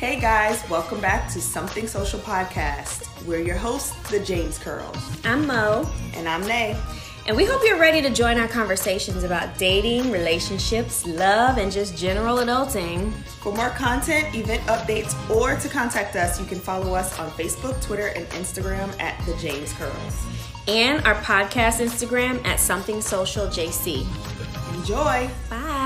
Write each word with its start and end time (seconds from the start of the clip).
Hey 0.00 0.18
guys, 0.18 0.66
welcome 0.70 0.98
back 1.00 1.30
to 1.32 1.40
Something 1.42 1.86
Social 1.86 2.18
Podcast. 2.20 3.06
We're 3.26 3.42
your 3.42 3.56
hosts, 3.56 3.92
the 4.10 4.18
James 4.20 4.56
Curls. 4.58 4.96
I'm 5.24 5.46
Mo, 5.46 5.86
And 6.14 6.26
I'm 6.26 6.40
Nay. 6.46 6.74
and 7.26 7.36
we 7.36 7.44
hope 7.44 7.60
you're 7.64 7.78
ready 7.78 8.00
to 8.00 8.08
join 8.08 8.38
our 8.38 8.48
conversations 8.48 9.24
about 9.24 9.58
dating, 9.58 10.10
relationships, 10.10 11.06
love, 11.06 11.58
and 11.58 11.70
just 11.70 11.96
general 11.98 12.38
adulting. 12.38 13.12
For 13.42 13.52
more 13.54 13.68
content, 13.70 14.34
event 14.34 14.62
updates, 14.62 15.14
or 15.30 15.56
to 15.56 15.68
contact 15.68 16.16
us, 16.16 16.40
you 16.40 16.46
can 16.46 16.58
follow 16.58 16.94
us 16.94 17.18
on 17.18 17.30
Facebook, 17.32 17.80
Twitter, 17.82 18.06
and 18.08 18.26
Instagram 18.30 18.98
at 19.00 19.22
the 19.26 19.34
James 19.36 19.74
Curls. 19.74 20.26
And 20.66 21.04
our 21.06 21.16
podcast 21.16 21.84
Instagram 21.84 22.42
at 22.46 22.58
Something 22.58 23.02
Social 23.02 23.46
JC. 23.48 24.06
Enjoy! 24.74 25.28
Bye. 25.50 25.79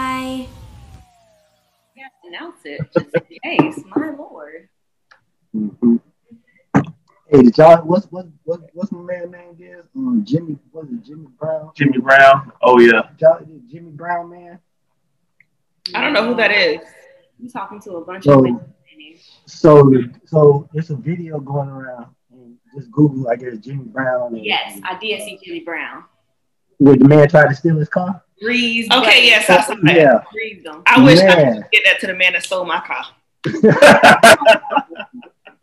Yeah, 2.24 2.38
announce 2.38 2.60
it. 2.64 2.80
Just 2.92 3.16
yes, 3.44 3.80
my 3.94 4.10
lord. 4.10 4.68
Mhm. 5.54 6.00
Hey, 7.28 7.42
did 7.42 7.56
y'all? 7.58 7.82
What's 7.84 8.06
what 8.06 8.26
what 8.44 8.60
what's 8.72 8.92
my 8.92 9.00
man 9.02 9.30
name 9.30 9.56
is? 9.58 9.84
Um, 9.96 10.24
Jimmy. 10.24 10.58
Was 10.72 10.86
it 10.90 11.02
Jimmy 11.04 11.26
Brown? 11.38 11.70
Jimmy 11.74 11.98
Brown. 11.98 12.52
Oh 12.62 12.78
yeah. 12.80 13.02
Y'all, 13.18 13.44
Jimmy 13.70 13.90
Brown, 13.90 14.30
man. 14.30 14.58
I 15.94 16.00
don't 16.00 16.12
know 16.12 16.26
who 16.26 16.34
that 16.36 16.50
is. 16.50 16.80
You 17.38 17.48
talking 17.48 17.80
to 17.82 17.96
a 17.96 18.04
bunch 18.04 18.24
So- 18.24 18.34
of 18.34 18.40
women. 18.42 18.60
So 19.46 19.92
so 20.24 20.68
it's 20.74 20.90
a 20.90 20.96
video 20.96 21.38
going 21.40 21.68
around. 21.68 22.06
And 22.32 22.56
just 22.74 22.90
Google, 22.90 23.28
I 23.28 23.36
guess 23.36 23.58
Jimmy 23.58 23.84
Brown. 23.84 24.34
And, 24.34 24.44
Yes, 24.44 24.80
I 24.82 24.98
did 24.98 25.22
see 25.22 25.38
Jimmy 25.44 25.60
Brown. 25.60 26.04
Where 26.78 26.96
the 26.96 27.08
man 27.08 27.28
tried 27.28 27.48
to 27.48 27.54
steal 27.54 27.76
his 27.76 27.88
car. 27.88 28.22
Breeze. 28.40 28.88
Okay, 28.92 29.26
yes, 29.26 29.48
I 29.48 29.62
saw 29.62 29.74
that. 29.82 29.96
Yeah. 29.96 30.22
Breeze 30.32 30.64
them. 30.64 30.82
I 30.86 31.02
wish 31.02 31.20
I 31.20 31.54
could 31.54 31.64
get 31.72 31.82
that 31.86 32.00
to 32.00 32.06
the 32.08 32.14
man 32.14 32.32
that 32.34 32.42
stole 32.42 32.64
my 32.64 32.80
car. 32.80 33.04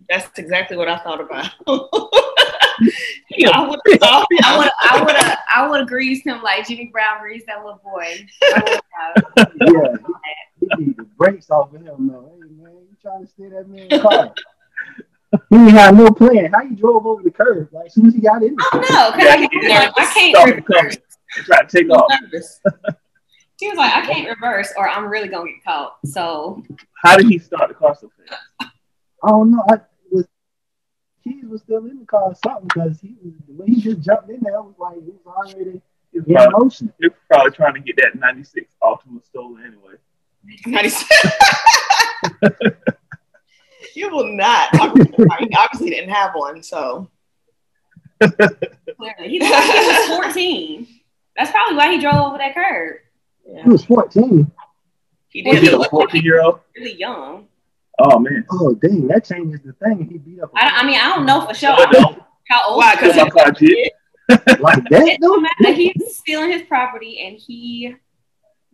That's 0.10 0.38
exactly 0.38 0.78
what 0.78 0.90
I 0.90 0.98
thought 0.98 1.22
about. 1.22 1.50
yeah, 3.30 3.50
I 3.52 3.68
would 3.68 3.80
have 3.88 4.00
I 4.02 4.26
would 4.58 4.72
I 4.80 5.04
would 5.04 5.16
have 5.16 5.38
I 5.56 5.68
would 5.68 5.80
have 5.82 5.90
greased 5.90 6.26
him 6.26 6.42
like 6.42 6.68
Jimmy 6.68 6.90
Brown 6.92 7.20
greased 7.22 7.46
that 7.48 7.64
little 7.64 7.80
boy. 7.84 8.28
I 8.44 8.82
would've, 9.38 9.54
yeah. 9.62 9.96
He 10.60 10.68
need 10.84 10.98
the 10.98 11.04
brakes 11.04 11.50
off 11.50 11.74
of 11.74 11.82
him, 11.82 12.08
though. 12.08 12.34
Hey 12.36 12.42
man, 12.62 12.74
you 12.74 12.98
trying 13.02 13.26
to 13.26 13.32
steal 13.32 13.50
that 13.52 13.70
man's 13.70 14.02
car? 14.02 14.34
He 15.50 15.58
didn't 15.58 15.70
have 15.70 15.96
no 15.96 16.12
plan. 16.12 16.52
How 16.52 16.62
you 16.62 16.76
drove 16.76 17.06
over 17.06 17.24
the 17.24 17.32
curb? 17.32 17.70
Like 17.72 17.86
as 17.88 17.94
soon 17.94 18.08
as 18.08 18.16
he 18.16 18.20
got 18.22 18.44
in. 18.44 18.54
I 18.60 18.70
don't 18.74 18.82
know. 18.92 19.12
'cause 19.12 19.28
I 19.28 19.38
can't, 19.48 19.98
I 19.98 20.06
can't 20.14 20.36
the 20.68 20.74
reverse. 20.74 20.98
Try 21.46 21.62
to 21.64 21.68
take 21.78 21.90
off. 21.90 22.12
He 23.60 23.70
was 23.70 23.78
like, 23.78 23.94
I 23.94 24.02
can't 24.06 24.28
reverse, 24.28 24.74
or 24.76 24.90
I'm 24.90 25.06
really 25.08 25.28
gonna 25.30 25.50
get 25.52 25.64
caught. 25.64 25.98
So 26.06 26.62
How 27.04 27.16
did 27.18 27.28
he 27.28 27.38
start 27.38 27.70
the 27.70 27.76
car 27.76 27.96
so 28.00 28.12
fast? 28.28 28.42
I 29.24 29.30
don't 29.30 29.52
know. 29.52 29.64
I 29.70 29.80
was 30.12 30.26
keys 31.24 31.46
was 31.48 31.62
still 31.62 31.86
in 31.86 32.00
the 32.00 32.06
car 32.06 32.24
or 32.24 32.36
something 32.44 32.68
because 32.68 33.00
he 33.00 33.16
was 33.24 33.34
the 33.48 33.54
way 33.54 33.68
he 33.68 33.80
just 33.80 34.02
jumped 34.02 34.30
in 34.30 34.40
there 34.42 34.60
was 34.62 34.74
like 34.80 34.96
he 34.96 35.12
was 35.12 35.26
already 35.28 35.80
He 36.12 36.20
was 36.20 36.28
in 36.28 36.34
probably, 36.34 36.60
motion. 36.66 36.94
he 37.00 37.08
was 37.08 37.16
probably 37.30 37.52
trying 37.52 37.76
to 37.76 37.80
get 37.80 37.96
that 37.98 38.16
'96 38.20 38.74
Altima 38.84 39.24
stolen 39.24 39.64
anyway. 39.64 39.96
you 43.96 44.10
will 44.10 44.28
not. 44.34 44.70
He 44.76 45.56
obviously 45.58 45.90
didn't 45.90 46.10
have 46.10 46.32
one, 46.34 46.62
so. 46.64 47.10
clearly, 48.22 49.30
he, 49.30 49.40
he 49.40 49.40
was 49.40 50.08
14. 50.24 50.88
That's 51.38 51.52
probably 51.52 51.76
why 51.78 51.92
he 51.92 52.00
drove 52.00 52.16
over 52.16 52.38
that 52.38 52.54
curb. 52.54 52.98
He 53.46 53.70
was 53.70 53.84
14. 53.86 54.52
He 55.30 55.44
Was 55.44 55.56
did. 55.56 55.64
he 55.64 55.70
he 55.70 55.84
a 55.84 55.90
14 55.90 56.24
year 56.24 56.42
old? 56.42 56.60
Really 56.76 56.96
young. 56.98 57.48
Oh 58.00 58.20
man. 58.20 58.46
Oh 58.52 58.74
dang, 58.76 59.08
that 59.08 59.26
changes 59.26 59.62
the 59.64 59.74
thing. 59.74 60.08
He 60.10 60.18
beat 60.18 60.42
up 60.42 60.52
a 60.54 60.58
I, 60.58 60.80
I 60.80 60.86
mean, 60.86 61.00
I 61.00 61.16
don't 61.16 61.26
know 61.26 61.46
for 61.46 61.54
sure. 61.54 61.72
I 61.72 61.86
don't. 61.92 62.22
How 62.50 62.70
old? 62.70 62.78
Why? 62.78 62.96
Because 62.96 63.16
was. 63.16 63.24
my 63.24 63.30
car 63.30 63.54
like 64.60 64.84
that 64.90 65.08
It 65.08 65.20
though. 65.22 65.28
don't 65.28 65.42
matter. 65.44 65.74
He's 65.74 66.18
stealing 66.18 66.52
his 66.52 66.64
property 66.64 67.20
and 67.26 67.38
he 67.38 67.96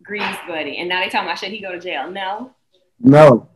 greased 0.02 0.38
Buddy. 0.46 0.78
And 0.78 0.88
now 0.88 1.00
they 1.00 1.08
talking 1.08 1.26
about 1.28 1.38
should 1.38 1.50
he 1.50 1.60
go 1.60 1.72
to 1.72 1.80
jail? 1.80 2.10
No. 2.10 2.52
No, 3.00 3.48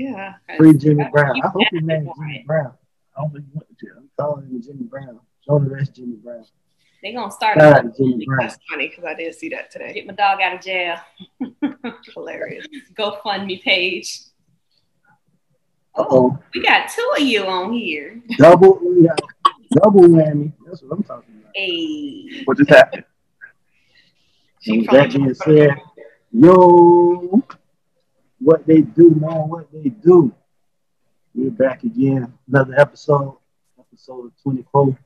Yeah. 0.00 0.34
free 0.56 0.72
Jimmy 0.78 1.04
Brown. 1.12 1.40
I 1.42 1.48
hope 1.48 1.62
his 1.70 1.82
name 1.82 2.08
is 2.08 2.12
Jimmy 2.18 2.44
Brown. 2.46 2.72
I 3.16 3.20
don't 3.20 3.32
think 3.32 3.44
he 3.44 3.50
went 3.52 3.68
to 3.68 3.86
jail. 3.86 3.94
I'm 3.98 4.10
calling 4.18 4.46
him 4.46 4.62
Jimmy 4.62 4.84
Brown. 4.84 5.20
Show 5.46 5.58
the 5.58 5.68
rest 5.68 5.94
Jimmy 5.94 6.16
Brown. 6.16 6.44
They 7.02 7.12
gonna 7.12 7.30
start 7.30 7.58
Shout 7.58 7.84
a 7.84 7.88
out 7.88 7.96
Jimmy 7.96 8.24
Brown. 8.24 8.38
That's 8.40 8.58
funny 8.70 8.88
because 8.88 9.04
I 9.04 9.14
did 9.14 9.34
see 9.34 9.50
that 9.50 9.70
today. 9.70 9.92
get 9.92 10.06
my 10.06 10.14
dog 10.14 10.40
out 10.40 10.54
of 10.54 10.60
jail. 10.62 10.96
Hilarious. 12.14 12.66
GoFundMe 12.98 13.62
page. 13.62 14.20
Uh 15.94 16.04
oh, 16.08 16.38
We 16.54 16.62
got 16.62 16.88
two 16.88 17.12
of 17.18 17.22
you 17.22 17.44
on 17.44 17.72
here. 17.74 18.22
double, 18.38 18.78
we 18.82 19.06
got 19.06 19.20
double 19.72 20.02
whammy. 20.02 20.52
That's 20.64 20.82
what 20.82 20.96
I'm 20.96 21.02
talking 21.02 21.34
about. 21.40 21.50
Hey. 21.54 22.42
What 22.46 22.56
just 22.56 22.70
happened? 22.70 23.04
She 24.60 24.72
And 24.72 24.80
with 24.82 24.90
that 24.92 25.12
being 25.12 25.34
said, 25.34 25.70
yo, 26.32 27.42
what 28.40 28.66
they 28.66 28.80
do, 28.80 29.10
man, 29.10 29.48
what 29.48 29.70
they 29.72 29.90
do. 29.90 30.34
We're 31.34 31.50
back 31.50 31.84
again, 31.84 32.32
another 32.48 32.74
episode, 32.78 33.36
episode 33.78 34.32
24. 34.42 34.98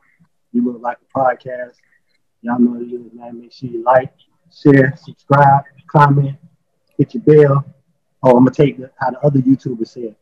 You 0.53 0.65
look 0.65 0.81
like 0.81 0.99
a 1.03 1.19
podcast. 1.19 1.75
Y'all 2.43 2.59
know 2.59 2.73
what 2.73 2.83
it 2.83 2.93
is, 2.95 3.13
man. 3.13 3.41
Make 3.41 3.53
sure 3.53 3.69
you 3.69 3.83
like, 3.83 4.13
share, 4.53 4.95
subscribe, 4.97 5.65
comment, 5.89 6.37
hit 6.97 7.15
your 7.15 7.23
bell. 7.25 7.65
Oh, 8.23 8.37
I'm 8.37 8.45
gonna 8.45 8.53
take 8.53 8.79
the, 8.79 8.91
how 8.99 9.11
the 9.11 9.19
other 9.21 9.41
YouTubers 9.41 9.89
said. 9.89 10.15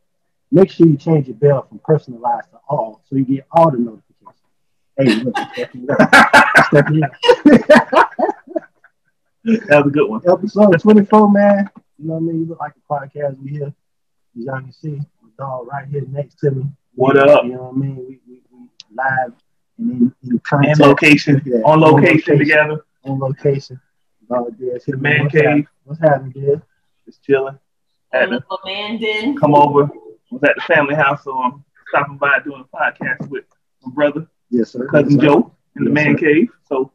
Make 0.50 0.70
sure 0.70 0.86
you 0.86 0.96
change 0.96 1.28
your 1.28 1.36
bell 1.36 1.66
from 1.68 1.80
personalized 1.84 2.50
to 2.50 2.58
all, 2.68 3.02
so 3.08 3.16
you 3.16 3.24
get 3.24 3.46
all 3.52 3.70
the 3.70 3.78
notifications. 3.78 4.02
Hey, 4.96 5.14
look, 5.22 5.36
stepping 5.52 5.86
up, 5.90 6.66
stepping 6.66 7.04
up. 7.04 7.12
That 9.44 9.84
was 9.84 9.86
a 9.86 9.90
good 9.90 10.08
one. 10.08 10.20
episode 10.26 10.80
24, 10.80 11.30
man. 11.32 11.70
You 12.02 12.08
know 12.08 12.14
what 12.14 12.20
I 12.20 12.22
mean? 12.22 12.40
You 12.40 12.46
look 12.46 12.60
like 12.60 12.72
a 12.76 12.92
podcast. 12.92 13.38
We 13.42 13.50
here. 13.52 13.66
As 14.38 14.44
y'all 14.44 14.60
can 14.60 14.72
see, 14.72 14.98
my 15.22 15.28
dog 15.38 15.68
right 15.70 15.86
here 15.88 16.02
next 16.08 16.36
to 16.40 16.50
me. 16.50 16.64
What 16.94 17.16
up? 17.16 17.44
You 17.44 17.52
know 17.52 17.62
what 17.64 17.74
I 17.74 17.78
mean? 17.78 17.96
We, 17.96 18.20
we, 18.26 18.40
we 18.50 18.68
live 18.92 19.34
and 19.78 19.90
in, 19.92 20.14
in 20.24 20.30
And 20.32 20.42
contact. 20.42 20.80
location. 20.80 21.42
Yeah, 21.44 21.58
On 21.64 21.80
location 21.80 22.12
location. 22.34 22.38
together. 22.38 22.84
On 23.04 23.18
location. 23.20 23.80
Dog, 24.28 24.56
Dez, 24.58 24.84
hit 24.84 24.96
me. 24.96 25.00
Man 25.00 25.22
What's 25.24 25.32
cave. 25.34 25.44
happening? 25.44 25.66
What's 25.84 26.00
happening, 26.00 26.32
Dez? 26.32 26.62
Just 27.06 27.22
chilling. 27.24 27.58
Had 28.12 28.26
to 28.26 28.30
Little 28.32 28.58
man 28.64 28.98
did. 28.98 29.38
come 29.38 29.54
over. 29.54 29.88
Was 30.32 30.42
at 30.44 30.54
the 30.56 30.62
family 30.62 30.94
house, 30.94 31.22
so 31.24 31.38
I'm 31.38 31.62
stopping 31.90 32.16
by 32.16 32.38
doing 32.42 32.64
a 32.72 32.76
podcast 32.76 33.28
with 33.28 33.44
my 33.84 33.92
brother, 33.92 34.26
Yes, 34.50 34.72
sir. 34.72 34.86
cousin 34.88 35.12
yes, 35.12 35.20
sir. 35.20 35.26
Joe, 35.26 35.54
in 35.76 35.84
the 35.84 35.90
man 35.90 36.16
sir. 36.18 36.24
cave. 36.26 36.48
So 36.66 36.90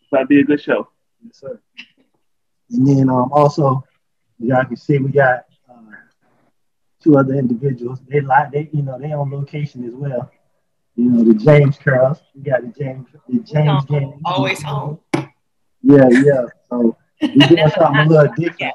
it's 0.00 0.08
about 0.12 0.20
to 0.22 0.26
be 0.26 0.40
a 0.40 0.44
good 0.44 0.60
show. 0.60 0.88
Yes, 1.24 1.38
sir. 1.38 1.60
And 2.70 2.86
then 2.88 3.08
um, 3.08 3.30
also, 3.32 3.84
as 3.94 3.95
y'all 4.38 4.64
can 4.64 4.76
see, 4.76 4.98
we 4.98 5.10
got 5.10 5.44
uh, 5.70 5.74
two 7.02 7.16
other 7.16 7.34
individuals. 7.34 8.00
They 8.08 8.20
like 8.20 8.52
they, 8.52 8.68
you 8.72 8.82
know, 8.82 8.98
they 8.98 9.12
on 9.12 9.30
location 9.30 9.84
as 9.84 9.94
well. 9.94 10.30
You 10.94 11.10
know, 11.10 11.24
the 11.24 11.34
James 11.34 11.78
Curls. 11.78 12.18
We 12.34 12.42
got 12.42 12.62
the 12.62 12.68
James, 12.68 13.06
the 13.28 13.40
James 13.40 13.84
gang. 13.84 14.20
Always 14.24 14.62
home. 14.62 14.98
Yeah, 15.82 16.08
yeah. 16.10 16.46
So 16.70 16.96
we 17.20 17.28
doing 17.48 17.70
something 17.70 18.00
a 18.00 18.06
little 18.06 18.32
different. 18.34 18.74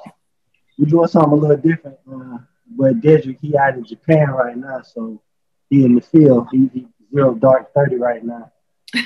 We 0.78 0.86
doing 0.86 1.08
something 1.08 1.34
a 1.34 1.36
little 1.36 1.58
different. 1.58 1.98
Uh, 2.12 2.38
but 2.78 3.02
Dedrick, 3.02 3.40
he 3.42 3.58
out 3.58 3.76
in 3.76 3.84
Japan 3.84 4.30
right 4.30 4.56
now, 4.56 4.82
so 4.82 5.22
he 5.70 5.84
in 5.84 5.96
the 5.96 6.02
field. 6.02 6.48
He, 6.52 6.70
he 6.74 6.88
zero 7.14 7.34
dark 7.34 7.74
thirty 7.74 7.96
right 7.96 8.24
now. 8.24 8.52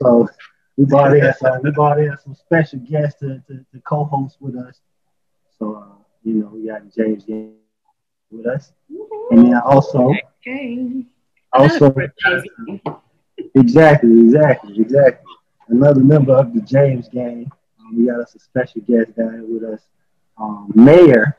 So 0.00 0.28
we 0.76 0.84
brought 0.86 1.16
in 1.16 1.32
some, 1.34 1.62
we 1.62 1.70
brought 1.70 2.00
in 2.00 2.16
some 2.22 2.34
special 2.34 2.80
guests 2.80 3.20
to, 3.20 3.40
to, 3.46 3.64
to 3.72 3.80
co-host 3.86 4.38
with 4.40 4.56
us. 4.56 4.80
So 5.58 5.76
uh, 5.76 5.93
you 6.24 6.34
know, 6.34 6.48
we 6.54 6.66
got 6.66 6.82
James 6.94 7.24
Gang 7.24 7.54
with 8.30 8.46
us, 8.46 8.72
and 9.30 9.46
then 9.46 9.54
also 9.64 10.12
Okay. 10.46 11.04
also 11.52 11.94
exactly, 13.54 14.20
exactly, 14.20 14.80
exactly. 14.80 15.24
Another 15.68 16.00
member 16.00 16.34
of 16.34 16.52
the 16.54 16.60
James 16.60 17.08
Gang. 17.08 17.50
Um, 17.80 17.96
we 17.98 18.06
got 18.06 18.20
us 18.20 18.34
a 18.34 18.38
special 18.38 18.80
guest 18.82 19.16
down 19.16 19.46
with 19.52 19.64
us, 19.64 19.80
um, 20.38 20.70
Mayor 20.74 21.36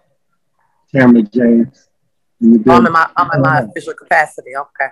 Tamara 0.94 1.24
James. 1.24 1.90
In 2.42 2.62
the 2.64 2.72
I'm 2.72 2.86
in 2.86 2.92
my 2.92 3.10
I'm 3.16 3.30
in 3.34 3.42
my 3.42 3.60
Uh, 3.62 3.66
official 3.68 3.94
capacity. 3.94 4.56
Okay. 4.56 4.90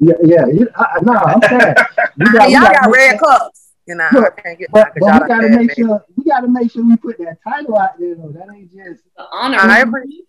Yeah, 0.00 0.14
yeah. 0.24 0.46
You, 0.46 0.68
I, 0.74 0.84
I- 0.96 1.00
no, 1.02 1.12
I'm 1.12 1.40
saying 1.42 1.74
we 2.18 2.32
got, 2.32 2.46
we 2.48 2.54
y'all 2.54 2.62
gotta 2.62 2.78
got 2.82 2.90
red 2.90 3.10
sure- 3.10 3.18
cups. 3.18 3.71
You 3.86 3.96
know, 3.96 4.08
Look, 4.12 4.34
I 4.38 4.40
can't 4.40 4.58
get 4.58 4.70
But, 4.70 4.94
because 4.94 5.08
but 5.08 5.14
y'all 5.14 5.22
we 5.22 5.28
gotta 5.28 5.48
fed 5.48 5.58
make 5.58 5.68
me. 5.78 5.84
sure 5.84 6.04
we 6.16 6.24
gotta 6.24 6.48
make 6.48 6.70
sure 6.70 6.84
we 6.84 6.96
put 6.96 7.18
that 7.18 7.38
title 7.42 7.76
out 7.76 7.98
there 7.98 8.14
though. 8.14 8.32
That 8.32 8.46
ain't 8.54 8.70
just 8.72 9.02
The 9.16 9.26
honor. 9.32 9.58
I 9.60 9.80
appreciate, 9.80 10.24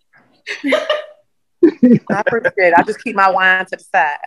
I 2.10 2.20
appreciate 2.20 2.54
it. 2.58 2.74
I 2.76 2.82
just 2.82 3.02
keep 3.02 3.14
my 3.14 3.30
wine 3.30 3.64
to 3.66 3.76
the 3.76 3.84
side. 3.84 4.18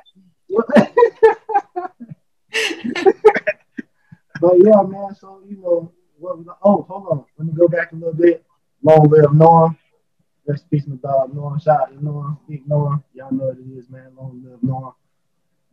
but 4.42 4.54
yeah, 4.64 4.82
man. 4.84 5.14
So 5.20 5.42
you 5.48 5.58
know, 5.58 5.92
what 6.18 6.38
was 6.38 6.46
the, 6.46 6.56
oh, 6.64 6.84
hold 6.84 7.08
on. 7.12 7.26
Let 7.38 7.48
me 7.48 7.54
go 7.54 7.68
back 7.68 7.92
a 7.92 7.96
little 7.96 8.14
bit. 8.14 8.46
Long 8.82 9.10
live 9.10 9.34
Norm. 9.34 9.78
Rest 10.46 10.64
in 10.72 10.80
peace, 10.80 10.88
my 10.88 10.96
dog 10.96 11.36
Noah. 11.36 11.60
Shout 11.60 11.82
out 11.82 11.90
to 11.90 12.04
Noah, 12.04 12.38
big 12.48 12.66
Noah. 12.68 13.04
Y'all 13.14 13.32
know 13.32 13.48
what 13.48 13.58
it 13.58 13.78
is, 13.78 13.90
man. 13.90 14.14
Long 14.18 14.42
live 14.46 14.64
Noah. 14.64 14.94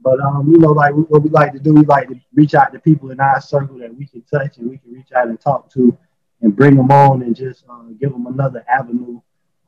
But 0.00 0.20
um, 0.20 0.50
you 0.50 0.58
know, 0.58 0.72
like 0.72 0.94
what 0.94 1.22
we 1.22 1.30
like 1.30 1.52
to 1.52 1.58
do, 1.58 1.74
we 1.74 1.84
like 1.84 2.08
to 2.08 2.20
reach 2.34 2.54
out 2.54 2.72
to 2.72 2.78
people 2.78 3.10
in 3.10 3.20
our 3.20 3.40
circle 3.40 3.78
that 3.78 3.96
we 3.96 4.06
can 4.06 4.22
touch 4.22 4.58
and 4.58 4.68
we 4.68 4.78
can 4.78 4.92
reach 4.92 5.12
out 5.16 5.28
and 5.28 5.40
talk 5.40 5.70
to, 5.72 5.96
and 6.42 6.54
bring 6.54 6.76
them 6.76 6.90
on 6.90 7.22
and 7.22 7.34
just 7.34 7.64
uh, 7.70 7.84
give 7.98 8.12
them 8.12 8.26
another 8.26 8.64
avenue, 8.68 9.20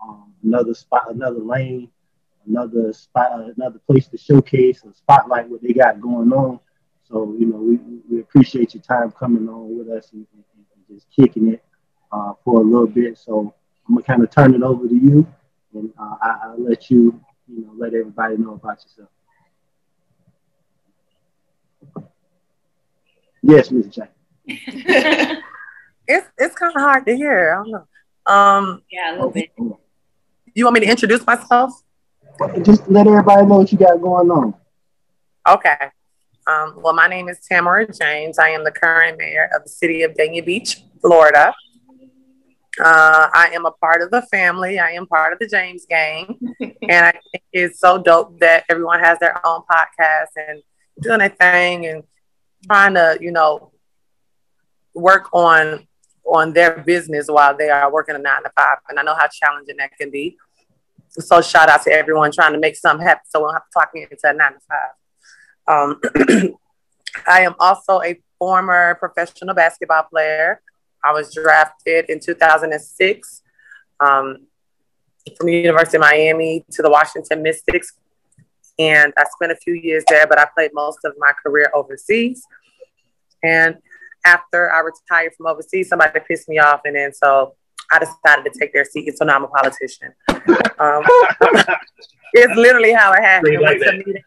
um, 0.03 0.35
another 0.45 0.75
spot, 0.75 1.11
another 1.11 1.39
lane, 1.39 1.91
another 2.47 2.93
spot, 2.93 3.33
another 3.57 3.79
place 3.87 4.09
to 4.09 4.19
showcase 4.19 4.83
and 4.83 4.95
spotlight 4.95 5.49
what 5.49 5.63
they 5.63 5.73
got 5.73 6.01
going 6.01 6.33
on. 6.33 6.61
So 7.09 7.35
you 7.39 7.47
know, 7.47 7.57
we, 7.57 7.79
we 8.11 8.21
appreciate 8.21 8.75
your 8.75 8.83
time 8.83 9.13
coming 9.13 9.49
on 9.49 9.79
with 9.79 9.89
us 9.89 10.13
and, 10.13 10.27
and, 10.35 10.45
and 10.75 10.97
just 10.97 11.07
kicking 11.11 11.53
it 11.53 11.65
uh, 12.13 12.33
for 12.45 12.61
a 12.61 12.65
little 12.65 12.87
bit. 12.87 13.17
So 13.19 13.55
I'm 13.89 13.95
gonna 13.95 14.07
kind 14.07 14.23
of 14.23 14.31
turn 14.31 14.55
it 14.55 14.63
over 14.63 14.89
to 14.89 14.95
you, 14.95 15.27
and 15.75 15.91
uh, 15.99 16.17
I, 16.21 16.55
will 16.57 16.69
let 16.69 16.91
you, 16.91 17.21
you 17.49 17.63
know, 17.63 17.73
let 17.77 17.95
everybody 17.95 18.37
know 18.37 18.55
about 18.55 18.83
yourself. 18.83 19.09
Yes, 23.47 23.69
Mr. 23.69 23.91
Jack. 23.91 24.13
it's 24.47 26.27
it's 26.37 26.55
kind 26.57 26.75
of 26.75 26.83
hard 26.83 27.07
to 27.07 27.17
hear. 27.17 27.53
I 27.53 27.63
don't 27.63 27.71
know. 27.71 27.87
Um, 28.33 28.83
yeah, 28.91 29.13
a 29.13 29.15
little 29.15 29.31
bit. 29.31 29.51
You 30.55 30.65
want 30.65 30.75
me 30.75 30.81
to 30.81 30.91
introduce 30.91 31.25
myself? 31.25 31.81
Just 32.63 32.89
let 32.89 33.07
everybody 33.07 33.47
know 33.47 33.59
what 33.59 33.71
you 33.71 33.79
got 33.79 34.01
going 34.01 34.31
on. 34.31 34.55
Okay. 35.49 35.77
Um, 36.49 36.81
well, 36.83 36.93
my 36.93 37.07
name 37.07 37.29
is 37.29 37.39
Tamara 37.41 37.87
James. 37.93 38.39
I 38.41 38.49
am 38.49 38.65
the 38.65 38.73
current 38.73 39.17
mayor 39.17 39.49
of 39.55 39.63
the 39.63 39.69
city 39.69 40.03
of 40.03 40.15
Dania 40.15 40.45
Beach, 40.45 40.83
Florida. 41.01 41.55
Uh, 42.83 43.29
I 43.33 43.51
am 43.55 43.65
a 43.65 43.71
part 43.71 44.03
of 44.03 44.11
the 44.11 44.23
family. 44.23 44.81
I 44.81 44.91
am 44.91 45.07
part 45.07 45.33
of 45.33 45.39
the 45.39 45.47
James 45.47 45.87
gang. 45.89 46.39
and 46.61 47.07
I 47.07 47.13
think 47.13 47.45
it's 47.53 47.79
so 47.79 47.99
dope 47.99 48.41
that 48.41 48.65
everyone 48.69 49.01
has 49.01 49.19
their 49.21 49.45
own 49.47 49.63
podcast 49.71 50.35
and 50.37 50.63
doing 51.01 51.21
a 51.21 51.29
thing 51.29 51.87
and 51.87 52.03
trying 52.67 52.95
to, 52.95 53.19
you 53.21 53.33
know, 53.33 53.73
work 54.95 55.29
on 55.33 55.87
on 56.25 56.53
their 56.53 56.79
business 56.83 57.29
while 57.29 57.57
they 57.57 57.71
are 57.71 57.93
working 57.93 58.17
a 58.17 58.19
nine 58.19 58.43
to 58.43 58.51
five. 58.57 58.79
And 58.89 58.99
I 58.99 59.03
know 59.03 59.15
how 59.15 59.29
challenging 59.29 59.77
that 59.79 59.93
can 59.99 60.11
be. 60.11 60.37
So 61.09 61.41
shout 61.41 61.69
out 61.69 61.83
to 61.85 61.93
everyone 61.93 62.33
trying 62.33 62.53
to 62.53 62.59
make 62.59 62.77
something 62.77 63.07
happen 63.07 63.23
so 63.29 63.41
we 63.41 63.45
don't 63.45 63.55
have 63.55 63.63
to 63.63 63.71
clock 63.73 63.91
into 63.95 64.17
a 64.25 64.33
nine 64.33 64.53
to 64.55 64.61
five. 64.69 64.91
Um, 65.69 66.55
I 67.27 67.43
am 67.43 67.55
also 67.59 68.03
a 68.03 68.21
former 68.39 68.97
professional 68.97 69.55
basketball 69.55 70.03
player. 70.05 70.61
I 71.03 71.13
was 71.13 71.33
drafted 71.33 72.11
in 72.11 72.21
2006 72.21 73.43
um, 74.01 74.47
from 75.37 75.47
the 75.47 75.57
University 75.57 75.97
of 75.97 76.03
Miami 76.03 76.65
to 76.73 76.83
the 76.83 76.91
Washington 76.91 77.43
Mystics. 77.43 77.93
And 78.79 79.13
I 79.17 79.25
spent 79.31 79.53
a 79.53 79.57
few 79.57 79.75
years 79.75 80.05
there, 80.09 80.27
but 80.27 80.39
I 80.39 80.47
played 80.55 80.73
most 80.75 80.99
of 81.05 81.15
my 81.19 81.33
career 81.45 81.71
overseas. 81.75 82.43
And 83.43 83.77
after 84.25 84.71
I 84.73 84.81
retired 84.81 85.35
from 85.37 85.47
overseas, 85.47 85.89
somebody 85.89 86.19
pissed 86.21 86.49
me 86.49 86.59
off. 86.59 86.83
And 86.85 86.97
then 86.97 87.13
so 87.13 87.55
I 87.91 87.99
decided 87.99 88.53
to 88.53 88.59
take 88.59 88.73
their 88.73 88.85
seat. 88.85 89.09
And 89.09 89.17
so 89.17 89.25
now 89.25 89.37
I'm 89.37 89.45
a 89.45 89.49
politician. 89.49 90.13
Um, 90.79 91.03
it's 92.35 92.55
literally 92.55 92.93
how 92.93 93.15
it 93.15 93.23
happened. 93.23 93.63
Like 93.63 93.81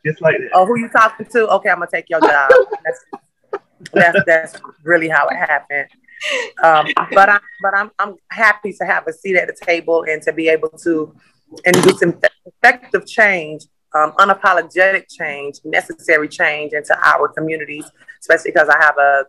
Just 0.04 0.20
like 0.20 0.38
that. 0.40 0.50
Oh, 0.54 0.66
who 0.66 0.80
you 0.80 0.90
talking 0.90 1.28
to? 1.28 1.48
Okay, 1.48 1.70
I'm 1.70 1.78
gonna 1.78 1.92
take 1.94 2.10
your 2.10 2.20
job. 2.22 2.50
That's, 2.84 3.06
that's, 3.94 4.20
that's 4.26 4.62
really 4.84 5.08
how 5.08 5.28
it 5.28 5.36
happened. 5.36 5.88
Um, 6.64 6.88
but 7.14 7.30
I, 7.30 7.40
but 7.62 7.76
I'm, 7.76 7.92
I'm 8.00 8.16
happy 8.32 8.74
to 8.74 8.86
have 8.86 9.08
a 9.08 9.14
seat 9.14 9.36
at 9.36 9.48
the 9.48 9.56
table 9.64 10.06
and 10.10 10.24
to 10.24 10.34
be 10.34 10.50
able 10.50 10.70
to 10.70 11.16
and 11.66 11.84
do 11.84 11.92
some 11.98 12.20
effective 12.46 13.06
change, 13.06 13.66
um, 13.94 14.12
unapologetic 14.14 15.06
change, 15.10 15.60
necessary 15.64 16.28
change 16.28 16.74
into 16.74 16.98
our 17.04 17.28
communities, 17.28 17.86
especially 18.20 18.52
because 18.52 18.70
I 18.70 18.78
have 18.82 18.98
a 18.98 19.26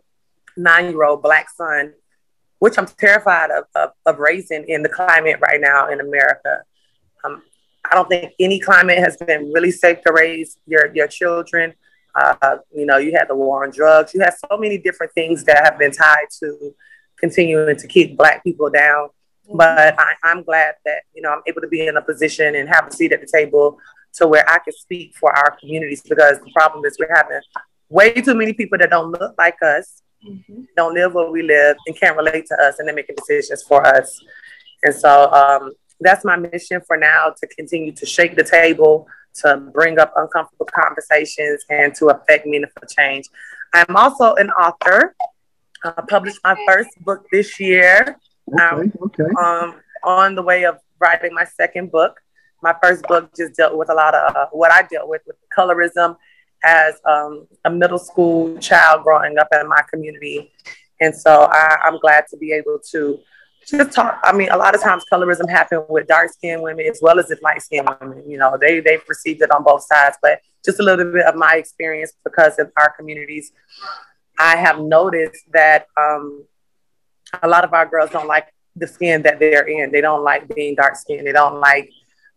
nine-year-old 0.57 1.21
black 1.21 1.49
son, 1.49 1.93
which 2.59 2.77
I'm 2.77 2.85
terrified 2.85 3.49
of, 3.51 3.63
of, 3.75 3.91
of 4.05 4.19
raising 4.19 4.67
in 4.67 4.83
the 4.83 4.89
climate 4.89 5.37
right 5.41 5.59
now 5.59 5.89
in 5.89 5.99
America. 5.99 6.63
Um, 7.23 7.41
I 7.89 7.95
don't 7.95 8.07
think 8.07 8.33
any 8.39 8.59
climate 8.59 8.99
has 8.99 9.17
been 9.17 9.51
really 9.51 9.71
safe 9.71 10.01
to 10.05 10.13
raise 10.13 10.57
your, 10.67 10.93
your 10.93 11.07
children. 11.07 11.73
Uh, 12.13 12.57
you 12.75 12.85
know, 12.85 12.97
you 12.97 13.13
had 13.13 13.27
the 13.27 13.35
war 13.35 13.63
on 13.63 13.71
drugs. 13.71 14.13
You 14.13 14.21
had 14.21 14.33
so 14.33 14.57
many 14.57 14.77
different 14.77 15.13
things 15.13 15.43
that 15.45 15.63
have 15.63 15.79
been 15.79 15.91
tied 15.91 16.27
to 16.39 16.75
continuing 17.17 17.77
to 17.77 17.87
keep 17.87 18.17
Black 18.17 18.43
people 18.43 18.69
down. 18.69 19.09
But 19.53 19.95
I, 19.99 20.13
I'm 20.23 20.43
glad 20.43 20.75
that, 20.85 21.03
you 21.13 21.21
know, 21.21 21.29
I'm 21.29 21.41
able 21.47 21.61
to 21.61 21.67
be 21.67 21.87
in 21.87 21.97
a 21.97 22.01
position 22.01 22.55
and 22.55 22.69
have 22.69 22.87
a 22.87 22.91
seat 22.91 23.11
at 23.11 23.21
the 23.21 23.27
table 23.27 23.79
to 24.13 24.27
where 24.27 24.47
I 24.49 24.59
can 24.59 24.73
speak 24.73 25.15
for 25.15 25.35
our 25.35 25.55
communities 25.59 26.01
because 26.01 26.39
the 26.39 26.51
problem 26.53 26.85
is 26.85 26.97
we're 26.99 27.13
having 27.15 27.41
way 27.89 28.13
too 28.13 28.35
many 28.35 28.53
people 28.53 28.77
that 28.77 28.89
don't 28.89 29.11
look 29.11 29.35
like 29.37 29.57
us, 29.61 30.01
mm-hmm. 30.25 30.63
don't 30.75 30.93
live 30.93 31.13
where 31.13 31.29
we 31.29 31.43
live, 31.43 31.77
and 31.87 31.99
can't 31.99 32.17
relate 32.17 32.45
to 32.47 32.55
us, 32.61 32.79
and 32.79 32.87
they're 32.87 32.95
making 32.95 33.15
decisions 33.15 33.63
for 33.63 33.85
us. 33.85 34.19
And 34.83 34.95
so 34.95 35.31
um, 35.31 35.71
that's 35.99 36.25
my 36.25 36.35
mission 36.35 36.81
for 36.85 36.97
now 36.97 37.33
to 37.39 37.47
continue 37.47 37.91
to 37.93 38.05
shake 38.05 38.35
the 38.35 38.43
table, 38.43 39.07
to 39.35 39.57
bring 39.57 39.99
up 39.99 40.13
uncomfortable 40.15 40.67
conversations 40.73 41.63
and 41.69 41.93
to 41.95 42.07
affect 42.07 42.45
meaningful 42.45 42.83
change. 42.87 43.25
I'm 43.73 43.95
also 43.95 44.35
an 44.35 44.49
author. 44.51 45.15
I 45.83 46.01
published 46.07 46.39
my 46.43 46.55
first 46.67 46.89
book 47.01 47.25
this 47.31 47.59
year. 47.59 48.17
Okay, 48.53 48.63
um, 48.63 48.93
okay. 49.03 49.23
Um, 49.41 49.75
on 50.03 50.35
the 50.35 50.41
way 50.41 50.65
of 50.65 50.79
writing 50.99 51.33
my 51.33 51.45
second 51.45 51.91
book. 51.91 52.19
My 52.61 52.75
first 52.81 53.03
book 53.03 53.29
just 53.35 53.55
dealt 53.55 53.77
with 53.77 53.89
a 53.89 53.93
lot 53.93 54.13
of 54.13 54.35
uh, 54.35 54.45
what 54.51 54.71
I 54.71 54.83
dealt 54.83 55.07
with 55.07 55.21
with 55.25 55.35
colorism 55.55 56.17
as 56.63 56.95
um, 57.05 57.47
a 57.65 57.69
middle 57.71 57.97
school 57.97 58.57
child 58.59 59.03
growing 59.03 59.37
up 59.37 59.47
in 59.51 59.67
my 59.67 59.81
community. 59.89 60.51
And 60.99 61.15
so 61.15 61.47
I, 61.51 61.77
I'm 61.83 61.99
glad 61.99 62.25
to 62.29 62.37
be 62.37 62.51
able 62.51 62.79
to 62.91 63.19
just 63.67 63.93
talk. 63.93 64.19
I 64.23 64.31
mean, 64.31 64.49
a 64.49 64.57
lot 64.57 64.75
of 64.75 64.81
times 64.81 65.03
colorism 65.11 65.49
happens 65.49 65.83
with 65.89 66.07
dark 66.07 66.31
skinned 66.31 66.61
women 66.61 66.85
as 66.85 66.99
well 67.01 67.19
as 67.19 67.29
with 67.29 67.41
light 67.41 67.61
skinned 67.61 67.89
women. 67.99 68.29
You 68.29 68.37
know, 68.37 68.57
they 68.59 68.79
they've 68.79 69.03
received 69.07 69.41
it 69.41 69.51
on 69.51 69.63
both 69.63 69.83
sides. 69.83 70.17
But 70.21 70.41
just 70.63 70.79
a 70.79 70.83
little 70.83 71.11
bit 71.11 71.25
of 71.25 71.35
my 71.35 71.55
experience 71.55 72.13
because 72.23 72.59
in 72.59 72.71
our 72.77 72.91
communities, 72.91 73.51
I 74.37 74.55
have 74.55 74.79
noticed 74.79 75.43
that 75.53 75.87
um, 75.99 76.45
a 77.41 77.47
lot 77.47 77.63
of 77.63 77.73
our 77.73 77.85
girls 77.85 78.11
don't 78.11 78.27
like 78.27 78.53
the 78.75 78.87
skin 78.87 79.21
that 79.23 79.39
they're 79.39 79.67
in. 79.67 79.91
They 79.91 80.01
don't 80.01 80.23
like 80.23 80.53
being 80.53 80.75
dark 80.75 80.95
skinned. 80.95 81.27
They 81.27 81.31
don't 81.31 81.59
like, 81.59 81.91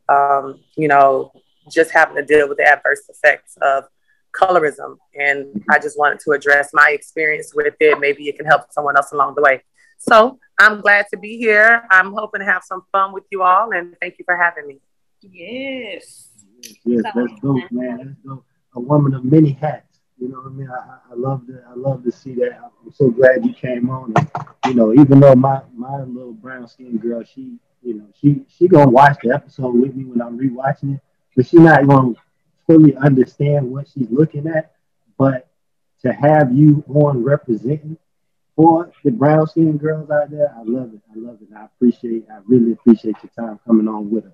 um, 0.08 0.60
you 0.76 0.88
know, 0.88 1.32
just 1.70 1.90
having 1.90 2.16
to 2.16 2.24
deal 2.24 2.48
with 2.48 2.58
the 2.58 2.64
adverse 2.64 3.02
effects 3.08 3.56
of 3.62 3.84
colorism. 4.32 4.96
And 5.18 5.64
I 5.70 5.78
just 5.78 5.98
wanted 5.98 6.20
to 6.20 6.32
address 6.32 6.70
my 6.72 6.90
experience 6.90 7.52
with 7.54 7.74
it. 7.80 8.00
Maybe 8.00 8.28
it 8.28 8.36
can 8.36 8.46
help 8.46 8.72
someone 8.72 8.96
else 8.96 9.12
along 9.12 9.34
the 9.36 9.42
way. 9.42 9.62
So 9.98 10.38
I'm 10.58 10.80
glad 10.80 11.06
to 11.12 11.18
be 11.18 11.38
here. 11.38 11.86
I'm 11.90 12.12
hoping 12.12 12.40
to 12.40 12.44
have 12.44 12.62
some 12.64 12.82
fun 12.92 13.12
with 13.12 13.24
you 13.30 13.42
all, 13.42 13.72
and 13.72 13.96
thank 14.00 14.18
you 14.18 14.24
for 14.24 14.36
having 14.36 14.66
me. 14.66 14.80
Yes. 15.22 16.28
Yes, 16.84 17.02
that's 17.14 17.40
dope, 17.40 17.70
man. 17.70 17.98
That's 17.98 18.18
dope. 18.24 18.44
A 18.74 18.80
woman 18.80 19.14
of 19.14 19.24
many 19.24 19.52
hats. 19.52 20.00
You 20.18 20.28
know 20.28 20.38
what 20.38 20.46
I 20.46 20.54
mean? 20.54 20.68
I, 20.70 21.12
I 21.12 21.14
love 21.14 21.46
to 21.48 21.62
I 21.68 21.74
love 21.74 22.04
to 22.04 22.12
see 22.12 22.34
that. 22.34 22.60
I'm 22.62 22.92
so 22.92 23.10
glad 23.10 23.44
you 23.44 23.52
came 23.52 23.90
on. 23.90 24.12
And, 24.16 24.28
you 24.66 24.74
know, 24.74 24.92
even 24.92 25.20
though 25.20 25.34
my 25.34 25.62
my 25.74 26.02
little 26.02 26.32
brown 26.32 26.66
skinned 26.68 27.00
girl, 27.00 27.22
she 27.24 27.58
you 27.84 27.94
know 27.94 28.06
she 28.20 28.44
she 28.48 28.68
gonna 28.68 28.90
watch 28.90 29.18
the 29.22 29.34
episode 29.34 29.74
with 29.74 29.94
me 29.94 30.04
when 30.04 30.22
I'm 30.22 30.38
rewatching 30.38 30.96
it, 30.96 31.00
but 31.36 31.46
she 31.46 31.58
not 31.58 31.86
gonna 31.86 32.14
fully 32.66 32.96
understand 32.96 33.70
what 33.70 33.88
she's 33.88 34.10
looking 34.10 34.46
at. 34.46 34.72
But 35.18 35.48
to 36.02 36.12
have 36.12 36.54
you 36.54 36.84
on 36.88 37.22
representing 37.22 37.96
for 38.56 38.92
the 39.04 39.10
brown 39.10 39.46
skinned 39.46 39.80
girls 39.80 40.10
out 40.10 40.30
there, 40.30 40.54
I 40.56 40.62
love 40.62 40.94
it. 40.94 41.00
I 41.10 41.18
love 41.18 41.38
it. 41.40 41.48
I 41.56 41.64
appreciate, 41.64 42.26
I 42.30 42.38
really 42.46 42.72
appreciate 42.72 43.16
your 43.22 43.30
time 43.36 43.58
coming 43.66 43.88
on 43.88 44.10
with 44.10 44.26
us. 44.26 44.32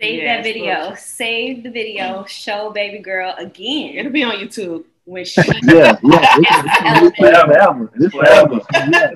Save 0.00 0.22
yes, 0.22 0.36
that 0.36 0.44
video. 0.44 0.94
Save 0.94 1.64
the 1.64 1.70
video. 1.70 2.24
Show 2.26 2.70
baby 2.70 3.00
girl 3.00 3.34
again. 3.36 3.96
It'll 3.96 4.12
be 4.12 4.22
on 4.22 4.36
YouTube 4.36 4.84
when 5.04 5.24
she. 5.24 5.40
yeah, 5.64 5.98
yeah. 6.04 6.36
It's, 6.38 7.18
it's 7.18 7.18
forever. 7.18 7.90
It's 7.96 8.14
forever. 8.14 9.12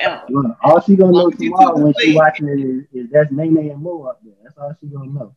Yeah. 0.00 0.22
Look, 0.28 0.56
all 0.62 0.80
she 0.80 0.96
gonna 0.96 1.12
know 1.12 1.30
tomorrow 1.30 1.78
when 1.78 1.94
she 2.00 2.14
watching 2.14 2.48
it 2.48 2.60
is, 2.60 2.84
is 2.92 3.10
that's 3.10 3.30
Nene 3.30 3.70
and 3.70 3.82
Mo 3.82 4.04
up 4.04 4.20
there. 4.24 4.34
That's 4.42 4.56
all 4.56 4.74
she 4.80 4.86
gonna 4.86 5.10
know. 5.10 5.34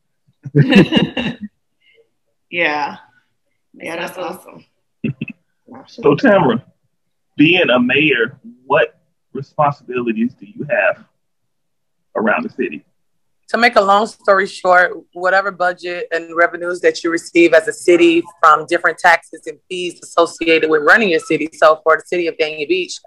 yeah. 2.49 2.97
Yeah, 3.73 3.95
that's 3.95 4.17
awesome. 4.17 4.65
so 5.87 6.15
Tamara, 6.15 6.63
being 7.35 7.69
a 7.69 7.79
mayor, 7.79 8.39
what 8.65 8.99
responsibilities 9.33 10.33
do 10.39 10.45
you 10.45 10.65
have 10.69 11.03
around 12.15 12.43
the 12.43 12.49
city? 12.49 12.85
To 13.49 13.57
make 13.57 13.75
a 13.75 13.81
long 13.81 14.07
story 14.07 14.47
short, 14.47 14.93
whatever 15.13 15.51
budget 15.51 16.07
and 16.11 16.35
revenues 16.35 16.79
that 16.81 17.03
you 17.03 17.11
receive 17.11 17.53
as 17.53 17.67
a 17.67 17.73
city 17.73 18.23
from 18.39 18.65
different 18.67 18.97
taxes 18.97 19.41
and 19.47 19.59
fees 19.69 19.99
associated 20.01 20.69
with 20.69 20.83
running 20.83 21.09
your 21.09 21.19
city. 21.19 21.49
So 21.53 21.81
for 21.83 21.97
the 21.97 22.03
city 22.05 22.27
of 22.27 22.35
Dania 22.37 22.67
Beach, 22.67 22.99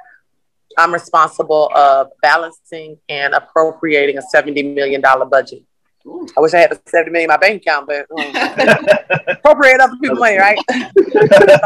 I'm 0.76 0.92
responsible 0.92 1.70
of 1.74 2.08
balancing 2.22 2.98
and 3.08 3.34
appropriating 3.34 4.18
a 4.18 4.22
$70 4.34 4.74
million 4.74 5.00
budget. 5.30 5.62
Ooh. 6.06 6.26
I 6.36 6.40
wish 6.40 6.54
I 6.54 6.58
had 6.58 6.70
the 6.70 6.80
70 6.86 7.10
million 7.10 7.30
in 7.30 7.34
my 7.34 7.36
bank 7.36 7.62
account, 7.62 7.88
but 7.88 8.06
um, 8.16 9.16
appropriate 9.28 9.80
other 9.80 9.96
people's 10.00 10.20
money, 10.20 10.36
right? 10.36 10.58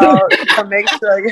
so 0.00 0.28
to 0.56 0.66
make 0.68 0.88
sure 0.88 1.26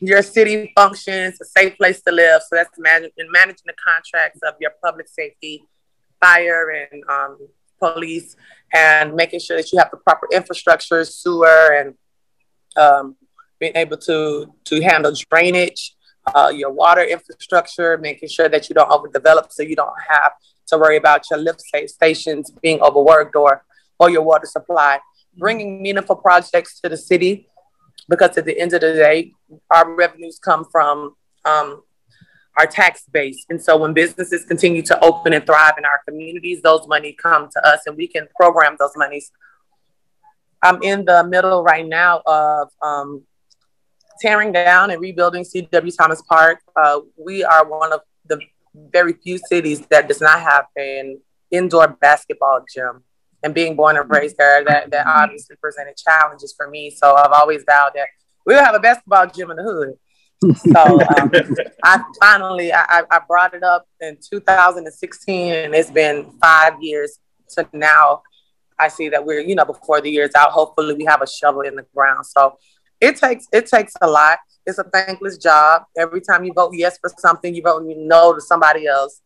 your 0.00 0.22
city 0.22 0.72
functions, 0.74 1.40
a 1.40 1.44
safe 1.44 1.76
place 1.76 2.00
to 2.02 2.12
live. 2.12 2.42
So 2.42 2.56
that's 2.56 2.78
managing, 2.78 3.12
managing 3.30 3.66
the 3.66 3.74
contracts 3.84 4.40
of 4.42 4.54
your 4.60 4.72
public 4.82 5.08
safety, 5.08 5.62
fire, 6.20 6.70
and 6.70 7.04
um, 7.08 7.38
police, 7.78 8.34
and 8.72 9.14
making 9.14 9.40
sure 9.40 9.56
that 9.58 9.70
you 9.72 9.78
have 9.78 9.90
the 9.90 9.98
proper 9.98 10.26
infrastructure, 10.32 11.04
sewer, 11.04 11.72
and 11.72 11.94
um, 12.76 13.16
being 13.58 13.76
able 13.76 13.98
to 13.98 14.52
to 14.64 14.80
handle 14.80 15.12
drainage, 15.30 15.94
uh, 16.34 16.52
your 16.54 16.70
water 16.70 17.02
infrastructure, 17.02 17.98
making 17.98 18.28
sure 18.28 18.48
that 18.48 18.68
you 18.68 18.74
don't 18.74 18.90
overdevelop, 18.90 19.50
so 19.50 19.62
you 19.62 19.76
don't 19.76 19.94
have 20.08 20.32
to 20.68 20.78
worry 20.78 20.96
about 20.96 21.22
your 21.30 21.38
lift 21.38 21.62
stations 21.86 22.50
being 22.62 22.80
overworked 22.80 23.34
or 23.36 23.64
or 23.98 24.10
your 24.10 24.22
water 24.22 24.46
supply. 24.46 24.98
Bringing 25.36 25.82
meaningful 25.82 26.16
projects 26.16 26.80
to 26.80 26.88
the 26.88 26.96
city 26.96 27.48
because 28.08 28.36
at 28.36 28.44
the 28.44 28.58
end 28.58 28.72
of 28.72 28.80
the 28.80 28.94
day, 28.94 29.32
our 29.70 29.94
revenues 29.94 30.38
come 30.38 30.64
from 30.70 31.14
um, 31.44 31.82
our 32.58 32.66
tax 32.66 33.04
base. 33.10 33.46
And 33.48 33.62
so 33.62 33.76
when 33.76 33.92
businesses 33.94 34.44
continue 34.44 34.82
to 34.82 35.04
open 35.04 35.32
and 35.32 35.46
thrive 35.46 35.74
in 35.78 35.84
our 35.84 36.00
communities, 36.06 36.60
those 36.62 36.86
money 36.88 37.12
come 37.12 37.48
to 37.52 37.66
us 37.66 37.80
and 37.86 37.96
we 37.96 38.08
can 38.08 38.26
program 38.38 38.76
those 38.78 38.92
monies. 38.96 39.30
I'm 40.62 40.82
in 40.82 41.04
the 41.04 41.24
middle 41.24 41.62
right 41.62 41.86
now 41.86 42.20
of 42.26 42.68
um, 42.82 43.22
tearing 44.20 44.52
down 44.52 44.90
and 44.90 45.00
rebuilding 45.00 45.44
C.W. 45.44 45.92
Thomas 45.92 46.22
Park. 46.22 46.60
Uh, 46.76 47.00
we 47.16 47.42
are 47.42 47.68
one 47.68 47.92
of 47.92 48.00
the 48.26 48.40
very 48.74 49.14
few 49.14 49.38
cities 49.38 49.80
that 49.86 50.08
does 50.08 50.20
not 50.20 50.40
have 50.40 50.66
an 50.76 51.20
indoor 51.50 51.88
basketball 51.88 52.64
gym 52.72 53.02
and 53.42 53.54
being 53.54 53.74
born 53.74 53.96
and 53.96 54.08
raised 54.10 54.36
there, 54.36 54.64
that, 54.64 54.90
that 54.90 55.06
obviously 55.06 55.56
presented 55.56 55.96
challenges 55.96 56.54
for 56.56 56.68
me. 56.68 56.90
So 56.90 57.14
I've 57.14 57.32
always 57.32 57.64
vowed 57.66 57.92
that 57.94 58.06
we'll 58.46 58.62
have 58.62 58.74
a 58.74 58.80
basketball 58.80 59.26
gym 59.26 59.50
in 59.50 59.56
the 59.56 59.62
hood. 59.62 59.94
so 60.56 61.00
um, 61.18 61.30
I 61.84 62.02
finally 62.18 62.72
I, 62.72 63.02
I 63.10 63.20
brought 63.28 63.52
it 63.52 63.62
up 63.62 63.86
in 64.00 64.16
2016, 64.30 65.52
and 65.52 65.74
it's 65.74 65.90
been 65.90 66.30
five 66.40 66.82
years 66.82 67.18
to 67.50 67.68
now. 67.74 68.22
I 68.78 68.88
see 68.88 69.10
that 69.10 69.26
we're 69.26 69.40
you 69.40 69.54
know 69.54 69.66
before 69.66 70.00
the 70.00 70.10
year's 70.10 70.34
out. 70.34 70.50
Hopefully, 70.52 70.94
we 70.94 71.04
have 71.04 71.20
a 71.20 71.26
shovel 71.26 71.60
in 71.60 71.76
the 71.76 71.84
ground. 71.94 72.24
So 72.24 72.56
it 73.00 73.16
takes 73.16 73.46
it 73.52 73.66
takes 73.66 73.94
a 74.00 74.06
lot. 74.06 74.38
It's 74.66 74.78
a 74.78 74.84
thankless 74.84 75.38
job. 75.38 75.84
Every 75.96 76.20
time 76.20 76.44
you 76.44 76.52
vote 76.52 76.74
yes 76.74 76.98
for 76.98 77.10
something, 77.18 77.54
you 77.54 77.62
vote 77.62 77.82
no 77.86 78.34
to 78.34 78.40
somebody 78.40 78.86
else. 78.86 79.22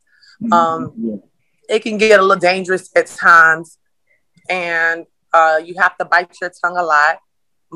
Um, 0.52 1.22
it 1.68 1.80
can 1.80 1.98
get 1.98 2.18
a 2.18 2.22
little 2.22 2.40
dangerous 2.40 2.90
at 2.96 3.06
times 3.06 3.78
and 4.48 5.06
uh, 5.32 5.60
you 5.64 5.74
have 5.78 5.96
to 5.98 6.04
bite 6.04 6.30
your 6.40 6.52
tongue 6.62 6.76
a 6.76 6.82
lot. 6.82 7.18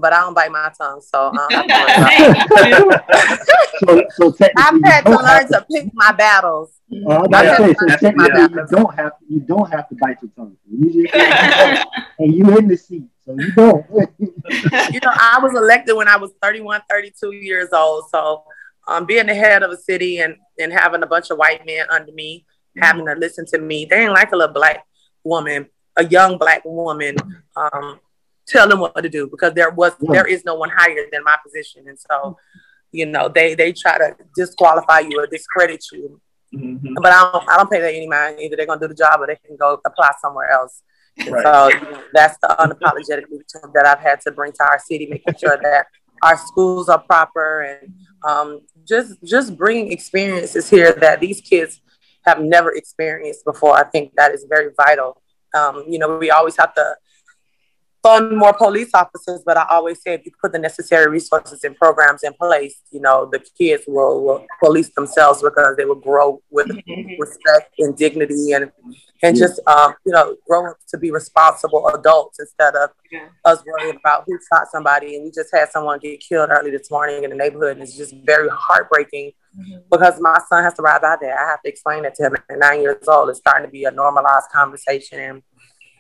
But 0.01 0.13
I 0.13 0.21
don't 0.21 0.35
bite 0.35 0.53
my 0.53 0.71
tongue, 0.79 1.01
so, 1.01 1.27
um, 1.27 1.49
so, 4.13 4.31
so 4.31 4.47
I've 4.57 4.81
had 4.85 5.05
to 5.07 5.11
learn 5.11 5.49
to, 5.49 5.55
to 5.55 5.67
pick 5.73 5.91
my 5.93 6.13
battles. 6.13 6.71
Uh, 7.05 7.27
I 7.33 7.57
say, 7.57 7.75
so 7.75 7.87
technically, 7.97 8.43
you 8.43 8.67
don't 8.71 8.95
have 8.95 9.15
you 9.29 9.41
don't 9.41 9.69
have 9.73 9.89
to 9.89 9.97
bite 9.97 10.19
your 10.23 10.31
tongue. 10.37 10.57
You 10.71 11.03
just, 11.03 11.13
and 12.21 12.33
you 12.33 12.57
in 12.57 12.69
the 12.69 12.77
seat, 12.77 13.09
so 13.29 13.37
you 13.39 13.53
don't. 13.53 13.87
you 14.93 15.01
know, 15.01 15.13
I 15.15 15.39
was 15.43 15.55
elected 15.55 15.95
when 15.95 16.09
I 16.09 16.17
was 16.17 16.33
31, 16.43 16.81
32 16.89 17.33
years 17.33 17.69
old. 17.73 18.09
So 18.11 18.45
um, 18.89 19.05
being 19.05 19.27
the 19.27 19.35
head 19.35 19.63
of 19.63 19.71
a 19.71 19.77
city 19.77 20.21
and, 20.21 20.37
and 20.59 20.73
having 20.73 21.03
a 21.03 21.07
bunch 21.07 21.31
of 21.31 21.39
white 21.39 21.65
men 21.67 21.85
under 21.91 22.13
me, 22.13 22.47
having 22.77 23.07
to 23.07 23.15
listen 23.15 23.45
to 23.53 23.59
me, 23.59 23.85
they 23.85 24.05
ain't 24.05 24.13
like 24.13 24.33
a 24.33 24.37
little 24.37 24.55
black 24.55 24.85
woman 25.23 25.69
a 25.99 26.05
young 26.07 26.39
black 26.39 26.63
woman 26.65 27.17
um, 27.57 28.01
tell 28.47 28.69
them 28.69 28.81
what 28.81 28.97
to 28.97 29.09
do 29.09 29.27
because 29.27 29.53
there 29.53 29.71
was 29.71 29.93
yeah. 30.01 30.13
there 30.13 30.27
is 30.27 30.45
no 30.45 30.55
one 30.55 30.71
higher 30.71 31.05
than 31.13 31.23
my 31.25 31.37
position, 31.45 31.87
and 31.89 31.99
so 31.99 32.39
you 32.93 33.05
know 33.05 33.29
they 33.29 33.55
they 33.55 33.73
try 33.73 33.99
to 33.99 34.17
disqualify 34.35 35.01
you 35.01 35.21
or 35.21 35.27
discredit 35.27 35.85
you. 35.93 36.21
Mm-hmm. 36.55 36.95
But 37.03 37.13
I 37.13 37.31
don't 37.31 37.49
I 37.49 37.57
don't 37.57 37.71
pay 37.71 37.81
that 37.81 37.95
any 37.95 38.09
mind. 38.09 38.41
Either 38.41 38.57
they're 38.57 38.67
gonna 38.67 38.81
do 38.81 38.89
the 38.89 38.95
job 38.95 39.21
or 39.21 39.27
they 39.27 39.37
can 39.37 39.57
go 39.57 39.81
apply 39.85 40.13
somewhere 40.23 40.51
else. 40.51 40.83
Right. 41.27 41.43
So 41.43 41.71
that's 42.13 42.37
the 42.39 42.49
unapologetic 42.59 43.25
that 43.75 43.87
I've 43.87 44.01
had 44.01 44.21
to 44.23 44.31
bring 44.31 44.53
to 44.53 44.65
our 44.65 44.79
city, 44.79 45.07
making 45.07 45.35
sure 45.39 45.59
that 45.63 45.87
our 46.23 46.37
schools 46.37 46.89
are 46.89 46.99
proper 46.99 47.63
and 47.63 47.95
um, 48.27 48.61
just 48.87 49.23
just 49.25 49.57
bringing 49.57 49.93
experiences 49.93 50.69
here 50.69 50.93
that 50.93 51.21
these 51.21 51.41
kids 51.41 51.81
have 52.23 52.41
never 52.41 52.75
experienced 52.75 53.45
before. 53.45 53.77
I 53.77 53.85
think 53.85 54.15
that 54.17 54.33
is 54.33 54.45
very 54.49 54.71
vital 54.77 55.21
um, 55.55 55.85
you 55.89 55.99
know, 55.99 56.19
we 56.19 56.31
always 56.31 56.57
have 56.59 56.75
to 56.75 56.97
fund 58.03 58.37
more 58.37 58.53
police 58.53 58.91
officers, 58.95 59.43
but 59.45 59.57
I 59.57 59.67
always 59.71 60.01
say 60.03 60.15
if 60.15 60.25
you 60.25 60.33
put 60.41 60.53
the 60.53 60.59
necessary 60.59 61.11
resources 61.11 61.65
and 61.65 61.77
programs 61.77 62.23
in 62.23 62.33
place, 62.35 62.81
you 62.91 63.01
know, 63.01 63.29
the 63.31 63.41
kids 63.59 63.85
will, 63.87 64.25
will 64.25 64.47
police 64.63 64.91
themselves 64.95 65.43
because 65.43 65.77
they 65.77 65.85
will 65.85 65.97
grow 65.97 66.41
with 66.51 66.69
mm-hmm. 66.69 67.21
respect 67.21 67.75
and 67.79 67.97
dignity 67.97 68.53
and 68.53 68.71
and 69.23 69.37
just 69.37 69.61
um, 69.67 69.95
you 70.07 70.13
know 70.13 70.37
grow 70.47 70.71
up 70.71 70.77
to 70.89 70.97
be 70.97 71.11
responsible 71.11 71.89
adults 71.89 72.39
instead 72.39 72.77
of 72.77 72.91
yeah. 73.11 73.29
us 73.45 73.63
worrying 73.67 73.97
about 73.97 74.25
who 74.27 74.39
shot 74.53 74.69
somebody. 74.71 75.17
And 75.17 75.25
we 75.25 75.31
just 75.31 75.51
had 75.53 75.71
someone 75.71 75.99
get 75.99 76.21
killed 76.21 76.51
early 76.51 76.71
this 76.71 76.91
morning 76.91 77.25
in 77.25 77.31
the 77.31 77.37
neighborhood, 77.37 77.73
and 77.73 77.83
it's 77.83 77.97
just 77.97 78.15
very 78.25 78.49
heartbreaking 78.49 79.33
mm-hmm. 79.59 79.79
because 79.91 80.21
my 80.21 80.39
son 80.49 80.63
has 80.63 80.75
to 80.75 80.83
ride 80.83 81.03
by 81.03 81.17
there. 81.21 81.39
I 81.39 81.51
have 81.51 81.63
to 81.63 81.69
explain 81.69 82.05
it 82.05 82.15
to 82.17 82.27
him 82.27 82.37
at 82.37 82.59
nine 82.59 82.81
years 82.81 83.09
old. 83.09 83.29
It's 83.31 83.39
starting 83.39 83.67
to 83.67 83.73
be 83.73 83.85
a 83.85 83.91
normalized 83.91 84.51
conversation, 84.53 85.19
and 85.19 85.43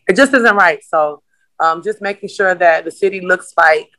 it 0.08 0.14
just 0.14 0.32
isn't 0.32 0.56
right. 0.56 0.78
So 0.84 1.22
um, 1.60 1.82
just 1.82 2.00
making 2.00 2.28
sure 2.28 2.54
that 2.54 2.84
the 2.84 2.90
city 2.90 3.20
looks 3.20 3.52
like 3.56 3.90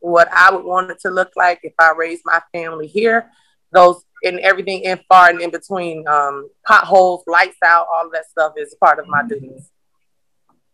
what 0.00 0.28
I 0.32 0.54
would 0.54 0.64
want 0.64 0.90
it 0.90 1.00
to 1.00 1.10
look 1.10 1.32
like 1.36 1.60
if 1.62 1.74
I 1.78 1.92
raised 1.96 2.22
my 2.24 2.40
family 2.52 2.86
here. 2.86 3.30
Those 3.72 4.04
and 4.22 4.38
everything 4.40 4.82
in 4.82 5.00
far 5.08 5.28
and 5.28 5.40
in 5.40 5.50
between, 5.50 6.06
um, 6.08 6.48
potholes, 6.66 7.24
lights 7.26 7.58
out, 7.64 7.86
all 7.92 8.06
of 8.06 8.12
that 8.12 8.28
stuff 8.28 8.54
is 8.56 8.74
part 8.80 8.98
of 8.98 9.06
my 9.06 9.22
duties. 9.26 9.70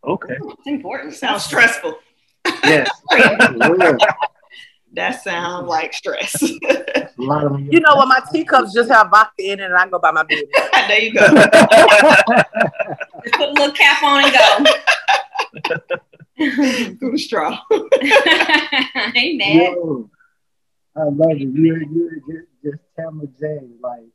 Okay. 0.06 0.36
It's 0.38 0.66
important. 0.66 1.14
Sounds 1.14 1.44
stressful. 1.44 1.98
Yes. 2.64 2.90
that 4.92 5.22
sounds 5.22 5.68
like 5.68 5.92
stress. 5.92 6.40
you 6.42 6.58
know 7.18 7.96
what? 7.96 8.08
My 8.08 8.20
teacups 8.32 8.72
just 8.72 8.90
have 8.90 9.10
vodka 9.10 9.52
in 9.52 9.60
it, 9.60 9.64
and 9.64 9.74
I 9.74 9.86
go 9.88 9.98
by 9.98 10.12
my 10.12 10.22
beer. 10.22 10.42
there 10.88 11.00
you 11.00 11.12
go. 11.12 11.20
just 11.20 11.50
put 13.34 13.48
a 13.48 13.52
little 13.52 13.72
cap 13.72 14.02
on 14.02 14.24
and 14.24 14.32
go. 15.88 15.96
Through 16.99 17.11
the 17.11 17.18
straw. 17.18 17.59
Amen. 19.14 19.56
Yo, 19.56 20.11
I 20.97 21.02
love 21.02 21.32
it. 21.32 21.40
You're, 21.40 21.82
you're 21.82 22.14
just, 22.20 22.49
just 22.64 22.82
Tamara 22.99 23.28
James, 23.38 23.78
like 23.82 24.06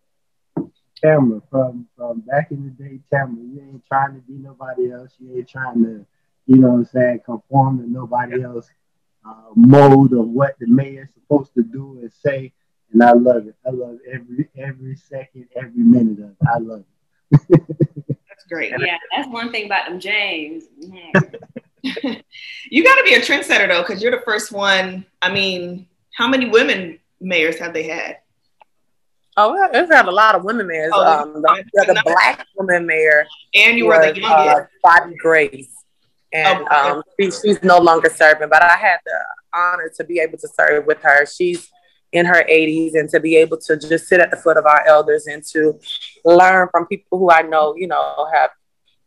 Tamara 1.03 1.41
from, 1.51 1.87
from 1.95 2.21
back 2.21 2.49
in 2.49 2.63
the 2.63 2.83
day, 2.83 2.99
Tamara. 3.13 3.43
You 3.43 3.61
ain't 3.61 3.85
trying 3.85 4.15
to 4.15 4.21
be 4.21 4.33
nobody 4.33 4.91
else. 4.91 5.13
You 5.19 5.37
ain't 5.37 5.47
trying 5.47 5.83
to, 5.83 6.05
you 6.47 6.55
know 6.57 6.69
what 6.69 6.77
I'm 6.77 6.85
saying, 6.85 7.19
conform 7.27 7.77
to 7.77 7.87
nobody 7.87 8.41
else 8.43 8.71
uh, 9.23 9.51
mode 9.55 10.13
of 10.13 10.27
what 10.27 10.57
the 10.59 10.65
mayor's 10.65 11.09
supposed 11.13 11.53
to 11.53 11.61
do 11.61 11.99
and 12.01 12.11
say. 12.11 12.53
And 12.91 13.03
I 13.03 13.11
love 13.11 13.45
it. 13.45 13.55
I 13.67 13.69
love 13.69 13.97
every 14.11 14.49
every 14.57 14.95
second, 14.95 15.47
every 15.55 15.83
minute 15.83 16.23
of 16.23 16.31
it. 16.31 16.37
I 16.47 16.57
love 16.57 16.85
it. 17.31 17.61
That's 18.29 18.45
great. 18.49 18.73
Yeah, 18.79 18.97
that's 19.15 19.29
one 19.29 19.51
thing 19.51 19.65
about 19.65 19.89
them 19.89 19.99
James. 19.99 20.65
you 22.71 22.83
got 22.83 22.95
to 22.95 23.03
be 23.03 23.13
a 23.13 23.19
trendsetter 23.19 23.67
though, 23.67 23.81
because 23.81 24.01
you're 24.01 24.11
the 24.11 24.23
first 24.25 24.51
one. 24.51 25.05
I 25.21 25.31
mean, 25.31 25.87
how 26.13 26.27
many 26.27 26.49
women 26.49 26.99
mayors 27.19 27.59
have 27.59 27.73
they 27.73 27.83
had? 27.83 28.17
Oh, 29.37 29.51
we've 29.73 29.89
had 29.89 30.07
a 30.07 30.11
lot 30.11 30.35
of 30.35 30.43
women 30.45 30.67
mayors. 30.67 30.91
Oh, 30.93 31.03
um, 31.03 31.33
the, 31.33 31.63
the 31.73 32.01
black 32.05 32.47
woman 32.55 32.85
mayor, 32.85 33.25
and 33.53 33.77
you 33.77 33.87
were 33.87 33.99
the 33.99 34.19
youngest, 34.19 34.29
uh, 34.29 34.65
Bobbie 34.81 35.15
Grace, 35.17 35.69
and 36.31 36.65
oh, 36.71 36.91
um, 36.97 37.03
she, 37.19 37.31
she's 37.31 37.61
no 37.61 37.77
longer 37.77 38.09
serving. 38.09 38.47
But 38.49 38.63
I 38.63 38.77
had 38.77 38.97
the 39.05 39.19
honor 39.53 39.91
to 39.97 40.03
be 40.05 40.19
able 40.19 40.37
to 40.37 40.47
serve 40.47 40.85
with 40.85 41.01
her. 41.01 41.25
She's 41.25 41.69
in 42.13 42.25
her 42.25 42.45
80s 42.49 42.95
and 42.95 43.09
to 43.09 43.19
be 43.19 43.35
able 43.35 43.57
to 43.57 43.75
just 43.77 44.07
sit 44.07 44.21
at 44.21 44.31
the 44.31 44.37
foot 44.37 44.55
of 44.55 44.65
our 44.65 44.87
elders 44.87 45.27
and 45.27 45.43
to 45.47 45.77
learn 46.23 46.69
from 46.71 46.87
people 46.87 47.19
who 47.19 47.29
I 47.29 47.41
know, 47.41 47.75
you 47.75 47.87
know, 47.87 48.27
have 48.33 48.51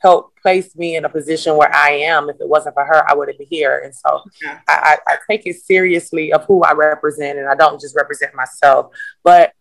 helped 0.00 0.40
place 0.40 0.76
me 0.76 0.96
in 0.96 1.04
a 1.04 1.08
position 1.08 1.56
where 1.56 1.74
I 1.74 1.90
am. 1.90 2.30
If 2.30 2.36
it 2.40 2.48
wasn't 2.48 2.74
for 2.74 2.84
her, 2.84 3.08
I 3.10 3.14
wouldn't 3.14 3.38
be 3.38 3.44
here. 3.44 3.80
And 3.84 3.94
so 3.94 4.22
yeah. 4.42 4.60
I, 4.68 4.98
I, 5.06 5.16
take 5.28 5.46
it 5.46 5.56
seriously 5.56 6.32
of 6.32 6.44
who 6.44 6.62
I 6.62 6.72
represent, 6.72 7.38
and 7.38 7.48
I 7.48 7.54
don't 7.54 7.80
just 7.80 7.96
represent 7.96 8.34
myself. 8.34 8.94
But 9.24 9.52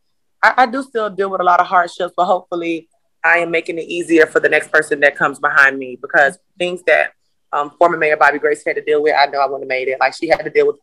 I, 0.44 0.54
I 0.58 0.66
do 0.68 0.84
still 0.84 1.10
deal 1.10 1.30
with 1.30 1.42
a 1.42 1.44
lot 1.44 1.60
of 1.60 1.68
hardships, 1.68 2.14
but 2.16 2.26
hopefully 2.26 2.88
I 3.24 3.40
am 3.40 3.52
making 3.52 3.80
it 3.80 3.88
easier 3.88 4.26
for 4.26 4.40
the 4.40 4.50
next 4.50 4.72
person 4.72 5.00
that 5.02 5.16
comes 5.16 5.40
behind 5.40 5.78
me 5.78 5.98
because 6.02 6.38
things 6.58 6.82
that 6.88 7.12
um, 7.52 7.72
former 7.78 7.98
Mayor 7.98 8.18
Bobbie 8.18 8.40
Grace 8.40 8.64
had 8.66 8.76
to 8.76 8.84
deal 8.84 9.02
with, 9.02 9.16
I 9.18 9.26
know 9.28 9.40
I 9.40 9.46
wouldn't 9.46 9.64
have 9.64 9.70
made 9.70 9.88
it. 9.88 10.00
Like 10.00 10.14
she 10.16 10.28
had 10.28 10.44
to 10.44 10.50
deal 10.50 10.68
with 10.68 10.78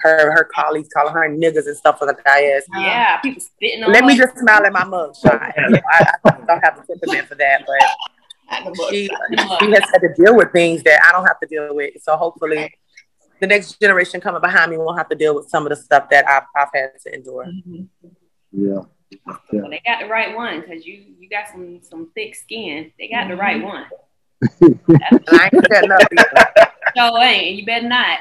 her 0.00 0.30
her 0.32 0.48
colleagues 0.54 0.88
calling 0.94 1.12
her 1.12 1.28
niggas 1.28 1.66
and 1.66 1.76
stuff 1.76 1.98
the 2.00 2.16
dais. 2.24 2.64
Yeah, 2.76 3.16
people 3.18 3.40
spitting 3.40 3.82
on 3.82 3.92
Let 3.92 4.04
me 4.04 4.16
just 4.16 4.38
smile 4.38 4.64
at 4.64 4.72
my 4.72 4.84
mug 4.84 5.14
shot. 5.16 5.52
You 5.56 5.70
know, 5.70 5.80
I, 5.92 6.12
I 6.24 6.30
don't 6.30 6.64
have 6.64 6.76
the 6.76 6.94
temperament 6.94 7.28
for 7.28 7.34
that, 7.36 7.64
but 7.66 7.82
At 7.82 7.88
the 7.90 8.12
book. 8.12 8.17
She 8.48 8.56
At 8.56 8.64
the 8.64 8.70
book. 8.70 8.90
she 9.60 9.70
has 9.70 9.82
had 9.92 9.98
to 9.98 10.14
deal 10.16 10.36
with 10.36 10.52
things 10.52 10.82
that 10.84 11.00
I 11.06 11.12
don't 11.12 11.26
have 11.26 11.40
to 11.40 11.46
deal 11.46 11.74
with. 11.74 12.02
So 12.02 12.16
hopefully, 12.16 12.72
the 13.40 13.46
next 13.46 13.80
generation 13.80 14.20
coming 14.20 14.40
behind 14.40 14.70
me 14.70 14.78
won't 14.78 14.98
have 14.98 15.08
to 15.10 15.16
deal 15.16 15.34
with 15.34 15.48
some 15.48 15.64
of 15.64 15.70
the 15.70 15.76
stuff 15.76 16.08
that 16.10 16.26
I've, 16.28 16.44
I've 16.56 16.68
had 16.74 16.90
to 17.04 17.14
endure. 17.14 17.46
Mm-hmm. 17.46 17.84
Yeah. 18.52 18.80
yeah. 19.26 19.36
Well, 19.52 19.70
they 19.70 19.82
got 19.84 20.00
the 20.00 20.08
right 20.08 20.34
one 20.34 20.60
because 20.60 20.84
you 20.86 21.04
you 21.18 21.28
got 21.28 21.48
some 21.48 21.80
some 21.82 22.10
thick 22.14 22.34
skin. 22.34 22.92
They 22.98 23.08
got 23.08 23.28
the 23.28 23.36
right 23.36 23.56
mm-hmm. 23.56 23.66
one. 23.66 23.86
And 24.60 24.80
I 25.28 25.50
ain't 25.52 25.66
shutting 25.66 25.92
up 25.92 26.00
either. 26.12 26.72
So 26.96 27.18
ain't 27.18 27.56
you 27.56 27.66
better 27.66 27.88
not. 27.88 28.18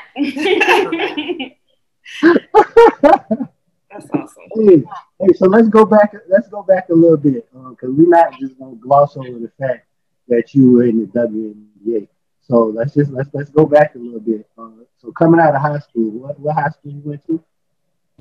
That's 3.90 4.10
awesome. 4.14 4.44
Hey, 4.56 4.84
hey, 5.20 5.34
so 5.36 5.48
let's 5.48 5.70
go 5.70 5.86
back. 5.86 6.14
Let's 6.30 6.50
go 6.50 6.64
back 6.64 6.90
a 6.90 6.94
little 6.94 7.18
bit 7.18 7.48
uh, 7.58 7.70
because 7.70 7.92
we're 7.92 8.10
not 8.10 8.34
just 8.40 8.60
gonna 8.60 8.76
gloss 8.76 9.16
over 9.18 9.40
the 9.40 9.52
fact 9.60 9.87
that 10.28 10.54
you 10.54 10.72
were 10.72 10.84
in 10.84 11.00
the 11.00 11.08
WNBA. 11.08 12.08
So 12.42 12.66
let's 12.66 12.94
just 12.94 13.12
let's 13.12 13.30
let's 13.34 13.50
go 13.50 13.66
back 13.66 13.96
a 13.96 13.98
little 13.98 14.20
bit. 14.20 14.48
Uh, 14.58 14.70
so 14.98 15.12
coming 15.12 15.40
out 15.40 15.56
of 15.56 15.62
high 15.62 15.80
school, 15.80 16.12
what, 16.12 16.40
what 16.40 16.56
high 16.56 16.70
school 16.70 16.92
you 16.92 17.02
went 17.04 17.26
to? 17.28 17.44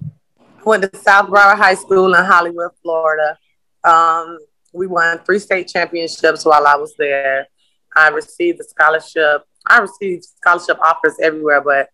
I 0.00 0.62
went 0.64 0.82
to 0.82 0.98
South 0.98 1.28
Broward 1.28 1.56
High 1.56 1.75
School 1.75 2.12
in 2.14 2.25
Hollywood, 2.25 2.72
Florida. 2.82 3.38
Um, 3.84 4.38
we 4.72 4.86
won 4.86 5.20
three 5.20 5.38
state 5.38 5.68
championships 5.68 6.44
while 6.44 6.66
I 6.66 6.75
was 6.75 6.94
there. 6.98 7.46
I 7.96 8.08
received 8.08 8.60
a 8.60 8.64
scholarship. 8.64 9.42
I 9.66 9.78
received 9.78 10.25
scholarship 10.25 10.78
offers 10.80 11.14
everywhere, 11.22 11.60
but 11.60 11.88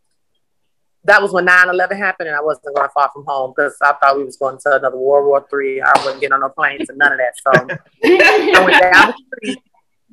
that 1.04 1.20
was 1.20 1.32
when 1.32 1.46
9-11 1.46 1.96
happened 1.96 2.28
and 2.28 2.36
I 2.36 2.40
wasn't 2.40 2.74
going 2.74 2.88
far 2.94 3.10
from 3.12 3.24
home 3.26 3.52
because 3.54 3.76
I 3.82 3.92
thought 3.94 4.16
we 4.16 4.24
was 4.24 4.36
going 4.36 4.58
to 4.58 4.76
another 4.76 4.96
World 4.96 5.26
War 5.26 5.46
Three. 5.50 5.80
I 5.80 5.92
wasn't 5.96 6.20
getting 6.20 6.34
on 6.34 6.40
no 6.40 6.48
planes 6.48 6.88
and 6.88 6.98
none 6.98 7.12
of 7.12 7.18
that. 7.18 7.34
So 7.36 7.50
I 8.04 8.64
went 8.64 8.80
down 8.80 9.12
the 9.12 9.36
street. 9.36 9.58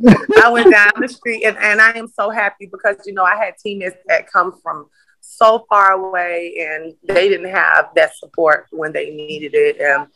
I 0.08 0.50
went 0.50 0.72
down 0.72 0.92
the 1.00 1.08
street 1.08 1.44
and, 1.44 1.58
and 1.58 1.82
I 1.82 1.92
am 1.92 2.08
so 2.08 2.30
happy 2.30 2.68
because 2.68 2.98
you 3.06 3.14
know 3.14 3.24
I 3.24 3.36
had 3.36 3.56
teammates 3.58 3.98
that 4.08 4.32
come 4.32 4.60
from 4.62 4.88
so 5.22 5.66
far 5.70 5.92
away 5.92 6.56
and 6.60 6.94
they 7.04 7.30
didn't 7.30 7.50
have 7.50 7.90
that 7.96 8.16
support 8.16 8.68
when 8.72 8.94
they 8.94 9.10
needed 9.10 9.54
it. 9.54 9.80
And 9.80 10.08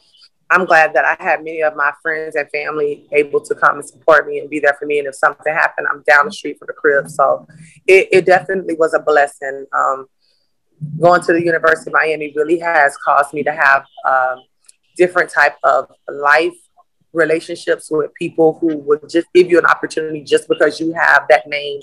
I'm 0.49 0.65
glad 0.65 0.93
that 0.93 1.05
I 1.05 1.21
had 1.21 1.43
many 1.43 1.61
of 1.61 1.75
my 1.75 1.91
friends 2.01 2.35
and 2.35 2.49
family 2.51 3.07
able 3.11 3.41
to 3.41 3.55
come 3.55 3.77
and 3.77 3.87
support 3.87 4.27
me 4.27 4.39
and 4.39 4.49
be 4.49 4.59
there 4.59 4.75
for 4.79 4.85
me. 4.85 4.99
And 4.99 5.07
if 5.07 5.15
something 5.15 5.53
happened, 5.53 5.87
I'm 5.91 6.03
down 6.03 6.25
the 6.25 6.31
street 6.31 6.59
from 6.59 6.67
the 6.67 6.73
crib. 6.73 7.09
So 7.09 7.47
it, 7.87 8.07
it 8.11 8.25
definitely 8.25 8.75
was 8.75 8.93
a 8.93 8.99
blessing. 8.99 9.65
Um, 9.73 10.07
going 10.99 11.21
to 11.21 11.33
the 11.33 11.43
University 11.43 11.89
of 11.89 11.93
Miami 11.93 12.33
really 12.35 12.59
has 12.59 12.95
caused 12.97 13.33
me 13.33 13.43
to 13.43 13.51
have 13.51 13.85
um, 14.07 14.43
different 14.95 15.29
type 15.29 15.55
of 15.63 15.91
life 16.07 16.53
relationships 17.13 17.89
with 17.91 18.13
people 18.15 18.57
who 18.59 18.77
would 18.77 19.09
just 19.09 19.27
give 19.33 19.49
you 19.49 19.59
an 19.59 19.65
opportunity 19.65 20.21
just 20.21 20.47
because 20.49 20.79
you 20.79 20.93
have 20.93 21.25
that 21.29 21.47
name 21.47 21.79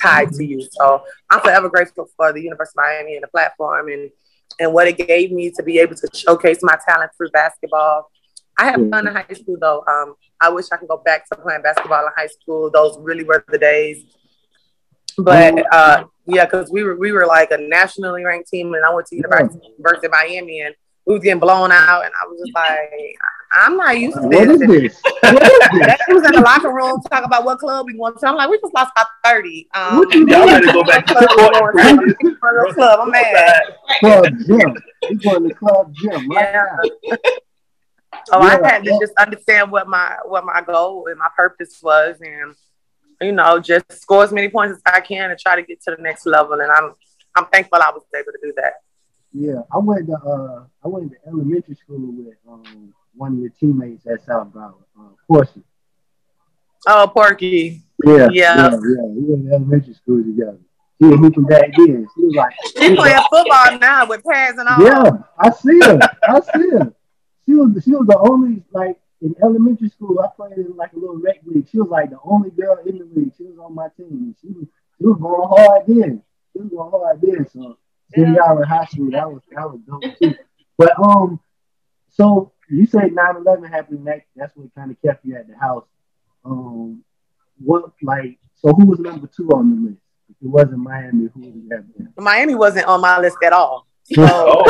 tied 0.00 0.32
to 0.32 0.44
you. 0.44 0.66
So 0.72 1.02
I'm 1.28 1.40
forever 1.40 1.68
grateful 1.68 2.08
for 2.16 2.32
the 2.32 2.40
University 2.40 2.78
of 2.78 2.84
Miami 2.84 3.14
and 3.16 3.22
the 3.22 3.28
platform 3.28 3.88
and 3.88 4.10
and 4.58 4.72
what 4.74 4.88
it 4.88 4.98
gave 4.98 5.30
me 5.30 5.50
to 5.50 5.62
be 5.62 5.78
able 5.78 5.94
to 5.94 6.08
showcase 6.12 6.58
my 6.62 6.76
talent 6.86 7.12
through 7.16 7.30
basketball. 7.30 8.10
I 8.58 8.64
had 8.66 8.90
fun 8.90 9.06
in 9.06 9.14
high 9.14 9.26
school 9.32 9.56
though. 9.60 9.84
Um, 9.86 10.14
I 10.40 10.50
wish 10.50 10.66
I 10.72 10.76
could 10.76 10.88
go 10.88 10.98
back 10.98 11.28
to 11.28 11.38
playing 11.38 11.62
basketball 11.62 12.04
in 12.04 12.12
high 12.16 12.26
school. 12.26 12.70
Those 12.70 12.98
really 12.98 13.24
were 13.24 13.44
the 13.48 13.58
days. 13.58 14.04
But 15.16 15.72
uh, 15.72 16.04
yeah, 16.26 16.44
because 16.44 16.70
we 16.70 16.82
were 16.82 16.96
we 16.96 17.12
were 17.12 17.26
like 17.26 17.50
a 17.50 17.58
nationally 17.58 18.24
ranked 18.24 18.48
team, 18.48 18.74
and 18.74 18.84
I 18.84 18.92
went 18.92 19.06
to 19.08 19.16
University, 19.16 19.60
University 19.76 20.06
of 20.06 20.12
Miami, 20.12 20.60
and 20.60 20.74
we 21.06 21.14
was 21.14 21.22
getting 21.22 21.40
blown 21.40 21.72
out, 21.72 22.04
and 22.04 22.12
I 22.14 22.26
was 22.26 22.40
just 22.40 22.54
like, 22.54 23.16
I'm 23.52 23.76
not 23.76 23.98
used 23.98 24.16
to 24.16 24.28
What 24.28 24.48
is 24.48 24.60
this. 24.60 24.68
this? 24.68 25.02
What 25.22 25.42
is 25.42 25.50
this? 25.72 25.98
They 26.08 26.14
was 26.14 26.24
in 26.24 26.32
the 26.32 26.40
locker 26.40 26.72
room 26.72 27.00
talking 27.10 27.24
about 27.24 27.44
what 27.44 27.58
club 27.58 27.86
we 27.86 27.94
going 27.96 28.14
to. 28.18 28.26
I'm 28.26 28.36
like, 28.36 28.48
we 28.50 28.58
just 28.60 28.72
lost 28.74 28.92
by 28.94 29.04
30. 29.24 29.68
Um, 29.74 29.98
What 29.98 30.14
you 30.14 30.26
Y'all 30.26 30.46
doing? 30.46 30.60
better 30.60 30.72
go 30.72 30.84
back 30.84 31.06
to 31.06 31.14
the 31.14 31.20
we're 31.36 31.36
going 31.36 31.52
to 31.52 32.14
court. 32.14 32.68
the 32.68 32.74
club. 32.74 33.00
I'm 33.02 33.10
mad. 33.10 33.62
Club 34.00 34.24
gym. 34.46 34.76
We 35.08 35.16
going 35.16 35.48
to 35.48 35.54
club 35.54 35.92
gym 35.94 36.28
right 36.28 36.48
Yeah. 36.52 36.66
now. 37.12 37.18
So 38.26 38.38
Yeah, 38.38 38.44
I 38.62 38.68
had 38.68 38.84
to 38.84 38.90
yeah. 38.90 38.98
just 39.00 39.12
understand 39.18 39.72
what 39.72 39.88
my 39.88 40.14
what 40.26 40.44
my 40.44 40.60
goal 40.60 41.06
and 41.08 41.18
my 41.18 41.28
purpose 41.34 41.80
was, 41.82 42.16
and 42.20 42.54
you 43.20 43.32
know, 43.32 43.58
just 43.58 43.90
score 43.92 44.22
as 44.22 44.30
many 44.32 44.48
points 44.50 44.76
as 44.76 44.82
I 44.94 45.00
can 45.00 45.30
and 45.30 45.40
try 45.40 45.56
to 45.56 45.62
get 45.62 45.82
to 45.84 45.96
the 45.96 46.02
next 46.02 46.26
level. 46.26 46.52
And 46.60 46.70
I'm 46.70 46.92
I'm 47.34 47.46
thankful 47.46 47.78
I 47.82 47.90
was 47.90 48.02
able 48.14 48.30
to 48.32 48.38
do 48.42 48.52
that. 48.56 48.74
Yeah, 49.32 49.62
I 49.72 49.78
went 49.78 50.06
to 50.08 50.14
uh, 50.14 50.64
I 50.84 50.88
went 50.88 51.10
to 51.12 51.16
elementary 51.26 51.74
school 51.76 51.98
with 52.12 52.34
um, 52.48 52.92
one 53.20 53.34
of 53.34 53.38
your 53.38 53.50
teammates 53.50 54.06
at 54.06 54.24
South 54.24 54.48
Broward, 54.48 54.82
uh, 54.98 55.02
Portia. 55.28 55.60
Oh, 56.88 57.10
Porky, 57.14 57.82
Yeah, 58.02 58.28
Yeah. 58.32 58.56
yeah, 58.56 58.70
yeah. 58.70 59.02
We 59.04 59.22
went 59.28 59.44
to 59.44 59.50
elementary 59.52 59.92
school 59.92 60.24
together. 60.24 60.58
She 60.98 61.06
was 61.06 61.18
hooping 61.18 61.44
back 61.44 61.70
then. 61.76 62.06
She 62.16 62.24
was 62.24 62.34
like, 62.34 62.54
she 62.78 62.96
playing 62.96 63.20
football 63.30 63.78
now 63.78 64.06
with 64.06 64.24
pads 64.24 64.58
and 64.58 64.66
all. 64.68 64.82
yeah, 64.82 65.10
I 65.38 65.50
see 65.50 65.78
her. 65.82 65.98
I 66.22 66.40
see 66.40 66.70
her. 66.70 66.94
She 67.44 67.54
was 67.54 67.84
she 67.84 67.90
was 67.92 68.06
the 68.06 68.18
only 68.18 68.62
like 68.72 68.96
in 69.20 69.34
elementary 69.42 69.90
school. 69.90 70.18
I 70.20 70.28
played 70.34 70.56
in 70.58 70.74
like 70.76 70.92
a 70.94 70.98
little 70.98 71.18
rec 71.18 71.40
league. 71.44 71.68
She 71.70 71.78
was 71.78 71.88
like 71.90 72.08
the 72.10 72.18
only 72.24 72.50
girl 72.50 72.78
in 72.86 72.98
the 72.98 73.04
league. 73.14 73.32
She 73.36 73.44
was 73.44 73.58
on 73.58 73.74
my 73.74 73.88
team. 73.98 74.34
She 74.40 74.48
was 74.48 74.66
she 74.98 75.06
was 75.06 75.18
going 75.20 75.48
hard 75.48 75.82
then. 75.86 76.22
She 76.54 76.58
was 76.62 76.68
going 76.70 76.90
hard 76.90 77.20
then. 77.22 77.46
So 77.52 77.76
seeing 78.14 78.34
y'all 78.34 78.56
in 78.58 78.64
high 78.68 78.86
school, 78.86 79.10
that 79.10 79.30
was 79.30 79.42
that 79.54 79.70
was 79.70 79.80
dope 79.86 80.18
too. 80.18 80.34
But 80.78 80.92
um, 80.98 81.40
so 82.10 82.52
you 82.70 82.86
said 82.86 83.10
9-11 83.12 83.70
happened. 83.70 84.06
That 84.06 84.22
that's 84.36 84.56
what 84.56 84.74
kind 84.74 84.90
of 84.90 85.00
kept 85.02 85.24
you 85.24 85.36
at 85.36 85.48
the 85.48 85.56
house. 85.56 85.84
Um, 86.44 87.04
what 87.58 87.92
like 88.02 88.38
so? 88.56 88.72
Who 88.72 88.86
was 88.86 88.98
number 88.98 89.26
two 89.26 89.48
on 89.50 89.70
the 89.70 89.90
list? 89.90 90.02
If 90.30 90.36
it 90.42 90.48
wasn't 90.48 90.78
Miami, 90.78 91.28
who 91.34 91.40
would 91.40 91.54
you 91.54 91.68
have 91.72 91.96
been? 91.96 92.12
Miami 92.16 92.54
wasn't 92.54 92.86
on 92.86 93.00
my 93.00 93.18
list 93.18 93.36
at 93.44 93.52
all. 93.52 93.86
So 94.04 94.24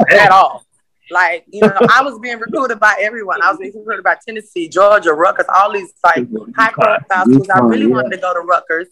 Oh, 0.00 0.16
at 0.16 0.30
all. 0.30 0.64
Like, 1.10 1.44
you 1.48 1.60
know, 1.60 1.76
I 1.90 2.02
was 2.02 2.18
being 2.20 2.38
recruited 2.38 2.78
by 2.78 2.96
everyone. 3.00 3.42
I 3.42 3.50
was 3.50 3.58
being 3.58 3.72
recruited 3.76 4.04
by 4.04 4.16
Tennessee, 4.24 4.68
Georgia, 4.68 5.12
Rutgers, 5.12 5.46
all 5.52 5.72
these 5.72 5.92
like 6.04 6.28
high 6.56 6.70
profile 6.70 7.24
schools. 7.24 7.48
I 7.50 7.58
really 7.60 7.88
wanted 7.88 8.12
to 8.12 8.18
go 8.18 8.32
to 8.32 8.40
Rutgers. 8.40 8.88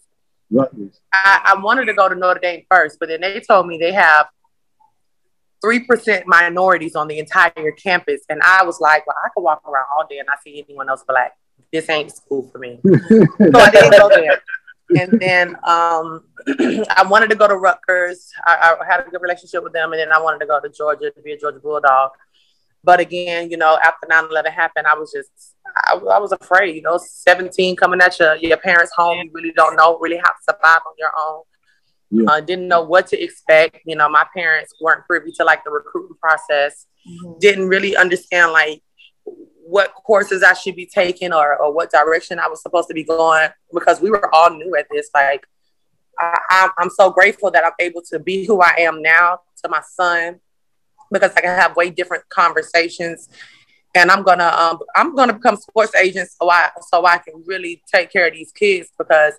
Rutgers. 0.51 0.99
I, 1.13 1.53
I 1.55 1.61
wanted 1.61 1.85
to 1.85 1.93
go 1.93 2.09
to 2.09 2.15
Notre 2.15 2.39
Dame 2.41 2.65
first, 2.69 2.97
but 2.99 3.07
then 3.07 3.21
they 3.21 3.39
told 3.39 3.67
me 3.67 3.77
they 3.77 3.93
have 3.93 4.27
three 5.61 5.81
percent 5.81 6.27
minorities 6.27 6.95
on 6.95 7.07
the 7.07 7.19
entire 7.19 7.71
campus, 7.71 8.21
and 8.29 8.41
I 8.43 8.63
was 8.63 8.79
like, 8.79 9.05
"Well, 9.07 9.17
I 9.23 9.29
could 9.35 9.41
walk 9.41 9.61
around 9.67 9.85
all 9.95 10.05
day 10.07 10.19
and 10.19 10.27
not 10.27 10.41
see 10.43 10.63
anyone 10.67 10.89
else 10.89 11.03
black. 11.07 11.37
This 11.71 11.89
ain't 11.89 12.11
school 12.11 12.49
for 12.51 12.57
me." 12.59 12.79
So 12.83 13.59
I 13.59 13.69
didn't 13.69 13.91
go 13.91 14.09
there. 14.09 14.41
And 14.97 15.19
then 15.19 15.49
um, 15.65 16.23
I 16.47 17.05
wanted 17.07 17.29
to 17.29 17.35
go 17.35 17.47
to 17.47 17.55
Rutgers. 17.55 18.31
I, 18.45 18.75
I 18.81 18.85
had 18.85 19.05
a 19.05 19.09
good 19.09 19.21
relationship 19.21 19.63
with 19.63 19.73
them, 19.73 19.93
and 19.93 19.99
then 19.99 20.11
I 20.11 20.19
wanted 20.19 20.39
to 20.39 20.45
go 20.45 20.59
to 20.59 20.69
Georgia 20.69 21.11
to 21.11 21.21
be 21.21 21.33
a 21.33 21.37
Georgia 21.37 21.59
Bulldog. 21.59 22.11
But 22.83 22.99
again, 22.99 23.51
you 23.51 23.57
know, 23.57 23.77
after 23.83 24.07
9-11 24.07 24.51
happened, 24.51 24.87
I 24.87 24.95
was 24.95 25.11
just, 25.11 25.55
I, 25.85 25.95
I 25.95 26.17
was 26.17 26.31
afraid, 26.31 26.75
you 26.75 26.81
know, 26.81 26.97
17 26.97 27.75
coming 27.75 27.99
at 27.99 28.17
your, 28.19 28.35
your 28.35 28.57
parents' 28.57 28.93
home, 28.95 29.17
you 29.17 29.31
really 29.33 29.51
don't 29.51 29.75
know 29.75 29.99
really 29.99 30.17
how 30.17 30.29
to 30.29 30.43
survive 30.43 30.79
on 30.87 30.93
your 30.97 31.11
own. 31.19 31.41
Yeah. 32.11 32.25
Uh, 32.27 32.41
didn't 32.41 32.67
know 32.67 32.81
what 32.81 33.07
to 33.07 33.21
expect. 33.21 33.79
You 33.85 33.95
know, 33.95 34.09
my 34.09 34.25
parents 34.35 34.73
weren't 34.81 35.05
privy 35.05 35.31
to 35.33 35.43
like 35.43 35.63
the 35.63 35.69
recruiting 35.69 36.17
process. 36.19 36.87
Didn't 37.39 37.67
really 37.67 37.95
understand 37.95 38.51
like 38.51 38.81
what 39.69 39.93
courses 39.93 40.41
I 40.41 40.53
should 40.53 40.75
be 40.75 40.87
taking 40.87 41.31
or, 41.31 41.55
or 41.57 41.71
what 41.71 41.91
direction 41.91 42.39
I 42.39 42.47
was 42.47 42.61
supposed 42.61 42.87
to 42.87 42.93
be 42.95 43.03
going 43.03 43.49
because 43.71 44.01
we 44.01 44.09
were 44.09 44.33
all 44.33 44.49
new 44.49 44.75
at 44.75 44.87
this. 44.91 45.09
Like, 45.13 45.45
I, 46.19 46.39
I'm, 46.49 46.69
I'm 46.79 46.89
so 46.89 47.11
grateful 47.11 47.51
that 47.51 47.63
I'm 47.63 47.73
able 47.79 48.01
to 48.09 48.19
be 48.19 48.45
who 48.45 48.61
I 48.61 48.73
am 48.79 49.01
now 49.01 49.41
to 49.63 49.69
my 49.69 49.81
son 49.95 50.39
because 51.11 51.31
I 51.35 51.41
can 51.41 51.57
have 51.57 51.75
way 51.75 51.91
different 51.91 52.27
conversations. 52.29 53.29
And 53.95 54.11
I'm 54.11 54.23
gonna 54.23 54.47
um, 54.47 54.79
I'm 54.95 55.15
gonna 55.15 55.33
become 55.33 55.55
sports 55.55 55.95
agent 55.95 56.29
so 56.29 56.49
I 56.49 56.69
so 56.91 57.05
I 57.05 57.17
can 57.17 57.43
really 57.45 57.81
take 57.91 58.11
care 58.11 58.27
of 58.27 58.33
these 58.33 58.51
kids 58.51 58.89
because 58.97 59.33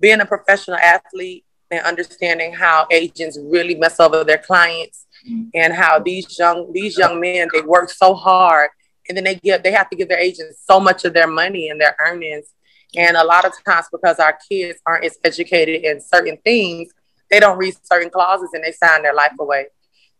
being 0.00 0.20
a 0.20 0.26
professional 0.26 0.78
athlete 0.78 1.43
and 1.70 1.84
understanding 1.84 2.52
how 2.52 2.86
agents 2.90 3.38
really 3.42 3.74
mess 3.74 3.98
over 4.00 4.24
their 4.24 4.38
clients 4.38 5.06
mm-hmm. 5.28 5.48
and 5.54 5.72
how 5.72 5.98
these 5.98 6.38
young 6.38 6.72
these 6.72 6.96
young 6.96 7.20
men 7.20 7.48
they 7.52 7.62
work 7.62 7.90
so 7.90 8.14
hard 8.14 8.70
and 9.08 9.16
then 9.16 9.24
they 9.24 9.34
give 9.36 9.62
they 9.62 9.72
have 9.72 9.90
to 9.90 9.96
give 9.96 10.08
their 10.08 10.18
agents 10.18 10.62
so 10.64 10.80
much 10.80 11.04
of 11.04 11.12
their 11.12 11.26
money 11.26 11.68
and 11.68 11.80
their 11.80 11.96
earnings. 12.00 12.54
And 12.96 13.16
a 13.16 13.24
lot 13.24 13.44
of 13.44 13.52
times 13.64 13.86
because 13.90 14.20
our 14.20 14.38
kids 14.48 14.78
aren't 14.86 15.04
as 15.04 15.18
educated 15.24 15.82
in 15.82 16.00
certain 16.00 16.36
things 16.44 16.92
they 17.30 17.40
don't 17.40 17.58
read 17.58 17.74
certain 17.82 18.10
clauses 18.10 18.50
and 18.52 18.62
they 18.62 18.72
sign 18.72 19.02
their 19.02 19.14
life 19.14 19.32
away. 19.40 19.66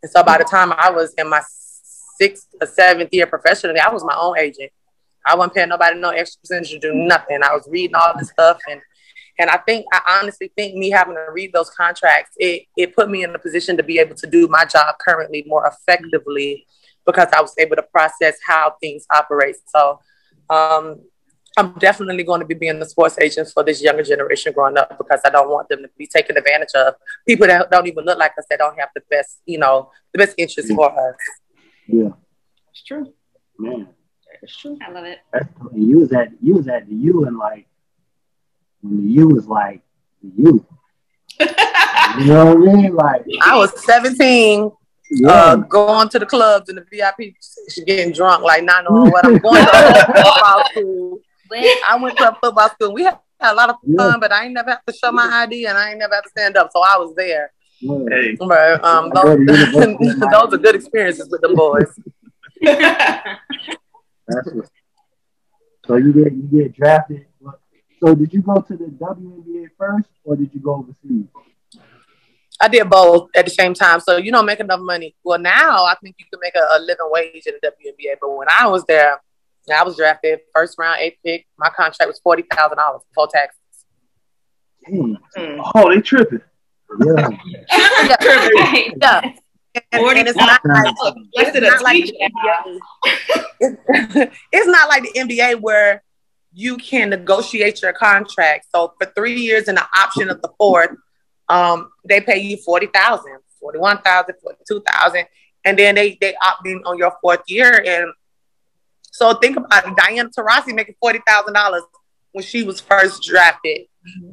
And 0.02 0.10
so 0.10 0.22
by 0.22 0.38
the 0.38 0.44
time 0.44 0.72
i 0.72 0.90
was 0.90 1.14
in 1.14 1.28
my 1.28 1.42
sixth 2.18 2.48
or 2.60 2.66
seventh 2.66 3.10
year 3.12 3.26
professionally 3.26 3.80
i 3.80 3.92
was 3.92 4.04
my 4.04 4.16
own 4.16 4.38
agent. 4.38 4.70
I 5.26 5.34
wasn't 5.36 5.54
paying 5.54 5.68
nobody 5.70 5.98
no 5.98 6.10
extra 6.10 6.40
percentage 6.40 6.70
to 6.72 6.78
do 6.78 6.92
nothing. 6.92 7.42
I 7.42 7.54
was 7.54 7.66
reading 7.70 7.94
all 7.94 8.12
this 8.18 8.28
stuff 8.28 8.58
and 8.70 8.80
And 9.38 9.50
I 9.50 9.56
think 9.58 9.86
I 9.92 10.20
honestly 10.20 10.52
think 10.56 10.76
me 10.76 10.90
having 10.90 11.14
to 11.14 11.26
read 11.32 11.52
those 11.52 11.70
contracts, 11.70 12.32
it 12.36 12.66
it 12.76 12.94
put 12.94 13.10
me 13.10 13.24
in 13.24 13.34
a 13.34 13.38
position 13.38 13.76
to 13.76 13.82
be 13.82 13.98
able 13.98 14.14
to 14.16 14.26
do 14.26 14.46
my 14.48 14.64
job 14.64 14.94
currently 15.04 15.44
more 15.46 15.66
effectively 15.66 16.66
because 17.06 17.28
I 17.32 17.40
was 17.40 17.54
able 17.58 17.76
to 17.76 17.82
process 17.82 18.38
how 18.46 18.74
things 18.80 19.06
operate. 19.10 19.56
So 19.66 20.00
um, 20.50 21.00
I'm 21.56 21.72
definitely 21.74 22.24
going 22.24 22.40
to 22.40 22.46
be 22.46 22.54
being 22.54 22.78
the 22.78 22.86
sports 22.86 23.18
agent 23.18 23.48
for 23.52 23.62
this 23.62 23.82
younger 23.82 24.02
generation 24.02 24.52
growing 24.52 24.76
up 24.76 24.96
because 24.98 25.20
I 25.24 25.30
don't 25.30 25.50
want 25.50 25.68
them 25.68 25.82
to 25.82 25.90
be 25.96 26.06
taken 26.06 26.36
advantage 26.36 26.74
of. 26.74 26.94
People 27.26 27.46
that 27.46 27.70
don't 27.70 27.86
even 27.86 28.04
look 28.04 28.18
like 28.18 28.32
us 28.38 28.44
that 28.50 28.58
don't 28.58 28.78
have 28.78 28.88
the 28.94 29.02
best, 29.10 29.40
you 29.46 29.58
know, 29.58 29.90
the 30.12 30.18
best 30.18 30.34
interest 30.38 30.68
yeah. 30.70 30.76
for 30.76 30.90
us. 30.90 31.16
Yeah, 31.86 32.08
it's 32.70 32.82
true. 32.82 33.12
Man, 33.58 33.88
it's 34.42 34.56
true. 34.56 34.78
I 34.84 34.90
love 34.90 35.04
it. 35.04 35.18
That's, 35.32 35.48
you 35.74 36.00
was 36.00 36.12
at 36.12 36.28
you 36.40 36.54
was 36.54 36.66
at 36.66 36.88
the 36.88 36.94
U 36.94 37.24
and 37.26 37.36
like 37.36 37.68
when 38.84 39.06
the 39.06 39.12
U 39.14 39.28
was 39.28 39.46
like 39.46 39.80
the 40.22 40.42
U. 40.42 40.66
you 41.40 42.26
know 42.26 42.54
what 42.54 42.68
I 42.68 42.74
mean? 42.74 42.94
Like 42.94 43.24
I 43.42 43.56
was 43.56 43.72
17 43.84 44.70
yeah. 45.10 45.28
uh, 45.28 45.56
going 45.56 46.08
to 46.10 46.18
the 46.18 46.26
clubs 46.26 46.68
and 46.68 46.78
the 46.78 46.84
VIP 46.90 47.34
getting 47.86 48.12
drunk, 48.12 48.42
like 48.42 48.62
not 48.62 48.84
knowing 48.84 49.10
what 49.10 49.24
I'm 49.24 49.38
going 49.38 49.64
to 49.64 50.04
football 50.14 50.64
school. 50.70 51.18
I 51.52 51.98
went 52.00 52.18
to 52.18 52.30
a 52.30 52.38
football 52.42 52.68
school. 52.70 52.92
We 52.92 53.04
had, 53.04 53.18
had 53.40 53.52
a 53.52 53.56
lot 53.56 53.70
of 53.70 53.76
fun, 53.96 54.12
yeah. 54.12 54.16
but 54.20 54.32
I 54.32 54.44
ain't 54.44 54.54
never 54.54 54.70
have 54.70 54.84
to 54.86 54.92
show 54.92 55.12
my 55.12 55.28
ID 55.42 55.66
and 55.66 55.78
I 55.78 55.90
ain't 55.90 55.98
never 55.98 56.14
have 56.14 56.24
to 56.24 56.30
stand 56.30 56.56
up. 56.56 56.70
So 56.72 56.80
I 56.80 56.98
was 56.98 57.14
there. 57.16 57.52
Hey. 57.80 58.36
But 58.38 58.84
um, 58.84 59.10
those, 59.14 59.46
those 59.76 60.54
are 60.54 60.58
good 60.58 60.74
experiences 60.74 61.28
with 61.30 61.40
the 61.42 61.48
boys. 61.54 61.98
That's 64.26 64.52
what, 64.52 64.70
so 65.86 65.96
you 65.96 66.12
get 66.12 66.32
you 66.32 66.48
get 66.50 66.74
drafted. 66.74 67.26
So 68.04 68.14
did 68.14 68.34
you 68.34 68.42
go 68.42 68.60
to 68.60 68.76
the 68.76 68.84
WNBA 68.84 69.70
first, 69.78 70.08
or 70.24 70.36
did 70.36 70.50
you 70.52 70.60
go 70.60 70.74
overseas? 70.74 71.26
I 72.60 72.68
did 72.68 72.88
both 72.90 73.30
at 73.34 73.46
the 73.46 73.50
same 73.50 73.72
time. 73.72 74.00
So 74.00 74.18
you 74.18 74.30
don't 74.30 74.44
make 74.44 74.60
enough 74.60 74.80
money. 74.80 75.16
Well, 75.24 75.38
now 75.38 75.84
I 75.84 75.94
think 76.02 76.16
you 76.18 76.26
can 76.30 76.38
make 76.42 76.54
a, 76.54 76.76
a 76.76 76.78
living 76.80 77.08
wage 77.10 77.46
in 77.46 77.54
the 77.62 77.68
WNBA. 77.68 78.16
But 78.20 78.36
when 78.36 78.48
I 78.50 78.66
was 78.66 78.84
there, 78.84 79.20
I 79.74 79.82
was 79.82 79.96
drafted 79.96 80.40
first 80.54 80.76
round, 80.78 81.00
eighth 81.00 81.16
pick. 81.24 81.46
My 81.58 81.70
contract 81.70 82.06
was 82.06 82.20
forty 82.20 82.42
thousand 82.42 82.76
dollars 82.76 83.00
before 83.08 83.28
taxes. 83.32 83.60
Mm. 84.86 85.16
Oh, 85.74 85.94
they 85.94 86.02
tripping. 86.02 86.42
Yeah. 87.06 87.30
yeah. 87.72 88.16
yeah. 89.00 89.20
And, 89.92 90.18
and 90.18 90.28
it's 90.28 90.36
not 90.36 90.60
like, 90.64 90.94
it's 91.32 91.60
not 91.60 91.82
like 91.82 92.04
the 92.04 92.16
NBA. 93.60 94.30
it's 94.52 94.66
not 94.68 94.88
like 94.88 95.02
the 95.02 95.12
NBA 95.18 95.60
where 95.60 96.04
you 96.54 96.76
can 96.76 97.10
negotiate 97.10 97.82
your 97.82 97.92
contract. 97.92 98.66
So 98.72 98.94
for 98.98 99.12
three 99.14 99.34
years 99.34 99.68
and 99.68 99.76
the 99.76 99.86
option 99.98 100.30
of 100.30 100.40
the 100.40 100.50
fourth, 100.56 100.90
um, 101.48 101.90
they 102.08 102.20
pay 102.20 102.38
you 102.38 102.56
40,000, 102.58 103.38
41,000, 103.60 104.34
42,000. 104.42 105.26
And 105.64 105.78
then 105.78 105.96
they, 105.96 106.16
they 106.20 106.34
opt 106.36 106.66
in 106.66 106.80
on 106.86 106.96
your 106.96 107.12
fourth 107.20 107.40
year. 107.48 107.82
And 107.84 108.12
so 109.02 109.34
think 109.34 109.56
about 109.56 109.86
it. 109.86 109.96
Diana 109.96 110.30
Taurasi 110.30 110.74
making 110.74 110.94
$40,000 111.02 111.80
when 112.32 112.44
she 112.44 112.62
was 112.62 112.80
first 112.80 113.22
drafted. 113.22 113.86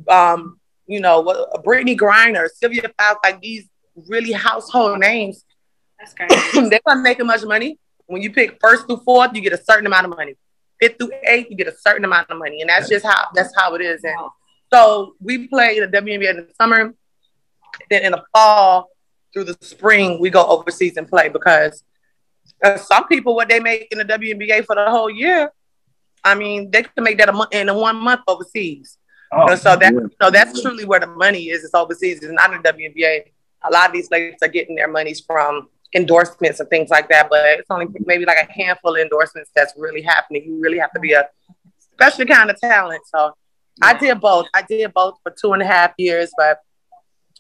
Um, 0.07 0.60
you 0.86 0.99
know, 0.99 1.23
Brittney 1.65 1.97
Griner, 1.97 2.47
Sylvia 2.49 2.91
Fowles, 2.97 3.17
like 3.23 3.41
these 3.41 3.67
really 4.07 4.31
household 4.31 4.99
names. 4.99 5.43
That's. 5.99 6.13
They're 6.69 6.79
not 6.86 7.01
making 7.01 7.27
much 7.27 7.43
money. 7.45 7.79
When 8.07 8.21
you 8.21 8.31
pick 8.31 8.57
first 8.60 8.88
through 8.88 9.01
fourth, 9.05 9.31
you 9.34 9.41
get 9.41 9.53
a 9.53 9.63
certain 9.63 9.86
amount 9.86 10.05
of 10.05 10.15
money. 10.15 10.36
Fifth 10.81 10.97
through 10.97 11.11
eighth, 11.23 11.47
you 11.49 11.55
get 11.55 11.67
a 11.67 11.77
certain 11.77 12.03
amount 12.03 12.29
of 12.29 12.37
money. 12.37 12.61
And 12.61 12.69
that's 12.69 12.89
just 12.89 13.05
how 13.05 13.27
that's 13.33 13.53
how 13.55 13.75
it 13.75 13.81
is. 13.81 14.03
And 14.03 14.17
so 14.73 15.15
we 15.19 15.47
play 15.47 15.79
the 15.79 15.87
WNBA 15.87 16.29
in 16.29 16.35
the 16.37 16.47
summer. 16.59 16.93
Then 17.89 18.03
in 18.03 18.11
the 18.11 18.23
fall 18.33 18.89
through 19.33 19.45
the 19.45 19.57
spring, 19.61 20.19
we 20.19 20.29
go 20.29 20.45
overseas 20.45 20.97
and 20.97 21.07
play 21.07 21.29
because 21.29 21.83
uh, 22.63 22.77
some 22.77 23.07
people 23.07 23.35
what 23.35 23.49
they 23.49 23.59
make 23.59 23.87
in 23.91 23.97
the 23.97 24.05
WNBA 24.05 24.65
for 24.65 24.75
the 24.75 24.89
whole 24.89 25.09
year, 25.09 25.51
I 26.23 26.35
mean, 26.35 26.71
they 26.71 26.83
can 26.83 27.03
make 27.03 27.17
that 27.19 27.29
a 27.29 27.33
month 27.33 27.53
in 27.53 27.69
a 27.69 27.77
one 27.77 27.95
month 27.95 28.21
overseas. 28.27 28.97
Oh, 29.33 29.55
so 29.55 29.75
that 29.75 29.93
yeah. 29.93 29.99
you 29.99 30.11
know, 30.19 30.29
that's 30.29 30.61
truly 30.61 30.85
where 30.85 30.99
the 30.99 31.07
money 31.07 31.49
is. 31.49 31.63
It's 31.63 31.73
overseas. 31.73 32.17
It's 32.21 32.31
not 32.31 32.53
in 32.53 32.61
the 32.61 32.69
WNBA. 32.69 33.23
A 33.63 33.71
lot 33.71 33.87
of 33.87 33.93
these 33.93 34.11
ladies 34.11 34.39
are 34.41 34.47
getting 34.47 34.75
their 34.75 34.89
monies 34.89 35.21
from 35.21 35.69
endorsements 35.93 36.60
and 36.60 36.69
things 36.69 36.89
like 36.89 37.10
that, 37.10 37.30
but 37.30 37.41
it's 37.60 37.69
only 37.69 37.88
maybe 38.06 38.25
like 38.25 38.38
a 38.38 38.51
handful 38.51 38.95
of 38.95 39.01
endorsements 39.01 39.51
that's 39.56 39.73
really 39.77 40.01
happening. 40.01 40.43
You 40.45 40.60
really 40.60 40.80
have 40.80 40.91
to 40.93 40.99
be 40.99 41.13
a 41.13 41.27
special 41.80 42.25
kind 42.25 42.49
of 42.49 42.60
talent. 42.60 43.04
So. 43.13 43.34
I 43.82 43.93
did 43.93 44.19
both. 44.19 44.47
I 44.54 44.62
did 44.63 44.93
both 44.93 45.17
for 45.23 45.34
two 45.39 45.54
and 45.54 45.62
a 45.62 45.65
half 45.65 45.93
years, 45.97 46.32
but 46.38 46.60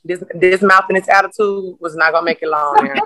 this 0.03 0.23
this 0.33 0.61
mouth 0.61 0.85
and 0.89 0.97
this 0.97 1.07
attitude 1.09 1.75
was 1.79 1.95
not 1.95 2.11
gonna 2.11 2.25
make 2.25 2.39
it 2.41 2.49
long. 2.49 2.75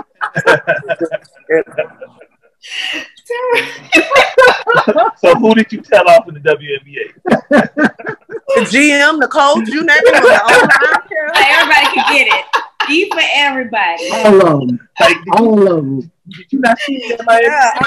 so 5.18 5.36
who 5.36 5.56
did 5.56 5.72
you 5.72 5.82
tell 5.82 6.08
off 6.10 6.28
in 6.28 6.36
the 6.36 6.40
WNBA? 6.40 7.14
the 7.76 8.62
GM, 8.62 9.20
the 9.20 9.28
coach, 9.28 9.68
you 9.68 9.84
name 9.84 9.98
it. 9.98 10.24
Like 11.34 11.48
everybody 11.52 11.88
can 11.96 12.14
get 12.14 12.28
it. 12.28 12.46
E 12.90 13.10
for 13.10 13.22
everybody. 13.34 14.10
All 14.12 14.48
of 14.48 14.68
them. 14.68 14.90
Like, 15.00 15.18
all 15.34 15.62
of 15.62 15.76
them. 15.76 16.12
Did 16.28 16.46
you 16.50 16.60
not 16.60 16.80
see 16.80 16.98
me 16.98 17.14
in 17.14 17.18
yeah, 17.20 17.80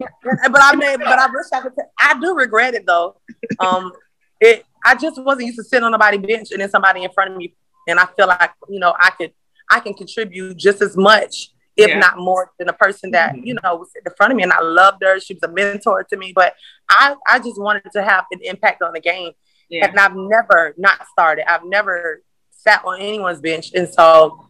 But 0.00 0.60
I 0.60 0.74
made, 0.76 0.98
but 0.98 1.18
I 1.18 1.26
wish 1.26 1.46
I 1.52 1.60
could. 1.60 1.74
T- 1.74 1.84
I 1.98 2.18
do 2.20 2.34
regret 2.34 2.74
it 2.74 2.86
though. 2.86 3.16
Um, 3.58 3.92
it. 4.40 4.64
I 4.84 4.94
just 4.94 5.22
wasn't 5.22 5.46
used 5.46 5.58
to 5.58 5.64
sitting 5.64 5.84
on 5.84 5.92
nobody's 5.92 6.20
bench 6.20 6.50
and 6.52 6.60
then 6.60 6.68
somebody 6.68 7.04
in 7.04 7.10
front 7.12 7.32
of 7.32 7.36
me, 7.36 7.54
and 7.88 7.98
I 7.98 8.06
feel 8.16 8.26
like 8.26 8.50
you 8.68 8.78
know 8.78 8.94
I 8.98 9.10
could, 9.10 9.32
I 9.70 9.80
can 9.80 9.94
contribute 9.94 10.56
just 10.56 10.82
as 10.82 10.96
much 10.96 11.50
if 11.76 11.88
yeah. 11.88 11.98
not 11.98 12.18
more 12.18 12.52
than 12.58 12.68
a 12.68 12.72
person 12.72 13.10
that 13.12 13.34
mm-hmm. 13.34 13.46
you 13.46 13.54
know 13.62 13.76
was 13.76 13.88
in 13.94 14.12
front 14.16 14.32
of 14.32 14.36
me 14.36 14.42
and 14.42 14.52
i 14.52 14.60
loved 14.60 15.02
her 15.02 15.18
she 15.18 15.34
was 15.34 15.42
a 15.42 15.48
mentor 15.48 16.04
to 16.04 16.16
me 16.16 16.32
but 16.34 16.54
i 16.90 17.14
i 17.26 17.38
just 17.38 17.60
wanted 17.60 17.82
to 17.92 18.02
have 18.02 18.24
an 18.30 18.40
impact 18.42 18.82
on 18.82 18.92
the 18.92 19.00
game 19.00 19.32
yeah. 19.68 19.86
and 19.86 19.98
i've 19.98 20.14
never 20.14 20.74
not 20.76 21.06
started 21.10 21.50
i've 21.50 21.64
never 21.64 22.22
sat 22.62 22.84
on 22.84 23.00
anyone's 23.00 23.40
bench 23.40 23.72
and 23.74 23.88
so 23.88 24.46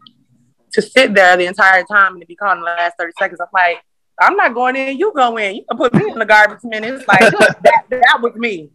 to 0.72 0.83
sit 0.83 1.14
there 1.14 1.37
the 1.37 1.46
entire 1.46 1.85
time 1.85 2.12
and 2.12 2.20
to 2.20 2.27
be 2.27 2.37
called 2.37 2.59
in 2.59 2.61
the 2.61 2.66
last 2.66 2.94
30 2.98 3.12
seconds 3.18 3.40
i'm 3.40 3.48
like 3.53 3.79
i'm 4.20 4.37
not 4.37 4.55
going 4.55 4.77
in 4.77 4.98
you 4.98 5.12
go 5.14 5.37
in 5.37 5.57
you 5.57 5.64
can 5.68 5.79
put 5.79 5.94
me 5.94 6.11
in 6.11 6.18
the 6.18 6.27
garbage 6.27 6.62
minutes 6.64 7.07
like 7.09 7.20
that, 7.62 7.85
that 7.88 8.18
was 8.20 8.35
me 8.35 8.70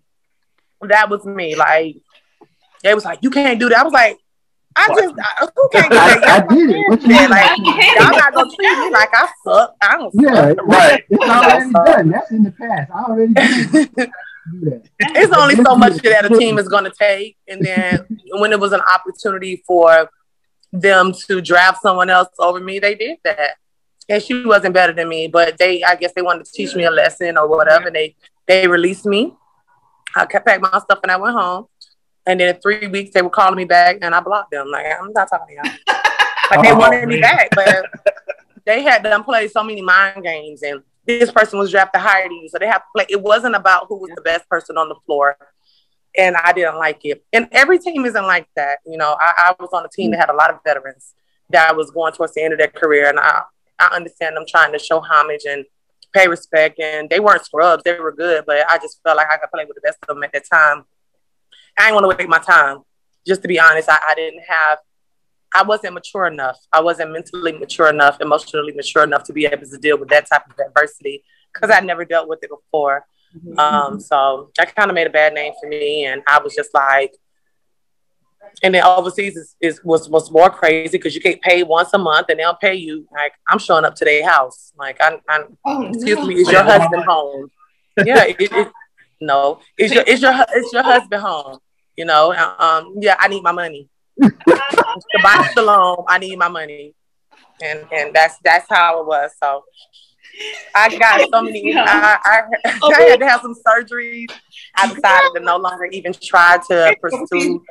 that 0.81 1.09
was 1.09 1.25
me 1.25 1.55
like 1.55 1.97
it 2.83 2.95
was 2.95 3.05
like 3.05 3.19
you 3.21 3.29
can't 3.29 3.59
do 3.59 3.69
that 3.69 3.79
i 3.79 3.83
was 3.83 3.93
like 3.93 4.17
I 4.79 4.87
just 4.89 5.15
I, 5.17 5.47
who 5.55 5.69
can't 5.69 5.89
get 5.91 6.21
that? 6.21 6.23
I, 6.23 6.37
I 6.37 6.55
did 6.55 6.69
it. 6.69 6.85
What 6.87 7.01
you 7.01 7.07
mean? 7.07 7.29
Like 7.31 7.57
y'all 7.57 8.11
not 8.11 8.31
gonna 8.31 8.51
treat 8.55 8.77
me 8.77 8.91
like 8.91 9.09
I 9.11 9.27
suck. 9.43 9.75
I 9.81 9.97
don't. 9.97 10.13
Yeah, 10.13 10.49
suck. 10.49 10.67
right. 10.67 11.03
It's 11.09 11.23
already 11.29 11.71
done. 11.73 12.09
That's 12.11 12.31
in 12.31 12.43
the 12.43 12.51
past. 12.51 12.91
I 12.93 13.03
already 13.05 13.33
it's 14.99 15.33
only 15.33 15.55
so 15.55 15.75
much 15.75 16.01
that 16.01 16.31
a 16.31 16.37
team 16.37 16.57
is 16.59 16.67
going 16.67 16.83
to 16.83 16.91
take, 16.91 17.37
and 17.47 17.63
then 17.63 18.05
when 18.31 18.51
it 18.51 18.59
was 18.59 18.71
an 18.71 18.81
opportunity 18.93 19.63
for 19.65 20.09
them 20.71 21.13
to 21.27 21.41
draft 21.41 21.81
someone 21.81 22.09
else 22.09 22.29
over 22.39 22.59
me, 22.59 22.79
they 22.79 22.95
did 22.95 23.17
that. 23.23 23.55
And 24.09 24.23
she 24.23 24.45
wasn't 24.45 24.73
better 24.73 24.93
than 24.93 25.09
me, 25.09 25.27
but 25.27 25.57
they, 25.57 25.83
I 25.83 25.95
guess, 25.95 26.13
they 26.13 26.21
wanted 26.21 26.45
to 26.45 26.51
teach 26.51 26.75
me 26.75 26.85
a 26.85 26.91
lesson 26.91 27.37
or 27.37 27.47
whatever. 27.47 27.87
And 27.87 27.95
they, 27.95 28.15
they 28.45 28.67
released 28.67 29.05
me. 29.05 29.33
I 30.15 30.25
kept 30.25 30.45
packing 30.45 30.61
my 30.61 30.79
stuff 30.79 30.99
and 31.03 31.11
I 31.11 31.17
went 31.17 31.35
home. 31.35 31.65
And 32.25 32.39
then 32.39 32.55
in 32.55 32.61
three 32.61 32.87
weeks, 32.87 33.11
they 33.13 33.21
were 33.21 33.29
calling 33.29 33.55
me 33.55 33.63
back, 33.63 33.99
and 34.01 34.13
I 34.13 34.19
blocked 34.19 34.51
them. 34.51 34.67
Like 34.69 34.85
I'm 34.85 35.13
not 35.13 35.29
talking 35.29 35.55
to 35.55 35.69
y'all. 35.69 35.97
like 36.51 36.61
they 36.61 36.71
oh, 36.73 36.77
wanted 36.77 36.99
man. 36.99 37.07
me 37.07 37.21
back, 37.21 37.49
but 37.55 37.85
they 38.65 38.83
had 38.83 39.01
them 39.01 39.23
play 39.23 39.47
so 39.47 39.63
many 39.63 39.81
mind 39.81 40.23
games, 40.23 40.61
and 40.61 40.83
this 41.07 41.31
person 41.31 41.59
was 41.59 41.71
drafted 41.71 42.01
higher 42.01 42.23
than 42.23 42.33
you, 42.33 42.49
so 42.49 42.57
they 42.59 42.67
have 42.67 42.81
to 42.81 42.87
play. 42.95 43.05
It 43.09 43.21
wasn't 43.21 43.55
about 43.55 43.87
who 43.87 43.97
was 43.97 44.11
the 44.15 44.21
best 44.21 44.47
person 44.49 44.77
on 44.77 44.89
the 44.89 44.95
floor, 45.05 45.37
and 46.17 46.35
I 46.35 46.53
didn't 46.53 46.77
like 46.77 47.03
it. 47.03 47.23
And 47.33 47.47
every 47.51 47.79
team 47.79 48.05
isn't 48.05 48.25
like 48.25 48.47
that. 48.55 48.79
You 48.85 48.97
know, 48.97 49.15
I, 49.19 49.53
I 49.59 49.63
was 49.63 49.69
on 49.73 49.85
a 49.85 49.89
team 49.89 50.11
that 50.11 50.19
had 50.19 50.29
a 50.29 50.35
lot 50.35 50.51
of 50.51 50.59
veterans 50.65 51.13
that 51.49 51.75
was 51.75 51.91
going 51.91 52.13
towards 52.13 52.33
the 52.33 52.43
end 52.43 52.53
of 52.53 52.59
their 52.59 52.67
career, 52.67 53.09
and 53.09 53.19
I 53.19 53.43
I 53.79 53.95
understand 53.95 54.35
them 54.35 54.45
trying 54.47 54.73
to 54.73 54.79
show 54.79 54.99
homage 54.99 55.43
and 55.47 55.65
pay 56.13 56.27
respect, 56.27 56.79
and 56.79 57.09
they 57.09 57.19
weren't 57.19 57.45
scrubs; 57.45 57.83
they 57.83 57.99
were 57.99 58.11
good, 58.11 58.45
but 58.45 58.69
I 58.69 58.77
just 58.77 58.99
felt 59.03 59.17
like 59.17 59.27
I 59.31 59.37
could 59.37 59.51
play 59.51 59.65
with 59.65 59.75
the 59.75 59.81
best 59.81 59.97
of 60.03 60.15
them 60.15 60.23
at 60.23 60.33
that 60.33 60.45
time 60.51 60.85
I 61.77 61.83
didn't 61.83 61.95
want 61.95 62.11
to 62.11 62.17
waste 62.17 62.29
my 62.29 62.39
time. 62.39 62.79
Just 63.25 63.41
to 63.43 63.47
be 63.47 63.59
honest, 63.59 63.89
I, 63.89 63.99
I 64.07 64.15
didn't 64.15 64.41
have, 64.47 64.79
I 65.57 65.63
wasn't 65.63 65.95
mature 65.95 66.27
enough. 66.27 66.59
I 66.71 66.81
wasn't 66.81 67.11
mentally 67.11 67.51
mature 67.53 67.89
enough, 67.89 68.21
emotionally 68.21 68.73
mature 68.73 69.03
enough 69.03 69.23
to 69.23 69.33
be 69.33 69.45
able 69.47 69.65
to 69.65 69.77
deal 69.79 69.97
with 69.97 70.09
that 70.09 70.27
type 70.31 70.43
of 70.47 70.55
adversity 70.67 71.23
because 71.51 71.75
I'd 71.75 71.83
never 71.83 72.05
dealt 72.05 72.29
with 72.29 72.43
it 72.43 72.51
before. 72.51 73.07
Mm-hmm. 73.35 73.57
Um, 73.57 73.99
so 73.99 74.51
that 74.57 74.75
kind 74.75 74.91
of 74.91 74.95
made 74.95 75.07
a 75.07 75.09
bad 75.09 75.33
name 75.33 75.53
for 75.59 75.67
me, 75.67 76.05
and 76.05 76.21
I 76.27 76.39
was 76.39 76.53
just 76.53 76.69
like, 76.75 77.15
and 78.61 78.75
then 78.75 78.83
overseas 78.83 79.35
is, 79.35 79.55
is 79.59 79.83
was 79.83 80.07
was 80.09 80.29
more 80.29 80.51
crazy 80.51 80.91
because 80.91 81.15
you 81.15 81.21
get 81.21 81.41
paid 81.41 81.63
once 81.63 81.89
a 81.93 81.97
month 81.97 82.27
and 82.29 82.39
they'll 82.39 82.55
pay 82.55 82.75
you 82.75 83.07
like 83.11 83.33
I'm 83.47 83.59
showing 83.59 83.83
up 83.83 83.95
to 83.95 84.05
their 84.05 84.27
house. 84.27 84.73
Like 84.77 84.97
I'm, 85.01 85.19
I'm 85.27 85.57
oh, 85.65 85.87
excuse 85.87 86.19
no. 86.19 86.27
me, 86.27 86.35
is 86.35 86.51
your 86.51 86.63
husband 86.63 87.03
home? 87.03 87.51
yeah, 88.05 88.23
it, 88.25 88.37
it, 88.39 88.71
no, 89.19 89.59
is 89.77 89.91
your 89.91 90.03
is 90.03 90.21
your 90.21 90.33
is 90.55 90.71
your 90.71 90.83
husband 90.83 91.21
home? 91.21 91.59
You 91.95 92.05
know, 92.05 92.31
um, 92.59 92.95
yeah, 92.99 93.15
I 93.19 93.27
need 93.27 93.41
my 93.41 93.51
money. 93.51 93.89
Shabbat 94.21 95.53
shalom, 95.53 96.05
I 96.07 96.17
need 96.17 96.37
my 96.37 96.47
money, 96.47 96.95
and 97.61 97.85
and 97.91 98.13
that's 98.13 98.37
that's 98.43 98.65
how 98.69 99.01
it 99.01 99.07
was. 99.07 99.31
So 99.41 99.63
I 100.75 100.97
got 100.97 101.29
so 101.31 101.41
many. 101.41 101.73
I, 101.75 102.17
I, 102.23 102.41
I 102.83 103.01
had 103.09 103.19
to 103.19 103.27
have 103.27 103.41
some 103.41 103.55
surgeries. 103.55 104.27
I 104.75 104.93
decided 104.93 105.31
to 105.35 105.39
no 105.41 105.57
longer 105.57 105.85
even 105.85 106.13
try 106.13 106.59
to 106.67 106.95
pursue 107.01 107.63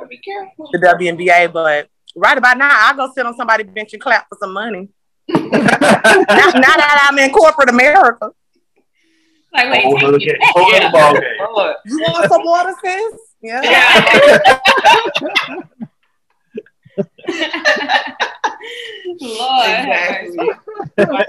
the 0.73 0.79
WNBA, 0.79 1.53
but 1.53 1.89
right 2.17 2.37
about 2.37 2.59
now, 2.59 2.71
I 2.71 2.95
go 2.97 3.11
sit 3.15 3.27
on 3.27 3.37
somebody's 3.37 3.71
bench 3.71 3.93
and 3.93 4.03
clap 4.03 4.27
for 4.29 4.39
some 4.41 4.53
money. 4.53 4.89
now, 5.29 5.39
now 5.51 5.51
that 5.51 7.09
I'm 7.11 7.19
in 7.19 7.31
corporate 7.31 7.71
America. 7.71 8.31
Like, 9.53 9.73
wait, 9.73 9.85
Hold 9.85 10.01
take 10.01 10.29
it 10.29 10.33
okay. 10.33 10.39
Hold 10.55 10.75
on, 10.75 10.83
Yeah. 10.83 10.91
ball 10.93 11.15
game. 11.15 11.75
You 11.87 12.01
want 12.01 12.31
some 12.31 12.45
water, 12.45 12.75
sis? 12.83 13.15
Yeah. 13.43 14.61
Lord. 19.21 19.69
Exactly. 19.69 20.51
Hey, 20.97 21.27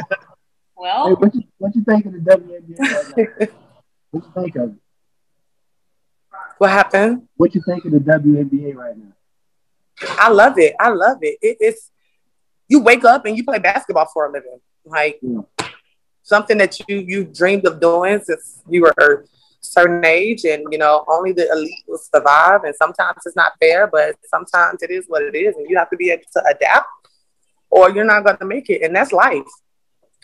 Well, 0.76 1.16
what 1.16 1.34
you 1.36 1.44
what 1.58 1.76
you 1.76 1.84
think 1.84 2.06
of 2.06 2.14
the 2.14 2.20
WNBA 2.20 2.80
right? 3.40 3.50
What 4.12 4.24
you 4.24 4.32
think 4.36 4.56
of 4.56 4.70
it? 4.70 4.76
What 6.58 6.70
happened? 6.70 7.28
What 7.36 7.54
you 7.56 7.62
think 7.66 7.86
of 7.86 7.92
the 7.92 8.00
WNBA 8.00 8.76
right 8.76 8.96
now? 8.98 9.14
I 10.20 10.30
love 10.30 10.58
it. 10.60 10.76
I 10.80 10.90
love 10.90 11.18
it. 11.22 11.38
it. 11.42 11.58
It's 11.60 11.92
you 12.68 12.80
wake 12.82 13.04
up 13.06 13.26
and 13.26 13.36
you 13.36 13.44
play 13.44 13.60
basketball 13.60 14.08
for 14.14 14.28
a 14.28 14.32
living, 14.32 14.60
like 14.86 15.20
Yeah. 15.22 15.42
something 16.22 16.58
that 16.60 16.80
you 16.88 16.98
you 17.00 17.24
dreamed 17.26 17.66
of 17.66 17.80
doing 17.80 18.20
since 18.24 18.62
you 18.70 18.82
were 18.82 18.94
a 19.00 19.24
certain 19.68 20.04
age, 20.06 20.46
and 20.46 20.66
you 20.72 20.78
know 20.78 21.06
only 21.08 21.32
the 21.32 21.50
elite 21.52 21.84
will 21.88 21.98
survive. 21.98 22.64
And 22.64 22.76
sometimes 22.76 23.18
it's 23.26 23.36
not 23.36 23.54
fair, 23.60 23.88
but 23.88 24.16
sometimes 24.26 24.84
it 24.84 24.92
is 24.92 25.06
what 25.08 25.24
it 25.24 25.36
is, 25.36 25.56
and 25.56 25.70
you 25.70 25.78
have 25.78 25.90
to 25.90 25.98
be 25.98 26.12
able 26.12 26.24
to 26.34 26.44
adapt, 26.50 26.88
or 27.70 27.92
you're 27.92 28.06
not 28.06 28.24
going 28.24 28.38
to 28.38 28.46
make 28.46 28.70
it, 28.70 28.82
and 28.82 28.96
that's 28.96 29.12
life. 29.12 29.44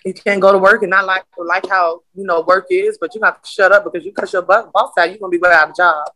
You 0.05 0.13
can't 0.13 0.41
go 0.41 0.51
to 0.51 0.57
work 0.57 0.81
and 0.83 0.89
not 0.89 1.05
like 1.05 1.23
like 1.37 1.67
how 1.67 2.01
you 2.13 2.25
know 2.25 2.41
work 2.41 2.67
is, 2.69 2.97
but 2.99 3.15
you 3.15 3.21
have 3.23 3.41
to 3.41 3.49
shut 3.49 3.71
up 3.71 3.85
because 3.85 4.05
you 4.05 4.11
cut 4.11 4.31
your 4.33 4.41
bu- 4.41 4.69
boss 4.73 4.91
out, 4.97 5.09
you're 5.09 5.19
gonna 5.19 5.29
be 5.29 5.37
without 5.37 5.69
a 5.69 5.73
job. 5.73 6.07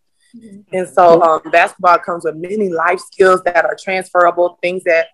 And 0.73 0.87
so 0.87 1.21
um, 1.21 1.41
basketball 1.51 1.97
comes 1.99 2.25
with 2.25 2.35
many 2.35 2.69
life 2.69 2.99
skills 2.99 3.41
that 3.43 3.65
are 3.65 3.77
transferable, 3.81 4.59
things 4.61 4.83
that 4.83 5.07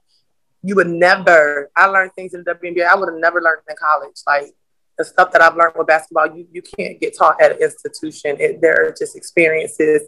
you 0.64 0.76
would 0.76 0.88
never. 0.88 1.70
I 1.76 1.86
learned 1.88 2.14
things 2.16 2.34
in 2.34 2.44
the 2.44 2.54
WNBA 2.56 2.86
I 2.88 2.96
would 2.96 3.10
have 3.10 3.20
never 3.20 3.42
learned 3.42 3.62
in 3.70 3.76
college. 3.80 4.16
Like 4.26 4.54
the 4.98 5.04
stuff 5.06 5.32
that 5.32 5.42
I've 5.42 5.56
learned 5.56 5.74
with 5.76 5.88
basketball, 5.88 6.36
you, 6.36 6.48
you 6.52 6.62
can't 6.62 7.00
get 7.00 7.18
taught 7.18 7.42
at 7.42 7.52
an 7.54 7.58
institution. 7.62 8.38
It, 8.40 8.62
there 8.62 8.86
are 8.88 8.96
just 8.98 9.16
experiences 9.16 10.04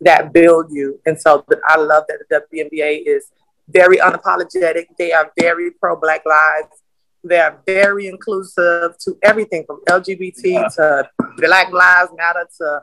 that 0.00 0.32
build 0.32 0.66
you. 0.70 1.00
And 1.06 1.18
so 1.20 1.44
I 1.66 1.78
love 1.78 2.04
that 2.08 2.18
the 2.28 2.42
WNBA 2.52 3.02
is 3.06 3.26
very 3.68 3.96
unapologetic. 3.96 4.86
They 4.98 5.12
are 5.12 5.32
very 5.38 5.70
pro 5.70 5.96
Black 5.96 6.24
lives. 6.26 6.82
They 7.24 7.40
are 7.40 7.58
very 7.66 8.06
inclusive 8.06 8.96
to 8.98 9.18
everything 9.22 9.64
from 9.66 9.80
LGBT 9.88 10.42
Yeah. 10.44 10.68
to 10.76 11.10
Black 11.38 11.72
Lives 11.72 12.10
Matter 12.16 12.46
to 12.58 12.82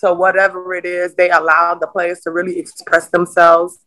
to 0.00 0.12
whatever 0.12 0.74
it 0.74 0.84
is. 0.84 1.14
They 1.14 1.30
allow 1.30 1.74
the 1.74 1.86
players 1.86 2.20
to 2.20 2.30
really 2.30 2.58
express 2.58 3.08
themselves. 3.08 3.78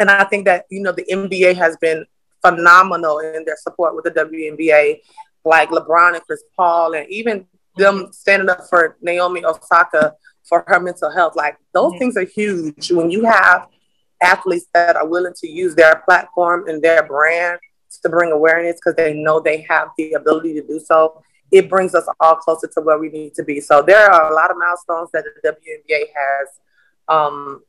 And 0.00 0.10
I 0.10 0.24
think 0.24 0.44
that, 0.46 0.64
you 0.70 0.82
know, 0.82 0.92
the 0.92 1.04
NBA 1.04 1.54
has 1.56 1.76
been 1.76 2.04
phenomenal 2.44 3.18
in 3.20 3.44
their 3.44 3.56
support 3.56 3.94
with 3.94 4.06
the 4.06 4.10
WNBA, 4.10 5.00
like 5.44 5.70
LeBron 5.70 6.14
and 6.14 6.22
Chris 6.24 6.42
Paul, 6.56 6.94
and 6.94 7.08
even 7.08 7.46
them 7.76 8.08
standing 8.12 8.48
up 8.48 8.68
for 8.68 8.96
Naomi 9.00 9.44
Osaka 9.44 10.14
for 10.48 10.64
her 10.66 10.80
mental 10.80 11.10
health. 11.10 11.36
Like 11.36 11.56
those 11.72 11.92
Mhm. 11.94 11.98
things 11.98 12.16
are 12.16 12.24
huge 12.24 12.90
when 12.92 13.10
you 13.10 13.24
have 13.24 13.68
athletes 14.20 14.66
that 14.74 14.96
are 14.96 15.06
willing 15.06 15.34
to 15.34 15.48
use 15.48 15.74
their 15.74 16.02
platform 16.04 16.68
and 16.68 16.82
their 16.82 17.02
brand 17.02 17.58
to 18.02 18.08
bring 18.08 18.32
awareness 18.32 18.76
because 18.76 18.94
they 18.96 19.14
know 19.14 19.40
they 19.40 19.62
have 19.68 19.88
the 19.96 20.12
ability 20.12 20.54
to 20.54 20.66
do 20.66 20.78
so. 20.78 21.22
It 21.50 21.68
brings 21.68 21.94
us 21.94 22.06
all 22.20 22.36
closer 22.36 22.68
to 22.68 22.80
where 22.80 22.98
we 22.98 23.08
need 23.08 23.34
to 23.34 23.42
be. 23.42 23.60
So 23.60 23.82
there 23.82 24.10
are 24.10 24.30
a 24.30 24.34
lot 24.34 24.50
of 24.50 24.56
milestones 24.56 25.10
that 25.12 25.24
the 25.24 25.40
WNBA 25.52 26.12
has. 26.14 26.48
Um, 27.08 27.64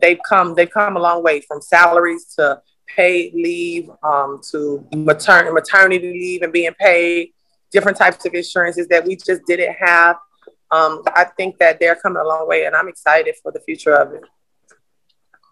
they've 0.00 0.18
come 0.26 0.54
they've 0.54 0.70
come 0.70 0.96
a 0.96 1.00
long 1.00 1.22
way 1.22 1.40
from 1.40 1.60
salaries 1.60 2.24
to 2.36 2.60
paid 2.86 3.34
leave 3.34 3.90
um, 4.02 4.40
to 4.50 4.86
matern- 4.92 5.52
maternity 5.52 6.12
leave 6.12 6.42
and 6.42 6.52
being 6.52 6.74
paid 6.78 7.32
different 7.70 7.96
types 7.96 8.24
of 8.26 8.34
insurances 8.34 8.86
that 8.88 9.04
we 9.04 9.16
just 9.16 9.42
didn't 9.46 9.74
have. 9.80 10.16
Um, 10.70 11.02
i 11.08 11.24
think 11.24 11.58
that 11.58 11.78
they're 11.78 11.96
coming 11.96 12.22
a 12.22 12.26
long 12.26 12.48
way 12.48 12.64
and 12.64 12.74
i'm 12.74 12.88
excited 12.88 13.34
for 13.42 13.52
the 13.52 13.60
future 13.60 13.92
of 13.92 14.14
it. 14.14 14.22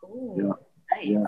Cool. 0.03 0.59
Yeah, 1.03 1.25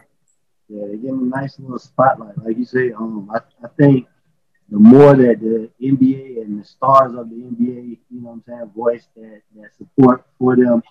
yeah, 0.68 0.86
they 0.86 0.96
give 0.96 1.10
them 1.10 1.30
a 1.32 1.40
nice 1.40 1.58
little 1.58 1.78
spotlight. 1.78 2.38
Like 2.38 2.56
you 2.56 2.64
say, 2.64 2.92
um, 2.92 3.30
I, 3.32 3.40
I 3.62 3.68
think 3.78 4.06
the 4.70 4.78
more 4.78 5.14
that 5.14 5.40
the 5.40 5.70
NBA 5.82 6.40
and 6.40 6.60
the 6.60 6.64
stars 6.64 7.12
of 7.14 7.28
the 7.28 7.36
NBA, 7.36 7.98
you 8.10 8.20
know 8.22 8.30
what 8.30 8.32
I'm 8.32 8.44
saying, 8.48 8.70
voice 8.74 9.06
that, 9.16 9.42
that 9.56 9.76
support 9.76 10.24
for 10.38 10.56
them, 10.56 10.82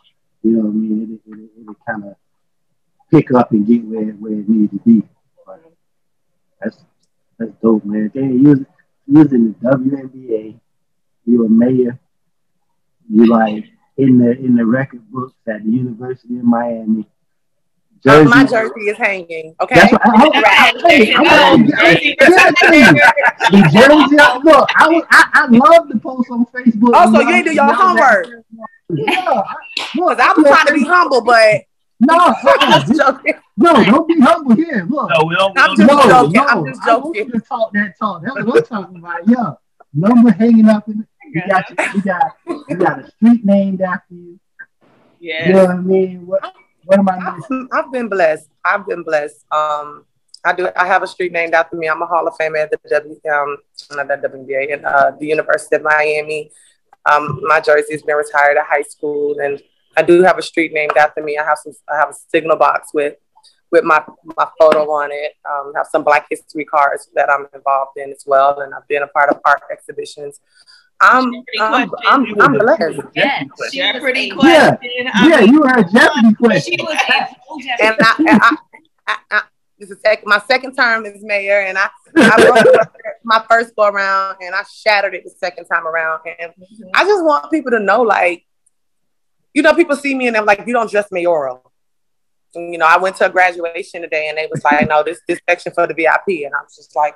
you 0.44 0.52
know 0.52 0.66
what 0.66 0.70
I 0.70 0.74
mean, 0.74 1.20
it, 1.26 1.32
it, 1.32 1.40
it, 1.40 1.50
it'll 1.62 1.76
kind 1.88 2.04
of 2.04 2.16
pick 3.12 3.34
up 3.34 3.52
and 3.52 3.68
get 3.68 3.84
where, 3.84 4.06
where 4.14 4.34
it 4.34 4.50
needed 4.50 4.72
to 4.72 4.80
be. 4.80 5.04
But 5.46 5.62
that's 6.60 6.78
that's 7.38 7.52
dope, 7.62 7.86
man. 7.86 8.12
They 8.14 8.22
use 8.22 8.66
using 9.06 9.54
the 9.62 9.70
WNBA, 9.70 10.60
you 11.26 11.46
a 11.46 11.50
mayor, 11.50 12.00
you 13.10 13.26
like 13.26 13.66
in 13.98 14.18
the 14.18 14.32
in 14.32 14.56
the 14.56 14.66
record 14.66 15.10
books 15.12 15.34
at 15.48 15.64
the 15.64 15.70
University 15.70 16.38
of 16.38 16.44
Miami. 16.46 17.06
Uh, 18.04 18.24
my 18.24 18.44
jersey 18.44 18.90
is 18.90 18.98
hanging 18.98 19.54
okay 19.62 19.76
That's 19.76 19.92
what 19.92 20.02
I, 20.04 20.32
I, 20.34 20.74
I, 20.76 20.90
hey, 20.90 21.14
I'm 21.14 21.24
gonna 21.24 21.68
get- 21.68 22.18
get 22.18 22.30
that 22.32 22.56
thing. 22.58 22.96
The 23.52 23.70
jersey, 23.70 24.16
look, 24.44 24.70
I, 24.76 24.88
was, 24.90 25.04
I, 25.12 25.30
I 25.34 25.46
love 25.46 25.88
to 25.88 26.00
post 26.00 26.32
on 26.32 26.48
Facebook. 26.48 26.94
Oh, 26.96 27.06
so 27.06 27.12
love 27.12 27.30
you 27.30 27.36
ain't 27.36 27.46
do 27.46 27.54
your 27.54 27.72
homework. 27.72 28.28
Yeah, 28.90 29.14
I- 29.20 29.56
look, 29.98 30.18
because 30.18 30.20
i 30.20 30.34
was 30.36 30.48
trying 30.48 30.66
to 30.66 30.74
be 30.74 30.84
humble 30.84 31.22
but 31.22 31.62
No, 32.04 32.16
I'm 32.44 32.94
joking. 32.98 33.34
no, 33.58 33.84
don't 33.84 34.08
be 34.08 34.20
humble 34.20 34.56
here. 34.56 34.86
Look, 34.90 35.10
No, 35.12 35.24
we 35.26 35.36
don't. 35.36 35.58
I'm 35.58 35.76
just 35.78 35.88
no, 35.88 36.02
joking. 36.04 36.32
no, 36.34 36.46
I'm 36.46 36.66
just 36.66 36.82
joking. 36.84 36.90
I 36.90 36.98
want 36.98 37.16
joking. 37.16 37.26
you 37.28 37.32
to 37.34 37.40
talk 37.42 37.74
that 37.74 37.94
talk. 38.00 38.24
That's 38.24 38.44
what 38.46 38.58
I'm 38.58 38.64
talking 38.84 38.98
about. 38.98 39.28
Yeah, 39.28 39.52
number 39.94 40.32
hanging 40.32 40.68
up 40.68 40.88
in. 40.88 41.08
We 41.34 41.42
got 41.48 41.70
you. 41.70 41.76
We 41.96 42.02
got 42.02 42.32
we 42.70 42.76
got 42.76 43.00
a 43.00 43.12
street 43.12 43.46
named 43.46 43.82
after 43.82 44.14
you. 44.16 44.40
Yes. 45.20 45.48
You 45.48 45.54
know 45.54 45.62
what 45.66 45.70
I 45.76 45.78
mean? 45.78 46.26
What 46.26 46.54
what 46.86 47.00
am 47.00 47.08
I 47.10 47.36
missing? 47.38 47.68
I've, 47.72 47.86
I've 47.86 47.92
been 47.92 48.10
blessed. 48.10 48.50
I've 48.66 48.88
been 48.88 49.04
blessed. 49.04 49.46
Um, 49.52 50.06
I 50.44 50.54
do. 50.54 50.70
I 50.76 50.88
have 50.88 51.04
a 51.04 51.08
street 51.08 51.32
named 51.32 51.54
after 51.54 51.76
me. 51.78 51.88
I'm 51.88 52.02
a 52.02 52.08
Hall 52.08 52.28
of 52.28 52.34
Famer 52.36 52.64
at 52.64 52.72
the 52.72 52.80
W, 52.90 53.20
um, 53.32 53.58
not 53.92 54.08
that 54.08 54.24
WNBA, 54.24 54.74
and 54.74 54.86
uh, 54.86 55.12
the 55.20 55.28
University 55.28 55.76
of 55.76 55.84
Miami. 55.84 56.50
Um, 57.06 57.40
my 57.44 57.60
jersey's 57.60 58.02
been 58.02 58.16
retired 58.16 58.58
at 58.58 58.66
high 58.66 58.82
school, 58.82 59.38
and 59.40 59.62
I 59.98 60.02
do 60.04 60.22
have 60.22 60.38
a 60.38 60.42
street 60.42 60.74
named 60.74 60.98
after 60.98 61.22
me. 61.24 61.38
I 61.38 61.44
have 61.44 61.58
some. 61.58 61.74
I 61.92 61.98
have 61.98 62.10
a 62.10 62.14
signal 62.30 62.58
box 62.58 62.90
with 62.94 63.16
with 63.72 63.84
my 63.84 64.04
my 64.38 64.48
photo 64.60 64.90
on 64.92 65.10
it. 65.12 65.34
Um, 65.50 65.74
have 65.76 65.88
some 65.92 66.04
Black 66.04 66.28
History 66.30 66.66
cards 66.66 67.10
that 67.16 67.30
I'm 67.30 67.48
involved 67.54 67.98
in 67.98 68.12
as 68.12 68.24
well, 68.26 68.62
and 68.62 68.74
I've 68.74 68.88
been 68.88 69.04
a 69.04 69.08
part 69.08 69.30
of 69.30 69.40
art 69.46 69.62
exhibitions. 69.72 70.40
I'm 71.02 71.32
I'm 71.60 71.92
I'm, 72.08 72.42
I'm 72.42 72.54
blessed. 72.60 73.02
Yes. 73.16 73.44
She 73.44 73.50
was 73.58 73.72
Jeopardy 73.72 74.30
a 74.30 74.36
question. 74.36 74.78
question. 74.78 75.30
Yeah, 75.30 75.40
you 75.42 75.62
were 75.62 75.70
a 75.70 75.84
Jeopardy 75.84 76.30
She 76.62 76.78
question. 76.78 76.86
was 76.86 76.98
a 77.10 77.36
full 77.48 77.60
and 77.82 77.96
I, 78.00 78.16
and 78.20 78.40
I, 78.42 78.58
I, 79.08 79.18
I 79.32 79.42
this 79.80 79.90
is 79.90 79.98
sec- 80.06 80.28
my 80.28 80.40
second 80.48 80.76
term 80.76 81.08
as 81.08 81.24
mayor, 81.24 81.62
and 81.62 81.76
I, 81.76 81.90
I 82.16 82.62
broke 82.64 82.88
my 83.24 83.44
first 83.50 83.76
go 83.76 83.88
around, 83.88 84.38
and 84.42 84.54
I 84.54 84.62
shattered 84.72 85.16
it 85.16 85.24
the 85.24 85.32
second 85.32 85.66
time 85.66 85.88
around. 85.88 86.22
And 86.40 86.54
I 86.94 87.04
just 87.04 87.26
want 87.26 87.50
people 87.50 87.72
to 87.72 87.80
know, 87.80 88.04
like, 88.04 88.46
you 89.54 89.62
know, 89.62 89.74
people 89.74 89.96
see 89.96 90.16
me 90.16 90.28
and 90.28 90.36
they're 90.36 90.44
like, 90.44 90.64
"You 90.66 90.74
don't 90.74 90.90
dress 90.90 91.08
mayoral." 91.12 91.72
And, 92.54 92.74
you 92.74 92.80
know, 92.80 92.86
I 92.86 92.98
went 92.98 93.16
to 93.18 93.26
a 93.26 93.30
graduation 93.30 94.02
today, 94.02 94.28
and 94.30 94.38
they 94.38 94.48
was 94.52 94.64
like, 94.64 94.88
"No, 94.88 95.04
this 95.04 95.20
this 95.28 95.40
section 95.50 95.74
for 95.74 95.88
the 95.88 95.94
VIP," 95.94 96.46
and 96.46 96.54
I 96.54 96.62
was 96.64 96.76
just 96.76 96.96
like, 96.96 97.16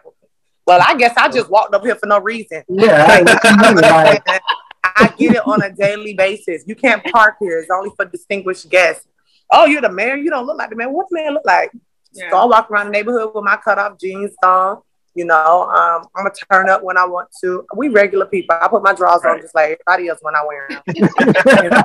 "Well, 0.65 0.81
I 0.85 0.95
guess 0.95 1.13
I 1.17 1.29
just 1.29 1.49
walked 1.49 1.73
up 1.73 1.83
here 1.83 1.95
for 1.95 2.07
no 2.07 2.19
reason." 2.19 2.63
Yeah, 2.67 3.05
I, 3.07 3.21
what 3.21 3.43
you 3.43 3.75
mean, 3.75 3.81
like, 3.81 4.23
I 4.83 5.13
get 5.17 5.35
it 5.35 5.47
on 5.47 5.61
a 5.61 5.71
daily 5.71 6.13
basis. 6.13 6.63
You 6.65 6.75
can't 6.75 7.03
park 7.05 7.35
here. 7.39 7.59
It's 7.59 7.69
only 7.69 7.91
for 7.95 8.05
distinguished 8.05 8.69
guests. 8.69 9.07
Oh, 9.51 9.65
you're 9.65 9.81
the 9.81 9.91
mayor. 9.91 10.15
You 10.15 10.29
don't 10.29 10.45
look 10.45 10.57
like 10.57 10.69
the 10.69 10.75
mayor. 10.75 10.89
What 10.89 11.07
the 11.09 11.15
mayor 11.15 11.31
look 11.31 11.45
like? 11.45 11.71
Yeah. 12.13 12.29
So 12.29 12.37
I 12.37 12.45
walk 12.45 12.71
around 12.71 12.87
the 12.87 12.91
neighborhood 12.91 13.31
with 13.35 13.43
my 13.43 13.57
cut 13.57 13.77
off 13.77 13.99
jeans 13.99 14.31
on. 14.43 14.81
You 15.15 15.25
know, 15.25 15.63
um, 15.63 16.07
I'm 16.15 16.25
gonna 16.25 16.35
turn 16.51 16.69
up 16.69 16.83
when 16.83 16.97
I 16.97 17.05
want 17.05 17.29
to. 17.41 17.65
We 17.75 17.87
regular 17.87 18.25
people. 18.25 18.57
I 18.61 18.67
put 18.67 18.83
my 18.83 18.93
drawers 18.93 19.23
on 19.23 19.41
just 19.41 19.55
like 19.55 19.79
everybody 19.87 20.09
else 20.09 20.19
when 20.21 20.35
I 20.35 20.43
wear 20.45 20.67
them. 20.69 20.81
You 20.95 21.69
know, 21.69 21.79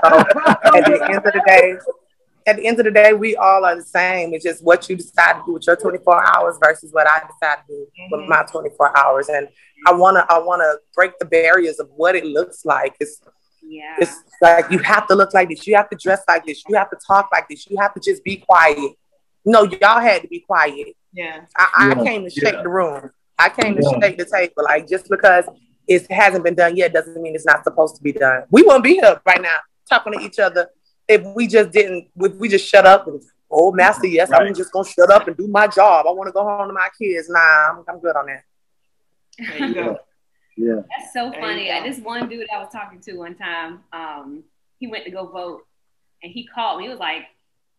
at 0.75 0.85
the 0.85 1.09
end 1.09 1.25
of 1.25 1.33
the 1.33 1.43
day, 1.47 1.77
at 2.47 2.57
the 2.57 2.67
end 2.67 2.79
of 2.81 2.85
the 2.85 2.91
day, 2.91 3.13
we 3.13 3.37
all 3.37 3.65
are 3.65 3.77
the 3.77 3.83
same. 3.83 4.35
It's 4.35 4.45
just 4.45 4.65
what 4.65 4.89
you 4.89 4.97
decide 4.97 5.35
to 5.35 5.43
do 5.47 5.53
with 5.53 5.67
your 5.67 5.77
24 5.77 6.37
hours 6.37 6.59
versus 6.63 6.93
what 6.93 7.07
I 7.07 7.21
decide 7.21 7.63
to 7.69 7.73
do 7.73 7.87
with 8.11 8.29
my 8.29 8.43
24 8.43 8.99
hours. 8.99 9.29
And 9.29 9.49
I 9.87 9.93
wanna, 9.93 10.27
I 10.29 10.39
wanna 10.41 10.75
break 10.95 11.19
the 11.19 11.25
barriers 11.25 11.79
of 11.79 11.89
what 11.95 12.17
it 12.17 12.25
looks 12.25 12.65
like. 12.65 12.97
It's 12.99 13.21
Yeah. 13.63 13.97
It's 13.99 14.25
like 14.41 14.71
you 14.71 14.79
have 14.79 15.07
to 15.09 15.15
look 15.15 15.35
like 15.35 15.51
this, 15.51 15.67
you 15.67 15.77
have 15.77 15.89
to 15.91 15.97
dress 15.97 16.23
like 16.27 16.45
this, 16.45 16.65
you 16.69 16.75
have 16.77 16.91
to 16.91 16.99
talk 17.07 17.29
like 17.33 17.49
this, 17.49 17.69
you 17.71 17.77
have 17.79 17.95
to 17.95 18.01
just 18.01 18.25
be 18.25 18.39
quiet. 18.39 18.93
No, 19.45 19.63
y'all 19.63 20.01
had 20.01 20.23
to 20.23 20.29
be 20.29 20.41
quiet. 20.41 20.97
Yeah. 21.13 21.43
I, 21.57 21.69
I 21.77 21.89
Yeah, 21.89 22.05
came 22.05 22.25
to 22.25 22.31
shake 22.31 22.55
yeah. 22.55 22.63
the 22.63 22.69
room. 22.69 23.11
I 23.41 23.49
came 23.49 23.75
to 23.77 23.83
Yeah. 23.83 23.99
shake 24.01 24.19
the 24.19 24.25
table. 24.27 24.65
Like 24.65 24.87
just 24.89 25.09
because 25.09 25.47
it 25.89 26.11
hasn't 26.11 26.45
been 26.45 26.55
done 26.55 26.77
yet 26.77 26.93
doesn't 26.93 27.21
mean 27.21 27.35
it's 27.35 27.47
not 27.47 27.65
supposed 27.65 27.97
to 27.97 28.03
be 28.03 28.13
done. 28.13 28.45
We 28.51 28.63
won't 28.63 28.85
be 28.85 28.95
here 28.95 29.21
right 29.27 29.41
now 29.43 29.57
talking 29.89 30.13
to 30.13 30.21
each 30.21 30.39
other 30.39 30.69
if 31.09 31.23
we 31.35 31.47
just 31.47 31.71
didn't. 31.73 32.09
If 32.21 32.35
we 32.37 32.49
just 32.49 32.67
shut 32.69 32.87
up 32.87 33.07
and 33.09 33.21
oh, 33.51 33.73
master, 33.73 34.07
yes, 34.07 34.31
I'm 34.33 34.55
just 34.55 34.73
gonna 34.73 34.85
shut 34.89 35.11
up 35.11 35.27
and 35.27 35.37
do 35.37 35.49
my 35.49 35.67
job. 35.67 36.07
I 36.07 36.13
want 36.13 36.29
to 36.29 36.33
go 36.33 36.45
home 36.45 36.69
to 36.69 36.75
my 36.75 36.89
kids. 37.01 37.29
Nah, 37.29 37.71
I'm, 37.71 37.85
I'm 37.89 37.99
good 37.99 38.15
on 38.17 38.27
that. 38.27 38.43
There 39.39 39.69
you 39.69 39.75
go. 39.75 39.97
Yeah. 40.57 40.83
That's 40.95 41.13
so 41.15 41.31
There 41.31 41.41
funny. 41.41 41.69
go. 41.69 41.79
Uh, 41.79 41.83
This 41.85 42.01
one 42.01 42.29
dude 42.29 42.47
I 42.55 42.59
was 42.59 42.69
talking 42.71 43.01
to 43.03 43.13
one 43.15 43.35
time, 43.35 43.81
um, 43.95 44.45
he 44.79 44.89
went 44.89 45.05
to 45.07 45.11
go 45.11 45.25
vote 45.27 45.63
and 46.23 46.31
he 46.31 46.47
called 46.47 46.81
me. 46.81 46.87
It 46.87 46.91
was 46.91 46.99
like 46.99 47.23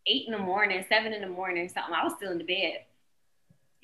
eight 0.08 0.24
in 0.26 0.32
the 0.32 0.40
morning, 0.40 0.84
seven 0.90 1.14
in 1.14 1.22
the 1.22 1.28
morning, 1.28 1.70
something. 1.70 1.94
I 1.94 2.04
was 2.04 2.14
still 2.18 2.32
in 2.32 2.40
the 2.40 2.44
bed. 2.44 2.80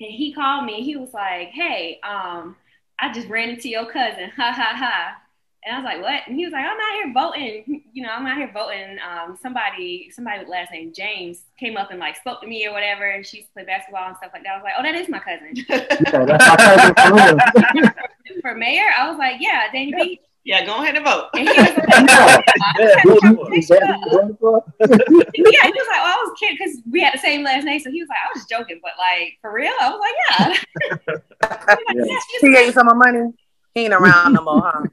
And 0.00 0.10
he 0.10 0.32
called 0.32 0.64
me 0.64 0.76
and 0.76 0.84
he 0.84 0.96
was 0.96 1.12
like, 1.12 1.48
Hey, 1.48 2.00
um, 2.02 2.56
I 3.00 3.12
just 3.12 3.28
ran 3.28 3.50
into 3.50 3.68
your 3.68 3.86
cousin. 3.90 4.30
Ha 4.36 4.52
ha 4.52 4.72
ha. 4.76 5.16
And 5.64 5.74
I 5.74 5.78
was 5.80 5.84
like, 5.84 6.02
What? 6.02 6.22
And 6.26 6.36
he 6.38 6.44
was 6.44 6.52
like, 6.52 6.64
I'm 6.64 6.78
out 6.78 6.94
here 6.94 7.12
voting. 7.12 7.84
You 7.92 8.04
know, 8.04 8.10
I'm 8.12 8.26
out 8.26 8.36
here 8.36 8.50
voting. 8.54 8.96
Um, 9.00 9.36
somebody, 9.42 10.08
somebody 10.14 10.38
with 10.38 10.48
last 10.48 10.70
name 10.70 10.92
James 10.94 11.42
came 11.58 11.76
up 11.76 11.90
and 11.90 11.98
like 11.98 12.16
spoke 12.16 12.40
to 12.42 12.46
me 12.46 12.64
or 12.66 12.72
whatever, 12.72 13.10
and 13.10 13.26
she 13.26 13.38
used 13.38 13.48
to 13.48 13.52
play 13.54 13.64
basketball 13.64 14.06
and 14.06 14.16
stuff 14.16 14.30
like 14.32 14.44
that. 14.44 14.52
I 14.52 14.56
was 14.56 14.62
like, 14.64 14.74
Oh, 14.78 14.82
that 14.84 14.94
is 14.94 15.08
my 15.08 15.18
cousin. 15.18 15.56
Yeah, 16.14 16.38
my 16.46 16.58
cousin 16.58 16.94
for. 16.94 17.94
For 18.40 18.54
mayor, 18.54 18.84
I 18.96 19.08
was 19.08 19.18
like, 19.18 19.36
Yeah, 19.40 19.68
Dania 19.74 19.96
Beach. 19.96 20.20
Yeah, 20.48 20.64
go 20.64 20.80
ahead 20.82 20.96
and 20.96 21.04
vote. 21.04 21.28
And 21.34 21.46
he 21.46 21.48
was 21.48 21.58
like, 21.58 21.76
Yeah. 22.08 22.40
Yeah, 22.78 22.94
What 23.04 23.20
sure. 23.22 23.32
you- 23.52 23.58
is 23.58 23.68
that 23.68 23.98
what 24.08 24.24
you 24.40 24.62
yeah, 25.52 25.64
he 25.64 25.72
was 25.72 25.86
like, 25.88 26.00
well, 26.02 26.16
I 26.16 26.24
was 26.26 26.32
kidding 26.40 26.56
because 26.58 26.74
we 26.90 27.02
had 27.02 27.12
the 27.12 27.18
same 27.18 27.42
last 27.44 27.64
name. 27.64 27.78
So 27.80 27.90
he 27.90 28.00
was 28.00 28.08
like, 28.08 28.16
I 28.24 28.28
was 28.32 28.38
just 28.40 28.48
joking, 28.48 28.80
but 28.82 28.92
like 28.98 29.36
for 29.42 29.52
real, 29.52 29.74
I 29.78 29.90
was 29.90 30.00
like, 30.00 30.14
yeah. 30.30 30.54
He 30.54 30.58
was 31.04 31.20
like, 31.68 31.78
Yeah. 31.96 32.04
"Yeah, 32.06 32.18
He 32.40 32.50
gave 32.54 32.66
you 32.68 32.72
some 32.72 32.86
more 32.86 32.94
money. 32.94 33.30
He 33.74 33.84
ain't 33.84 33.92
around 33.92 34.32
no 34.32 34.40
more, 34.40 34.62
huh? 34.64 34.84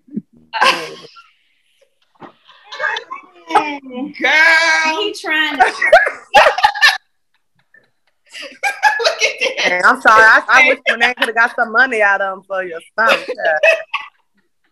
Girl, 4.19 5.01
He 5.01 5.13
trying 5.13 5.57
to. 5.57 5.65
look 5.65 5.73
at 9.23 9.33
that. 9.39 9.69
Man, 9.69 9.81
I'm 9.85 10.01
sorry. 10.01 10.21
I, 10.23 10.43
I 10.49 10.67
wish 10.67 10.79
Renee 10.91 11.13
could 11.13 11.27
have 11.27 11.35
got 11.35 11.55
some 11.55 11.71
money 11.71 12.01
out 12.01 12.19
of 12.19 12.39
him 12.39 12.43
for 12.43 12.61
your 12.63 12.81
son. 12.99 13.17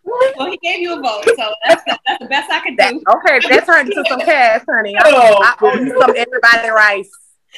Yeah. 0.06 0.12
Well, 0.36 0.50
he 0.50 0.56
gave 0.58 0.80
you 0.80 0.92
a 0.98 1.00
vote, 1.00 1.24
so 1.36 1.52
that's 1.64 1.82
the, 1.84 1.98
that's 2.06 2.18
the 2.22 2.28
best 2.28 2.50
I 2.50 2.60
could 2.60 2.76
That, 2.76 2.92
do. 2.92 3.02
okay, 3.08 3.38
that 3.48 3.64
turned 3.66 3.88
into 3.88 4.04
some 4.08 4.20
cash, 4.20 4.62
honey. 4.68 4.96
I, 4.98 5.02
Oh, 5.06 5.38
I 5.42 5.54
owe 5.62 5.74
you 5.78 5.96
some 6.00 6.10
everybody 6.16 6.68
rice. 6.70 7.08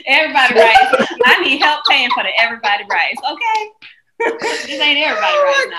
Everybody 0.06 0.54
rights. 0.60 1.10
I 1.24 1.40
need 1.42 1.58
help 1.58 1.80
paying 1.88 2.10
for 2.10 2.22
the 2.22 2.28
everybody 2.38 2.84
rights. 2.90 3.20
Okay. 3.28 3.70
this 4.66 4.80
ain't 4.80 4.98
everybody 4.98 5.38
rights 5.38 5.66
now. 5.70 5.78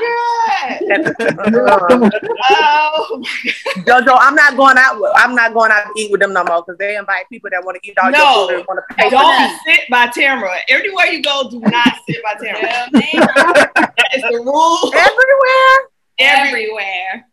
Oh, 1.40 1.50
God. 1.50 2.12
Oh, 2.50 3.24
Jojo, 3.78 4.18
I'm 4.20 4.36
not 4.36 4.58
going 4.58 4.78
out. 4.78 5.00
With, 5.00 5.12
I'm 5.16 5.36
not 5.36 5.54
going 5.54 5.72
out 5.72 5.84
to 5.96 6.02
eat 6.02 6.12
with 6.12 6.20
them 6.22 6.34
no 6.34 6.44
more 6.44 6.64
because 6.64 6.78
they 6.80 6.98
invite 6.98 7.30
people 7.30 7.50
that 7.52 7.64
want 7.64 7.78
to 7.82 7.90
eat 7.90 7.98
all 8.02 8.12
No. 8.12 8.18
your 8.18 8.48
food 8.48 8.56
and 8.58 8.66
want 8.68 8.80
to 8.90 8.96
pay 8.96 9.10
don't 9.10 9.22
that. 9.24 9.62
sit 9.66 9.82
by 9.90 10.08
Tamara. 10.08 10.58
Everywhere 10.70 11.06
you 11.08 11.22
go, 11.22 11.48
do 11.50 11.60
not 11.62 11.94
sit 12.10 12.18
by 12.24 12.34
Tamara. 12.34 12.62
Yeah, 12.62 12.88
man. 12.92 13.28
That 13.76 14.10
is 14.16 14.22
the 14.24 14.40
rule. 14.44 14.92
Everywhere. 14.94 15.90
Every 16.20 16.50
Everywhere. 16.64 17.26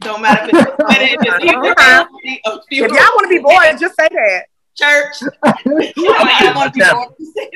don't 0.00 0.22
matter 0.22 0.48
if 0.52 0.54
it's 0.54 0.70
uh-huh. 0.80 0.96
if 1.00 1.18
it's 1.22 1.44
equal, 1.44 2.52
a 2.54 2.62
few 2.68 2.84
If 2.84 2.90
y'all 2.90 2.98
want 2.98 3.24
to 3.24 3.28
be 3.28 3.38
bored, 3.38 3.78
just 3.78 3.94
say 3.98 4.08
that. 4.10 4.44
church. 4.74 5.16
You 5.96 6.08
know, 6.08 6.16
I 6.18 6.52
want 6.56 6.74
to 6.74 6.80
be 6.80 6.92
more. 6.92 7.08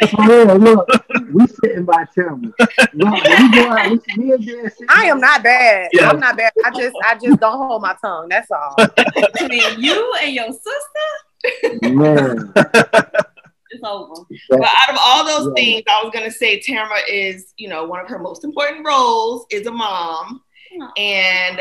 For 0.08 0.28
real, 0.28 0.56
look, 0.58 0.88
we 1.32 1.46
sitting 1.46 1.84
by 1.84 2.04
Tim. 2.14 2.52
Look, 2.94 3.24
when 3.24 3.50
we 3.50 3.56
go 3.56 3.70
out, 3.70 3.90
we, 3.90 4.24
me 4.24 4.32
and 4.32 4.46
Dan 4.46 4.70
sitting 4.70 4.86
I 4.88 5.04
am 5.06 5.20
not 5.20 5.42
bad. 5.42 5.88
Yeah. 5.92 6.10
I'm 6.10 6.20
not 6.20 6.36
bad. 6.36 6.52
I 6.64 6.70
just, 6.70 6.94
I 7.04 7.14
just 7.14 7.40
don't 7.40 7.56
hold 7.66 7.82
my 7.82 7.96
tongue. 8.02 8.28
That's 8.28 8.50
all. 8.50 8.76
Between 8.76 9.80
you 9.80 10.14
and 10.22 10.32
your 10.34 10.52
sister, 10.52 11.88
Man, 11.94 12.52
it's 12.56 13.82
over. 13.84 14.14
But 14.50 14.60
out 14.62 14.90
of 14.90 14.96
all 15.00 15.24
those 15.24 15.46
Yeah. 15.48 15.54
things, 15.62 15.82
I 15.88 16.02
was 16.02 16.12
gonna 16.12 16.30
say 16.30 16.60
Tamara 16.60 17.00
is, 17.08 17.52
you 17.56 17.68
know, 17.68 17.84
one 17.84 18.00
of 18.00 18.08
her 18.08 18.18
most 18.18 18.44
important 18.44 18.86
roles 18.86 19.46
is 19.50 19.66
a 19.66 19.70
mom, 19.72 19.86
Aw. 20.26 20.38
and 20.96 21.60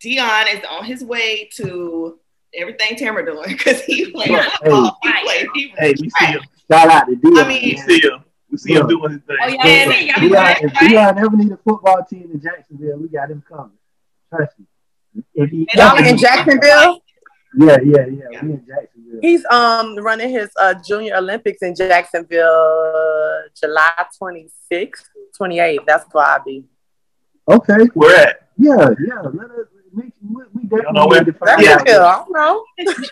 Dion 0.00 0.46
is 0.48 0.60
on 0.70 0.84
his 0.84 1.04
way 1.04 1.48
to 1.56 2.18
everything 2.54 2.96
Tamara 2.96 3.24
doing 3.24 3.48
because 3.48 3.82
he 3.82 4.10
played 4.10 4.28
Hey. 4.30 4.42
football. 4.62 4.98
He 5.02 5.12
played. 5.24 5.48
He 5.54 5.72
Hey, 5.78 5.94
we 6.00 6.10
see 6.10 6.26
him. 6.26 6.40
shout 6.70 6.88
out 6.88 7.06
to 7.06 7.16
Dion. 7.16 7.36
I 7.38 7.48
mean, 7.48 7.62
We 7.62 7.76
see 7.76 8.00
him. 8.00 8.24
We 8.50 8.58
see 8.58 8.72
him 8.74 8.86
doing 8.88 9.12
his 9.12 9.20
thing. 9.22 9.36
Oh, 9.42 9.48
yeah, 9.48 9.66
yeah, 9.66 10.00
yeah. 10.00 10.20
Dion, 10.20 10.32
right, 10.32 10.62
if? 10.62 10.72
Dion 10.78 11.18
ever 11.18 11.36
need 11.36 11.52
a 11.52 11.56
football 11.58 12.04
team 12.08 12.30
in 12.32 12.40
Jacksonville, 12.40 12.98
we 12.98 13.08
got 13.08 13.30
him 13.30 13.42
coming. 13.48 13.76
Trust 14.34 14.58
me. 14.58 14.66
If 15.34 15.50
he, 15.50 15.68
Y'all 15.74 15.96
in 16.04 16.16
Jacksonville? 16.16 17.00
Yeah, 17.58 17.78
yeah, 17.82 18.06
yeah. 18.06 18.42
We 18.44 18.50
in 18.52 18.66
Jacksonville. 18.66 19.20
He's 19.22 19.44
um 19.46 19.96
running 19.96 20.30
his 20.30 20.50
uh 20.58 20.74
junior 20.86 21.16
Olympics 21.16 21.62
in 21.62 21.74
Jacksonville, 21.74 23.44
July 23.58 24.04
26th, 24.20 25.04
28th. 25.40 25.86
That's 25.86 26.04
where 26.12 26.26
I'll 26.26 26.44
be. 26.44 26.64
Okay. 27.48 27.84
Where 27.94 28.28
at? 28.28 28.48
Yeah, 28.58 28.90
yeah. 29.06 29.20
Let 29.22 29.50
us. 29.50 29.66
We, 29.94 30.12
we, 30.28 30.44
we 30.52 30.62
definitely 30.64 30.92
know 30.92 31.06
where? 31.06 31.20
need 31.24 31.32
to 31.32 31.38
find 31.38 31.64
That's 31.64 31.80
out. 31.80 31.88
yeah. 31.88 32.04
I 32.04 32.16
don't 32.16 32.32
know. 32.32 32.64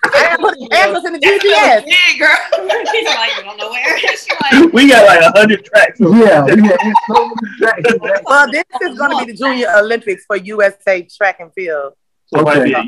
I 0.04 0.36
put 0.38 0.54
the 0.58 1.06
in 1.06 1.12
the 1.14 1.18
GPS. 1.18 1.84
Yeah, 1.86 2.18
girl. 2.18 2.36
She's 2.92 3.06
like, 3.06 3.30
you 3.38 3.42
don't 3.44 3.56
know 3.56 3.70
where. 3.70 3.98
She's 4.00 4.28
like, 4.42 4.72
We 4.72 4.88
got 4.90 5.06
like 5.06 5.20
a 5.22 5.38
hundred 5.38 5.64
tracks. 5.64 5.98
Yeah, 6.00 6.08
yeah. 6.46 6.46
It's 6.48 7.00
so 7.08 7.24
many 7.26 7.56
tracks. 7.58 8.22
Well, 8.26 8.50
this 8.50 8.64
is 8.82 8.98
going 8.98 9.10
to 9.18 9.24
be 9.24 9.32
the 9.32 9.38
Junior 9.38 9.68
Olympics 9.76 10.24
for 10.26 10.36
USA 10.36 11.02
track 11.02 11.40
and 11.40 11.50
field. 11.54 11.94
So 12.26 12.40
it 12.40 12.44
might 12.44 12.56
Okay. 12.58 12.64
be 12.70 12.74
at 12.74 12.86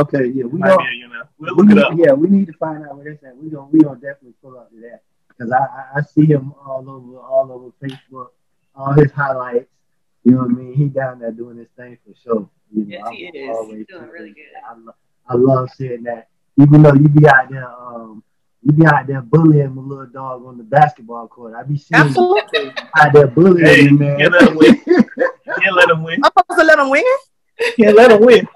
Okay, 0.00 0.26
yeah. 0.26 0.44
We 0.44 0.58
Might 0.60 0.68
don't. 0.68 0.78
be 0.78 1.02
at 1.02 1.28
We'll 1.38 1.56
we 1.56 1.62
look 1.64 1.70
it 1.70 1.74
need- 1.74 1.82
up. 1.84 1.92
Yeah, 1.96 2.12
we 2.12 2.28
need 2.28 2.46
to 2.46 2.52
find 2.52 2.84
out 2.86 2.96
where 2.98 3.10
that's 3.12 3.24
at. 3.24 3.36
We 3.36 3.50
gonna 3.50 3.66
we 3.66 3.80
gonna 3.80 3.96
definitely 3.96 4.34
pull 4.40 4.56
up 4.56 4.70
to 4.70 4.76
that 4.82 5.02
because 5.28 5.50
I, 5.50 5.58
I 5.58 5.84
I 5.96 6.02
see 6.02 6.26
him 6.26 6.52
all 6.64 6.84
over 6.88 7.18
all 7.18 7.50
over 7.50 7.70
Facebook, 7.82 8.28
all 8.76 8.92
his 8.92 9.10
highlights. 9.10 9.66
You 10.28 10.34
know 10.34 10.42
what 10.42 10.50
I 10.50 10.54
mean? 10.54 10.74
He 10.74 10.84
down 10.88 11.20
there 11.20 11.30
doing 11.32 11.56
his 11.56 11.68
thing 11.76 11.96
for 12.06 12.12
sure. 12.22 12.48
You 12.74 12.84
know, 12.84 12.86
Yes, 12.90 13.02
I'm 13.06 13.12
he 13.14 13.24
is. 13.28 13.56
always 13.56 13.78
He's 13.78 13.86
doing 13.86 14.08
really 14.10 14.30
good. 14.30 14.44
I, 14.68 14.74
lo- 14.76 14.94
I 15.26 15.34
love 15.36 15.70
seeing 15.70 16.02
that. 16.02 16.28
Even 16.60 16.82
though 16.82 16.92
you 16.92 17.08
be 17.08 17.26
out 17.26 17.48
there, 17.50 17.66
um, 17.70 18.22
you 18.62 18.72
be 18.72 18.84
out 18.86 19.06
there 19.06 19.22
bullying 19.22 19.74
my 19.74 19.80
little 19.82 20.06
dog 20.06 20.44
on 20.44 20.58
the 20.58 20.64
basketball 20.64 21.28
court. 21.28 21.54
I 21.56 21.62
be 21.62 21.78
seeing 21.78 22.02
you 22.02 22.08
Absolutely. 22.08 22.72
out 22.96 23.12
there 23.14 23.26
bullying 23.28 23.64
Hey, 23.66 23.86
him, 23.86 23.98
man. 23.98 24.18
you 24.18 24.28
let 24.28 24.42
him 24.48 24.56
win. 24.56 24.74
Can't 24.84 25.76
let 25.76 25.88
him 25.90 26.02
win. 26.02 26.20
I'm 26.22 26.30
supposed 26.36 26.60
to 26.60 26.66
let 26.66 26.78
him 26.78 26.90
win. 26.90 27.04
Can't 27.80 27.96
let 27.96 28.10
him 28.10 28.20
win. 28.20 28.46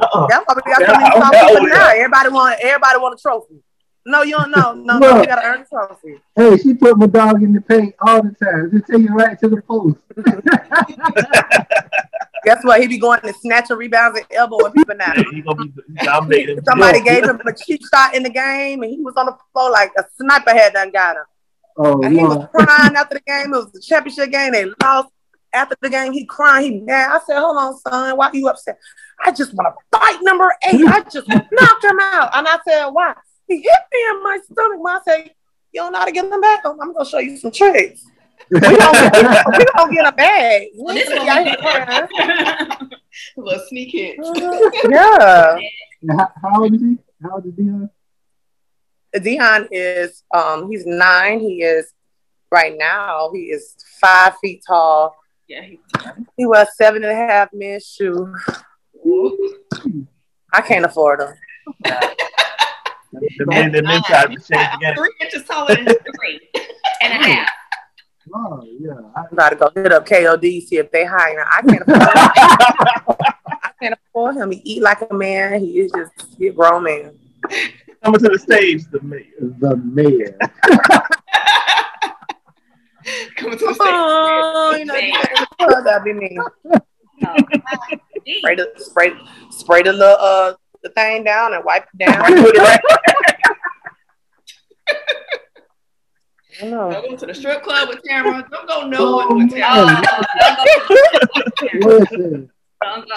Uh-uh. 0.00 0.26
That's 0.28 0.44
why 0.46 0.54
we 0.56 0.72
got 0.72 0.80
so 0.80 0.92
many 0.92 1.04
I- 1.04 1.10
top 1.10 1.32
I- 1.34 1.46
people 1.48 1.66
I- 1.66 1.68
now. 1.68 1.88
Everybody 1.90 2.28
want 2.30 2.60
everybody 2.60 2.98
want 2.98 3.18
a 3.18 3.22
trophy. 3.22 3.62
No, 4.06 4.22
you 4.22 4.32
don't 4.32 4.50
know. 4.50 4.72
No, 4.72 4.98
no, 4.98 5.20
you 5.20 5.26
gotta 5.26 5.44
earn 5.46 5.60
a 5.60 5.64
trophy. 5.66 6.20
Hey, 6.34 6.56
she 6.56 6.72
put 6.74 6.96
my 6.96 7.06
dog 7.06 7.42
in 7.42 7.52
the 7.52 7.60
paint 7.60 7.94
all 8.00 8.22
the 8.22 8.34
time. 8.42 8.70
Just 8.72 8.86
take 8.90 9.02
it 9.02 9.10
right 9.12 9.38
to 9.40 9.48
the 9.48 9.60
post. 9.62 9.98
Guess 12.44 12.64
what? 12.64 12.80
He 12.80 12.86
be 12.86 12.98
going 12.98 13.20
and 13.22 13.34
snatching 13.36 13.76
rebounds 13.76 14.18
and 14.18 14.26
elbowing 14.32 14.72
people 14.72 14.94
now. 14.96 15.12
He 15.30 15.42
gonna 15.42 15.66
be 15.66 15.72
dominating. 16.02 16.60
Somebody 16.64 17.02
gave 17.02 17.24
him 17.24 17.40
a 17.46 17.52
cheap 17.52 17.80
shot 17.92 18.14
in 18.14 18.22
the 18.22 18.30
game 18.30 18.82
and 18.82 18.90
he 18.90 18.98
was 19.00 19.14
on 19.16 19.26
the 19.26 19.36
floor 19.52 19.70
like 19.70 19.92
a 19.98 20.04
sniper 20.16 20.52
had 20.52 20.72
done 20.72 20.90
got 20.90 21.16
him. 21.16 21.24
oh, 21.76 22.02
And 22.02 22.16
he 22.18 22.24
was 22.24 22.48
crying 22.54 22.96
after 22.96 23.16
the 23.16 23.20
game. 23.26 23.52
It 23.52 23.56
was 23.58 23.72
the 23.72 23.80
championship 23.80 24.30
game. 24.30 24.52
They 24.52 24.66
lost. 24.82 25.08
After 25.52 25.76
the 25.82 25.90
game, 25.90 26.12
he 26.12 26.24
crying. 26.24 26.72
He 26.72 26.80
mad. 26.80 27.10
I 27.10 27.18
said, 27.26 27.40
"Hold 27.40 27.56
on, 27.56 27.76
son. 27.78 28.16
Why 28.16 28.28
are 28.28 28.36
you 28.36 28.48
upset? 28.48 28.78
I 29.20 29.32
just 29.32 29.52
want 29.52 29.74
to 29.74 29.98
fight 29.98 30.18
number 30.22 30.48
eight. 30.68 30.80
I 30.86 31.00
just 31.12 31.28
knocked 31.28 31.84
him 31.84 31.98
out." 32.00 32.30
And 32.34 32.46
I 32.46 32.56
said, 32.66 32.86
"Why?" 32.86 33.14
He 33.54 33.56
hit 33.56 33.82
me 33.92 34.00
in 34.10 34.22
my 34.22 34.38
stomach. 34.44 34.78
I 34.86 35.00
said, 35.04 35.30
"You 35.72 35.80
don't 35.82 35.92
know 35.92 35.98
how 35.98 36.04
to 36.04 36.12
get 36.12 36.24
him 36.24 36.40
back? 36.40 36.60
I'm 36.64 36.76
gonna 36.78 37.04
show 37.04 37.18
you 37.18 37.36
some 37.36 37.50
tricks. 37.50 38.04
We 38.50 38.60
don't, 38.60 39.14
we 39.58 39.64
don't 39.76 39.92
get 39.92 40.06
a 40.06 40.12
bag. 40.12 40.68
Well, 40.76 40.94
this 40.94 41.08
We 41.08 41.16
one 41.18 41.26
got 41.26 41.44
we 41.44 41.50
him 41.50 41.56
crying. 41.60 42.08
did. 42.16 42.98
A 43.36 43.40
little 43.40 43.64
sneak 43.68 43.90
hit. 43.92 44.16
Yeah." 44.90 45.58
how, 46.16 46.32
how 46.42 46.62
old 46.62 46.74
is 46.74 46.80
he? 46.80 46.96
How 47.22 47.34
old 47.34 47.46
is 47.46 47.52
Dion? 47.54 47.90
Dion 49.22 49.68
is 49.72 50.22
um 50.34 50.70
he's 50.70 50.86
nine. 50.86 51.40
He 51.40 51.62
is 51.62 51.92
right 52.52 52.74
now. 52.78 53.30
He 53.34 53.50
is 53.50 53.74
five 54.00 54.34
feet 54.40 54.62
tall. 54.66 55.16
Yeah, 55.48 55.62
he, 55.62 55.80
He 56.36 56.46
wears 56.46 56.68
seven 56.76 57.02
and 57.02 57.12
a 57.12 57.16
half 57.16 57.48
men's 57.52 57.84
shoe. 57.84 58.32
I 60.52 60.60
can't 60.62 60.84
afford 60.84 61.20
them. 61.20 61.34
The 63.12 63.46
men, 63.46 63.72
the 63.72 63.82
men 63.82 64.02
tried 64.04 64.26
to 64.26 64.36
change 64.36 64.46
the 64.48 64.86
I'm 64.86 64.94
three 64.94 65.12
inches 65.20 65.44
taller 65.44 65.74
than 65.74 65.86
Three 66.16 66.40
and 67.02 67.12
a 67.12 67.16
half. 67.16 67.48
Oh, 68.32 68.62
yeah. 68.78 68.92
I, 69.16 69.20
I'm 69.22 69.32
about 69.32 69.50
to 69.50 69.56
go 69.56 69.70
hit 69.74 69.92
up 69.92 70.06
KOD 70.06 70.62
see 70.62 70.76
if 70.76 70.92
they 70.92 71.04
hire. 71.04 71.44
I 71.44 71.62
can't 71.62 71.82
afford. 71.86 73.18
I 73.20 73.70
can't 73.82 73.98
afford 74.06 74.36
him. 74.36 74.52
He 74.52 74.60
eat 74.64 74.82
like 74.82 75.00
a 75.10 75.14
man. 75.14 75.60
He 75.60 75.80
is 75.80 75.90
just 75.90 76.12
he 76.38 76.46
a 76.48 76.52
grown 76.52 76.84
man. 76.84 77.18
Coming 78.04 78.20
to 78.20 78.28
the 78.28 78.38
stage, 78.38 78.84
the 78.90 79.00
mayor. 79.00 79.24
The 79.40 79.76
mayor. 79.76 80.38
Coming 83.36 83.58
to 83.58 83.66
the 83.66 83.74
stage. 83.74 83.78
Oh, 83.78 84.76
you 84.78 84.84
know, 84.84 84.94
Man. 84.94 85.84
that'd 85.84 86.04
be 86.04 86.12
me. 86.12 86.38
No. 87.20 87.36
Spray 88.38 88.54
the 88.54 88.72
spray, 88.76 89.12
spray 89.50 89.82
the 89.82 89.92
little 89.92 90.16
uh 90.18 90.54
the 90.82 90.88
thing 90.90 91.24
down 91.24 91.54
and 91.54 91.64
wipe 91.64 91.86
it 91.94 91.98
down. 92.06 92.24
Put 92.24 92.54
it 92.56 92.58
right- 92.58 92.80
I 96.62 96.64
don't 96.64 96.70
know. 96.72 96.90
Don't 96.90 97.10
go 97.10 97.16
to 97.16 97.26
the 97.26 97.34
strip 97.34 97.62
club 97.62 97.88
with 97.88 98.02
Tamara. 98.02 98.46
Don't 98.50 98.68
go 98.68 98.86
nowhere 98.86 99.26
Oh, 99.30 99.34
with 99.36 99.50
Tamara. 99.50 100.02
Listen, 101.74 102.50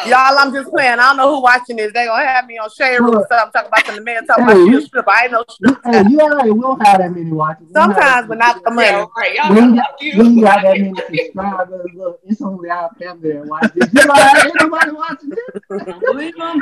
Y'all, 0.05 0.37
I'm 0.37 0.53
just 0.53 0.69
playing. 0.69 0.93
I 0.99 1.07
don't 1.07 1.17
know 1.17 1.35
who 1.35 1.41
watching 1.41 1.77
this. 1.77 1.91
They 1.93 2.05
gonna 2.05 2.25
have 2.25 2.45
me 2.45 2.57
on 2.57 2.69
shade 2.69 2.99
room 2.99 3.11
Look. 3.11 3.25
stuff. 3.27 3.51
Talking 3.53 3.67
about 3.69 3.85
some 3.85 3.95
the 3.95 4.01
man 4.01 4.25
talking 4.25 4.45
Hey, 4.45 4.51
about 4.51 4.59
you- 4.65 4.79
shit 4.79 4.87
strip. 4.87 5.05
I 5.07 5.23
ain't 5.23 5.31
no 5.31 5.39
you- 5.39 5.45
strip. 5.69 5.77
hey, 5.85 6.03
you 6.09 6.19
already 6.19 6.51
will 6.51 6.77
have 6.83 6.97
that 6.99 7.11
many 7.11 7.31
watchers. 7.31 7.67
Sometimes, 7.73 8.01
have- 8.03 8.27
but 8.27 8.37
not 8.39 8.61
the 8.63 8.71
money. 8.71 8.87
Yeah, 8.87 9.05
right. 9.17 9.33
Y'all 9.35 9.49
We 9.53 9.61
know 9.61 9.67
ain't 9.67 9.77
fuck 9.77 9.91
got, 9.91 10.01
you. 10.01 10.17
we 10.35 10.41
got 10.41 10.61
that 10.63 10.77
many 10.79 10.93
subscribers. 11.17 11.85
Look, 11.95 12.19
it's 12.25 12.41
only 12.41 12.69
our 12.69 12.89
family 12.99 13.31
that 13.33 13.45
watch 13.45 13.71
this. 13.73 13.89
You 13.93 14.01
don't 14.03 14.61
anybody 14.61 14.91
watching 14.91 15.29
this? 15.29 15.61
Believe 16.01 16.35
them. 16.37 16.59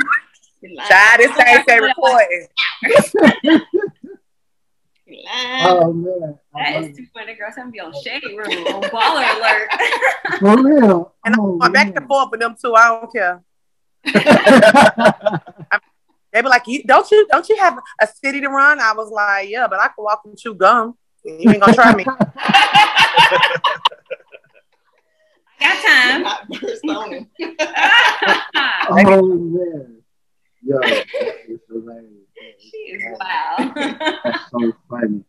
You're. 0.62 0.84
Child, 0.84 1.20
this 1.20 1.32
thing 1.36 1.64
say 1.68 1.80
recording. 1.80 2.46
You're 5.06 5.20
lying. 5.24 5.66
Oh 5.66 5.92
man, 5.92 6.38
I 6.54 6.62
That 6.62 6.80
love 6.80 6.90
is 6.90 6.96
too 6.96 7.06
funny, 7.12 7.34
girl. 7.34 7.50
Some 7.54 7.70
be 7.70 7.80
on 7.80 7.92
shade 8.02 8.22
room 8.24 8.66
on 8.68 8.82
baller 8.84 9.36
alert. 9.36 9.68
for 10.40 10.62
real. 10.62 11.14
And 11.24 11.34
oh, 11.38 11.52
I'm 11.54 11.58
going 11.58 11.72
back 11.72 11.96
and 11.96 12.06
forth 12.06 12.30
with 12.30 12.40
them 12.40 12.56
too. 12.60 12.74
I 12.74 13.00
don't 13.00 13.12
care. 13.12 13.42
They 16.32 16.40
be 16.40 16.48
like, 16.48 16.66
you, 16.66 16.82
"Don't 16.84 17.10
you? 17.10 17.26
Don't 17.30 17.46
you 17.48 17.56
have 17.58 17.78
a 18.00 18.06
city 18.06 18.40
to 18.40 18.48
run?" 18.48 18.80
I 18.80 18.94
was 18.94 19.10
like, 19.10 19.50
"Yeah, 19.50 19.66
but 19.68 19.78
I 19.80 19.88
can 19.88 20.02
walk 20.02 20.22
and 20.24 20.38
chew 20.38 20.54
gum. 20.54 20.96
You 21.24 21.50
ain't 21.50 21.60
gonna 21.60 21.74
try 21.74 21.94
me." 21.94 22.06
I 22.44 23.50
Got 25.60 25.84
time. 25.84 26.22
Not 26.22 26.48
burst 26.48 26.84
on 26.88 27.12
him. 27.12 27.30
oh 28.88 29.22
man, 29.22 30.01
yo, 30.64 30.78
it's 30.82 31.62
she 32.58 32.76
is 32.76 33.02
wild. 33.20 33.72
That's 34.24 34.50
so 34.50 34.72
funny. 34.88 35.24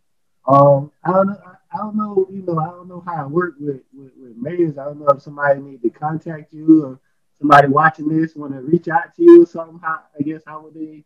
Um, 0.47 0.91
I 1.03 1.11
don't 1.11 1.27
know. 1.27 1.38
I, 1.45 1.51
I 1.73 1.77
don't 1.77 1.95
know. 1.95 2.27
You 2.29 2.43
know, 2.43 2.59
I 2.59 2.65
don't 2.65 2.88
know 2.88 3.03
how 3.05 3.23
I 3.23 3.25
work 3.25 3.55
with 3.59 3.81
with, 3.93 4.11
with 4.17 4.36
mayors. 4.38 4.77
I 4.77 4.86
don't 4.86 4.99
know 4.99 5.07
if 5.07 5.21
somebody 5.21 5.61
need 5.61 5.81
to 5.84 5.89
contact 5.89 6.53
you 6.53 6.86
or 6.86 6.99
somebody 7.39 7.67
watching 7.67 8.07
this 8.09 8.36
want 8.36 8.53
to 8.53 8.61
reach 8.61 8.88
out 8.88 9.15
to 9.15 9.23
you 9.23 9.43
or 9.43 9.45
something. 9.45 9.79
How 9.81 10.01
I 10.19 10.23
guess 10.23 10.41
how 10.45 10.61
would 10.61 10.73
they 10.73 11.03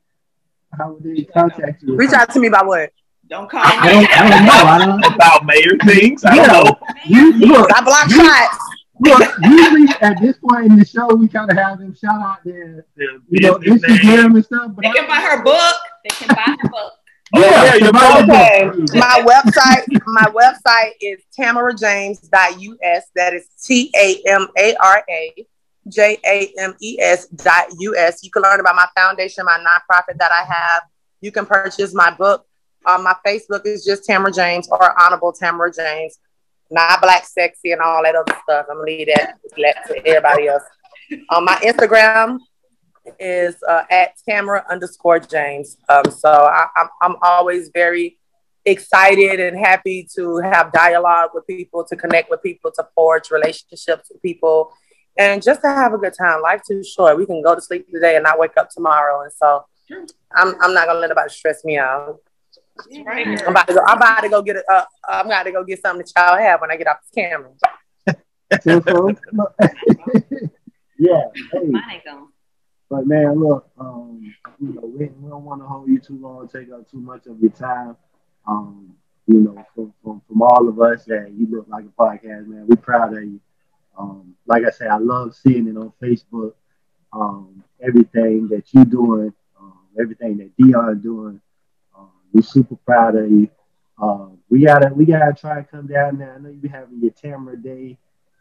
how 0.77 0.93
would 0.93 1.03
they 1.03 1.23
contact 1.23 1.83
you? 1.83 1.95
Reach 1.95 2.13
out 2.13 2.31
to 2.33 2.39
me 2.39 2.49
by 2.49 2.63
what? 2.63 2.91
Don't 3.29 3.49
call 3.49 3.61
I 3.63 3.87
me. 3.87 3.93
don't. 4.07 4.17
I 4.17 4.29
don't 4.29 4.45
know. 4.45 4.51
I 4.53 4.85
don't. 4.85 5.15
about 5.15 5.45
mayor 5.45 5.77
things. 5.85 6.23
I 6.25 6.35
Yeah. 6.35 6.47
don't 6.47 6.65
know. 6.65 6.79
You 7.05 7.33
look. 7.33 7.69
I 7.73 7.81
block 7.83 8.09
shots. 8.09 8.66
Look. 8.99 9.33
Usually 9.43 9.87
at 10.01 10.19
this 10.21 10.37
point 10.37 10.65
in 10.71 10.77
the 10.79 10.85
show, 10.85 11.07
we 11.13 11.27
kind 11.27 11.49
of 11.51 11.57
have 11.57 11.79
them 11.79 11.93
shout 11.95 12.19
out 12.21 12.43
their 12.43 12.85
The 12.95 13.19
you 13.29 13.39
know 13.41 13.57
business 13.59 13.81
name. 13.83 13.97
Instagram 13.99 14.35
and 14.35 14.45
stuff. 14.45 14.71
But 14.75 14.81
They 14.83 14.89
I- 14.89 14.93
can 14.93 15.07
buy 15.07 15.15
her 15.15 15.43
book. 15.43 15.75
They 16.03 16.15
can 16.15 16.27
buy 16.35 16.55
her 16.61 16.69
book. 16.69 16.93
Oh, 17.35 17.41
yeah, 17.41 17.75
your 17.75 17.85
somebody- 17.87 18.25
book. 18.71 18.89
Okay. 18.89 18.99
My 18.99 19.21
website, 19.27 19.83
my 20.07 20.23
website 20.31 20.91
is 21.01 21.19
tamarajames.us. 21.37 23.03
That 23.15 23.33
is 23.33 23.47
T 23.63 23.91
A 23.97 24.21
M 24.27 24.47
A 24.57 24.75
R 24.81 25.03
A 25.09 25.33
J 25.89 26.17
A 26.25 26.53
M 26.57 26.73
E 26.81 26.97
S 27.01 27.27
dot 27.27 27.65
US. 27.79 28.23
You 28.23 28.31
can 28.31 28.43
learn 28.43 28.59
about 28.61 28.75
my 28.75 28.87
foundation, 28.95 29.45
my 29.45 29.57
nonprofit 29.59 30.17
that 30.19 30.31
I 30.31 30.43
have. 30.43 30.83
You 31.21 31.31
can 31.33 31.45
purchase 31.45 31.93
my 31.93 32.11
book. 32.11 32.45
Um, 32.85 33.03
my 33.03 33.15
Facebook 33.25 33.65
is 33.65 33.83
just 33.83 34.05
Tamara 34.05 34.31
James 34.31 34.69
or 34.69 34.97
Honorable 35.01 35.33
Tamara 35.33 35.71
James. 35.73 36.19
Not 36.69 37.01
black 37.01 37.25
sexy 37.25 37.71
and 37.71 37.81
all 37.81 38.03
that 38.03 38.15
other 38.15 38.35
stuff. 38.43 38.65
I'm 38.69 38.77
gonna 38.77 38.85
leave 38.85 39.07
that 39.07 39.37
to 39.87 40.07
everybody 40.07 40.47
else. 40.47 40.63
Um, 41.29 41.45
my 41.45 41.55
Instagram 41.57 42.39
is 43.19 43.55
uh, 43.67 43.83
at 43.89 44.11
Tamara 44.27 44.65
underscore 44.69 45.19
James. 45.19 45.77
Um, 45.89 46.11
so 46.11 46.29
I, 46.29 46.67
I'm, 46.75 46.87
I'm 47.01 47.15
always 47.21 47.69
very 47.73 48.17
excited 48.65 49.39
and 49.39 49.57
happy 49.57 50.07
to 50.15 50.37
have 50.39 50.71
dialogue 50.73 51.29
with 51.33 51.47
people, 51.47 51.85
to 51.85 51.95
connect 51.95 52.29
with 52.29 52.43
people, 52.43 52.71
to 52.71 52.85
forge 52.95 53.31
relationships 53.31 54.09
with 54.11 54.21
people, 54.21 54.73
and 55.17 55.41
just 55.41 55.61
to 55.61 55.67
have 55.67 55.93
a 55.93 55.97
good 55.97 56.13
time. 56.13 56.41
Life 56.41 56.61
too 56.67 56.83
short. 56.83 57.17
We 57.17 57.25
can 57.25 57.41
go 57.41 57.55
to 57.55 57.61
sleep 57.61 57.87
today 57.91 58.15
and 58.15 58.23
not 58.23 58.37
wake 58.37 58.57
up 58.57 58.69
tomorrow. 58.69 59.21
And 59.21 59.31
so 59.31 59.65
I'm, 60.35 60.55
I'm 60.61 60.73
not 60.73 60.87
gonna 60.87 60.99
let 60.99 61.11
anybody 61.11 61.29
stress 61.29 61.63
me 61.63 61.77
out. 61.77 62.19
Right 63.05 63.41
I'm 63.41 63.49
about 63.49 63.67
to 63.67 63.73
go. 63.73 63.81
I'm 63.85 63.97
about 63.97 64.21
to 64.21 64.29
go 64.29 64.41
get 64.41 64.57
a. 64.57 64.63
Uh, 64.71 64.83
I'm 65.07 65.25
about 65.25 65.43
to 65.43 65.51
go 65.51 65.63
get 65.63 65.81
something 65.81 66.05
that 66.05 66.11
y'all 66.15 66.37
have 66.37 66.61
when 66.61 66.71
I 66.71 66.77
get 66.77 66.87
off 66.87 66.97
this 67.01 67.11
camera. 67.13 67.51
Tell 68.61 68.81
folks, 68.81 69.21
look. 69.33 69.55
yeah. 70.97 71.23
Hey. 71.51 71.59
Mine 71.67 71.83
ain't 71.91 72.05
gone. 72.05 72.27
But 72.89 73.05
man, 73.05 73.39
look, 73.39 73.69
um, 73.77 74.33
you 74.59 74.73
know, 74.73 74.81
we, 74.85 75.07
we 75.07 75.29
don't 75.29 75.43
want 75.43 75.61
to 75.61 75.67
hold 75.67 75.89
you 75.89 75.99
too 75.99 76.17
long, 76.21 76.47
take 76.47 76.71
up 76.71 76.89
too 76.89 77.01
much 77.01 77.27
of 77.27 77.39
your 77.41 77.51
time. 77.51 77.97
Um, 78.47 78.95
you 79.27 79.41
know, 79.41 79.65
from, 79.75 79.93
from 80.01 80.21
from 80.27 80.41
all 80.41 80.69
of 80.69 80.79
us 80.79 81.03
that 81.05 81.31
you 81.37 81.47
look 81.51 81.67
like 81.67 81.83
a 81.83 82.01
podcast, 82.01 82.47
man. 82.47 82.65
We're 82.67 82.77
proud 82.77 83.17
of 83.17 83.23
you. 83.23 83.41
Um, 83.97 84.35
like 84.45 84.63
I 84.63 84.69
said, 84.69 84.87
I 84.87 84.97
love 84.97 85.35
seeing 85.35 85.67
it 85.67 85.75
on 85.75 85.91
Facebook. 86.01 86.53
Um, 87.11 87.63
everything 87.81 88.47
that 88.49 88.63
you're 88.71 88.85
doing, 88.85 89.33
um, 89.59 89.79
everything 89.99 90.37
that 90.37 90.55
Dion 90.57 91.01
doing. 91.01 91.41
We're 92.33 92.41
super 92.41 92.75
proud 92.75 93.15
of 93.15 93.29
you. 93.31 93.49
Um, 94.01 94.37
we 94.49 94.65
gotta 94.65 94.93
we 94.93 95.05
gotta 95.05 95.33
try 95.33 95.55
to 95.55 95.63
come 95.63 95.87
down 95.87 96.17
there. 96.17 96.35
I 96.35 96.39
know 96.39 96.49
you 96.49 96.57
be 96.57 96.67
having 96.67 96.99
your 97.01 97.11
Tamara 97.11 97.57
Day, 97.57 97.97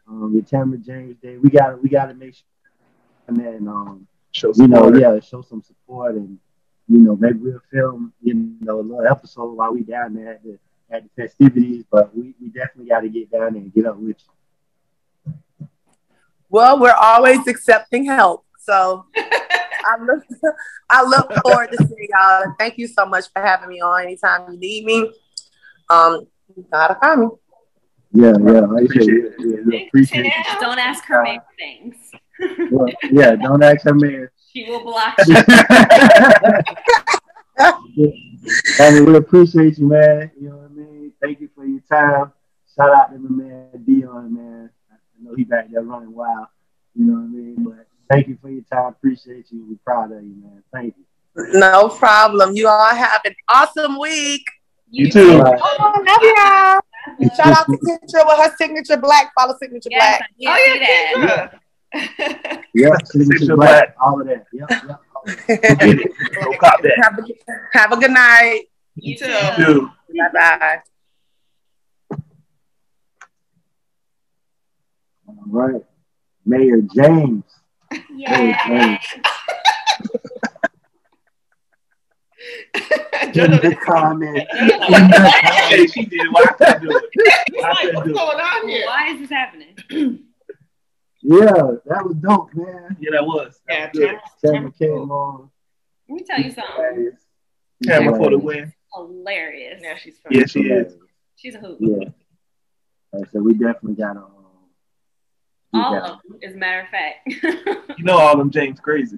um, 0.07 0.31
your 0.33 0.43
Tamara 0.43 0.77
James 0.77 1.17
Day. 1.17 1.37
We 1.37 1.49
gotta 1.49 1.77
we 1.77 1.89
gotta 1.89 2.13
make 2.13 2.35
sure 2.35 2.45
and 3.27 3.37
then 3.37 3.67
um, 3.67 4.07
Show 4.31 4.53
you 4.55 4.67
know, 4.67 4.85
support. 4.85 4.99
yeah, 4.99 5.19
show 5.19 5.41
some 5.41 5.61
support 5.61 6.15
and 6.15 6.37
you 6.89 6.99
know, 6.99 7.17
maybe 7.17 7.39
we'll 7.39 7.61
film, 7.71 8.13
you 8.21 8.55
know, 8.61 8.79
a 8.79 8.81
little 8.81 9.05
episode 9.05 9.53
while 9.53 9.73
we 9.73 9.83
down 9.83 10.13
there 10.13 10.33
at 10.33 10.43
the 10.43 10.57
at 10.89 11.03
the 11.03 11.09
festivities, 11.21 11.83
but 11.91 12.15
we, 12.15 12.33
we 12.41 12.47
definitely 12.47 12.87
gotta 12.87 13.09
get 13.09 13.29
down 13.29 13.53
there 13.53 13.61
and 13.61 13.73
get 13.73 13.85
up 13.85 13.97
with 13.97 14.15
you. 15.27 15.67
Well, 16.49 16.79
we're 16.79 16.93
always 16.93 17.45
accepting 17.47 18.05
help. 18.05 18.45
So 18.59 19.05
I 19.87 20.03
look 20.03 20.23
I 20.89 21.03
look 21.03 21.33
forward 21.43 21.71
to 21.71 21.77
seeing 21.77 22.09
y'all. 22.09 22.43
And 22.43 22.53
thank 22.59 22.77
you 22.77 22.87
so 22.87 23.05
much 23.05 23.25
for 23.33 23.41
having 23.41 23.69
me 23.69 23.79
on. 23.81 24.03
Anytime 24.03 24.51
you 24.51 24.59
need 24.59 24.85
me, 24.85 25.11
um, 25.89 26.27
you 26.55 26.65
know 26.71 26.79
how 26.79 26.87
to 26.87 26.95
find 26.95 27.21
me. 27.21 27.27
Yeah, 28.13 28.33
yeah. 28.45 28.65
I 28.65 28.87
said, 28.87 29.05
we, 29.05 29.27
Appreciate 29.27 29.37
we, 29.39 29.61
we 29.63 29.87
appreciate 29.87 30.25
you. 30.25 30.31
Don't 30.59 30.79
ask 30.79 31.03
her 31.05 31.23
many 31.23 31.39
things. 31.57 31.95
Well, 32.71 32.87
yeah, 33.11 33.35
don't 33.35 33.63
ask 33.63 33.83
her 33.83 33.93
man. 33.93 34.29
She 34.51 34.63
will 34.69 34.83
block 34.83 35.15
you. 35.27 35.35
I 37.59 38.91
mean, 38.91 39.05
we 39.05 39.15
appreciate 39.15 39.77
you, 39.77 39.87
man. 39.87 40.31
You 40.39 40.49
know 40.49 40.57
what 40.57 40.65
I 40.65 40.73
mean? 40.73 41.13
Thank 41.21 41.41
you 41.41 41.49
for 41.53 41.65
your 41.65 41.81
time. 41.81 42.31
Shout 42.75 42.95
out 42.95 43.11
to 43.11 43.17
my 43.17 43.43
man 43.43 43.83
Dion, 43.85 44.35
man. 44.35 44.69
I 44.91 44.95
know 45.19 45.35
he 45.35 45.43
back 45.43 45.69
there 45.71 45.81
running 45.81 46.13
wild. 46.13 46.47
You 46.95 47.05
know 47.05 47.13
what 47.13 47.19
I 47.19 47.27
mean? 47.27 47.55
But 47.63 47.86
thank 48.09 48.27
you 48.27 48.37
for 48.41 48.49
your 48.49 48.63
time. 48.71 48.89
Appreciate 48.89 49.45
you. 49.51 49.65
We're 49.69 49.77
proud 49.85 50.11
of 50.11 50.23
you, 50.23 50.35
man. 50.41 50.63
Thank 50.73 50.95
you. 50.97 51.03
No 51.59 51.89
problem. 51.89 52.55
You 52.55 52.67
all 52.67 52.95
have 52.95 53.21
an 53.25 53.35
awesome 53.47 53.99
week. 53.99 54.43
You 54.89 55.11
too. 55.11 55.33
All 55.33 55.43
right. 55.43 55.59
Oh, 55.61 55.93
love 56.05 56.81
y'all. 57.21 57.29
Shout 57.35 57.57
out 57.57 57.65
to 57.67 57.77
Kendra 57.77 58.25
with 58.25 58.37
her 58.45 58.55
signature 58.57 58.97
black. 58.97 59.31
Follow 59.37 59.55
signature 59.59 59.89
Yes, 59.91 60.21
black. 60.39 60.53
I 60.53 60.57
did 60.57 60.73
see 60.73 61.25
that. 61.25 62.61
yeah. 62.73 62.95
Signature 63.05 63.05
Signature 63.05 63.55
black, 63.55 63.95
all 64.01 64.19
of 64.21 64.27
that. 64.27 64.45
Yep, 64.51 64.69
yep. 64.69 65.01
all 65.15 65.23
of 65.25 65.35
that. 65.47 65.47
Get 65.79 65.81
it. 65.99 66.11
Go 66.43 66.51
cop 66.57 66.81
that. 66.81 66.99
have, 67.03 67.19
a, 67.19 67.77
have 67.77 67.91
a 67.93 67.97
good 67.97 68.11
night. 68.11 68.63
You 68.95 69.17
too. 69.17 69.25
too. 69.55 69.89
Bye 70.17 70.29
bye. 70.33 70.81
All 75.27 75.35
right. 75.47 75.81
Mayor 76.45 76.81
James. 76.95 77.43
Yay. 78.15 78.99
In 83.33 83.51
the 83.51 83.77
comment. 83.83 84.37
In 84.37 84.67
Jojo, 84.69 85.09
the 85.09 85.29
Hey, 85.69 85.87
she 85.87 86.05
did 86.05 86.21
it. 86.21 86.31
Why 86.31 86.41
I 86.47 86.53
couldn't 86.53 86.81
do 86.81 86.89
it? 86.91 87.03
it's 87.13 87.63
like, 87.63 87.93
what's 87.95 88.07
going 88.07 88.17
on 88.17 88.67
here? 88.69 88.85
Why 88.85 89.09
is 89.13 89.19
this 89.21 89.29
happening? 89.29 89.75
Yeah, 91.23 91.45
that 91.87 92.05
was 92.05 92.15
dope, 92.21 92.53
man. 92.53 92.95
Yeah, 93.01 93.09
that 93.13 93.25
was. 93.25 93.59
That 93.67 93.93
Yeah, 93.95 94.13
was 94.13 94.21
good. 94.43 94.49
Tamara- 94.51 94.53
Tamara 94.53 94.71
came 94.73 95.11
on. 95.11 95.49
Let 96.07 96.15
me 96.15 96.23
tell 96.23 96.39
you 96.39 96.51
something. 96.51 97.11
Tamara 97.83 98.17
for 98.17 98.29
the 98.29 98.37
win. 98.37 98.71
Hilarious. 98.93 99.81
Yeah, 99.83 99.97
she's 99.97 100.19
funny. 100.19 100.37
Yeah, 100.39 100.45
she 100.45 100.59
is. 100.61 100.95
She's 101.35 101.55
a 101.55 101.57
hoot. 101.59 101.79
Yeah. 101.81 102.09
Like 103.11 103.27
I 103.27 103.31
said, 103.31 103.41
we 103.41 103.53
definitely 103.53 103.95
got 103.95 104.13
to. 104.13 104.21
All 105.79 105.95
of 105.95 106.03
them, 106.03 106.39
as 106.43 106.53
a 106.53 106.57
matter 106.57 106.81
of 106.81 106.87
fact. 106.89 107.27
You 107.97 108.03
know 108.03 108.17
all 108.17 108.37
them 108.37 108.51
James 108.51 108.79
crazy. 108.79 109.17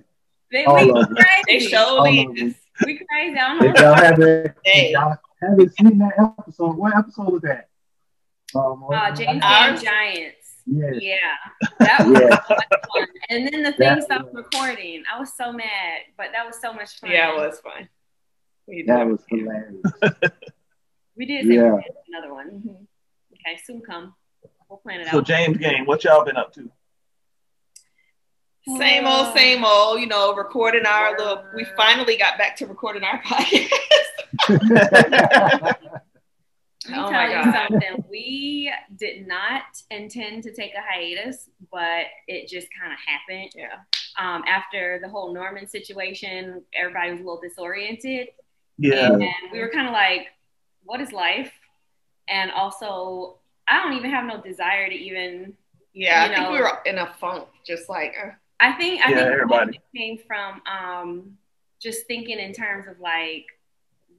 they, 0.52 0.66
All 0.66 0.76
we 0.76 0.90
of 0.92 1.08
them. 1.08 1.16
crazy. 1.16 1.44
They 1.48 1.60
surely 1.60 2.20
All 2.20 2.30
of 2.32 2.36
them. 2.38 2.48
is. 2.48 2.56
We 2.86 2.98
crazy. 3.10 3.38
I 3.38 3.58
don't 3.60 3.64
If 3.76 3.80
y'all 3.82 3.94
haven't, 3.94 4.56
Hey. 4.66 4.92
y'all 4.94 5.16
haven't 5.42 5.76
seen 5.76 5.98
that 6.00 6.14
episode, 6.40 6.78
what 6.78 6.96
episode 6.98 7.32
was 7.34 7.42
that? 7.42 7.68
Um, 8.56 8.84
Uh, 8.92 9.12
James 9.16 9.42
and 9.44 9.82
Giants. 9.82 10.36
Yes. 10.66 10.96
Yeah, 11.02 11.16
that 11.80 12.08
was 12.08 12.20
Yeah. 12.20 12.30
so 12.48 12.56
much 12.56 12.68
fun. 12.94 13.08
And 13.30 13.48
then 13.48 13.64
the 13.64 13.72
thing 13.74 13.80
That 13.96 14.04
stopped 14.04 14.34
was- 14.34 14.46
recording. 14.54 15.04
I 15.14 15.20
was 15.20 15.34
so 15.36 15.52
mad, 15.52 16.02
but 16.18 16.28
that 16.34 16.46
was 16.46 16.60
so 16.62 16.74
much 16.74 17.00
fun. 17.00 17.10
Yeah, 17.12 17.32
it 17.34 17.36
was 17.38 17.60
fun. 17.60 17.90
We 18.68 18.84
That 18.88 19.08
was 19.08 19.24
hilarious. 19.30 19.82
We 21.16 21.26
did 21.26 21.48
say 21.48 21.56
Yeah. 21.56 21.74
we 21.74 21.82
did 21.82 21.92
another 22.08 22.34
one. 22.34 22.88
Okay, 23.34 23.60
soon 23.66 23.82
come. 23.82 24.14
We'll 24.70 24.78
plan 24.80 25.02
it 25.02 25.08
So 25.08 25.18
out. 25.20 25.26
James 25.26 25.58
game, 25.58 25.86
what 25.86 26.04
y'all 26.04 26.24
been 26.24 26.38
up 26.38 26.54
to? 26.54 26.70
Same 28.78 29.08
old, 29.08 29.36
same 29.36 29.66
old. 29.66 30.00
You 30.00 30.06
know, 30.08 30.36
recording 30.36 30.86
our 30.86 31.18
little. 31.18 31.44
We 31.56 31.66
finally 31.76 32.18
got 32.18 32.38
back 32.38 32.56
to 32.58 32.68
recording 32.68 33.04
our 33.04 33.20
podcast. 33.24 33.70
Let 34.50 35.82
me 35.82 36.98
Oh 36.98 37.10
tell 37.10 37.12
my 37.12 37.28
you 37.28 37.44
God. 37.52 37.68
something. 37.70 38.04
We 38.10 38.72
did 38.98 39.28
not 39.28 39.64
intend 39.92 40.44
to 40.44 40.54
take 40.54 40.74
a 40.76 40.82
hiatus, 40.82 41.50
but 41.72 42.06
it 42.28 42.48
just 42.48 42.68
kind 42.80 42.94
of 42.94 43.00
happened. 43.06 43.52
yeah. 43.56 43.80
Um, 44.18 44.44
after 44.48 45.00
the 45.02 45.10
whole 45.10 45.34
Norman 45.34 45.68
situation, 45.68 46.62
everybody 46.74 47.12
was 47.12 47.20
a 47.22 47.24
little 47.24 47.42
disoriented. 47.42 48.30
Yeah. 48.78 49.12
And 49.14 49.52
we 49.52 49.60
were 49.60 49.70
kind 49.70 49.88
of 49.88 49.94
like, 49.94 50.28
what 50.84 51.02
is 51.02 51.12
life? 51.12 51.52
And 52.28 52.52
also, 52.52 53.39
I 53.70 53.82
don't 53.84 53.94
even 53.94 54.10
have 54.12 54.26
no 54.26 54.42
desire 54.42 54.90
to 54.90 54.96
even. 54.96 55.54
Yeah, 55.94 56.26
You 56.26 56.32
I 56.32 56.36
think 56.36 56.48
know. 56.48 56.52
we 56.54 56.60
were 56.60 56.80
in 56.86 56.98
a 57.00 57.14
funk, 57.20 57.48
just 57.66 57.90
like. 57.90 58.14
Uh, 58.22 58.30
I 58.60 58.74
think 58.74 59.02
I 59.06 59.12
Yeah, 59.12 59.16
think 59.18 59.28
everybody. 59.32 59.78
it 59.78 59.98
came 59.98 60.18
from 60.28 60.62
um, 60.70 61.38
just 61.82 62.06
thinking 62.08 62.40
in 62.40 62.54
terms 62.54 62.88
of 62.88 63.00
like 63.00 63.46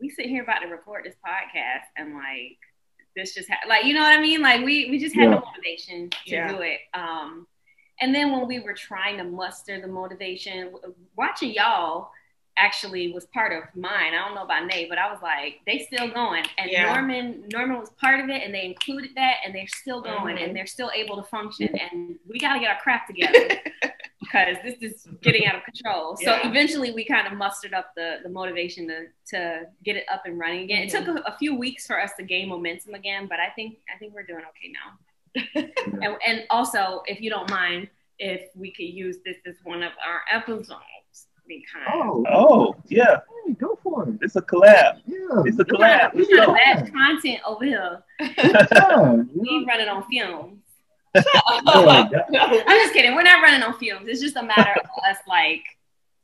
we 0.01 0.09
sit 0.09 0.27
here 0.27 0.43
about 0.43 0.61
to 0.61 0.67
record 0.69 1.05
this 1.05 1.15
podcast 1.27 1.85
and 1.97 2.15
like 2.15 2.57
this 3.15 3.35
just 3.35 3.49
ha- 3.51 3.69
like 3.69 3.85
you 3.85 3.93
know 3.93 4.01
what 4.01 4.17
I 4.19 4.21
mean 4.21 4.41
like 4.41 4.65
we 4.65 4.89
we 4.91 4.99
just 4.99 5.15
had 5.15 5.29
no 5.31 5.43
motivation 5.45 6.09
to 6.11 6.17
Yeah. 6.27 6.49
do 6.53 6.63
it 6.63 6.79
um, 6.95 7.47
and 8.01 8.15
then 8.15 8.33
when 8.33 8.47
we 8.49 8.61
were 8.61 8.73
trying 8.73 9.19
to 9.19 9.25
muster 9.25 9.79
the 9.81 9.89
motivation 9.89 10.73
watching 11.17 11.53
y'all 11.53 12.11
actually 12.57 13.13
was 13.13 13.27
part 13.27 13.53
of 13.53 13.63
mine 13.75 14.13
I 14.13 14.27
don't 14.27 14.35
know 14.35 14.43
about 14.45 14.67
Nate 14.67 14.89
but 14.89 14.99
I 14.99 15.11
was 15.11 15.21
like 15.23 15.61
they 15.67 15.79
still 15.91 16.09
going 16.09 16.45
and 16.59 16.71
Yeah. 16.71 16.93
Norman 16.93 17.45
Norman 17.53 17.79
was 17.79 17.91
part 17.91 18.21
of 18.21 18.29
it 18.29 18.43
and 18.43 18.55
they 18.55 18.65
included 18.65 19.11
that 19.17 19.37
and 19.45 19.55
they're 19.55 19.67
still 19.69 20.01
going 20.03 20.37
Mhm. 20.37 20.45
and 20.45 20.57
they're 20.57 20.67
still 20.67 20.91
able 20.95 21.17
to 21.17 21.23
function 21.23 21.69
and 21.79 22.19
we 22.29 22.39
got 22.39 22.55
to 22.55 22.61
get 22.61 22.71
our 22.71 22.81
crap 22.81 23.07
together 23.07 23.49
because 24.21 24.57
this 24.63 24.77
is 24.81 25.09
getting 25.23 25.47
out 25.47 25.57
of 25.57 25.65
control. 25.65 26.17
So 26.17 26.39
eventually, 26.45 26.93
we 26.93 27.05
kind 27.05 27.27
of 27.27 27.33
mustered 27.33 27.73
up 27.75 27.93
the, 27.97 28.19
the 28.23 28.29
motivation 28.29 28.87
to, 28.89 29.07
to 29.29 29.63
get 29.83 29.97
it 29.97 30.05
up 30.13 30.23
and 30.27 30.39
running 30.39 30.63
again. 30.63 30.83
It 30.83 30.91
took 30.91 31.09
a, 31.09 31.15
a 31.27 31.37
few 31.39 31.55
weeks 31.57 31.87
for 31.87 32.01
us 32.01 32.13
to 32.19 32.23
gain 32.23 32.49
momentum 32.49 32.95
again, 32.95 33.27
but 33.29 33.41
I 33.41 33.49
think 33.51 33.79
I 33.93 33.99
think 33.99 34.15
we're 34.15 34.23
doing 34.25 34.43
okay 34.51 34.73
now. 34.73 35.63
and, 36.03 36.17
and 36.27 36.45
also, 36.51 37.03
if 37.07 37.21
you 37.21 37.31
don't 37.31 37.49
mind, 37.51 37.89
if 38.19 38.51
we 38.55 38.71
could 38.71 38.85
use 38.85 39.17
this 39.25 39.37
as 39.47 39.57
one 39.65 39.83
of 39.83 39.93
our 40.07 40.21
episodes, 40.31 40.71
because 41.51 41.89
oh, 41.93 42.25
Oh, 42.31 42.75
yeah. 42.89 43.19
hey, 43.47 43.55
go 43.55 43.79
for 43.83 44.09
it. 44.09 44.15
It's 44.23 44.37
a 44.37 44.43
collab. 44.43 45.01
Yeah. 45.07 45.19
It's 45.45 45.59
a 45.59 45.65
collab. 45.65 46.15
we 46.15 46.27
got 46.37 46.47
go. 46.47 46.55
bad 46.55 46.93
content 46.93 47.41
over 47.47 47.65
here. 47.65 48.03
yeah, 48.21 49.13
We 49.35 49.61
know, 49.61 49.67
running 49.67 49.89
on 49.89 50.05
fumes. 50.09 50.61
yeah, 51.15 51.23
that- 51.25 52.65
I'm 52.67 52.79
just 52.81 52.93
kidding. 52.93 53.15
We're 53.15 53.23
not 53.23 53.43
running 53.43 53.63
on 53.63 53.79
fumes. 53.79 54.07
It's 54.09 54.21
just 54.21 54.37
a 54.37 54.43
matter 54.43 54.73
of 54.81 54.87
us 55.11 55.19
like 55.27 55.63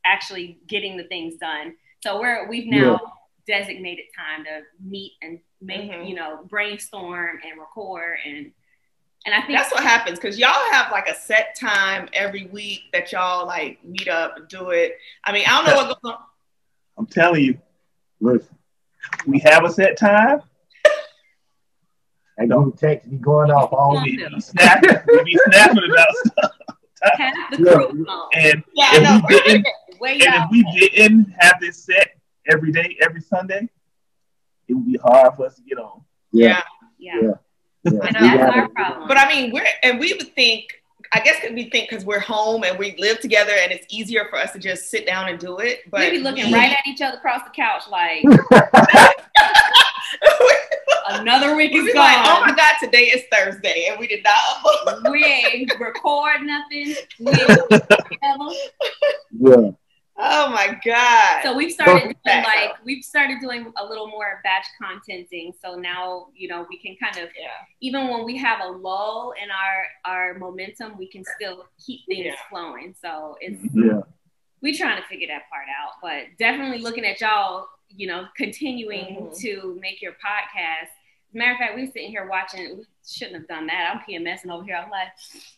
actually 0.05 0.59
getting 0.67 0.95
the 0.97 1.03
things 1.05 1.35
done. 1.37 1.75
So 2.03 2.19
we're 2.19 2.47
we've 2.47 2.67
now 2.67 2.99
designated 3.47 4.05
time 4.15 4.45
to 4.45 4.61
meet 4.83 5.13
and 5.21 5.39
make 5.61 5.89
Mhm. 5.91 6.07
you 6.07 6.15
know 6.15 6.45
brainstorm 6.49 7.39
and 7.49 7.59
record 7.59 8.17
and 8.25 8.51
and 9.27 9.35
I 9.35 9.45
think 9.45 9.59
That's 9.59 9.73
what 9.73 9.83
happens 9.83 10.17
because 10.17 10.39
y'all 10.39 10.71
have 10.71 10.89
like 10.89 11.09
a 11.09 11.13
set 11.13 11.53
time 11.59 12.07
every 12.13 12.45
week 12.47 12.83
that 12.93 13.11
y'all 13.11 13.45
like 13.45 13.83
meet 13.83 14.07
up 14.07 14.37
and 14.37 14.47
do 14.47 14.69
it. 14.69 14.97
I 15.25 15.33
mean, 15.33 15.43
I 15.45 15.57
don't 15.57 15.65
know 15.65 15.75
what 15.75 16.01
goes 16.01 16.11
on. 16.13 16.19
I'm 16.97 17.05
telling 17.07 17.43
you, 17.43 17.59
listen, 18.21 18.55
we 19.25 19.39
have 19.39 19.65
a 19.65 19.69
set 19.69 19.97
time. 19.97 20.39
that 22.37 22.47
group 22.47 22.77
text 22.77 23.09
be 23.09 23.17
going 23.17 23.51
off 23.51 23.73
all 23.73 24.01
We 24.01 24.11
week. 24.17 24.29
be 24.33 24.39
snapping, 24.39 24.95
we 25.09 25.23
be 25.25 25.37
snapping 25.49 25.91
about 25.91 26.07
stuff. 26.25 26.51
half 27.17 27.51
the 27.51 27.57
crew 27.57 28.05
on. 28.07 28.29
And 28.33 28.63
Yeah, 28.75 28.89
if 28.93 29.07
I 29.09 29.17
know. 29.17 29.21
we 29.27 29.39
didn't, 29.41 29.67
Way 29.99 30.11
and 30.13 30.21
if 30.23 30.43
we 30.51 30.63
didn't 30.89 31.33
have 31.39 31.59
this 31.59 31.83
set 31.83 32.11
every 32.49 32.71
day, 32.71 32.97
every 33.01 33.19
Sunday, 33.19 33.67
it 34.69 34.73
would 34.73 34.85
be 34.85 34.97
hard 35.03 35.35
for 35.35 35.47
us 35.47 35.55
to 35.55 35.61
get 35.63 35.79
on. 35.79 36.01
Yeah. 36.31 36.61
Yeah. 36.99 37.13
Yeah. 37.19 37.21
Yeah. 37.23 37.33
And 37.85 37.93
We 37.93 37.99
that's 37.99 38.55
our 38.55 38.69
problem. 38.69 39.07
But 39.07 39.17
I 39.17 39.27
mean, 39.27 39.51
we're 39.51 39.65
and 39.83 39.99
we 39.99 40.13
would 40.13 40.33
think. 40.35 40.73
I 41.13 41.21
guess 41.21 41.37
we 41.53 41.69
think 41.69 41.89
because 41.89 42.03
we're 42.03 42.19
home 42.19 42.65
and 42.65 42.77
we 42.77 42.93
live 42.97 43.21
together 43.21 43.53
and 43.57 43.71
it's 43.71 43.85
easier 43.89 44.25
for 44.29 44.35
us 44.35 44.51
to 44.51 44.59
just 44.59 44.89
sit 44.91 45.05
down 45.05 45.29
and 45.29 45.39
do 45.39 45.59
it. 45.59 45.89
But 45.89 46.01
we 46.01 46.09
be 46.17 46.19
looking 46.19 46.47
we- 46.47 46.53
right 46.53 46.71
at 46.73 46.85
each 46.85 46.99
other 47.01 47.15
across 47.15 47.43
the 47.45 47.49
couch 47.51 47.83
like 47.89 48.25
another 51.09 51.55
week 51.55 51.71
we 51.71 51.79
is 51.79 51.93
be 51.93 51.97
like, 51.97 52.17
oh 52.19 52.41
my 52.45 52.53
god, 52.53 52.73
today 52.81 53.03
is 53.05 53.23
Thursday 53.31 53.87
and 53.89 53.97
we 53.99 54.07
did 54.07 54.21
not. 54.23 55.11
we 55.11 55.23
ain't 55.23 55.71
record 55.79 56.41
nothing. 56.41 56.95
We 57.19 57.31
ain't 57.31 57.69
together. 57.69 58.49
yeah. 59.39 59.71
Oh 60.17 60.49
my 60.49 60.77
god. 60.83 61.41
So 61.43 61.55
we've 61.55 61.71
started 61.71 62.15
doing 62.25 62.43
like 62.43 62.71
we've 62.83 63.03
started 63.03 63.39
doing 63.39 63.71
a 63.77 63.85
little 63.85 64.07
more 64.07 64.41
batch 64.43 64.65
contenting. 64.81 65.53
So 65.61 65.75
now 65.75 66.27
you 66.35 66.47
know 66.47 66.65
we 66.69 66.77
can 66.79 66.95
kind 67.01 67.17
of 67.17 67.31
yeah. 67.39 67.47
even 67.81 68.09
when 68.09 68.25
we 68.25 68.37
have 68.37 68.59
a 68.61 68.69
lull 68.69 69.33
in 69.41 69.49
our 69.51 69.85
our 70.05 70.33
momentum, 70.39 70.97
we 70.97 71.07
can 71.07 71.23
still 71.35 71.65
keep 71.85 72.01
things 72.07 72.25
Yeah. 72.25 72.33
flowing. 72.49 72.95
So 73.01 73.37
it's 73.41 73.61
Yeah. 73.73 74.01
we're 74.61 74.73
trying 74.73 75.01
to 75.01 75.07
figure 75.07 75.27
that 75.27 75.43
part 75.49 75.67
out, 75.69 75.93
but 76.01 76.37
definitely 76.39 76.79
looking 76.79 77.05
at 77.05 77.21
y'all, 77.21 77.67
you 77.89 78.07
know, 78.07 78.25
continuing 78.35 79.05
Mhm. 79.31 79.39
to 79.41 79.77
make 79.81 80.01
your 80.01 80.13
podcast. 80.13 80.89
Matter 81.33 81.51
of 81.51 81.57
fact, 81.59 81.75
we're 81.75 81.85
sitting 81.85 82.09
here 82.09 82.27
watching. 82.27 82.77
We 82.77 82.85
shouldn't 83.05 83.35
have 83.37 83.47
done 83.47 83.67
that. 83.67 83.93
I'm 83.93 83.99
PMSing 83.99 84.49
over 84.49 84.63
here. 84.63 84.77
I'm 84.77 84.89
like, 84.89 85.09
sitting 85.19 85.41
here 85.41 85.43
doing 85.43 85.56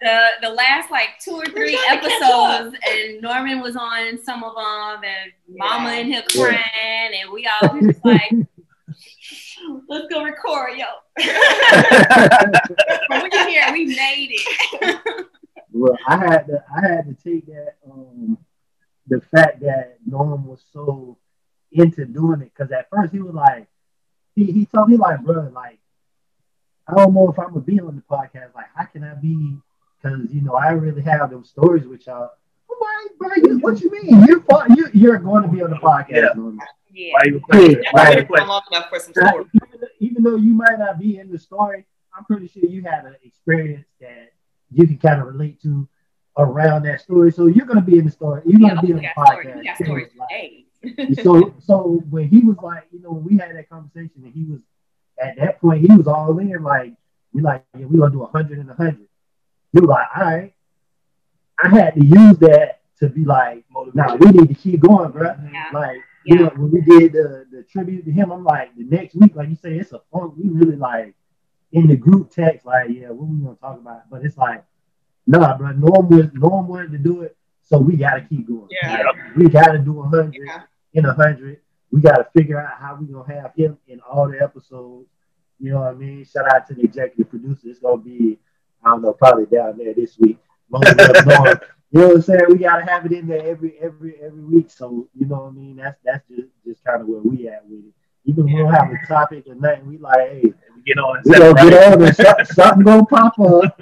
the 0.00 0.28
the 0.42 0.48
last 0.50 0.90
like 0.90 1.10
two 1.20 1.32
or 1.32 1.44
three 1.46 1.76
trying 1.76 2.00
to 2.00 2.08
catch 2.08 2.22
episodes, 2.22 2.76
and 2.88 3.20
Norman 3.20 3.60
was 3.60 3.76
on 3.76 4.18
some 4.22 4.42
of 4.42 4.54
them, 4.54 5.02
and 5.04 5.32
Mama 5.56 5.90
Yeah. 5.90 5.98
in 5.98 6.06
here 6.06 6.22
crying, 6.34 7.20
and 7.20 7.30
we 7.30 7.46
all 7.62 7.74
we 7.74 7.80
just 7.86 8.04
like, 8.04 8.32
let's 9.88 10.06
go 10.12 10.24
record, 10.24 10.76
yo. 10.76 10.86
From 13.06 13.22
we 13.22 13.30
here, 13.50 13.72
we 13.72 13.86
made 13.86 14.30
it. 14.32 15.26
Well, 15.72 15.96
I 16.06 16.16
had 16.18 16.46
to 16.48 16.64
I 16.74 16.80
had 16.86 17.04
to 17.06 17.14
take 17.22 17.46
that 17.46 17.76
um 17.90 18.38
the 19.06 19.20
fact 19.34 19.60
that 19.60 19.96
Norm 20.06 20.46
was 20.46 20.62
so 20.72 21.18
into 21.72 22.04
doing 22.04 22.42
it 22.42 22.52
because 22.56 22.70
at 22.72 22.88
first 22.90 23.12
he 23.12 23.20
was 23.20 23.34
like 23.34 23.66
he, 24.34 24.44
he 24.52 24.66
told 24.66 24.88
me 24.90 24.96
like 24.96 25.22
bro 25.22 25.50
like 25.54 25.78
I 26.88 26.94
don't 26.96 27.14
know 27.14 27.30
if 27.30 27.38
I'm 27.38 27.48
gonna 27.48 27.60
be 27.60 27.80
on 27.80 27.96
the 27.96 28.02
podcast 28.02 28.54
like 28.54 28.66
how 28.74 28.84
can 28.86 29.04
I 29.04 29.14
be 29.14 29.56
because 30.02 30.32
you 30.32 30.40
know 30.42 30.54
I 30.54 30.70
really 30.70 31.02
have 31.02 31.30
them 31.30 31.44
stories 31.44 31.86
with 31.86 32.06
y'all. 32.06 32.30
I'm 32.70 33.08
bro, 33.18 33.28
you, 33.36 33.58
what 33.58 33.80
you 33.80 33.90
mean? 33.90 34.24
You're 34.26 34.44
you 34.76 34.88
you're 34.92 35.18
going 35.18 35.42
to 35.44 35.48
be 35.48 35.62
on 35.62 35.70
the 35.70 35.76
podcast. 35.76 36.10
Yeah. 36.10 36.32
Yeah. 36.34 36.64
Yeah, 36.94 37.12
why 37.12 37.20
That 38.04 38.18
you 38.20 38.26
would 38.28 38.38
have 38.40 38.48
long 38.48 38.62
enough 38.70 38.88
for 38.90 38.98
some 38.98 39.12
Now, 39.16 39.32
even, 39.54 39.88
even 40.00 40.22
though 40.22 40.36
you 40.36 40.52
might 40.52 40.78
not 40.78 40.98
be 40.98 41.18
in 41.18 41.30
the 41.32 41.38
story, 41.38 41.86
I'm 42.16 42.24
pretty 42.24 42.48
sure 42.48 42.64
you 42.68 42.82
had 42.82 43.06
an 43.06 43.16
experience 43.24 43.86
that 44.00 44.32
you 44.70 44.86
can 44.86 44.98
kind 44.98 45.20
of 45.20 45.26
relate 45.26 45.60
to 45.62 45.88
around 46.36 46.82
that 46.82 47.00
story. 47.00 47.32
So 47.32 47.46
you're 47.46 47.64
going 47.66 47.78
to 47.82 47.84
be 47.84 47.98
in 47.98 48.04
the 48.04 48.10
story. 48.10 48.42
You're 48.44 48.60
going 48.60 48.74
Yeah, 48.74 48.80
to 48.80 48.86
be 48.86 48.92
we 48.92 48.98
on 48.98 49.02
the 49.02 49.08
podcast. 49.16 49.56
We 49.56 49.64
got 49.64 49.78
too. 49.78 49.84
stories 49.84 50.08
so, 51.22 51.54
so 51.60 52.02
when 52.10 52.28
he 52.28 52.40
was 52.40 52.58
like, 52.62 52.88
you 52.92 53.00
know, 53.00 53.12
when 53.12 53.24
we 53.24 53.38
had 53.38 53.56
that 53.56 53.70
conversation, 53.70 54.22
and 54.24 54.34
he 54.34 54.44
was 54.44 54.60
at 55.22 55.36
that 55.36 55.60
point, 55.60 55.82
he 55.88 55.96
was 55.96 56.06
all 56.06 56.38
in. 56.38 56.62
Like 56.62 56.94
we 57.32 57.42
like, 57.42 57.64
yeah, 57.78 57.86
we 57.86 57.98
gonna 57.98 58.12
do 58.12 58.22
a 58.22 58.26
hundred 58.26 58.58
and 58.58 58.70
a 58.70 58.74
hundred. 58.74 59.08
He 59.72 59.80
was 59.80 59.88
like, 59.88 60.06
all 60.16 60.22
right. 60.24 60.54
I 61.62 61.68
had 61.68 61.94
to 61.94 62.04
use 62.04 62.36
that 62.38 62.80
to 63.00 63.08
be 63.08 63.24
like, 63.24 63.64
nah, 63.94 64.16
we 64.16 64.30
need 64.30 64.48
to 64.48 64.54
keep 64.54 64.80
going, 64.80 65.10
bro. 65.10 65.34
Yeah. 65.52 65.70
Like, 65.72 65.98
you 66.24 66.36
know, 66.36 66.50
when 66.56 66.70
we 66.70 66.80
did 66.80 67.12
the, 67.12 67.46
the 67.50 67.62
tribute 67.64 68.04
to 68.04 68.12
him, 68.12 68.30
I'm 68.32 68.44
like, 68.44 68.74
the 68.76 68.84
next 68.84 69.14
week, 69.14 69.34
like 69.34 69.48
you 69.48 69.56
say, 69.56 69.74
it's 69.78 69.92
a 69.92 70.00
fun. 70.12 70.32
We 70.36 70.48
really 70.48 70.76
like 70.76 71.14
in 71.72 71.88
the 71.88 71.96
group 71.96 72.30
text, 72.30 72.66
like, 72.66 72.90
yeah, 72.90 73.08
what 73.10 73.28
we 73.28 73.38
gonna 73.42 73.56
talk 73.56 73.78
about? 73.78 74.10
But 74.10 74.24
it's 74.24 74.36
like, 74.36 74.64
nah, 75.26 75.56
bro. 75.56 75.72
Norm 75.72 76.08
was 76.08 76.26
Norm 76.32 76.68
wanted 76.68 76.92
to 76.92 76.98
do 76.98 77.22
it, 77.22 77.36
so 77.62 77.78
we 77.78 77.96
gotta 77.96 78.22
keep 78.22 78.46
going. 78.46 78.68
Yeah. 78.82 79.02
We 79.36 79.48
gotta 79.48 79.78
do 79.78 80.00
a 80.00 80.08
hundred 80.08 80.36
Yeah. 80.44 80.62
in 80.94 81.06
a 81.06 81.14
hundred. 81.14 81.60
We 81.92 82.00
gotta 82.00 82.26
figure 82.36 82.58
out 82.60 82.78
how 82.80 82.96
we 83.00 83.06
gonna 83.06 83.32
have 83.40 83.54
him 83.54 83.76
in 83.86 84.00
all 84.00 84.28
the 84.28 84.40
episodes. 84.42 85.06
You 85.60 85.72
know 85.72 85.80
what 85.80 85.88
I 85.90 85.94
mean? 85.94 86.24
Shout 86.24 86.52
out 86.52 86.66
to 86.68 86.74
the 86.74 86.82
executive 86.82 87.28
producer. 87.30 87.68
It's 87.68 87.78
gonna 87.78 87.98
be, 88.02 88.38
I 88.84 88.88
don't 88.90 89.02
know, 89.02 89.12
probably 89.12 89.46
down 89.46 89.76
there 89.78 89.94
this 89.94 90.18
week. 90.18 90.38
Long 90.70 90.82
as 90.86 90.96
up. 90.98 91.62
You 91.90 92.00
know 92.00 92.06
what 92.08 92.16
I'm 92.16 92.22
saying? 92.22 92.44
We 92.48 92.56
gotta 92.56 92.90
have 92.90 93.04
it 93.04 93.12
in 93.12 93.26
there 93.26 93.46
every 93.46 93.76
every 93.80 94.16
every 94.22 94.42
week. 94.42 94.70
So 94.70 95.06
you 95.14 95.26
know 95.26 95.36
what 95.42 95.48
I 95.48 95.50
mean? 95.50 95.76
That's 95.76 95.98
that's 96.04 96.26
just 96.28 96.48
just 96.66 96.82
kind 96.84 97.02
of 97.02 97.06
where 97.08 97.20
we 97.20 97.46
at 97.48 97.64
with 97.68 97.80
it. 97.84 97.92
Even 98.24 98.44
when 98.46 98.54
we 98.54 98.60
don't 98.62 98.72
have 98.72 98.90
a 98.90 99.06
topic 99.06 99.44
or 99.46 99.54
nothing, 99.54 99.86
we 99.86 99.98
like, 99.98 100.16
hey, 100.30 100.54
We 100.74 100.82
get 100.86 100.96
on. 100.98 101.20
we 101.26 101.32
gonna 101.38 101.50
it 101.50 101.70
get 101.70 101.92
on 101.92 102.02
and 102.02 102.16
some- 102.16 102.44
something 102.46 102.84
gonna 102.84 103.04
pop 103.04 103.38
up. 103.38 103.80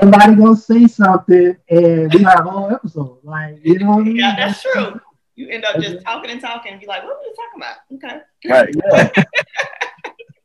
Somebody 0.00 0.34
gonna 0.36 0.56
say 0.56 0.86
something, 0.86 1.54
and 1.68 2.14
we 2.14 2.22
have 2.22 2.46
a 2.46 2.50
whole 2.50 2.70
episode. 2.70 3.18
Like 3.22 3.58
you 3.62 3.78
know 3.80 3.90
what 3.90 4.00
I 4.00 4.04
mean? 4.04 4.16
Yeah, 4.16 4.34
that's 4.36 4.62
true. 4.62 4.98
You 5.34 5.48
end 5.48 5.64
up 5.64 5.80
just 5.80 6.04
talking 6.04 6.30
and 6.30 6.40
talking 6.40 6.72
and 6.72 6.80
be 6.80 6.86
like, 6.86 7.04
what 7.04 7.16
were 7.16 7.24
you 7.24 7.34
talking 7.34 7.62
about? 7.62 7.76
Okay. 7.94 8.20
Right. 8.48 8.74
Yeah. 8.74 9.24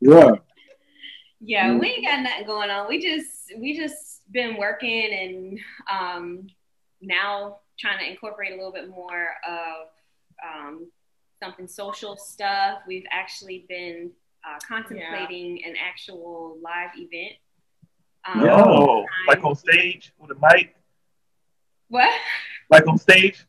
yeah. 0.00 0.30
Yeah, 1.40 1.78
we 1.78 1.88
ain't 1.88 2.04
got 2.04 2.20
nothing 2.22 2.46
going 2.46 2.70
on. 2.70 2.88
We 2.88 3.00
just 3.00 3.52
we 3.58 3.76
just 3.76 4.22
been 4.32 4.56
working 4.56 5.12
and 5.12 5.58
um 5.90 6.46
now 7.00 7.58
trying 7.78 8.00
to 8.00 8.10
incorporate 8.10 8.52
a 8.52 8.56
little 8.56 8.72
bit 8.72 8.88
more 8.88 9.28
of 9.48 9.88
um 10.44 10.90
something 11.42 11.68
social 11.68 12.16
stuff. 12.16 12.80
We've 12.86 13.06
actually 13.12 13.66
been 13.68 14.10
uh, 14.44 14.58
contemplating 14.66 15.62
an 15.64 15.74
actual 15.76 16.58
live 16.62 16.90
event. 16.96 17.34
Um, 18.26 18.48
Oh, 18.48 19.04
like 19.28 19.44
on 19.44 19.54
stage 19.54 20.12
with 20.18 20.30
a 20.30 20.34
mic, 20.40 20.74
What? 21.88 22.10
like 22.70 22.86
on 22.86 22.98
stage. 22.98 23.44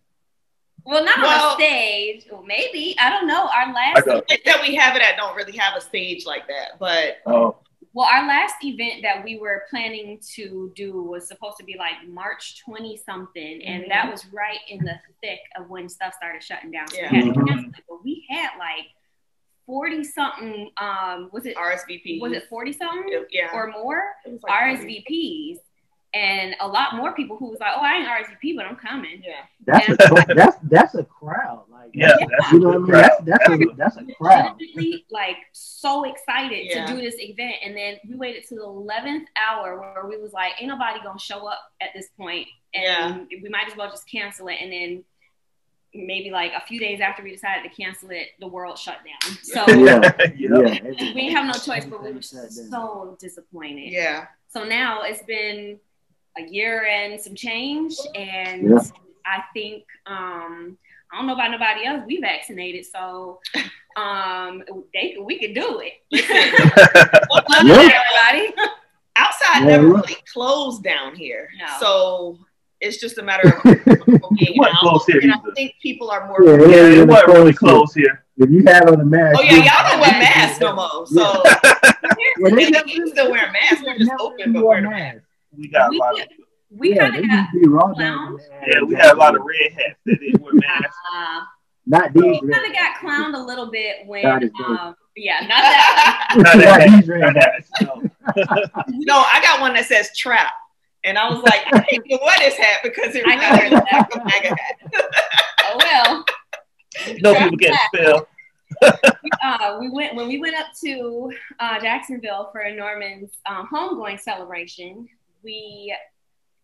Well, 0.86 1.04
not 1.04 1.18
Well- 1.20 1.50
on 1.52 1.56
stage. 1.58 2.26
Well, 2.32 2.44
maybe 2.44 2.96
I 3.00 3.10
don't 3.10 3.28
know. 3.28 3.48
Our 3.48 3.74
last 3.74 4.08
Like 4.08 4.24
a- 4.30 4.34
I 4.34 4.38
that 4.46 4.62
we 4.68 4.76
have 4.76 4.96
it 4.96 5.02
at 5.02 5.18
don't 5.18 5.36
really 5.36 5.58
have 5.58 5.76
a 5.76 5.82
stage 5.82 6.26
like 6.26 6.48
that, 6.48 6.80
but 6.80 7.18
Oh, 7.26 7.58
Well, 7.94 8.08
our 8.08 8.28
last 8.28 8.56
event 8.64 9.02
that 9.02 9.24
we 9.24 9.40
were 9.40 9.66
planning 9.70 10.20
to 10.36 10.72
do 10.76 11.02
was 11.02 11.28
supposed 11.28 11.58
to 11.58 11.64
be 11.64 11.76
like 11.78 12.08
March 12.08 12.60
20 12.64 12.96
something, 12.98 13.64
and 13.64 13.84
Mhm. 13.86 13.90
that 13.90 14.12
was 14.12 14.26
right 14.28 14.60
in 14.68 14.78
the 14.86 15.00
thick 15.24 15.40
of 15.58 15.70
when 15.72 15.90
stuff 15.90 16.14
started 16.14 16.44
shutting 16.44 16.70
down. 16.72 16.88
So 16.88 16.98
Yeah. 16.98 17.12
we 17.12 17.18
had 17.18 17.26
to 17.34 17.40
Mhm. 17.40 17.48
cancel 17.48 17.70
it. 17.72 17.84
But 17.90 18.04
we 18.04 18.26
had 18.30 18.52
like 18.60 18.86
40 19.66 20.04
something, 20.04 20.72
um, 20.78 21.30
was 21.34 21.46
it 21.48 21.58
RSVP. 21.58 22.20
was 22.22 22.32
it 22.34 22.44
40 22.48 22.74
something 22.74 23.26
yeah. 23.32 23.50
or 23.54 23.68
more 23.72 24.16
It 24.26 24.34
was 24.34 24.44
like 24.44 24.52
RSVPs? 24.54 25.58
And 26.16 26.55
a 26.60 26.68
lot 26.68 26.95
more 26.95 27.14
people 27.14 27.38
who 27.38 27.49
was 27.51 27.60
like, 27.60 27.72
"Oh, 27.78 27.82
I 27.82 27.97
ain't 27.97 28.07
RSVP, 28.07 28.55
but 28.55 28.66
I'm 28.66 28.76
coming." 28.76 29.22
Yeah. 29.24 29.43
That's 29.68 29.89
a 29.89 30.34
that's 30.34 30.57
that's 30.64 30.95
a 30.95 31.03
crowd. 31.03 31.66
Like 31.72 31.91
yeah. 31.93 32.14
That's 32.20 32.51
you 32.51 32.60
know 32.60 32.70
what 32.70 32.76
I 32.78 32.80
mean? 32.80 32.91
That's 32.91 33.22
that's 33.26 33.49
a 33.49 33.57
that's 33.78 33.97
a 33.97 34.05
crowd. 34.16 34.53
legitimately 34.60 35.05
like 35.12 35.36
so 35.51 36.05
excited 36.05 36.66
Yeah. 36.68 36.88
to 36.88 36.93
do 36.95 36.99
this 36.99 37.14
event 37.20 37.55
and 37.64 37.78
then 37.78 37.97
we 38.10 38.16
waited 38.16 38.43
to 38.47 38.55
the 38.55 38.62
11th 38.62 39.26
hour 39.38 39.80
where 39.80 40.07
we 40.07 40.18
was 40.18 40.34
like 40.34 40.53
ain't 40.60 40.70
nobody 40.70 40.99
gonna 41.03 41.20
show 41.20 41.45
up 41.45 41.60
at 41.80 41.89
this 41.93 42.07
point 42.18 42.47
and 42.74 43.28
we 43.43 43.47
might 43.49 43.68
as 43.70 43.78
well 43.78 43.89
just 43.91 44.10
cancel 44.10 44.47
it 44.47 44.57
and 44.62 44.72
then 44.74 45.03
maybe 45.93 46.30
like 46.32 46.51
a 46.53 46.62
few 46.66 46.80
days 46.80 46.99
after 47.01 47.24
we 47.24 47.32
decided 47.32 47.70
to 47.70 47.76
cancel 47.82 48.10
it 48.12 48.28
the 48.39 48.47
world 48.47 48.78
shut 48.78 48.97
down 49.05 49.36
so 49.43 49.64
Yeah, 49.74 50.12
yeah. 50.38 50.80
yeah. 50.91 51.14
we 51.16 51.30
have 51.34 51.45
no 51.45 51.53
choice 51.53 51.86
but 51.86 51.99
we 52.01 52.05
were 52.05 52.07
Everything 52.10 52.22
shut 52.22 52.41
down. 52.43 52.70
so 52.72 53.18
disappointed 53.20 53.91
Yeah. 53.91 54.26
so 54.47 54.64
now 54.64 55.01
it's 55.03 55.24
been 55.24 55.80
a 56.40 56.48
year 56.50 56.86
and 56.86 57.20
some 57.20 57.36
change 57.36 57.96
and 58.16 58.70
Yeah. 58.70 58.80
i 59.26 59.42
think 59.54 59.84
um 60.06 60.78
I 61.12 61.18
don't 61.18 61.26
know 61.26 61.34
about 61.34 61.50
nobody 61.50 61.88
else. 61.88 62.04
We 62.06 62.22
vaccinated, 62.22 62.86
so 62.86 63.40
um, 63.98 64.62
they 64.94 65.18
we 65.20 65.40
could 65.40 65.56
do 65.56 65.82
it. 65.84 65.94
Well, 67.32 67.42
other 67.58 67.68
Yeah. 67.68 68.02
Everybody, 68.30 68.54
outside 69.16 69.62
Yeah, 69.62 69.66
never 69.66 69.88
look. 69.88 70.06
really 70.08 70.22
closed 70.32 70.84
down 70.84 71.16
here. 71.16 71.50
No. 71.58 71.66
So 71.80 72.38
it's 72.80 72.98
just 73.02 73.18
a 73.18 73.24
matter 73.24 73.50
of 73.50 73.64
being 73.64 73.80
It 74.38 74.56
wasn't 74.60 74.78
out. 74.86 75.02
here 75.08 75.20
and 75.24 75.34
I 75.34 75.38
think 75.56 75.74
people 75.82 76.12
are 76.12 76.28
more 76.28 76.44
Yeah, 76.44 76.68
Yeah, 76.68 76.88
yeah, 76.94 77.02
it 77.02 77.08
wasn't 77.08 77.28
really 77.30 77.54
close. 77.54 77.72
close 77.72 77.94
here. 77.96 78.24
If 78.38 78.52
you 78.52 78.64
had 78.68 78.88
on 78.88 79.02
a 79.02 79.04
mask, 79.04 79.40
Oh 79.40 79.42
yeah, 79.42 79.56
y'all 79.56 79.90
don't 79.92 80.00
wear 80.02 80.12
masks 80.12 80.60
no 80.60 80.76
more. 80.76 81.08
So 81.08 81.42
Well, 82.42 82.56
they, 82.56 82.70
they 82.70 83.10
still 83.10 83.32
wear 83.32 83.52
masks. 83.52 83.82
We're 83.84 83.98
just 83.98 84.12
open, 84.20 84.54
but 84.54 84.62
wore 84.64 84.76
we're 84.76 84.90
masks. 84.92 85.22
We 85.60 85.68
got 85.70 85.88
a 85.88 85.91
we, 85.91 85.97
lot 85.99 86.20
of 86.20 86.28
we 86.72 86.95
yeah, 86.95 87.10
kind 87.10 87.16
of 87.18 87.28
got 87.30 87.38
used 87.38 87.49
to 87.53 87.60
be 87.62 87.68
raw 87.68 87.86
clowned. 87.88 87.97
down 87.99 88.38
yeah. 88.68 88.82
We 88.84 88.95
had 88.95 89.12
a 89.14 89.18
lot 89.18 89.36
of 89.36 89.41
red 89.43 89.72
hats 89.74 89.99
that 90.05 90.20
didn't 90.20 90.41
wear 90.41 90.53
masks. 90.53 90.95
uh, 91.16 91.41
Not 91.88 92.14
these. 92.14 92.24
we 92.41 92.49
kind 92.51 92.66
of 92.68 92.74
got 92.74 92.95
clowned 92.97 93.34
a 93.36 93.39
little 93.39 93.72
bit 93.72 94.05
when 94.05 94.24
God 94.24 94.43
is 94.43 94.51
good. 94.57 94.66
um, 94.80 94.95
yeah, 95.16 95.39
not 95.41 95.49
that 95.49 96.34
Not 96.38 96.43
Not 96.45 96.57
that 96.57 96.89
these 96.99 97.07
red 97.07 97.22
not 97.22 97.36
hats. 97.36 97.70
that. 97.80 98.72
No. 98.86 98.86
no, 98.89 99.16
I 99.34 99.39
got 99.41 99.60
one 99.62 99.74
that 99.74 99.86
says 99.86 100.10
trap. 100.18 100.51
And 101.05 101.18
I 101.18 101.30
was 101.30 101.41
like, 101.43 101.62
I 101.68 101.80
can't 101.89 102.03
even 102.05 102.20
wear 102.24 102.36
hat 102.51 102.80
because 102.84 103.16
it 103.16 103.24
I 103.26 103.36
got 103.36 103.62
really 103.64 103.76
looks 103.76 103.91
like 103.91 104.16
a 104.16 104.26
MAGA 104.26 104.49
hat. 104.49 105.05
Oh 105.64 105.78
well. 105.80 106.26
No 107.22 107.34
people 107.36 107.57
get 107.57 107.80
spelled. 107.93 108.26
uh, 109.43 109.78
we 109.80 109.89
went 109.89 110.16
when 110.16 110.28
we 110.28 110.39
went 110.39 110.55
up 110.55 110.68
to 110.84 111.32
uh, 111.60 111.80
Jacksonville 111.80 112.49
for 112.51 112.70
Norman's 112.72 113.30
um, 113.49 113.68
homegoing 113.72 114.20
celebration. 114.20 115.07
We 115.44 115.96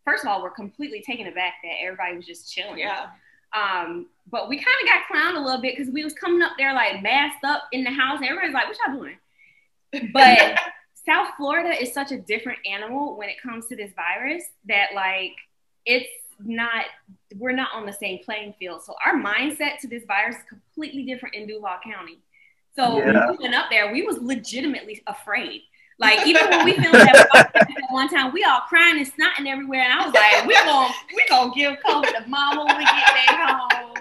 first 0.03 0.23
of 0.23 0.30
all 0.30 0.41
were 0.41 0.51
completely 0.51 1.01
taken 1.01 1.28
aback 1.28 1.55
that 1.63 1.73
everybody 1.84 2.15
was 2.15 2.26
just 2.26 2.51
chilling. 2.53 2.78
Yeah. 2.78 3.07
Um, 3.55 4.07
but 4.30 4.49
we 4.49 4.57
kind 4.57 4.76
of 4.82 4.88
got 4.88 5.03
clowned 5.11 5.38
a 5.38 5.43
little 5.43 5.61
bit 5.61 5.76
because 5.78 5.91
we 5.93 6.03
was 6.03 6.13
coming 6.13 6.41
up 6.41 6.51
there 6.57 6.73
like 6.73 7.01
masked 7.01 7.43
up 7.43 7.63
in 7.71 7.84
the 7.84 7.91
house, 7.91 8.17
and 8.19 8.26
everybody's 8.28 8.53
like, 8.53 8.67
"What 8.67 8.78
y'all 8.86 8.95
doing?" 8.97 10.11
But 10.11 10.59
South 11.05 11.30
Florida 11.38 11.82
is 11.82 11.93
such 11.93 12.11
a 12.11 12.17
different 12.17 12.59
animal 12.69 13.15
when 13.17 13.30
it 13.30 13.41
comes 13.41 13.67
to 13.67 13.76
this 13.76 13.91
virus 13.95 14.43
that 14.67 14.89
like 14.93 15.34
it's 15.86 16.09
not 16.43 16.86
we're 17.38 17.51
not 17.53 17.69
on 17.73 17.86
the 17.86 17.93
same 17.93 18.19
playing 18.26 18.53
field. 18.59 18.82
So 18.84 18.93
our 19.05 19.13
mindset 19.13 19.78
to 19.82 19.88
this 19.88 20.03
virus 20.05 20.36
is 20.36 20.43
completely 20.49 21.03
different 21.03 21.36
in 21.36 21.47
Duval 21.47 21.78
County. 21.84 22.19
So 22.76 22.97
Yeah. 22.97 23.28
when 23.28 23.38
we 23.38 23.43
went 23.43 23.55
up 23.55 23.69
there, 23.69 23.91
we 23.91 24.01
was 24.01 24.17
legitimately 24.17 25.01
afraid. 25.07 25.61
Like 25.97 26.27
even 26.27 26.49
when 26.49 26.65
we 26.65 26.73
filmed 26.73 26.93
that 26.93 27.29
podcast 27.33 27.91
one 27.91 28.09
time, 28.09 28.33
we 28.33 28.43
all 28.43 28.59
crying 28.67 28.97
and 28.97 29.07
snotting 29.07 29.47
everywhere, 29.47 29.81
and 29.81 29.93
I 29.93 30.05
was 30.05 30.13
like, 30.13 30.45
"We're 30.45 30.63
gonna 30.65 30.93
we're 31.13 31.29
gonna 31.29 31.53
give 31.55 31.77
COVID 31.87 32.23
to 32.23 32.29
mama 32.29 32.65
when 32.65 32.77
we 32.77 32.83
get 32.83 33.05
back 33.05 33.29
home." 33.29 33.95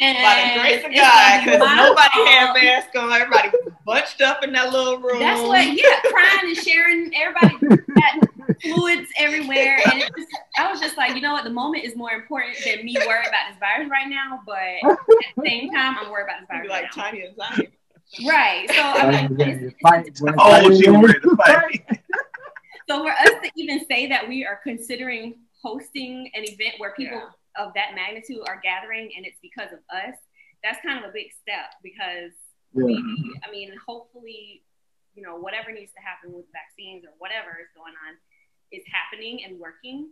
And 0.00 0.16
By 0.18 0.52
the 0.54 0.60
grace 0.60 0.84
of 0.84 0.94
God, 0.94 1.44
because 1.44 1.58
nobody 1.76 2.30
had 2.30 2.54
masks 2.54 2.96
on. 2.96 3.12
Everybody 3.12 3.48
was 3.64 3.74
bunched 3.84 4.22
up 4.22 4.42
in 4.42 4.52
that 4.52 4.72
little 4.72 4.98
room. 4.98 5.20
That's 5.20 5.40
what, 5.40 5.64
yeah, 5.72 6.00
crying 6.10 6.54
and 6.54 6.56
sharing. 6.56 7.12
Everybody 7.14 7.76
got 7.94 8.60
fluids 8.62 9.08
everywhere, 9.18 9.78
and 9.84 10.00
just, 10.00 10.28
I 10.58 10.70
was 10.70 10.80
just 10.80 10.96
like, 10.96 11.14
you 11.14 11.20
know 11.20 11.32
what? 11.32 11.44
The 11.44 11.50
moment 11.50 11.84
is 11.84 11.96
more 11.96 12.10
important 12.10 12.56
than 12.64 12.84
me 12.84 12.96
worried 13.06 13.28
about 13.28 13.50
this 13.50 13.58
virus 13.60 13.88
right 13.90 14.08
now. 14.08 14.40
But 14.44 14.58
at 14.58 14.98
the 15.36 15.42
same 15.44 15.70
time, 15.70 15.96
I'm 16.00 16.10
worried 16.10 16.24
about 16.24 16.40
this 16.40 16.48
virus 16.48 16.68
right 16.68 16.82
like 16.82 16.96
now. 16.96 17.02
Tanya 17.02 17.26
and 17.26 17.36
Zion. 17.36 17.72
Right. 18.26 18.68
So 18.70 18.80
I 18.82 19.10
mean, 19.28 19.36
When 19.36 19.48
it's, 19.48 19.60
you 19.62 19.68
it's- 19.68 20.22
Oh, 20.38 20.68
it's 20.70 20.78
she 20.80 20.90
ready 20.90 21.20
to 21.20 21.36
fight. 21.36 21.86
so 22.88 23.02
for 23.04 23.10
us 23.10 23.30
to 23.42 23.50
even 23.56 23.84
say 23.86 24.06
that 24.08 24.28
we 24.28 24.44
are 24.44 24.60
considering 24.62 25.40
hosting 25.62 26.30
an 26.34 26.44
event 26.44 26.74
where 26.78 26.92
people 26.92 27.18
Yeah. 27.18 27.64
of 27.64 27.72
that 27.74 27.94
magnitude 27.94 28.40
are 28.48 28.60
gathering, 28.62 29.10
and 29.16 29.24
it's 29.24 29.38
because 29.40 29.72
of 29.72 29.78
us, 29.94 30.16
that's 30.62 30.78
kind 30.84 31.02
of 31.02 31.08
a 31.08 31.12
big 31.12 31.32
step 31.40 31.72
because 31.82 32.32
Yeah. 32.74 32.84
we, 32.84 32.94
I 33.46 33.50
mean, 33.50 33.72
hopefully, 33.86 34.62
you 35.14 35.22
know, 35.22 35.36
whatever 35.36 35.72
needs 35.72 35.92
to 35.92 36.00
happen 36.00 36.32
with 36.32 36.44
vaccines 36.52 37.04
or 37.04 37.12
whatever 37.18 37.56
is 37.60 37.68
going 37.74 37.94
on 38.08 38.16
is 38.72 38.82
happening 38.92 39.44
and 39.44 39.58
working. 39.58 40.10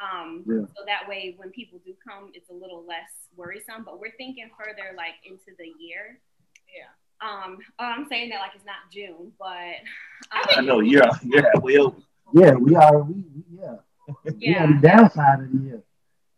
Um, 0.00 0.44
Yeah. 0.46 0.66
So 0.76 0.84
that 0.86 1.08
way, 1.08 1.34
when 1.36 1.50
people 1.50 1.80
do 1.84 1.94
come, 2.06 2.30
it's 2.34 2.48
a 2.50 2.54
little 2.54 2.84
less 2.86 3.10
worrisome. 3.36 3.82
But 3.84 3.98
we're 4.00 4.14
thinking 4.16 4.50
further, 4.58 4.94
like 4.96 5.14
into 5.24 5.50
the 5.58 5.70
year. 5.78 6.20
Yeah. 6.70 6.90
Um, 7.22 7.58
oh, 7.78 7.84
I'm 7.84 8.06
saying 8.08 8.30
that 8.30 8.40
like 8.40 8.52
it's 8.54 8.64
not 8.64 8.90
June, 8.92 9.32
but 9.38 9.46
I 10.32 10.58
um, 10.58 10.66
know 10.66 10.80
you're 10.80 11.02
you're 11.22 11.50
halfway 11.52 11.76
over. 11.78 11.96
Yeah, 12.32 12.52
we 12.52 12.74
are. 12.76 13.02
We, 13.02 13.14
we 13.34 13.44
yeah. 13.60 13.76
We 14.24 14.32
yeah, 14.38 14.64
on 14.64 14.80
the 14.80 14.88
downside 14.88 15.40
of 15.40 15.52
the 15.52 15.58
year. 15.58 15.82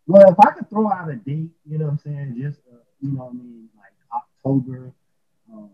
Well, 0.07 0.29
if 0.31 0.37
I 0.41 0.51
could 0.51 0.69
throw 0.69 0.91
out 0.93 1.09
a 1.11 1.15
date, 1.15 1.51
you 1.65 1.79
know 1.79 1.85
what 1.87 1.93
I'm 1.93 1.99
saying, 1.99 2.37
just 2.41 2.59
uh, 2.71 2.77
you 3.01 3.13
know 3.13 3.25
what 3.25 3.31
I 3.31 3.35
mean, 3.35 3.69
like 3.77 3.93
October 4.45 4.93
um, 5.53 5.71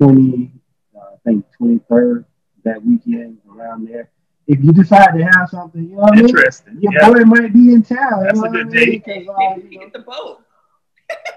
twenty, 0.00 0.52
uh, 0.96 1.00
I 1.00 1.16
think 1.24 1.46
twenty 1.56 1.80
third 1.88 2.24
that 2.64 2.84
weekend 2.84 3.38
around 3.50 3.88
there. 3.88 4.10
If 4.46 4.62
you 4.62 4.72
decide 4.72 5.16
to 5.16 5.24
have 5.24 5.48
something, 5.50 5.82
you 5.88 5.96
know 5.96 6.02
what 6.02 6.12
I 6.12 6.16
mean, 6.16 6.28
Interesting. 6.28 6.78
your 6.80 6.92
Yeah, 6.92 7.08
boy 7.10 7.20
might 7.24 7.52
be 7.52 7.72
in 7.72 7.82
town. 7.82 8.24
That's 8.24 8.36
you 8.36 8.42
know 8.42 8.48
a 8.48 8.52
good 8.52 8.66
what 8.66 8.76
I 8.76 8.80
mean? 8.86 9.02
date. 9.02 9.04
'Cause, 9.04 9.14
uh, 9.16 9.56
you 9.56 9.78
know, 9.78 9.84
get 9.86 9.92
the 9.92 9.98
boat. 10.00 10.42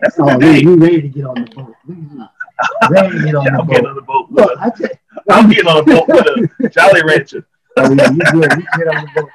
that's 0.01 0.19
a 0.19 0.23
oh, 0.23 0.38
good 0.38 0.43
we, 0.43 0.53
date. 0.53 0.65
we 0.65 0.76
ready 0.76 1.01
to 1.01 1.07
get 1.09 1.26
on 1.26 1.36
the 1.36 1.55
boat. 1.55 1.73
We, 2.60 2.88
we 2.89 2.93
ready 2.95 3.18
to 3.20 3.26
get 3.26 3.36
on 3.36 3.45
Yeah, 3.45 3.51
the 3.51 3.60
I'm 3.60 3.68
getting 3.68 3.84
boat. 3.84 3.89
on 3.89 3.95
the 3.95 4.01
boat. 4.01 4.32
With 4.32 4.45
Look, 4.45 4.60
a, 4.60 4.62
I 4.64 4.70
tell 4.70 4.89
I'm 5.30 5.49
getting 5.49 5.68
on 5.68 5.86
the 5.86 5.93
boat 5.93 6.08
with 6.08 6.26
a 6.66 6.70
Jolly 6.70 7.01
Rancher. 7.03 7.45
oh, 7.78 7.93
yeah, 7.93 8.12
you 8.12 8.20
good. 8.32 8.51
You 8.51 8.66
get 8.78 8.88
on 8.88 9.06
the 9.06 9.12
boat. 9.16 9.30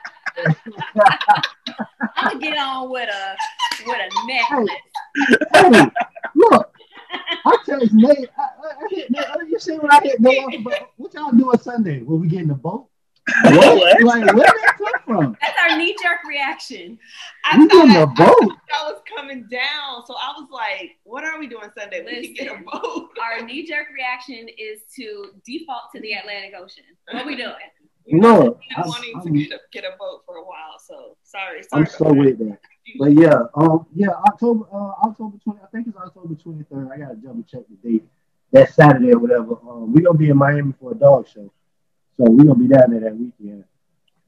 I'm 2.16 2.29
gonna 2.29 2.41
get 2.41 2.57
on 2.59 2.91
with 2.91 3.09
a 3.09 3.37
with 3.87 3.97
a 3.97 4.27
necklace. 4.27 4.71
hey, 5.55 5.91
look, 6.35 6.73
I 7.45 7.57
text 7.66 7.93
Nate. 7.93 8.29
I, 8.39 8.43
I, 8.43 8.85
I 8.85 8.89
hit 8.91 9.11
Nate. 9.11 9.25
You 9.49 9.59
see 9.59 9.77
when 9.79 9.91
I 9.91 10.01
hit 10.03 10.21
Nate? 10.21 10.41
I 10.41 10.45
was 10.47 10.55
like, 10.55 10.64
what 10.64 10.91
what 10.97 11.14
y'all 11.14 11.33
doing 11.33 11.59
Sunday? 11.59 12.03
Will 12.03 12.18
we 12.18 12.29
get 12.29 12.41
in 12.43 12.49
the 12.49 12.55
boat? 12.55 12.89
What? 13.45 14.03
like, 14.03 14.35
where 14.35 14.47
did 14.47 14.62
that 14.62 14.77
come 14.79 15.03
from? 15.05 15.37
That's 15.41 15.57
our 15.71 15.77
knee 15.79 15.95
jerk 16.03 16.25
reaction. 16.29 16.99
I 17.45 17.59
We 17.59 17.68
thought 17.68 17.87
in 17.87 17.93
the 17.93 18.07
boat. 18.07 18.57
I 18.75 18.91
was 18.91 19.01
coming 19.16 19.47
down, 19.51 20.05
so 20.07 20.14
I 20.14 20.33
was 20.37 20.49
like, 20.51 20.97
"What 21.05 21.25
are 21.25 21.39
we 21.39 21.47
doing 21.47 21.68
Sunday? 21.79 22.05
We 22.05 22.27
can 22.27 22.35
get 22.35 22.49
a 22.49 22.53
Listen. 22.55 22.66
boat." 22.73 23.11
Our 23.23 23.45
knee 23.45 23.66
jerk 23.66 23.87
reaction 23.95 24.49
is 24.59 24.81
to 24.97 25.33
default 25.45 25.93
to 25.95 26.01
the 26.01 26.12
Atlantic 26.14 26.55
Ocean. 26.59 26.85
What 27.12 27.27
we 27.27 27.37
doing? 27.37 27.53
No, 28.12 28.59
I've 28.77 28.87
I'm, 28.87 28.91
been 28.91 29.12
wanting 29.12 29.12
to 29.23 29.29
I'm, 29.29 29.35
get 29.35 29.53
a, 29.53 29.59
get 29.73 29.85
a 29.85 29.97
boat 29.97 30.23
for 30.27 30.37
a 30.37 30.43
while, 30.43 30.79
so 30.85 31.16
sorry. 31.23 31.62
sorry 31.62 31.83
I'm 31.83 31.87
so 31.87 32.07
about 32.07 32.16
with 32.16 32.39
that. 32.39 32.59
But 32.99 33.12
yeah, 33.12 33.43
um, 33.55 33.87
yeah, 33.95 34.09
October, 34.27 34.64
uh, 34.73 35.07
October 35.07 35.37
twenty. 35.45 35.61
I 35.62 35.66
think 35.66 35.87
it's 35.87 35.97
October 35.97 36.35
twenty 36.35 36.64
third. 36.64 36.91
I 36.93 36.99
gotta 36.99 37.14
double 37.16 37.45
check 37.45 37.61
the 37.68 37.89
date. 37.89 38.05
That 38.53 38.73
Saturday 38.73 39.12
or 39.12 39.21
whatever. 39.21 39.53
Um, 39.68 39.93
we 39.93 40.01
gonna 40.01 40.18
be 40.18 40.31
in 40.31 40.37
Miami 40.39 40.73
for 40.81 40.91
a 40.91 40.95
dog 40.97 41.29
show, 41.29 41.53
so 42.21 42.31
we're 42.31 42.45
gonna 42.45 42.55
be 42.59 42.68
down 42.68 42.91
there 42.91 43.01
that 43.01 43.16
weekend. 43.16 43.64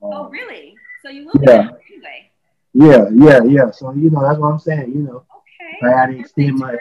Um, 0.02 0.12
Oh, 0.12 0.28
really? 0.30 0.74
So 1.02 1.10
you 1.10 1.26
will 1.26 1.32
be 1.34 1.46
Yeah. 1.46 1.62
there 1.62 1.80
anyway. 1.92 2.30
Yeah, 2.74 3.08
yeah, 3.12 3.42
yeah. 3.44 3.70
So 3.70 3.92
you 3.92 4.08
know, 4.10 4.22
that's 4.22 4.38
what 4.38 4.48
I'm 4.52 4.58
saying. 4.58 4.92
You 4.92 5.02
know, 5.02 5.16
Okay. 5.16 5.76
if 5.78 5.82
I 5.84 5.90
gotta 5.90 6.18
extend 6.18 6.58
my, 6.58 6.76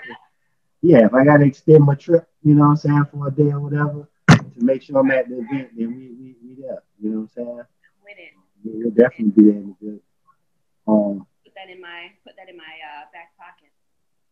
yeah, 0.82 1.06
if 1.06 1.14
I 1.14 1.26
gotta 1.26 1.44
extend 1.46 1.84
my 1.84 1.96
trip, 1.96 2.28
you 2.44 2.56
know, 2.56 2.62
what 2.62 2.70
I'm 2.70 2.76
saying 2.78 3.06
for 3.12 3.28
a 3.28 3.32
day 3.32 3.52
or 3.52 3.60
whatever, 3.60 4.08
to 4.30 4.64
make 4.64 4.82
sure 4.84 4.98
I'm 5.00 5.12
at 5.12 5.28
the 5.28 5.40
event, 5.40 5.72
then 5.78 5.88
we 5.96 6.10
we, 6.12 6.36
we 6.44 6.56
there. 6.62 6.82
You 7.02 7.10
know 7.10 7.16
what 7.18 7.22
I'm 7.24 7.28
saying? 7.30 7.56
With 7.58 8.18
it. 8.18 8.34
We- 8.64 8.84
We'll 8.84 8.92
definitely 8.92 9.32
be 9.44 9.50
there. 9.52 9.60
in 9.60 9.76
the 9.80 9.86
good. 9.86 10.02
Um, 10.88 11.26
Put 11.44 11.54
that 11.56 11.70
in 11.70 11.82
my 11.82 12.12
put 12.24 12.36
that 12.38 12.48
in 12.48 12.56
my 12.56 12.64
uh, 12.64 13.06
back 13.12 13.36
pocket. 13.38 13.70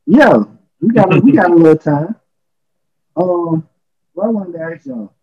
Yeah, 0.06 0.44
we 0.80 0.94
got 0.94 1.14
a, 1.14 1.20
we 1.20 1.32
got 1.34 1.50
a 1.52 1.56
little 1.56 1.76
time. 1.78 2.16
Um, 3.18 3.68
what 4.14 4.26
I 4.28 4.30
wanted 4.30 4.54
to 4.54 4.64
ask 4.64 4.86
y'all. 4.86 5.14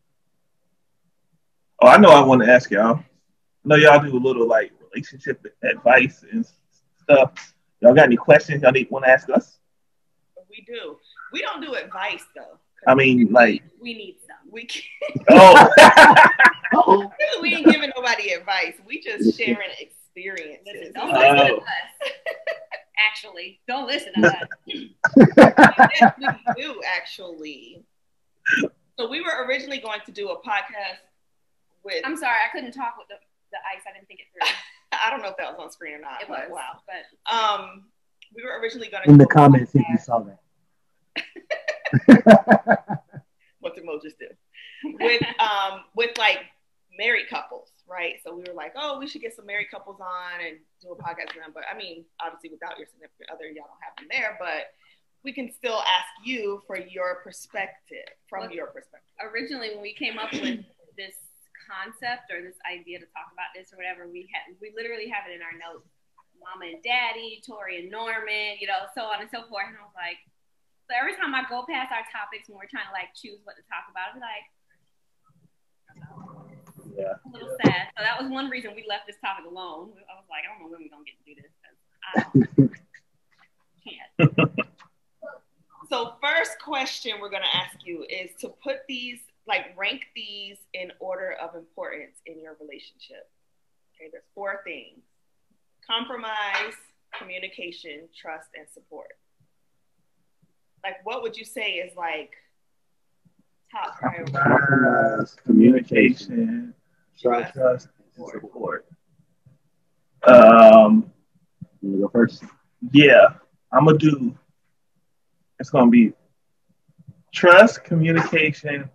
Oh, 1.81 1.89
I 1.89 1.99
know. 1.99 2.09
I 2.11 2.23
want 2.25 2.43
to 2.43 2.51
ask 2.51 2.71
y'all. 2.71 2.97
I 2.99 3.05
know 3.65 3.77
y'all 3.77 4.03
do 4.05 4.17
a 4.17 4.19
little 4.19 4.47
like 4.47 4.73
relationship 4.93 5.45
advice 5.63 6.25
and 6.31 6.47
stuff. 7.03 7.55
Y'all 7.81 7.95
got 7.95 8.05
any 8.05 8.17
questions 8.17 8.63
y'all 8.63 8.73
need 8.73 8.91
want 8.91 9.05
to 9.05 9.11
ask 9.11 9.29
us? 9.31 9.59
We 10.49 10.65
do. 10.67 10.97
We 11.33 11.43
don't 11.43 11.61
do 11.61 11.75
advice 11.75 12.25
though. 12.35 12.59
I 12.87 12.95
mean, 12.95 13.33
like, 13.33 13.63
We 13.81 13.95
need 13.95 14.19
some. 14.27 14.51
we 14.51 14.65
can't, 14.67 14.85
oh, 15.31 15.69
Uh-oh. 16.75 17.13
we 17.43 17.55
ain't 17.55 17.67
giving 17.67 17.91
nobody 17.97 18.31
advice. 18.33 18.75
We 18.87 19.01
just 19.01 19.37
sharing 19.37 19.71
experiences. 19.81 20.67
Listen, 20.73 20.93
don't 20.95 21.11
Oh. 21.15 21.47
to 21.49 21.55
us. 21.57 21.63
Actually, 23.11 23.61
don't 23.69 23.87
listen 23.87 24.13
to 24.23 24.29
us. 24.29 24.49
yes, 25.37 26.13
we 26.19 26.63
do 26.63 26.81
actually. 26.87 27.83
So 28.99 29.09
we 29.09 29.21
were 29.21 29.45
originally 29.47 29.79
going 29.79 30.01
to 30.07 30.13
do 30.13 30.31
a 30.31 30.37
podcast 30.43 31.01
with. 31.87 32.03
I'm 32.05 32.17
sorry, 32.17 32.37
I 32.45 32.51
couldn't 32.53 32.73
talk 32.73 32.97
with 32.99 33.09
the, 33.09 33.15
the 33.53 33.59
ice. 33.73 33.83
I 33.89 33.95
didn't 33.95 34.09
think 34.09 34.21
it 34.21 34.27
through. 34.35 34.47
I 34.93 35.11
don't 35.11 35.23
know 35.23 35.29
if 35.31 35.37
that 35.39 35.51
was 35.53 35.59
on 35.63 35.71
screen 35.71 35.95
or 35.95 36.01
not. 36.01 36.21
It 36.23 36.29
but 36.29 36.51
was. 36.51 36.59
Wow. 36.61 36.83
But 36.87 37.07
Um, 37.33 37.85
we 38.35 38.43
were 38.43 38.59
originally 38.61 38.89
going 38.89 39.05
to 39.05 39.11
In 39.11 39.19
the 39.19 39.27
comments, 39.27 39.73
if 39.75 39.83
you 39.89 39.99
saw 39.99 40.21
that. 40.21 40.41
what 43.61 43.75
the 43.75 43.81
emojis 43.81 44.13
do 44.19 44.27
with 45.01 45.23
um 45.41 45.81
with 45.95 46.17
like 46.19 46.41
married 46.99 47.29
couples, 47.29 47.71
right? 47.89 48.15
So 48.25 48.35
we 48.35 48.43
were 48.47 48.55
like, 48.55 48.73
oh, 48.77 48.99
we 48.99 49.07
should 49.07 49.21
get 49.21 49.35
some 49.35 49.47
married 49.47 49.71
couples 49.71 50.01
on 50.01 50.41
and 50.47 50.57
do 50.81 50.89
a 50.93 50.97
podcast 50.97 51.35
with 51.35 51.43
them. 51.45 51.53
But 51.55 51.65
I 51.73 51.77
mean, 51.77 52.05
obviously, 52.21 52.51
without 52.51 52.79
your 52.79 52.87
significant 52.87 53.31
other, 53.33 53.45
y'all 53.47 53.67
don't 53.69 53.83
have 53.85 53.97
them 53.97 54.07
there. 54.11 54.37
But 54.39 54.73
we 55.25 55.33
can 55.33 55.51
still 55.53 55.81
ask 55.81 56.09
you 56.25 56.63
for 56.67 56.79
your 56.79 57.17
perspective, 57.25 58.07
from 58.29 58.43
Well, 58.43 58.53
your 58.53 58.67
perspective. 58.69 59.11
originally, 59.23 59.71
when 59.75 59.83
we 59.83 59.93
came 59.95 60.19
up 60.19 60.33
with 60.33 60.61
this 60.97 61.15
concept 61.67 62.31
or 62.31 62.41
this 62.41 62.57
idea 62.63 63.03
to 63.03 63.09
talk 63.11 63.35
about 63.35 63.51
this 63.53 63.75
or 63.75 63.77
whatever, 63.77 64.07
we 64.07 64.31
had 64.31 64.55
we 64.63 64.71
literally 64.73 65.11
have 65.11 65.27
it 65.27 65.35
in 65.35 65.43
our 65.43 65.53
notes. 65.59 65.91
Mama 66.39 66.71
and 66.71 66.83
Daddy, 66.85 67.43
Tori 67.43 67.83
and 67.83 67.91
Norman, 67.91 68.61
you 68.63 68.69
know, 68.71 68.87
so 68.95 69.09
on 69.09 69.19
and 69.25 69.31
so 69.33 69.49
forth. 69.51 69.67
And 69.67 69.75
I 69.75 69.83
was 69.83 69.97
like, 69.97 70.21
so 70.87 70.95
every 70.95 71.17
time 71.17 71.35
I 71.35 71.43
go 71.49 71.67
past 71.67 71.91
our 71.91 72.05
topics 72.13 72.47
when 72.47 72.61
we're 72.61 72.71
trying 72.71 72.87
to 72.87 72.95
like 72.95 73.11
choose 73.17 73.41
what 73.43 73.59
to 73.59 73.65
talk 73.67 73.89
about, 73.91 74.15
I'd 74.15 74.21
be 74.21 74.23
like, 74.23 74.47
yeah. 76.95 77.19
a 77.19 77.29
little 77.33 77.57
sad. 77.65 77.91
So 77.97 78.05
that 78.05 78.21
was 78.21 78.31
one 78.31 78.47
reason 78.53 78.77
we 78.77 78.87
left 78.87 79.09
this 79.09 79.19
topic 79.19 79.49
alone. 79.49 79.97
I 80.07 80.15
was 80.15 80.29
like, 80.31 80.47
I 80.47 80.55
don't 80.55 80.63
know 80.63 80.71
when 80.71 80.87
we're 80.87 80.93
gonna 80.93 81.09
get 81.09 81.19
to 81.19 81.27
do 81.27 81.35
this. 81.35 81.51
I 82.07 82.23
can't. 83.83 84.13
So, 85.89 86.15
first 86.21 86.59
question 86.59 87.13
we're 87.21 87.31
going 87.31 87.45
to 87.45 87.57
ask 87.57 87.87
you 87.87 88.05
is 88.09 88.31
to 88.41 88.49
put 88.49 88.79
these, 88.89 89.21
like, 89.47 89.67
rank 89.77 90.03
these 90.15 90.57
in 90.75 90.91
order 91.01 91.33
of 91.43 91.55
importance 91.55 92.17
in 92.27 92.41
your 92.41 92.57
relationship. 92.61 93.29
Okay, 93.95 94.09
there's 94.13 94.25
four 94.35 94.61
things 94.65 95.03
compromise, 95.87 96.75
communication, 97.17 98.09
trust, 98.21 98.49
and 98.57 98.67
support. 98.75 99.07
Like, 100.83 100.97
what 101.05 101.23
would 101.23 101.37
you 101.37 101.45
say 101.45 101.75
is 101.75 101.97
like 101.97 102.33
top 103.71 103.97
priority? 103.99 104.33
Compromise, 104.33 105.35
communication, 105.45 106.75
Trust. 107.21 107.55
trust, 107.55 107.89
and 108.17 108.27
support. 108.43 108.87
Um, 110.27 111.13
You 111.83 111.91
wanna 111.91 112.03
go 112.03 112.09
first. 112.09 112.43
yeah, 112.93 113.29
I'm 113.73 113.85
gonna 113.85 113.97
do. 113.99 114.37
It's 115.61 115.71
gonna 115.71 115.91
be 115.91 116.13
trust, 117.33 117.85
communication, 117.85 118.91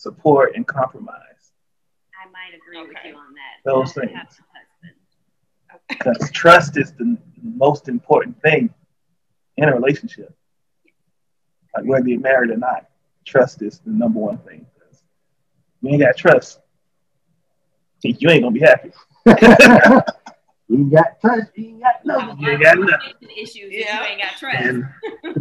support, 0.00 0.56
and 0.56 0.66
compromise. 0.66 1.52
I 2.16 2.30
might 2.30 2.56
agree 2.56 2.80
with 2.80 2.96
you 3.04 3.14
on 3.14 3.34
that. 3.34 3.70
Those 3.70 3.96
I 3.98 4.06
things. 4.06 4.12
have 4.16 4.28
a 4.28 5.68
husband. 5.68 6.18
Because 6.18 6.30
trust 6.32 6.78
is 6.78 6.92
the 6.94 7.18
most 7.42 7.88
important 7.88 8.40
thing 8.40 8.72
in 9.58 9.68
a 9.68 9.74
relationship. 9.74 10.34
Like 11.76 11.84
whether 11.84 12.08
you're 12.08 12.20
married 12.20 12.50
or 12.50 12.56
not, 12.56 12.86
trust 13.26 13.60
is 13.62 13.80
the 13.80 13.90
number 13.90 14.18
one 14.18 14.38
thing. 14.38 14.66
you 15.82 15.90
ain't 15.90 16.00
got 16.00 16.16
trust, 16.16 16.60
you 18.02 18.30
ain't 18.30 18.42
gonna 18.42 18.50
be 18.52 18.60
happy. 18.60 18.92
You 20.70 20.76
ain't 20.78 20.92
got 20.92 21.20
trust. 21.20 21.50
You 21.56 21.66
ain't 21.66 21.80
got 21.82 22.06
nothing. 22.06 22.38
You 22.38 22.50
ain't 22.52 22.62
got 22.62 22.78
nothing. 22.78 23.28
Issues 23.36 23.56
Yeah. 23.72 24.02
you 24.02 24.06
ain't 24.06 24.22
got 24.22 24.36
trust. 24.38 24.58
And 24.64 24.84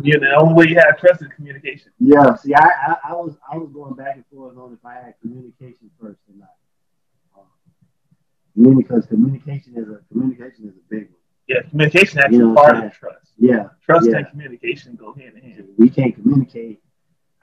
you 0.04 0.20
know, 0.20 0.28
the 0.28 0.36
only 0.42 0.54
way 0.56 0.68
you 0.72 0.76
have 0.78 0.98
trust 1.00 1.22
is 1.22 1.28
communication. 1.36 1.92
Yeah. 2.00 2.34
See, 2.36 2.56
I, 2.56 2.64
I, 2.66 2.96
I 3.10 3.14
was 3.14 3.38
I 3.52 3.56
was 3.58 3.70
going 3.72 3.94
back 3.94 4.16
and 4.16 4.26
forth 4.34 4.58
on 4.58 4.74
if 4.74 4.84
I 4.84 4.96
had 4.96 5.14
communication 5.22 5.92
first 6.02 6.20
or 6.28 6.36
not. 6.36 6.56
Um, 8.66 8.78
because 8.78 9.06
communication 9.06 9.74
is 9.78 9.88
a 9.88 10.00
communication 10.12 10.68
is 10.68 10.74
a 10.76 10.90
big 10.90 11.10
one. 11.12 11.20
Yeah, 11.48 11.62
communication 11.70 12.20
actually 12.20 12.38
You 12.38 12.48
know 12.48 12.56
part 12.56 12.84
of 12.84 12.92
trust. 12.94 13.32
Yeah. 13.38 13.68
Trust 13.86 14.08
Yeah. 14.10 14.18
and 14.18 14.30
communication 14.32 14.96
go 14.96 15.14
hand 15.14 15.34
in 15.38 15.52
hand. 15.52 15.68
We 15.78 15.92
can't 15.92 16.16
communicate. 16.16 16.82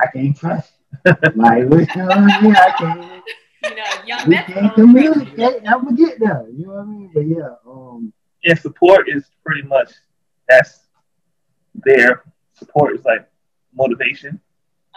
I 0.00 0.06
can't 0.12 0.36
trust. 0.36 0.72
you. 1.04 1.12
like, 1.36 1.68
what 1.68 1.88
you 1.94 2.02
know 2.02 2.06
what 2.06 2.18
I 2.18 2.40
mean? 2.42 2.56
I 2.56 2.70
can't. 2.76 3.22
You 3.68 3.74
know, 3.76 3.84
young 4.06 4.28
We 4.28 4.36
can't 4.36 4.62
knows- 4.62 4.74
communicate. 4.74 5.62
I'm 5.68 5.84
gonna 5.84 5.96
get 5.96 6.18
there. 6.20 6.46
You 6.50 6.66
know 6.66 6.72
what 6.74 6.80
I 6.80 6.84
mean? 6.84 7.10
But 7.12 7.20
yeah, 7.26 7.54
um, 7.66 8.12
And 8.44 8.58
support 8.58 9.08
is 9.08 9.30
pretty 9.44 9.62
much 9.62 9.92
that's 10.48 10.86
there. 11.74 12.22
Support 12.54 12.94
is 12.96 13.04
like 13.04 13.28
motivation, 13.74 14.40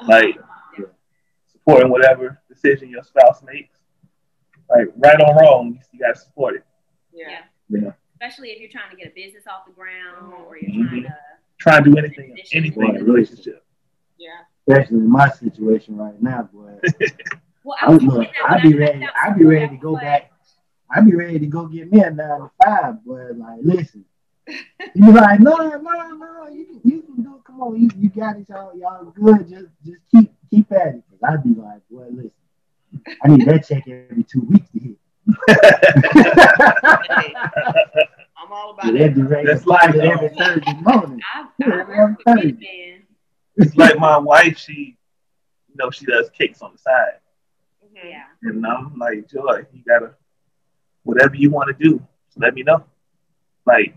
like 0.07 0.35
supporting 1.51 1.89
whatever 1.91 2.41
decision 2.47 2.89
your 2.89 3.03
spouse 3.03 3.41
makes. 3.43 3.75
Like 4.69 4.87
right 4.97 5.19
or 5.19 5.35
wrong, 5.35 5.79
you 5.91 5.99
gotta 5.99 6.17
support 6.19 6.55
it. 6.55 6.63
Yeah. 7.11 7.39
Yeah. 7.69 7.91
Especially 8.13 8.49
if 8.51 8.59
you're 8.59 8.69
trying 8.69 8.91
to 8.91 8.97
get 8.97 9.07
a 9.07 9.15
business 9.15 9.45
off 9.47 9.65
the 9.65 9.71
ground 9.71 10.33
or 10.47 10.57
you're 10.57 10.85
trying 10.87 11.03
to. 11.03 11.09
Try 11.57 11.79
to 11.81 11.89
do 11.91 11.97
anything, 11.97 12.37
anything 12.53 12.95
in 12.95 13.01
a 13.01 13.03
relationship. 13.03 13.65
Yeah. 14.17 14.29
especially 14.67 14.97
in 14.97 15.09
my 15.09 15.29
situation 15.29 15.97
right 15.97 16.21
now, 16.21 16.43
boy. 16.53 16.79
Well, 17.69 17.77
I 17.79 17.89
was 17.91 18.01
look, 18.01 18.27
that 18.27 18.51
I'd 18.51 18.63
be 18.63 18.73
ready. 18.73 19.07
I'd 19.23 19.37
be 19.37 19.45
ready 19.45 19.75
to 19.75 19.77
go 19.77 19.91
like, 19.91 20.01
back. 20.01 20.31
I'd 20.89 21.05
be 21.05 21.15
ready 21.15 21.37
to 21.37 21.45
go 21.45 21.67
get 21.67 21.91
me 21.91 22.01
a 22.01 22.09
nine 22.09 22.39
to 22.39 22.49
five, 22.65 23.05
boy. 23.05 23.27
Like, 23.35 23.59
listen. 23.61 24.05
You 24.47 25.05
be 25.05 25.11
like, 25.11 25.39
no, 25.39 25.55
no, 25.55 25.77
no, 25.77 26.09
no. 26.17 26.47
you 26.51 26.65
can, 26.65 26.81
you 26.83 27.01
can 27.03 27.21
do. 27.21 27.35
it. 27.35 27.43
Come 27.45 27.61
on, 27.61 27.79
you, 27.79 27.87
you 27.95 28.09
got 28.09 28.37
it, 28.37 28.49
y'all, 28.49 28.75
y'all 28.75 29.05
good. 29.11 29.47
Just, 29.47 29.67
just 29.85 29.99
keep, 30.11 30.33
keep 30.49 30.71
at 30.71 30.95
it. 30.95 31.03
Cause 31.11 31.19
I'd 31.31 31.43
be 31.43 31.53
like, 31.61 31.87
boy, 31.91 32.07
listen. 32.09 32.31
I 33.23 33.27
need 33.27 33.45
that 33.47 33.67
check 33.67 33.87
every 33.87 34.23
two 34.23 34.41
weeks 34.41 34.67
to 34.71 34.79
hit. 34.79 34.97
Hey, 35.47 37.33
I'm 38.35 38.51
all 38.51 38.71
about 38.71 38.93
They'd 38.93 39.01
it. 39.01 39.15
be 39.15 39.21
ready 39.21 39.45
That's 39.45 39.61
to 39.61 39.67
fight 39.69 39.95
like, 39.95 39.95
it 39.95 40.05
every 40.05 40.29
Thursday 40.29 40.73
morning. 40.81 41.21
I, 41.35 41.47
Yeah, 41.59 41.67
I 41.67 41.81
I'm 41.81 41.87
work 41.87 42.17
with 42.17 42.25
telling 42.25 42.57
these 42.57 42.59
men. 42.59 43.03
it's 43.57 43.75
like 43.75 43.99
my 43.99 44.17
wife, 44.17 44.57
she 44.57 44.97
you 45.67 45.75
know, 45.75 45.91
she 45.91 46.07
does 46.07 46.31
cakes 46.31 46.63
on 46.63 46.71
the 46.71 46.79
side. 46.79 47.19
Yeah. 48.03 48.23
And 48.43 48.65
I'm 48.65 48.97
like, 48.97 49.27
Joy, 49.29 49.65
you 49.73 49.83
gotta 49.87 50.13
whatever 51.03 51.35
you 51.35 51.49
wanna 51.49 51.73
do, 51.73 52.05
let 52.37 52.53
me 52.53 52.63
know. 52.63 52.83
Like, 53.65 53.95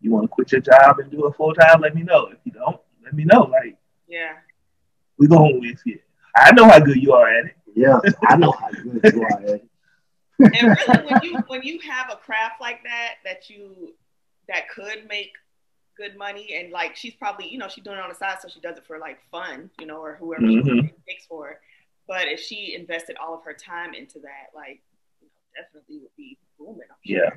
you 0.00 0.10
wanna 0.10 0.28
quit 0.28 0.52
your 0.52 0.60
job 0.60 0.98
and 0.98 1.10
do 1.10 1.26
it 1.26 1.36
full 1.36 1.54
time, 1.54 1.80
let 1.80 1.94
me 1.94 2.02
know. 2.02 2.26
If 2.26 2.38
you 2.44 2.52
don't, 2.52 2.80
let 3.04 3.14
me 3.14 3.24
know. 3.24 3.42
Like, 3.42 3.76
Yeah. 4.08 4.34
we 5.18 5.26
going 5.28 5.60
with 5.60 5.80
you. 5.84 5.98
I 6.36 6.52
know 6.52 6.64
how 6.68 6.78
good 6.78 6.96
you 7.02 7.12
are 7.12 7.28
at 7.28 7.46
it. 7.46 7.56
Yeah, 7.74 7.98
I 8.26 8.36
know 8.36 8.50
how 8.52 8.70
good 9.02 9.12
you 9.14 9.22
are. 9.22 9.32
at 9.42 9.44
it. 9.48 9.68
and 10.38 10.76
really, 10.88 11.04
when 11.12 11.22
you 11.22 11.38
when 11.48 11.62
you 11.62 11.78
have 11.80 12.10
a 12.10 12.16
craft 12.16 12.60
like 12.60 12.82
that 12.84 13.16
that 13.24 13.50
you 13.50 13.94
that 14.48 14.68
could 14.70 15.06
make 15.08 15.32
good 15.96 16.16
money, 16.16 16.54
and 16.54 16.72
like 16.72 16.96
she's 16.96 17.14
probably 17.14 17.46
you 17.48 17.58
know 17.58 17.68
she's 17.68 17.84
doing 17.84 17.98
it 17.98 18.02
on 18.02 18.08
the 18.08 18.14
side, 18.14 18.38
so 18.40 18.48
she 18.48 18.58
does 18.60 18.76
it 18.78 18.86
for 18.86 18.98
like 18.98 19.18
fun, 19.30 19.70
you 19.78 19.86
know, 19.86 19.98
or 19.98 20.16
whoever 20.16 20.42
Mhm. 20.42 20.64
she 20.88 20.94
takes 21.08 21.26
for. 21.26 21.60
It. 22.00 22.06
But 22.08 22.28
if 22.28 22.40
she 22.40 22.74
invested 22.74 23.16
all 23.16 23.34
of 23.34 23.44
her 23.44 23.54
time 23.54 23.94
into 23.94 24.18
that, 24.20 24.54
like 24.54 24.80
you 25.20 25.28
know, 25.28 25.62
definitely 25.62 25.98
would 26.00 26.16
be 26.16 26.38
booming. 26.58 26.80
I'm 26.90 26.96
sure. 27.06 27.24
Yeah. 27.24 27.30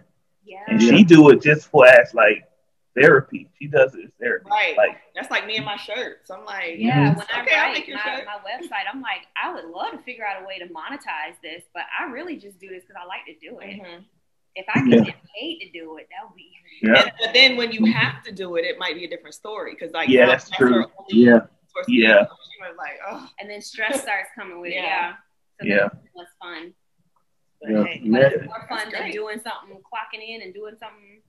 Yeah. 0.46 0.64
And 0.68 0.82
she 0.82 1.04
do 1.04 1.30
it 1.30 1.42
just 1.42 1.70
for 1.70 1.88
as 1.88 2.14
like 2.14 2.44
therapy. 3.00 3.50
She 3.60 3.68
does 3.68 3.96
it 3.96 4.06
as 4.06 4.12
therapy. 4.20 4.46
Right. 4.50 4.76
Like 4.78 4.98
That's 5.16 5.32
like 5.32 5.46
me 5.48 5.56
and 5.58 5.66
my 5.66 5.78
shirts. 5.78 6.30
I'm 6.30 6.46
like, 6.46 6.76
Yeah, 6.78 7.14
Mhm. 7.14 7.18
when 7.18 7.28
I 7.34 7.42
Okay, 7.42 7.56
I'll 7.56 7.64
write 7.68 7.74
make 7.74 7.88
your 7.88 7.98
my, 7.98 8.24
my 8.26 8.40
website, 8.50 8.84
I'm 8.92 9.02
like, 9.02 9.26
I 9.42 9.54
would 9.54 9.66
love 9.66 9.92
to 9.92 9.98
figure 10.00 10.26
out 10.26 10.44
a 10.44 10.46
way 10.46 10.60
to 10.60 10.66
monetize 10.66 11.40
this, 11.42 11.64
but 11.74 11.84
I 11.98 12.06
really 12.12 12.36
just 12.36 12.60
do 12.60 12.68
this 12.70 12.84
because 12.84 12.98
I 13.02 13.06
like 13.06 13.26
to 13.28 13.34
do 13.40 13.60
it. 13.60 13.80
mhm. 13.82 14.04
If 14.56 14.66
I 14.70 14.74
can 14.74 14.92
Yeah. 14.92 15.00
get 15.00 15.16
paid 15.36 15.60
to 15.62 15.72
do 15.72 15.98
it, 15.98 16.08
that 16.12 16.28
would 16.28 16.36
be 16.36 16.52
yeah. 16.82 17.04
And- 17.04 17.12
but 17.20 17.34
then 17.34 17.56
when 17.56 17.72
you 17.72 17.86
have 17.86 18.22
to 18.26 18.32
do 18.32 18.56
it, 18.58 18.66
it 18.66 18.78
might 18.78 18.96
be 18.96 19.06
a 19.06 19.10
different 19.10 19.34
story 19.36 19.72
because 19.74 19.92
like 19.94 20.10
Yeah, 20.10 20.26
now 20.26 20.32
that's 20.32 20.50
true. 20.52 20.84
only 20.84 20.90
Yeah, 21.10 21.40
source 21.74 21.88
of 21.88 21.94
Yeah. 21.94 22.20
income. 22.22 22.38
She 22.52 22.62
was 22.62 22.76
like, 22.78 23.00
oh, 23.08 23.28
and 23.40 23.50
then 23.50 23.62
stress 23.62 24.02
starts 24.02 24.30
coming 24.36 24.60
with 24.62 24.72
it. 24.72 24.76
Yeah. 24.76 24.84
Yeah. 24.84 25.14
So 25.62 25.68
Yeah. 25.68 25.78
that's 25.94 26.16
less 26.16 26.28
fun. 26.42 26.74
but 27.62 27.72
Yeah. 27.72 27.84
hey, 27.86 28.02
But 28.10 28.20
Yeah. 28.22 28.28
it's 28.28 28.46
more 28.46 28.66
fun 28.70 28.92
than 28.92 29.12
doing 29.12 29.40
something, 29.40 29.78
clocking 29.82 30.22
in 30.28 30.42
and 30.42 30.54
doing 30.54 30.76
something. 30.80 31.22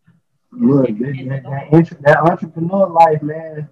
look, 0.52 0.86
that, 0.86 1.26
that, 1.28 1.42
that, 1.42 1.72
entre- 1.72 1.98
that 2.02 2.18
entrepreneur 2.18 2.86
life, 2.88 3.22
man, 3.22 3.68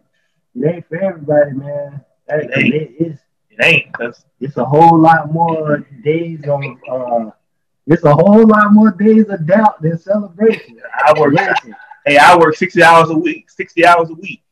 it 0.55 0.67
ain't 0.75 0.89
for 0.89 0.97
everybody, 1.01 1.53
man. 1.53 2.05
That, 2.29 2.45
It 2.45 2.59
ain't. 2.59 2.75
it- 2.75 2.91
it's 2.99 3.21
It 3.51 3.65
ain't 3.65 3.93
because 3.93 4.25
it's 4.41 4.57
a 4.57 4.65
whole 4.65 4.99
lot 4.99 5.31
more 5.33 5.79
days 6.03 6.41
of 6.49 6.63
uh, 6.91 7.31
it's 7.87 8.03
a 8.05 8.15
whole 8.15 8.47
lot 8.47 8.73
more 8.73 8.91
days 8.93 9.29
of 9.29 9.45
doubt 9.47 9.83
than 9.83 9.99
celebration. 9.99 10.81
I 11.05 11.13
work. 11.19 11.35
Hey, 12.07 12.17
I 12.17 12.37
work 12.37 12.55
sixty 12.57 12.83
hours 12.83 13.11
a 13.11 13.17
week. 13.17 13.51
Sixty 13.51 13.85
hours 13.85 14.09
a 14.11 14.15
week. 14.15 14.43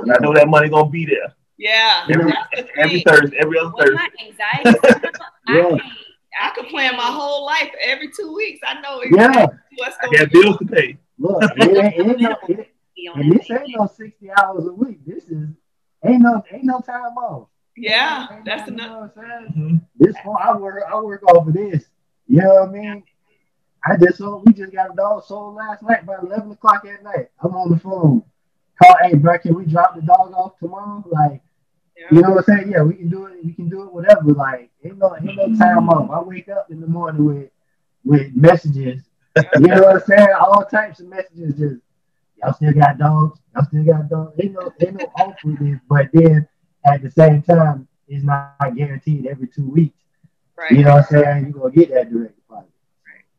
'Cause 0.00 0.10
I 0.10 0.22
know 0.22 0.32
that 0.34 0.48
money 0.48 0.68
gonna 0.68 0.90
be 0.90 1.06
there 1.06 1.34
yeah, 1.58 2.06
every 2.10 2.32
the 2.32 2.68
every. 2.78 3.00
Thursday, 3.02 3.36
every 3.38 3.58
other 3.58 3.70
With 3.76 3.86
Thursday. 3.88 3.94
my 3.94 4.08
anxiety, 4.26 4.78
Yeah. 5.48 5.54
I 5.56 5.70
can't. 5.70 5.82
I 6.40 6.50
could 6.54 6.66
plan 6.68 6.96
my 6.96 7.02
whole 7.04 7.44
life 7.44 7.70
every 7.84 8.10
two 8.18 8.34
weeks. 8.34 8.60
I 8.66 8.80
know 8.80 9.02
Yeah. 9.02 9.28
exactly 9.44 9.58
what's 9.76 9.96
I 10.00 10.06
going 10.06 10.16
got 10.18 10.30
bills 10.32 10.56
to 10.58 10.64
pay. 10.66 10.98
look, 11.18 11.42
it 11.56 11.60
ain't, 11.84 11.94
it 11.94 12.06
ain't 12.08 12.20
no, 12.20 12.36
it, 12.48 12.74
and 13.14 13.32
this 13.32 13.50
ain't 13.50 13.76
no 13.76 13.86
sixty 13.86 14.30
hours 14.30 14.66
a 14.66 14.72
week. 14.72 15.04
This 15.06 15.24
is 15.28 15.48
ain't 16.04 16.22
no 16.22 16.42
ain't 16.50 16.64
no 16.64 16.80
time 16.80 17.16
off. 17.18 17.48
Yeah, 17.76 18.28
Ain't 18.32 18.44
that's 18.44 18.68
no- 18.70 18.76
you 18.76 18.82
enough. 18.82 18.90
know 18.90 19.00
what 19.00 19.24
I'm 19.24 19.44
saying? 19.54 19.54
Mhm. 19.56 19.80
This 19.96 20.16
one, 20.24 20.42
I 20.42 20.56
work, 20.56 20.82
I 20.90 21.00
work 21.00 21.22
off 21.24 21.46
of 21.46 21.54
this. 21.54 21.84
You 22.28 22.40
know 22.42 22.54
what 22.54 22.68
I 22.68 22.72
mean? 22.72 23.02
I 23.84 23.96
just 23.96 24.18
sold, 24.18 24.44
we 24.46 24.52
just 24.52 24.72
got 24.72 24.92
a 24.92 24.94
dog 24.94 25.24
sold 25.24 25.54
last 25.56 25.82
night 25.82 26.04
by 26.06 26.16
eleven 26.22 26.50
o'clock 26.52 26.84
at 26.86 27.02
night. 27.02 27.28
I'm 27.42 27.54
on 27.54 27.70
the 27.70 27.78
phone. 27.78 28.22
Call, 28.82 28.96
hey, 29.02 29.14
bro, 29.14 29.38
can 29.38 29.54
we 29.54 29.64
drop 29.66 29.94
the 29.94 30.02
dog 30.02 30.32
off 30.34 30.58
tomorrow? 30.58 31.04
Like, 31.10 31.42
you 32.10 32.20
know 32.20 32.30
what 32.30 32.48
I'm 32.48 32.58
saying? 32.58 32.72
Yeah, 32.72 32.82
we 32.82 32.94
can 32.94 33.08
do 33.08 33.26
it. 33.26 33.44
We 33.44 33.52
can 33.52 33.68
do 33.68 33.82
it. 33.82 33.92
Whatever. 33.92 34.32
Like, 34.32 34.70
ain't 34.84 34.98
no, 34.98 35.14
ain't 35.16 35.36
no 35.36 35.56
time 35.56 35.88
off. 35.88 36.10
I 36.10 36.20
wake 36.20 36.48
up 36.48 36.66
in 36.70 36.80
the 36.80 36.86
morning 36.86 37.24
with, 37.24 37.50
with 38.04 38.34
messages. 38.34 39.02
You 39.36 39.68
know 39.68 39.82
what 39.82 39.96
I'm 39.96 40.00
saying? 40.00 40.28
All 40.38 40.64
types 40.64 41.00
of 41.00 41.06
messages. 41.06 41.54
Just 41.58 41.76
y'all 42.36 42.52
still 42.54 42.72
got 42.72 42.98
dogs. 42.98 43.38
Y'all 43.54 43.64
still 43.66 43.84
got 43.84 44.08
dogs. 44.08 44.34
Ain't 44.42 44.52
no, 44.52 44.72
ain't 44.80 44.94
no 44.98 45.06
off 45.16 45.36
with 45.44 45.58
this. 45.58 45.78
But 45.88 46.08
then 46.12 46.48
at 46.84 47.02
the 47.02 47.10
same 47.10 47.42
time, 47.42 47.88
it's 48.08 48.24
not 48.24 48.56
guaranteed 48.76 49.26
every 49.26 49.46
two 49.48 49.70
weeks. 49.70 49.98
Right. 50.56 50.72
You 50.72 50.84
know 50.84 50.96
what 50.96 51.12
I'm 51.12 51.22
saying? 51.22 51.44
You're 51.44 51.52
gonna 51.52 51.74
get 51.74 51.90
that 51.90 52.10
direct. 52.10 52.34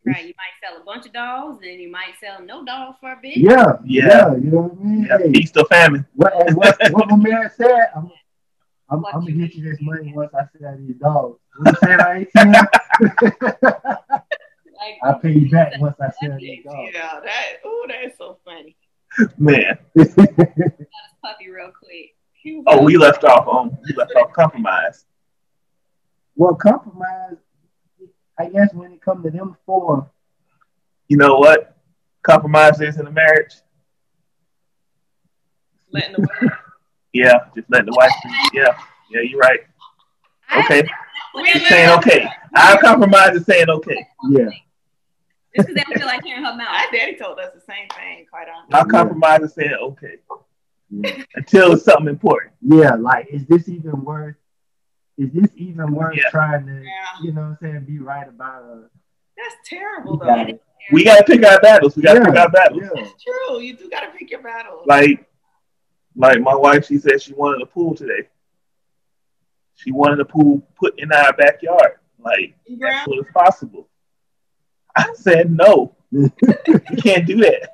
Right, 0.05 0.25
you 0.27 0.33
might 0.37 0.55
sell 0.61 0.81
a 0.81 0.83
bunch 0.83 1.05
of 1.05 1.13
dogs, 1.13 1.63
and 1.65 1.79
you 1.79 1.89
might 1.89 2.13
sell 2.19 2.41
no 2.43 2.65
dogs 2.65 2.97
for 2.99 3.13
a 3.13 3.19
bit. 3.21 3.37
Yeah, 3.37 3.77
Yeah. 3.85 4.07
yeah, 4.07 4.35
you 4.35 4.51
know 4.51 4.61
what 4.63 4.71
I 4.73 4.83
mean? 4.83 5.05
Yeah, 5.09 5.17
Hey, 5.17 5.31
feast 5.31 5.55
or 5.57 5.65
famine. 5.65 6.05
what, 6.15 6.33
what, 6.55 6.77
what 6.91 7.09
my 7.09 7.15
man 7.15 7.49
said, 7.55 7.87
I'm, 7.95 8.11
I'm, 8.89 9.05
I'm 9.05 9.21
gonna 9.21 9.31
get 9.31 9.55
you 9.55 9.63
this 9.63 9.79
money 9.81 10.11
once 10.13 10.33
I 10.33 10.43
sell 10.59 10.75
these 10.77 10.97
dogs. 10.97 11.39
What 11.57 11.71
you 11.71 11.87
said, 11.87 11.99
I 12.01 12.17
ain't 12.19 12.29
Like, 12.35 14.23
I'll 15.03 15.19
pay 15.19 15.31
you 15.31 15.49
back 15.49 15.79
once 15.79 15.95
I 16.01 16.11
sell 16.21 16.37
these 16.37 16.63
dogs. 16.65 16.91
Yeah, 16.93 17.19
that 17.23 17.45
oh, 17.63 17.85
that 17.87 18.03
is 18.05 18.13
so 18.17 18.39
funny. 18.43 18.75
Man. 19.37 19.77
puppy 19.95 21.49
real 21.49 21.71
quick. 21.71 22.15
Oh, 22.67 22.83
we 22.83 22.97
left 22.97 23.23
off 23.23 23.47
on 23.47 23.77
we 23.87 23.93
left 23.95 24.11
off 24.17 24.33
compromise. 24.33 25.05
well, 26.35 26.55
compromise, 26.55 27.37
I 28.43 28.49
guess 28.49 28.73
when 28.73 28.91
it 28.91 29.01
comes 29.01 29.23
to 29.25 29.31
them 29.31 29.55
four, 29.65 30.09
You 31.07 31.17
know 31.17 31.37
what? 31.37 31.77
Compromise 32.23 32.79
is 32.81 32.97
in 32.97 33.07
a 33.07 33.11
marriage. 33.11 33.53
Letting 35.91 36.13
the 36.13 36.21
wife. 36.41 36.51
Yeah, 37.13 37.33
just 37.55 37.69
letting 37.69 37.85
the 37.85 37.95
wife. 37.95 38.11
Be, 38.23 38.57
yeah, 38.59 38.75
yeah, 39.11 39.21
you're 39.21 39.37
right. 39.39 39.59
Okay, 40.57 40.79
understand 41.35 41.61
She's 41.61 41.69
saying 41.69 41.89
okay. 41.99 42.27
Our 42.55 42.79
compromise 42.79 43.35
is 43.35 43.45
saying 43.45 43.69
okay. 43.69 44.07
yeah, 44.31 44.45
Just 45.55 45.67
because 45.67 45.75
they 45.75 45.83
don't 45.83 45.97
feel 45.99 46.07
like 46.07 46.23
hearing 46.23 46.43
her 46.43 46.51
my 46.53 46.63
mouth. 46.63 46.91
daddy 46.91 47.15
told 47.15 47.37
us 47.37 47.51
the 47.53 47.61
same 47.61 47.87
thing. 47.89 48.25
Quite 48.31 48.47
honestly. 48.49 48.73
Our 48.73 48.85
compromise 48.87 49.41
is 49.41 49.53
saying 49.53 49.75
okay 49.79 50.15
yeah, 50.89 51.23
until 51.35 51.73
it's 51.73 51.85
something 51.85 52.07
important. 52.07 52.53
yeah. 52.61 52.95
Like, 52.95 53.27
is 53.29 53.45
this 53.45 53.69
even 53.69 54.03
worth? 54.03 54.35
Is 55.17 55.31
this 55.31 55.51
even 55.55 55.93
worth 55.93 56.15
Yeah. 56.15 56.29
trying 56.31 56.65
to, 56.65 56.73
Yeah, 56.73 56.89
you 57.21 57.33
know, 57.33 57.41
what 57.41 57.47
I'm 57.47 57.57
saying, 57.61 57.85
be 57.85 57.99
right 57.99 58.27
about? 58.27 58.63
Uh, 58.63 58.75
that's 59.37 59.55
terrible 59.69 60.17
though. 60.17 60.27
Yeah. 60.35 60.53
We 60.91 61.03
gotta 61.03 61.23
pick 61.23 61.45
our 61.45 61.59
battles. 61.61 61.95
We 61.95 62.01
gotta 62.03 62.19
yeah, 62.19 62.25
pick 62.25 62.35
our 62.39 62.49
battles. 62.49 62.81
yeah. 62.83 63.03
It's 63.03 63.23
true. 63.23 63.59
You 63.61 63.75
do 63.77 63.89
got 63.89 64.01
to 64.01 64.17
pick 64.17 64.29
your 64.31 64.41
battles. 64.41 64.83
Like, 64.85 65.29
like 66.15 66.41
my 66.41 66.55
wife, 66.55 66.85
she 66.87 66.97
said 66.97 67.21
she 67.21 67.33
wanted 67.33 67.61
a 67.61 67.65
pool 67.65 67.95
today. 67.95 68.27
She 69.75 69.91
wanted 69.91 70.19
a 70.19 70.25
pool 70.25 70.61
put 70.75 70.99
in 70.99 71.11
our 71.11 71.31
backyard, 71.33 71.93
like 72.19 72.55
as 72.71 72.77
Ground- 72.77 73.05
soon 73.05 73.19
as 73.19 73.31
possible. 73.33 73.87
I 74.95 75.07
said 75.15 75.49
no. 75.51 75.95
you 76.11 76.29
can't 77.01 77.25
do 77.25 77.37
that. 77.37 77.69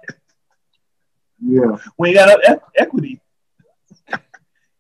Yeah, 1.41 1.77
We 1.97 2.09
ain't 2.09 2.17
got 2.17 2.43
enough 2.43 2.61
equity. 2.75 3.21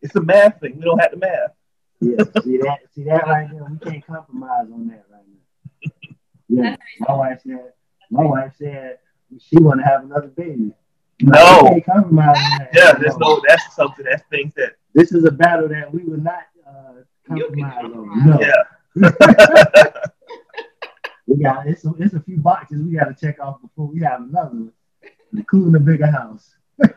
It's 0.01 0.15
a 0.15 0.21
math 0.21 0.61
thing. 0.61 0.77
We 0.77 0.83
don't 0.85 0.99
have 0.99 1.11
the 1.11 1.17
math. 1.17 1.51
Yeah. 2.01 2.23
See 2.43 2.57
that? 2.57 2.79
See 2.93 3.03
that 3.03 3.27
right 3.27 3.49
there? 3.51 3.63
We 3.63 3.77
can't 3.79 4.05
compromise 4.05 4.67
on 4.73 4.87
that 4.87 5.05
right 5.11 5.23
now. 5.27 6.15
Yeah, 6.47 6.75
my 6.99 7.13
wife 7.13 7.41
said. 7.45 7.73
My 8.11 8.23
wife 8.23 8.53
said 8.57 8.97
she 9.39 9.57
want 9.57 9.79
to 9.81 9.85
have 9.85 10.03
another 10.03 10.29
baby. 10.29 10.71
No. 11.21 11.61
we 11.63 11.81
can't 11.81 11.85
compromise 11.85 12.37
on 12.37 12.59
that. 12.59 12.69
Yeah, 12.73 12.93
there's 12.93 13.17
no. 13.17 13.41
That's 13.47 13.75
something. 13.75 14.05
That's 14.05 14.23
things 14.29 14.53
that. 14.55 14.75
This 14.93 15.11
is 15.11 15.23
a 15.25 15.31
battle 15.31 15.67
that 15.69 15.93
we 15.93 16.03
would 16.03 16.23
not 16.23 16.47
uh, 16.67 16.93
You 17.35 17.45
compromise 17.45 17.83
on. 17.83 18.25
No, 18.25 18.39
Yeah. 18.41 18.63
we 21.27 21.37
got 21.37 21.67
it's 21.67 21.85
a, 21.85 21.93
it's 21.99 22.15
a 22.15 22.19
few 22.21 22.37
boxes 22.37 22.81
we 22.81 22.93
got 22.97 23.05
to 23.05 23.13
check 23.13 23.39
off 23.39 23.61
before 23.61 23.85
we 23.85 23.99
have 24.01 24.21
another 24.21 24.49
one. 24.49 24.71
Including 25.31 25.75
a 25.75 25.79
bigger 25.79 26.07
house. 26.07 26.55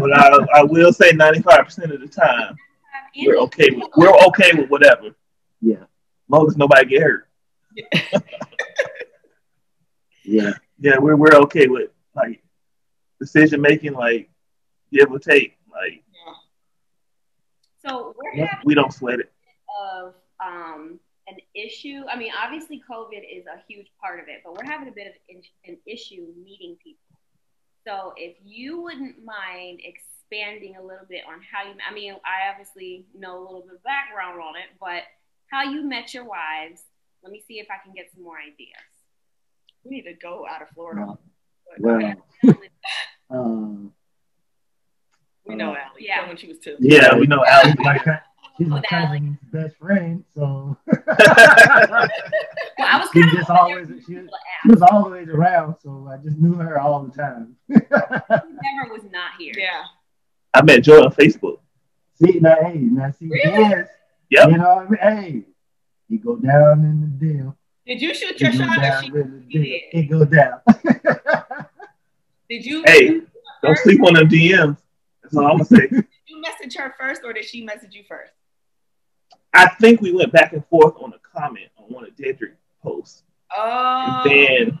But 0.00 0.12
I, 0.12 0.46
I 0.54 0.62
will 0.62 0.92
say, 0.92 1.12
95 1.12 1.64
percent 1.64 1.92
of 1.92 2.00
the 2.00 2.08
time, 2.08 2.56
we're 3.26 3.36
okay. 3.38 3.70
With, 3.70 3.88
we're 3.96 4.16
okay 4.28 4.52
with 4.54 4.70
whatever, 4.70 5.06
as 5.08 5.14
Yeah, 5.60 5.84
long 6.28 6.46
as 6.46 6.56
nobody 6.56 6.86
get 6.86 7.02
hurt. 7.02 7.28
yeah, 10.24 10.52
Yeah, 10.78 10.98
we're 10.98 11.16
we're 11.16 11.34
okay 11.42 11.66
with 11.68 11.90
like 12.14 12.42
decision 13.20 13.60
making, 13.60 13.92
like 13.94 14.28
give 14.92 15.10
or 15.10 15.18
take. 15.18 15.56
Like 15.70 16.02
Yeah. 16.12 16.34
So 17.86 18.14
we're 18.16 18.46
having 18.46 18.62
we 18.64 18.74
don't 18.74 18.92
sweat 18.92 19.20
it. 19.20 19.32
of 19.80 20.14
um, 20.44 20.98
an 21.28 21.36
issue. 21.54 22.02
I 22.10 22.16
mean, 22.18 22.32
obviously, 22.42 22.82
COVID 22.90 23.22
is 23.30 23.44
a 23.46 23.60
huge 23.68 23.88
part 24.00 24.20
of 24.20 24.28
it, 24.28 24.40
but 24.44 24.54
we're 24.54 24.70
having 24.70 24.88
a 24.88 24.92
bit 24.92 25.06
of 25.08 25.12
an, 25.28 25.42
an 25.66 25.78
issue 25.86 26.26
meeting 26.44 26.76
people. 26.82 27.04
So, 27.86 28.12
if 28.16 28.36
you 28.44 28.80
wouldn't 28.82 29.24
mind 29.24 29.80
expanding 30.30 30.76
a 30.76 30.82
little 30.82 31.06
bit 31.08 31.22
on 31.26 31.40
how 31.52 31.68
you, 31.68 31.74
I 31.88 31.94
mean, 31.94 32.12
I 32.24 32.50
obviously 32.50 33.06
know 33.16 33.38
a 33.38 33.42
little 33.42 33.62
bit 33.62 33.76
of 33.76 33.82
background 33.82 34.40
on 34.40 34.56
it, 34.56 34.68
but 34.80 35.02
how 35.50 35.62
you 35.70 35.82
met 35.88 36.12
your 36.14 36.24
wives. 36.24 36.82
Let 37.22 37.32
me 37.32 37.42
see 37.48 37.54
if 37.54 37.66
I 37.70 37.82
can 37.84 37.94
get 37.94 38.10
some 38.14 38.22
more 38.22 38.36
ideas. 38.38 38.70
We 39.84 39.90
need 39.96 40.02
to 40.02 40.14
go 40.14 40.46
out 40.48 40.62
of 40.62 40.68
Florida. 40.74 41.06
But 41.76 41.80
well, 41.80 42.14
um, 43.30 43.92
we 45.46 45.54
know 45.56 45.70
Allie. 45.70 45.78
Yeah. 46.00 46.22
Yeah. 46.22 46.28
When 46.28 46.36
she 46.36 46.48
was 46.48 46.58
two. 46.58 46.76
Yeah, 46.78 47.16
we 47.16 47.26
know 47.26 47.42
She's 47.64 47.74
Alex. 47.76 48.06
my, 48.06 48.20
she's 48.58 48.66
my 48.68 48.76
With 48.76 48.84
Alex. 48.92 49.08
cousin's 49.10 49.38
best 49.52 49.76
friend, 49.78 50.24
so 50.34 50.76
Well, 50.86 50.98
I 52.78 52.98
was 53.00 53.08
she 53.12 53.20
kind 53.22 53.32
of 53.32 53.38
just 53.38 53.50
always 53.50 53.88
she, 54.06 54.14
she 54.14 54.68
was 54.68 54.82
always 54.82 55.28
around, 55.28 55.76
so 55.82 56.08
I 56.12 56.18
just 56.22 56.38
knew 56.38 56.54
her 56.54 56.78
all 56.80 57.02
the 57.04 57.12
time. 57.16 57.56
She 57.70 57.74
never 57.80 58.92
was 58.92 59.02
not 59.10 59.32
here. 59.38 59.54
Yeah. 59.56 59.82
I 60.54 60.62
met 60.62 60.82
Joy 60.82 60.98
on 61.02 61.12
Facebook. 61.12 61.58
see 62.14 62.38
now, 62.40 62.56
hey, 62.62 62.78
now 62.78 63.10
see, 63.12 63.26
Really? 63.28 63.42
yes, 63.44 63.88
Yep. 64.30 64.50
you 64.50 64.58
know, 64.58 64.74
what 64.88 65.02
I 65.02 65.20
mean? 65.20 65.26
hey, 65.26 65.44
It 66.14 66.24
go 66.24 66.36
down 66.36 66.84
in 66.84 67.00
the 67.00 67.26
deal. 67.26 67.56
Did 67.86 68.02
you 68.02 68.14
shoot 68.14 68.32
It 68.32 68.40
your 68.40 68.52
go 68.52 68.58
shot 68.58 68.78
or 68.78 68.80
down 68.82 69.02
she? 69.02 69.08
in 69.08 69.12
the 69.14 69.52
she 69.52 69.58
DM. 69.58 69.62
did? 69.62 69.98
It 69.98 70.10
go 70.10 70.24
down. 70.24 70.60
Did 72.50 72.64
you? 72.64 72.82
Hey, 72.86 73.20
don't 73.62 73.78
sleep 73.78 74.02
on 74.04 74.14
them 74.14 74.28
DMs. 74.28 74.78
That's 75.22 75.36
all 75.36 75.46
I'm 75.46 75.52
gonna 75.58 75.64
say. 75.66 75.86
Did 75.90 76.06
you 76.26 76.40
message 76.40 76.76
her 76.76 76.94
first, 76.98 77.22
or 77.24 77.32
did 77.34 77.44
she 77.44 77.62
message 77.64 77.94
you 77.94 78.02
first? 78.08 78.32
I 79.52 79.68
think 79.80 80.00
we 80.00 80.12
went 80.12 80.32
back 80.32 80.52
and 80.54 80.64
forth 80.66 80.94
on 80.98 81.12
a 81.12 81.18
comment 81.18 81.66
on 81.76 81.84
one 81.92 82.04
of 82.04 82.10
Dedrick 82.16 82.54
posts. 82.82 83.22
Oh. 83.56 84.22
And 84.24 84.30
then 84.70 84.80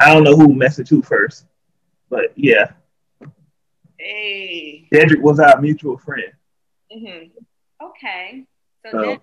I 0.00 0.12
don't 0.14 0.24
know 0.24 0.36
who 0.36 0.48
messaged 0.48 0.88
who 0.88 1.02
first, 1.02 1.46
but 2.08 2.32
yeah, 2.36 2.72
Hey. 4.00 4.88
Dedrick 4.92 5.20
was 5.20 5.38
our 5.38 5.60
mutual 5.60 5.98
friend. 5.98 6.32
hmm 6.90 7.24
Okay. 7.82 8.46
So 8.84 8.90
So- 8.92 9.02
then, 9.02 9.20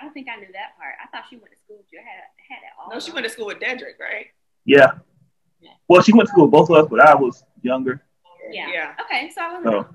I 0.00 0.04
don't 0.04 0.12
think 0.12 0.26
I 0.28 0.36
knew 0.40 0.48
that 0.52 0.76
part. 0.76 0.94
I 1.02 1.06
thought 1.08 1.26
she 1.30 1.36
went 1.36 1.52
to 1.52 1.58
school 1.58 1.76
with 1.76 1.86
you. 1.92 2.00
I 2.00 2.02
had 2.02 2.18
had 2.48 2.58
that 2.62 2.72
all. 2.78 2.90
No, 2.90 2.98
she 2.98 3.12
went 3.12 3.24
to 3.24 3.30
school 3.30 3.46
with 3.46 3.60
Dedrick, 3.60 4.00
right? 4.00 4.26
Yeah. 4.64 4.98
Well, 5.88 6.02
she 6.02 6.12
went 6.12 6.26
to 6.26 6.32
school 6.32 6.44
with 6.44 6.52
both 6.52 6.70
of 6.70 6.76
us, 6.76 6.88
but 6.90 7.00
I 7.00 7.14
was 7.14 7.44
younger. 7.62 8.02
Yeah. 8.50 8.68
Yeah. 8.72 8.94
Okay, 9.00 9.30
so 9.34 9.42
I 9.42 9.52
wasn't. 9.54 9.86
So 9.86 9.94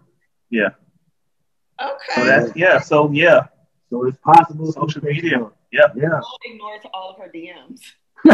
yeah. 0.49 0.69
Okay. 1.81 2.13
So 2.15 2.25
that's 2.25 2.55
yeah. 2.55 2.79
So 2.79 3.11
yeah. 3.11 3.47
so 3.89 4.05
it's 4.05 4.17
possible. 4.19 4.71
Social 4.71 5.03
media. 5.03 5.49
Yeah. 5.71 5.87
Yeah. 5.95 6.09
Don't 6.09 6.25
ignore 6.45 6.79
all 6.93 7.11
of 7.11 7.17
her 7.17 7.29
DMs. 7.29 7.81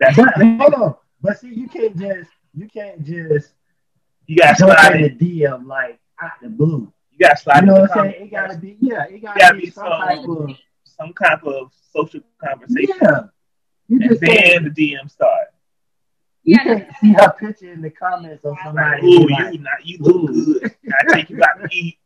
That's 0.00 0.16
but 0.16 0.34
hold 0.36 0.74
on. 0.74 0.94
But 1.20 1.38
see, 1.38 1.52
you 1.52 1.68
can't 1.68 1.96
just 1.96 2.30
you 2.54 2.68
can't 2.68 3.04
just 3.04 3.52
you 4.30 4.36
got 4.36 4.56
to 4.56 4.58
jump 4.66 4.78
slide 4.78 4.96
in 4.96 5.04
in. 5.04 5.18
the 5.18 5.42
DM 5.42 5.66
like 5.66 5.98
out 6.22 6.30
the 6.42 6.48
blue. 6.48 6.92
You 7.12 7.18
got 7.18 7.36
to 7.36 7.42
slide 7.42 7.54
You 7.56 7.60
in 7.60 7.66
know 7.66 7.74
the 7.74 7.80
what 7.82 7.90
I'm 7.98 8.10
saying? 8.10 8.30
comments. 8.30 8.32
It 8.32 8.36
gotta 8.36 8.58
be 8.58 8.76
yeah. 8.80 9.04
It 9.04 9.22
gotta, 9.22 9.38
Gotta 9.40 9.54
be, 9.56 9.60
be 9.62 9.70
some 9.70 9.84
some- 9.86 10.00
type 10.00 10.28
of 10.28 10.56
some 10.84 11.12
kind 11.14 11.40
of 11.44 11.72
social 11.92 12.20
conversation, 12.44 12.94
yeah. 13.02 13.20
You 13.88 13.98
and 14.00 14.10
just 14.10 14.22
can't, 14.22 14.64
then 14.64 14.72
the 14.74 14.92
DM 14.94 15.10
start. 15.10 15.46
you 16.44 16.56
Yeah, 16.56 16.64
can't 16.64 16.88
see 17.00 17.12
her 17.14 17.32
picture 17.38 17.72
in 17.72 17.80
the 17.82 17.90
comments 17.90 18.44
of 18.44 18.56
somebody. 18.62 19.06
Ooh, 19.06 19.26
like, 19.28 19.52
you 19.54 19.58
not 19.60 19.84
you 19.84 19.96
look 20.00 20.26
good. 20.32 20.74
I 20.88 21.14
take 21.14 21.30
you 21.30 21.42
out 21.42 21.60
to 21.62 21.68
eat. 21.76 21.98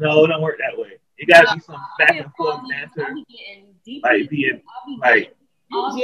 No, 0.00 0.24
it 0.24 0.28
don't 0.28 0.42
work 0.42 0.58
that 0.58 0.76
way. 0.80 0.92
It 1.18 1.28
gotta 1.28 1.54
be 1.54 1.60
some 1.60 1.76
back 1.98 2.16
and 2.16 2.32
forth 2.36 2.60
I'll 2.60 2.68
banter, 2.68 3.14
be 3.14 3.24
getting 3.28 3.66
deep. 3.84 4.02
like 4.02 4.28
being 4.28 4.60
like 5.00 5.14
getting 5.14 5.32
all- 5.72 5.96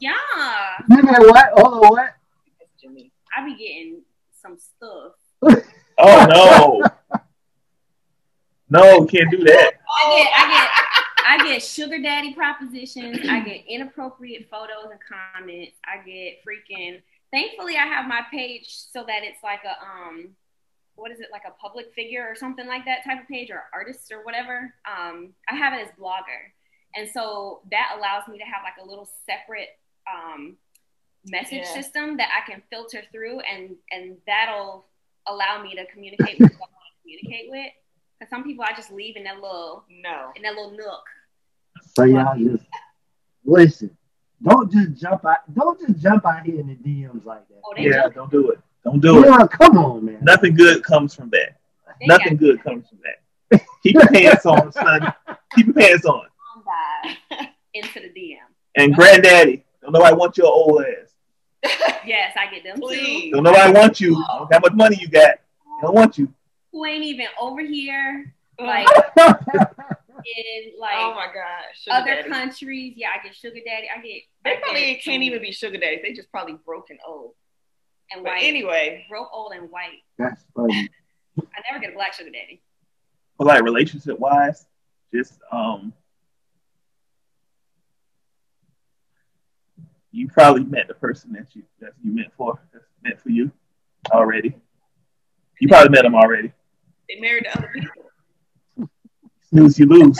yeah. 0.00 0.78
You 0.88 1.02
know 1.02 1.12
what? 1.30 1.46
Hold 1.58 1.84
on, 1.84 1.90
what? 1.90 2.14
Jimmy. 2.80 3.10
I 3.36 3.44
be 3.44 3.56
getting 3.56 4.02
some 4.42 4.58
stuff. 4.58 5.12
Oh 5.98 6.26
no. 6.28 6.82
No, 8.68 9.04
can't 9.04 9.30
do 9.30 9.44
that. 9.44 9.72
I 10.00 10.16
get, 10.16 10.32
I 10.34 10.48
get, 10.50 10.70
I 11.26 11.52
get 11.52 11.62
sugar 11.62 12.00
daddy 12.00 12.32
propositions. 12.32 13.18
I 13.28 13.40
get 13.40 13.64
inappropriate 13.68 14.48
photos 14.50 14.90
and 14.90 15.00
comments. 15.06 15.76
I 15.84 15.98
get 16.04 16.38
freaking. 16.42 17.02
Thankfully, 17.30 17.76
I 17.76 17.86
have 17.86 18.08
my 18.08 18.22
page 18.30 18.64
so 18.68 19.04
that 19.06 19.22
it's 19.22 19.42
like 19.42 19.60
a 19.64 19.76
um, 19.84 20.30
what 20.94 21.10
is 21.10 21.20
it 21.20 21.28
like 21.30 21.42
a 21.46 21.52
public 21.60 21.92
figure 21.94 22.26
or 22.26 22.34
something 22.34 22.66
like 22.66 22.84
that 22.86 23.04
type 23.04 23.20
of 23.20 23.28
page 23.28 23.50
or 23.50 23.64
artist 23.74 24.10
or 24.10 24.24
whatever. 24.24 24.74
Um, 24.86 25.34
I 25.50 25.54
have 25.54 25.74
it 25.74 25.86
as 25.86 25.92
blogger, 26.00 26.52
and 26.96 27.08
so 27.08 27.60
that 27.70 27.94
allows 27.96 28.26
me 28.26 28.38
to 28.38 28.44
have 28.44 28.62
like 28.64 28.82
a 28.82 28.88
little 28.88 29.08
separate 29.26 29.68
um 30.10 30.56
message 31.26 31.62
Yeah. 31.64 31.74
system 31.74 32.16
that 32.16 32.28
I 32.36 32.50
can 32.50 32.62
filter 32.70 33.02
through, 33.12 33.40
and 33.40 33.76
and 33.90 34.16
that'll 34.26 34.86
allow 35.26 35.62
me 35.62 35.74
to 35.76 35.86
communicate 35.86 36.38
with 36.40 36.50
who 36.52 36.56
I 36.56 36.60
want 36.60 36.70
to 36.96 37.02
communicate 37.02 37.50
with. 37.50 37.72
Because 38.18 38.30
some 38.30 38.44
people 38.44 38.64
I 38.68 38.72
just 38.74 38.90
leave 38.92 39.16
in 39.16 39.24
that 39.24 39.36
little 39.40 39.84
No. 39.88 40.32
in 40.36 40.42
that 40.42 40.54
little 40.54 40.72
nook. 40.72 41.04
So 41.94 42.04
y'all 42.04 42.36
just 42.38 42.64
listen. 43.44 43.96
Don't 44.42 44.70
just 44.72 45.00
jump 45.00 45.24
out. 45.24 45.38
Don't 45.54 45.78
just 45.80 46.00
jump 46.02 46.26
out 46.26 46.44
here 46.44 46.58
in 46.58 46.66
the 46.66 46.74
DMs 46.74 47.24
like 47.24 47.46
that. 47.48 47.60
Oh, 47.64 47.74
Yeah, 47.76 48.02
jump. 48.02 48.14
don't 48.14 48.30
do 48.32 48.50
it. 48.50 48.58
Don't 48.84 49.00
do 49.00 49.22
it. 49.24 49.50
Come 49.52 49.78
on, 49.78 50.04
man. 50.04 50.18
Nothing 50.22 50.54
good 50.56 50.82
comes 50.82 51.14
from 51.14 51.30
that. 51.30 51.60
They 52.00 52.06
Nothing 52.06 52.34
got 52.36 52.40
good 52.40 52.62
comes 52.64 52.88
from 52.88 52.98
that. 53.04 53.60
Keep 53.84 53.94
your 53.94 54.08
pants 54.08 54.44
on, 54.46 54.72
son. 54.72 55.12
Keep 55.54 55.66
your 55.66 55.74
pants 55.76 56.04
on. 56.04 56.26
on 56.56 57.46
into 57.74 58.00
the 58.00 58.08
DM. 58.08 58.38
And 58.74 58.92
granddaddy, 58.94 59.64
don't 59.80 59.92
nobody 59.92 60.16
want 60.16 60.36
your 60.36 60.48
old 60.48 60.82
ass. 60.82 61.11
Yes, 62.04 62.36
I 62.36 62.52
get 62.52 62.64
them 62.64 62.76
too. 62.76 62.82
Please. 62.88 63.32
Don't 63.32 63.44
nobody 63.44 63.72
want 63.72 64.00
you. 64.00 64.16
I 64.28 64.38
don't 64.38 64.50
care 64.50 64.58
how 64.58 64.68
much 64.68 64.72
money 64.76 64.96
you 65.00 65.08
got. 65.08 65.36
They 65.36 65.82
don't 65.86 65.94
want 65.94 66.18
you. 66.18 66.32
Who 66.72 66.84
ain't 66.84 67.04
even 67.04 67.26
over 67.40 67.60
here, 67.60 68.34
Oh. 68.58 68.64
like 68.64 68.86
in 69.16 70.72
like 70.78 70.94
oh 70.96 71.14
my 71.14 71.26
gosh. 71.26 71.74
Sugar 71.82 71.96
other 71.96 72.14
daddy. 72.14 72.28
countries. 72.28 72.94
Yeah, 72.96 73.08
I 73.18 73.22
get 73.24 73.34
sugar 73.36 73.58
daddy. 73.64 73.86
I 73.94 74.00
get. 74.00 74.22
They 74.44 74.50
I 74.52 74.56
probably 74.62 74.80
get 74.80 75.02
can't 75.02 75.16
some- 75.16 75.22
even 75.22 75.40
be 75.42 75.52
sugar 75.52 75.78
daddies. 75.78 76.00
They 76.02 76.12
just 76.12 76.30
probably 76.30 76.56
broken 76.64 76.98
old. 77.06 77.32
and 78.12 78.22
But 78.24 78.32
white. 78.32 78.42
anyway, 78.44 79.06
broke 79.08 79.28
old 79.32 79.52
and 79.52 79.70
white. 79.70 80.02
That's 80.18 80.44
funny. 80.56 80.88
I 81.38 81.60
never 81.70 81.80
get 81.80 81.90
a 81.92 81.94
black 81.94 82.14
sugar 82.14 82.30
daddy. 82.30 82.62
But 83.38 83.46
like 83.46 83.62
relationship 83.62 84.18
wise, 84.18 84.66
just 85.14 85.34
um 85.50 85.92
you 90.12 90.28
probably 90.28 90.64
met 90.64 90.86
the 90.88 90.94
person 90.94 91.32
that 91.32 91.46
you 91.54 91.62
that 91.80 91.92
you 92.04 92.12
meant 92.12 92.32
for 92.36 92.60
that's 92.72 92.84
meant 93.02 93.20
for 93.20 93.30
you 93.30 93.50
already. 94.12 94.54
You 95.58 95.68
probably 95.68 95.90
met 95.90 96.04
him 96.04 96.14
already. 96.14 96.52
they 97.08 97.20
married 97.20 97.44
to 97.44 97.58
other 97.58 97.70
people. 97.72 98.90
Snooze 99.48 99.78
you 99.78 99.86
lose. 99.86 100.18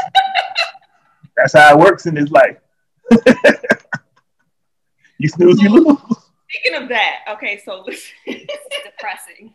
That's 1.36 1.54
how 1.54 1.72
it 1.72 1.78
works 1.78 2.06
in 2.06 2.14
this 2.14 2.30
life. 2.30 2.58
you 5.18 5.28
snooze 5.28 5.60
you 5.60 5.70
lose. 5.70 5.98
Speaking 6.48 6.82
of 6.82 6.88
that, 6.90 7.24
okay, 7.30 7.60
so 7.64 7.82
listen. 7.86 8.12
It's 8.26 8.84
depressing. 8.84 9.54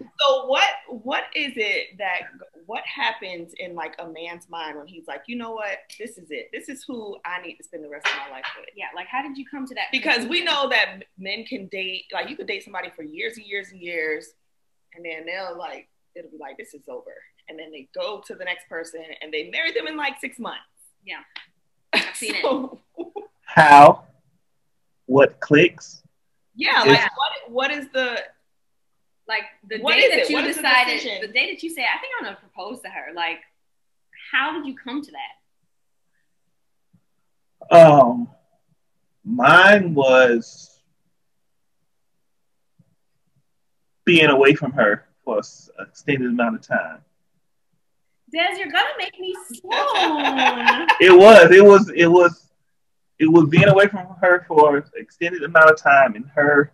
so 0.24 0.46
what 0.46 0.64
what 0.88 1.24
is 1.34 1.52
it 1.56 1.98
that 1.98 2.20
what 2.66 2.82
happens 2.86 3.52
in 3.58 3.74
like 3.74 3.94
a 3.98 4.06
man's 4.08 4.48
mind 4.48 4.78
when 4.78 4.86
he's 4.86 5.06
like, 5.06 5.22
you 5.26 5.36
know 5.36 5.50
what, 5.52 5.78
this 5.98 6.16
is 6.16 6.30
it. 6.30 6.48
This 6.52 6.68
is 6.68 6.82
who 6.86 7.16
I 7.26 7.42
need 7.42 7.56
to 7.56 7.64
spend 7.64 7.84
the 7.84 7.88
rest 7.90 8.06
of 8.06 8.12
my 8.26 8.36
life 8.36 8.44
with. 8.58 8.68
yeah, 8.74 8.86
like 8.96 9.06
how 9.06 9.22
did 9.22 9.36
you 9.36 9.44
come 9.46 9.66
to 9.66 9.74
that? 9.74 9.86
Because 9.92 10.26
we 10.26 10.42
know 10.42 10.68
that 10.70 11.04
men 11.18 11.44
can 11.44 11.66
date, 11.66 12.04
like 12.12 12.30
you 12.30 12.36
could 12.36 12.46
date 12.46 12.64
somebody 12.64 12.90
for 12.96 13.02
years 13.02 13.36
and 13.36 13.46
years 13.46 13.68
and 13.70 13.80
years, 13.80 14.28
and 14.94 15.04
then 15.04 15.26
they'll 15.26 15.58
like 15.58 15.88
it'll 16.14 16.30
be 16.30 16.38
like 16.38 16.56
this 16.56 16.72
is 16.74 16.88
over, 16.88 17.12
and 17.48 17.58
then 17.58 17.70
they 17.70 17.88
go 17.94 18.22
to 18.26 18.34
the 18.34 18.44
next 18.44 18.68
person 18.68 19.02
and 19.20 19.32
they 19.32 19.50
marry 19.50 19.72
them 19.72 19.86
in 19.86 19.96
like 19.96 20.14
six 20.20 20.38
months. 20.38 20.60
Yeah. 21.04 21.20
I've 21.92 22.16
seen 22.16 22.34
it. 22.36 22.78
How? 23.44 24.04
What 25.06 25.38
clicks? 25.40 26.02
yeah, 26.56 26.82
It's- 26.82 27.02
like 27.02 27.10
what 27.16 27.50
what 27.50 27.70
is 27.72 27.88
the 27.92 28.22
like 29.28 29.44
the 29.68 29.78
What 29.80 29.94
day 29.94 30.08
that 30.10 30.18
it? 30.20 30.30
you 30.30 30.36
What 30.36 30.44
is 30.46 30.56
the 30.56 30.62
decided, 30.62 30.92
decision? 30.94 31.20
the 31.22 31.28
day 31.32 31.50
that 31.52 31.62
you 31.62 31.70
say, 31.70 31.82
I 31.82 31.98
think 32.00 32.12
I'm 32.18 32.24
gonna 32.24 32.36
propose 32.36 32.80
to 32.82 32.88
her. 32.88 33.12
Like, 33.14 33.38
how 34.32 34.52
did 34.52 34.66
you 34.66 34.76
come 34.76 35.02
to 35.02 35.12
that? 37.70 37.76
Um 37.76 38.28
mine 39.24 39.94
was 39.94 40.70
being 44.04 44.26
away 44.28 44.54
from 44.54 44.72
her 44.72 45.06
for 45.24 45.38
an 45.38 45.86
extended 45.88 46.28
amount 46.28 46.56
of 46.56 46.60
time. 46.66 46.98
Des, 48.30 48.58
you're 48.58 48.70
gonna 48.70 48.88
make 48.98 49.18
me 49.18 49.34
swoon. 49.46 49.70
It 51.00 51.16
was, 51.16 51.50
it 51.50 51.64
was, 51.64 51.90
it 51.94 52.06
was, 52.06 52.50
it 53.18 53.26
was 53.26 53.48
being 53.48 53.68
away 53.68 53.86
from 53.86 54.06
her 54.20 54.44
for 54.46 54.76
an 54.78 54.84
extended 54.96 55.42
amount 55.44 55.70
of 55.70 55.78
time, 55.78 56.14
and 56.16 56.26
her 56.34 56.72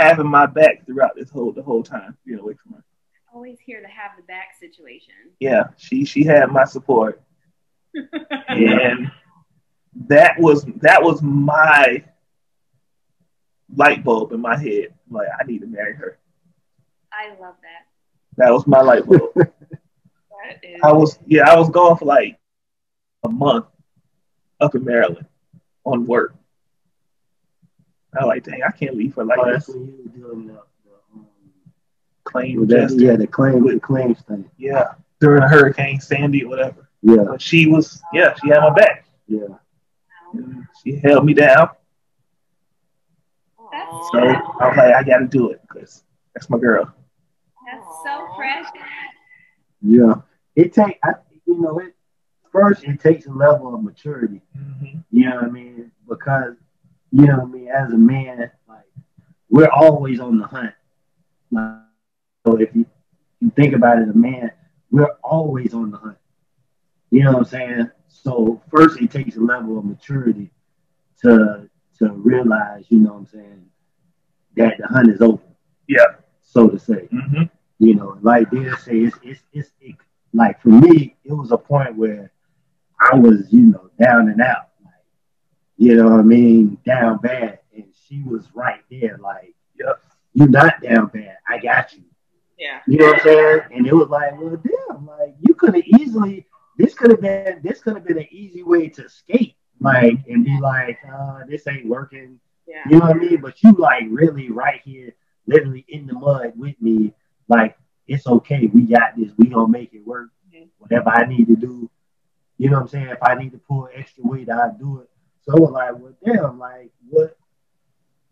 having 0.00 0.26
my 0.26 0.46
back 0.46 0.86
throughout 0.86 1.12
this 1.16 1.30
whole 1.30 1.52
the 1.52 1.62
whole 1.62 1.82
time 1.82 2.16
being 2.24 2.38
away 2.38 2.54
from 2.54 2.74
her. 2.74 2.84
Always 3.32 3.58
here 3.60 3.80
to 3.80 3.88
have 3.88 4.12
the 4.16 4.22
back 4.24 4.48
situation. 4.58 5.14
Yeah, 5.38 5.68
she 5.76 6.04
she 6.04 6.24
had 6.24 6.50
my 6.50 6.64
support, 6.64 7.22
and 8.48 9.10
that 10.08 10.38
was 10.38 10.64
that 10.80 11.02
was 11.02 11.22
my 11.22 12.04
light 13.74 14.02
bulb 14.02 14.32
in 14.32 14.40
my 14.40 14.56
head. 14.56 14.94
Like 15.10 15.28
I 15.38 15.44
need 15.44 15.60
to 15.60 15.66
marry 15.66 15.94
her. 15.94 16.18
I 17.12 17.30
love 17.40 17.56
that. 17.62 17.86
That 18.36 18.52
was 18.52 18.66
my 18.66 18.80
light 18.80 19.06
bulb. 19.06 19.30
that 19.34 19.48
is 20.62 20.80
I 20.82 20.92
was 20.92 21.18
yeah, 21.26 21.48
I 21.50 21.58
was 21.58 21.70
gone 21.70 21.96
for 21.96 22.06
like 22.06 22.38
a 23.24 23.28
month 23.28 23.66
up 24.60 24.74
in 24.74 24.84
Maryland 24.84 25.26
on 25.84 26.06
work. 26.06 26.34
I 28.18 28.24
was 28.24 28.28
like, 28.28 28.44
dang, 28.44 28.60
I 28.66 28.70
can't 28.72 28.96
leave 28.96 29.14
her 29.14 29.24
like 29.24 29.38
Oh, 29.38 29.50
that's 29.52 29.66
this. 29.66 29.76
when 29.76 29.86
you 29.86 29.98
were 30.04 30.28
doing 30.34 30.46
the, 30.48 30.52
the 30.54 30.58
um, 31.14 31.26
Claim 32.24 32.60
with 32.60 32.68
that, 32.70 32.90
yeah, 32.98 33.16
the 33.16 33.26
claim, 33.26 33.64
the 33.66 33.78
claims 33.80 34.20
thing. 34.22 34.50
Yeah, 34.58 34.94
during 35.20 35.42
a 35.42 35.48
Hurricane 35.48 36.00
Sandy 36.00 36.44
or 36.44 36.48
whatever. 36.48 36.88
Yeah, 37.02 37.24
But 37.28 37.40
she 37.40 37.66
was, 37.66 38.02
yeah, 38.12 38.34
she 38.42 38.48
had 38.50 38.60
my 38.60 38.70
back. 38.70 39.06
yeah. 39.26 39.46
And 40.32 40.64
she 40.82 40.96
held 40.96 41.24
me 41.24 41.34
down. 41.34 41.70
That's 43.72 43.90
So 44.12 44.18
I 44.18 44.68
was 44.68 44.76
like, 44.76 44.94
I 44.94 45.02
got 45.02 45.18
to 45.18 45.26
do 45.26 45.50
it 45.50 45.60
because 45.62 46.02
that's 46.34 46.48
my 46.50 46.58
girl. 46.58 46.92
That's 47.70 47.86
so 48.04 48.26
precious. 48.36 48.70
Yeah, 49.82 50.14
it 50.56 50.72
take. 50.72 50.98
I, 51.04 51.12
you 51.46 51.60
know, 51.60 51.78
it 51.78 51.94
first 52.52 52.84
it 52.84 53.00
takes 53.00 53.26
a 53.26 53.32
level 53.32 53.74
of 53.74 53.82
maturity. 53.82 54.42
Mm-hmm. 54.58 54.98
You 55.10 55.30
know 55.30 55.36
what 55.36 55.44
I 55.44 55.48
mean? 55.50 55.90
Because 56.08 56.54
you 57.12 57.26
know 57.26 57.38
what 57.38 57.42
I 57.42 57.46
mean. 57.46 57.68
As 57.68 57.92
a 57.92 57.98
man, 57.98 58.50
like 58.68 58.84
we're 59.48 59.70
always 59.70 60.20
on 60.20 60.38
the 60.38 60.46
hunt. 60.46 60.72
Like, 61.50 61.78
so 62.46 62.56
if 62.60 62.74
you, 62.74 62.86
you 63.40 63.50
think 63.50 63.74
about 63.74 63.98
it, 63.98 64.02
as 64.02 64.14
a 64.14 64.18
man, 64.18 64.50
we're 64.90 65.12
always 65.22 65.74
on 65.74 65.90
the 65.90 65.96
hunt. 65.96 66.18
You 67.10 67.24
know 67.24 67.32
what 67.32 67.38
I'm 67.38 67.44
saying? 67.44 67.90
So 68.08 68.62
first, 68.70 69.00
it 69.00 69.10
takes 69.10 69.36
a 69.36 69.40
level 69.40 69.78
of 69.78 69.84
maturity 69.84 70.50
to 71.22 71.68
to 71.98 72.12
realize, 72.12 72.86
you 72.88 72.98
know 72.98 73.12
what 73.12 73.18
I'm 73.18 73.26
saying, 73.26 73.66
that 74.56 74.78
the 74.78 74.86
hunt 74.86 75.10
is 75.10 75.20
over. 75.20 75.42
Yeah. 75.86 76.06
So 76.42 76.68
to 76.68 76.78
say. 76.78 77.08
Mm-hmm. 77.12 77.42
You 77.80 77.94
know, 77.94 78.18
like 78.20 78.50
they 78.50 78.70
say, 78.82 78.98
it's 78.98 79.16
it's 79.22 79.40
it's 79.54 79.70
it, 79.80 79.96
like 80.34 80.60
for 80.60 80.68
me, 80.68 81.16
it 81.24 81.32
was 81.32 81.50
a 81.50 81.56
point 81.56 81.96
where 81.96 82.30
I 83.00 83.14
was, 83.14 83.50
you 83.50 83.62
know, 83.62 83.90
down 83.98 84.28
and 84.28 84.38
out, 84.42 84.68
you 85.80 85.96
know 85.96 86.10
what 86.10 86.20
I 86.20 86.22
mean, 86.22 86.76
down 86.84 87.16
bad, 87.18 87.60
and 87.74 87.86
she 88.06 88.22
was 88.22 88.46
right 88.54 88.82
there, 88.90 89.16
like, 89.16 89.54
Yep. 89.78 89.98
you're 90.34 90.48
not 90.48 90.82
down 90.82 91.06
bad, 91.06 91.38
I 91.48 91.56
got 91.58 91.94
you. 91.94 92.02
Yeah. 92.58 92.80
You 92.86 92.98
know 92.98 93.06
what 93.06 93.14
I'm 93.16 93.22
saying? 93.22 93.60
And 93.72 93.86
it 93.86 93.94
was 93.94 94.10
like, 94.10 94.38
well, 94.38 94.56
damn, 94.62 95.06
like 95.06 95.34
you 95.40 95.54
could 95.54 95.74
have 95.74 95.84
easily, 95.86 96.46
this 96.76 96.92
could 96.92 97.10
have 97.10 97.22
been, 97.22 97.60
this 97.62 97.80
could 97.80 97.94
have 97.94 98.04
been 98.04 98.18
an 98.18 98.26
easy 98.30 98.62
way 98.62 98.88
to 98.90 99.06
escape, 99.06 99.56
like, 99.80 100.18
and 100.28 100.44
be 100.44 100.60
like, 100.60 100.98
uh, 101.10 101.44
this 101.48 101.66
ain't 101.66 101.86
working. 101.86 102.38
Yeah. 102.66 102.82
You 102.90 102.98
know 102.98 103.06
what 103.06 103.16
I 103.16 103.18
mean? 103.18 103.40
But 103.40 103.62
you 103.62 103.72
like 103.72 104.04
really 104.10 104.50
right 104.50 104.82
here, 104.84 105.14
literally 105.46 105.86
in 105.88 106.06
the 106.06 106.12
mud 106.12 106.52
with 106.56 106.78
me, 106.82 107.14
like 107.48 107.78
it's 108.06 108.26
okay. 108.26 108.66
We 108.66 108.82
got 108.82 109.16
this. 109.16 109.32
We 109.38 109.46
gonna 109.46 109.66
make 109.66 109.94
it 109.94 110.06
work. 110.06 110.28
Mhm. 110.54 110.68
Whatever 110.78 111.08
I 111.08 111.24
need 111.24 111.46
to 111.48 111.56
do, 111.56 111.90
you 112.58 112.68
know 112.68 112.76
what 112.76 112.82
I'm 112.82 112.88
saying? 112.88 113.08
If 113.08 113.22
I 113.22 113.34
need 113.36 113.52
to 113.52 113.58
pull 113.58 113.88
extra 113.94 114.22
weight, 114.24 114.50
I'll 114.50 114.76
do 114.78 115.00
it. 115.00 115.09
So 115.42 115.56
it 115.56 115.60
was 115.60 115.70
like, 115.70 115.92
well, 115.98 116.14
damn, 116.24 116.58
like 116.58 116.90
what, 117.08 117.36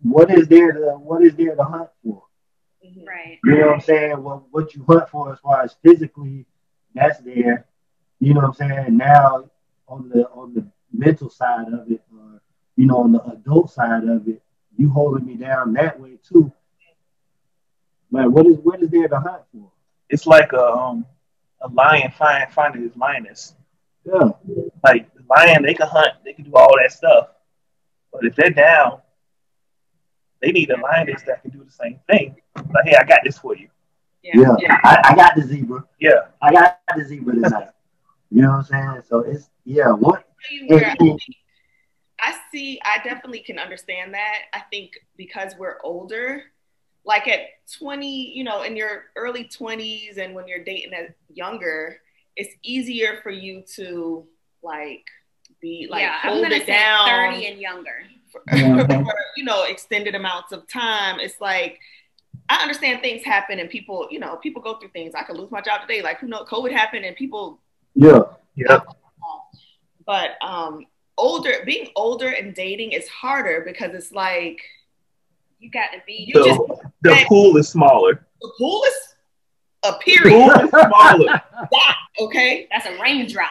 what 0.03 0.31
is 0.31 0.47
there 0.49 0.73
to, 0.73 0.81
what 0.99 1.23
is 1.23 1.35
there 1.35 1.55
to 1.57 1.65
hunt 1.65 1.89
for? 2.05 2.23
Mhm. 2.85 3.07
Right. 3.07 3.39
You 3.45 3.57
know 3.59 3.67
what 3.67 3.75
I'm 3.75 3.81
saying? 3.81 4.23
Well, 4.23 4.47
what 4.51 4.75
you 4.75 4.85
hunt 4.89 5.09
for 5.09 5.33
as 5.33 5.39
far 5.41 5.63
as 5.63 5.75
physically, 5.83 6.47
that's 6.95 7.19
there. 7.21 7.67
You 8.21 8.35
know 8.35 8.41
what 8.41 8.49
I'm 8.49 8.55
saying? 8.55 8.97
Now 8.97 9.51
on 9.89 10.09
the 10.09 10.29
on 10.31 10.55
the 10.55 10.67
mental 10.93 11.31
side 11.31 11.69
of 11.73 11.91
it, 11.91 12.03
or 12.13 12.41
you 12.77 12.87
know, 12.87 12.99
on 12.99 13.13
the 13.13 13.23
adult 13.25 13.71
side 13.71 14.05
of 14.05 14.29
it, 14.29 14.43
you 14.77 14.91
holding 14.91 15.27
me 15.27 15.37
down 15.37 15.73
that 15.75 15.99
way 16.01 16.19
too. 16.23 16.53
Like, 18.11 18.29
what 18.29 18.47
is 18.47 18.59
what 18.59 18.83
is 18.83 18.91
there 18.91 19.09
to 19.09 19.21
hunt 19.21 19.43
for? 19.53 19.71
It's 20.09 20.27
like 20.27 20.53
a 20.53 20.65
um 20.65 21.07
a 21.61 21.69
lion 21.69 22.11
find 22.13 22.51
finding 22.53 22.83
his 22.83 22.97
lioness. 22.97 23.55
Yeah, 24.09 24.31
Like 24.85 25.15
the 25.15 25.23
lion, 25.29 25.63
they 25.63 25.75
can 25.75 25.89
hunt, 25.89 26.13
they 26.25 26.33
can 26.33 26.45
do 26.45 26.55
all 26.55 26.75
that 26.81 26.93
stuff. 26.93 27.29
But 28.13 28.25
if 28.25 28.35
they're 28.37 28.51
down, 28.51 29.01
they 30.41 30.53
need 30.53 30.71
a 30.71 30.81
lioness 30.81 31.23
that 31.23 31.43
can 31.43 31.51
do 31.51 31.65
the 31.65 31.71
same 31.71 32.01
thing. 32.09 32.37
Like, 32.57 32.85
hey, 32.85 32.97
I 32.97 33.05
got 33.05 33.21
this 33.25 33.39
for 33.39 33.57
you. 33.57 33.69
yeah. 34.23 34.55
Yeah. 34.59 34.79
I, 34.83 35.01
I 35.05 35.15
got 35.15 35.35
the 35.37 35.43
zebra. 35.43 35.85
Yeah. 35.99 36.29
I 36.41 36.53
got 36.53 36.79
the 36.97 37.05
zebra 37.05 37.35
tonight. 37.35 37.69
you 38.31 38.43
know 38.43 38.51
what 38.51 38.57
I'm 38.57 38.65
saying? 38.65 39.03
So 39.09 39.21
it's 39.21 39.51
yeah. 39.65 39.91
What? 39.91 40.25
tell 40.49 40.57
you 40.57 40.67
where 40.69 40.87
I, 41.01 41.17
I 42.21 42.35
see, 42.51 42.81
I 42.85 43.03
definitely 43.03 43.41
can 43.41 43.59
understand 43.59 44.15
that. 44.15 44.39
I 44.53 44.61
think 44.71 44.93
because 45.17 45.55
we're 45.59 45.79
older, 45.85 46.45
like 47.05 47.29
at 47.29 47.41
20, 47.79 48.33
you 48.37 48.45
know, 48.45 48.63
in 48.63 48.77
your 48.77 49.05
early 49.17 49.45
20s 49.45 50.19
and 50.19 50.35
when 50.35 50.49
you're 50.49 50.65
dating 50.65 50.95
as 50.95 51.11
younger, 51.29 52.01
it's 52.41 52.55
easier 52.63 53.21
for 53.23 53.31
you 53.31 53.63
to 53.77 54.27
like 54.63 55.05
be 55.61 55.89
like 55.91 56.03
yeah, 56.03 56.17
I'm 56.23 56.33
hold 56.35 56.47
it 56.47 56.67
say 56.67 56.73
down 56.73 57.09
30 57.33 57.47
and 57.47 57.61
younger. 57.61 57.97
for, 58.33 58.41
Mhm. 58.51 59.05
for, 59.05 59.15
you 59.37 59.45
know 59.45 59.65
extended 59.65 60.15
amounts 60.15 60.53
of 60.53 60.67
time. 60.69 61.19
It's 61.21 61.41
like 61.41 61.79
I 62.49 62.63
understand 62.63 63.03
things 63.03 63.23
happen 63.25 63.59
and 63.59 63.69
people, 63.69 64.09
you 64.11 64.19
know, 64.21 64.37
people 64.37 64.63
go 64.63 64.79
through 64.79 64.91
things. 64.91 65.15
I 65.15 65.23
could 65.25 65.37
lose 65.37 65.51
my 65.51 65.61
job 65.61 65.83
today. 65.83 66.01
Like 66.03 66.19
who 66.21 66.29
knows? 66.29 66.47
COVID 66.49 66.73
happened 66.73 67.05
and 67.05 67.15
people 67.17 67.61
Yeah, 67.95 68.21
Yeah. 68.55 68.81
but 70.07 70.31
um 70.43 70.87
older 71.19 71.55
being 71.67 71.89
older 71.97 72.29
and 72.29 72.55
dating 72.55 72.93
is 72.93 73.09
harder 73.09 73.63
because 73.67 73.93
it's 73.95 74.13
like 74.13 74.59
You 75.59 75.71
got 75.73 75.89
to 75.93 75.99
be. 76.07 76.25
You 76.29 76.35
The, 76.35 76.45
just- 76.49 76.83
the 77.03 77.25
pool 77.27 77.57
is 77.57 77.69
smaller. 77.69 78.27
the 78.41 78.53
pool 78.59 78.85
is 78.85 79.08
a 79.85 79.93
period 79.95 80.33
pool 80.33 80.51
is 81.23 81.31
okay 82.21 82.67
That's 82.71 82.87
a 82.87 83.01
raindrop. 83.01 83.51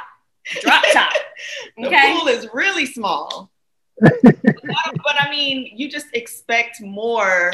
Drop 0.61 0.83
top. 0.93 1.11
the 1.77 1.87
Okay. 1.87 2.13
pool 2.17 2.27
is 2.27 2.47
really 2.53 2.85
small 2.85 3.51
but, 4.01 4.13
but 4.21 5.15
i 5.19 5.27
mean 5.31 5.71
you 5.75 5.89
just 5.89 6.07
expect 6.13 6.79
more 6.81 7.51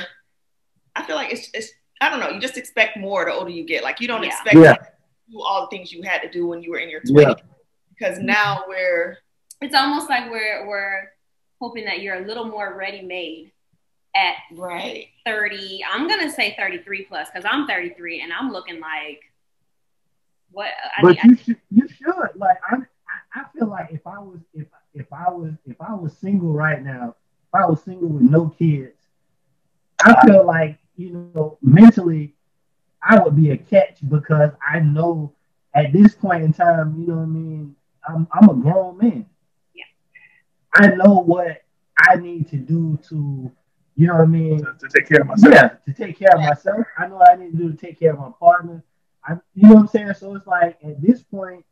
i 0.96 1.04
feel 1.04 1.16
like 1.16 1.32
it's, 1.32 1.50
it's 1.54 1.70
i 2.02 2.10
don't 2.10 2.20
know 2.20 2.30
you 2.30 2.40
just 2.40 2.58
expect 2.58 2.98
more 2.98 3.24
the 3.26 3.32
older 3.34 3.50
you 3.50 3.66
get 3.66 3.82
like 3.84 4.02
you 4.02 4.08
don't 4.08 4.24
Yeah. 4.24 4.30
expect 4.30 4.56
Yeah. 4.56 4.74
to 4.74 4.88
do 5.32 5.42
all 5.42 5.62
the 5.62 5.68
things 5.76 5.92
you 5.94 6.02
had 6.04 6.22
to 6.22 6.30
do 6.30 6.46
when 6.48 6.62
you 6.62 6.72
were 6.72 6.80
in 6.80 6.90
your 6.90 7.00
20s 7.02 7.22
Yeah. 7.22 7.34
because 7.90 8.20
now 8.20 8.64
we're 8.68 9.18
It's 9.62 9.74
almost 9.76 10.10
like 10.10 10.30
we're 10.30 10.68
we're 10.68 11.10
hoping 11.62 11.86
that 11.86 12.02
you're 12.02 12.16
a 12.22 12.28
little 12.28 12.46
more 12.46 12.76
ready 12.78 13.02
made 13.04 13.54
at 14.16 14.36
right 14.54 15.08
30. 15.26 15.84
I'm 15.92 16.08
gonna 16.08 16.32
say 16.32 16.56
33 16.58 17.04
plus 17.06 17.30
because 17.34 17.50
I'm 17.50 17.68
33 17.68 18.22
and 18.22 18.32
I'm 18.34 18.52
looking 18.52 18.80
like 18.80 19.22
what 20.52 20.70
I 20.98 21.02
but 21.02 21.24
mean. 21.24 21.32
you 21.32 21.36
should 21.36 21.58
you 21.72 21.88
should 21.88 22.36
like 22.36 22.58
I'm, 22.72 22.86
I 23.36 23.42
I 23.42 23.46
feel 23.58 23.68
like 23.68 23.90
if 23.92 24.06
I 24.06 24.20
was 24.20 24.40
if 24.54 24.68
if 24.94 25.12
I 25.12 25.30
was 25.32 25.54
if 25.66 25.82
I 25.82 25.94
was 25.96 26.16
single 26.18 26.54
right 26.54 26.84
now 26.84 27.16
if 27.48 27.56
I 27.62 27.66
was 27.66 27.82
single 27.84 28.10
with 28.10 28.24
no 28.24 28.50
kids 28.50 28.98
I 30.02 30.26
feel 30.26 30.46
like 30.46 30.78
you 30.96 31.32
know 31.34 31.58
mentally 31.62 32.36
I 33.02 33.20
would 33.20 33.36
be 33.36 33.52
a 33.52 33.58
catch 33.58 33.98
because 34.08 34.52
I 34.66 34.80
know 34.80 35.34
at 35.74 35.92
this 35.92 36.14
point 36.14 36.44
in 36.44 36.54
time 36.54 37.00
you 37.00 37.08
know 37.08 37.16
what 37.16 37.24
I 37.24 37.26
mean 37.26 37.76
I'm 38.08 38.28
I'm 38.32 38.50
a 38.50 38.54
grown 38.54 38.98
man 39.00 39.26
Yeah. 39.74 39.86
I 40.76 40.88
know 40.90 41.16
what 41.20 41.64
I 41.98 42.18
need 42.18 42.50
to 42.50 42.58
do 42.58 43.00
to 43.10 43.52
you 43.96 44.08
know 44.08 44.16
what 44.16 44.24
I 44.24 44.26
mean 44.26 44.60
to, 44.60 44.74
to 44.74 44.88
take 44.90 45.08
care 45.08 45.22
of 45.22 45.28
myself. 45.28 45.54
yeah, 45.54 45.70
to 45.86 45.94
take 45.94 46.18
care 46.18 46.34
of 46.34 46.42
myself. 46.42 46.86
I 46.98 47.08
know 47.08 47.16
what 47.16 47.32
I 47.32 47.36
need 47.36 47.52
to 47.52 47.58
do 47.58 47.72
to 47.72 47.78
take 47.78 48.00
care 48.00 48.14
of 48.14 48.20
my 48.20 48.32
partner. 48.40 48.84
I, 49.26 49.34
you 49.54 49.68
know 49.68 49.76
what 49.76 49.82
I'm 49.82 49.88
saying? 49.88 50.14
So 50.16 50.36
it's 50.36 50.48
like 50.48 50.78
at 50.84 51.02
this 51.02 51.22
point, 51.24 51.66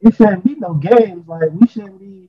it 0.00 0.14
shouldn't 0.14 0.44
be 0.44 0.54
no 0.54 0.74
games. 0.74 1.26
Like 1.26 1.50
we 1.52 1.66
shouldn't 1.66 2.00
be. 2.00 2.28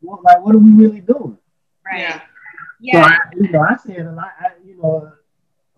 What, 0.00 0.24
like 0.24 0.42
what 0.44 0.54
are 0.54 0.58
we 0.58 0.72
really 0.72 1.00
doing? 1.00 1.38
right. 1.84 2.00
yeah 2.00 2.20
Yeah. 2.80 3.02
So 3.02 3.08
I, 3.08 3.18
you 3.36 3.50
know, 3.50 3.60
I 3.60 3.76
said 3.76 4.06
a 4.06 4.12
lot. 4.12 4.32
I, 4.40 4.48
you 4.64 4.76
know, 4.76 5.12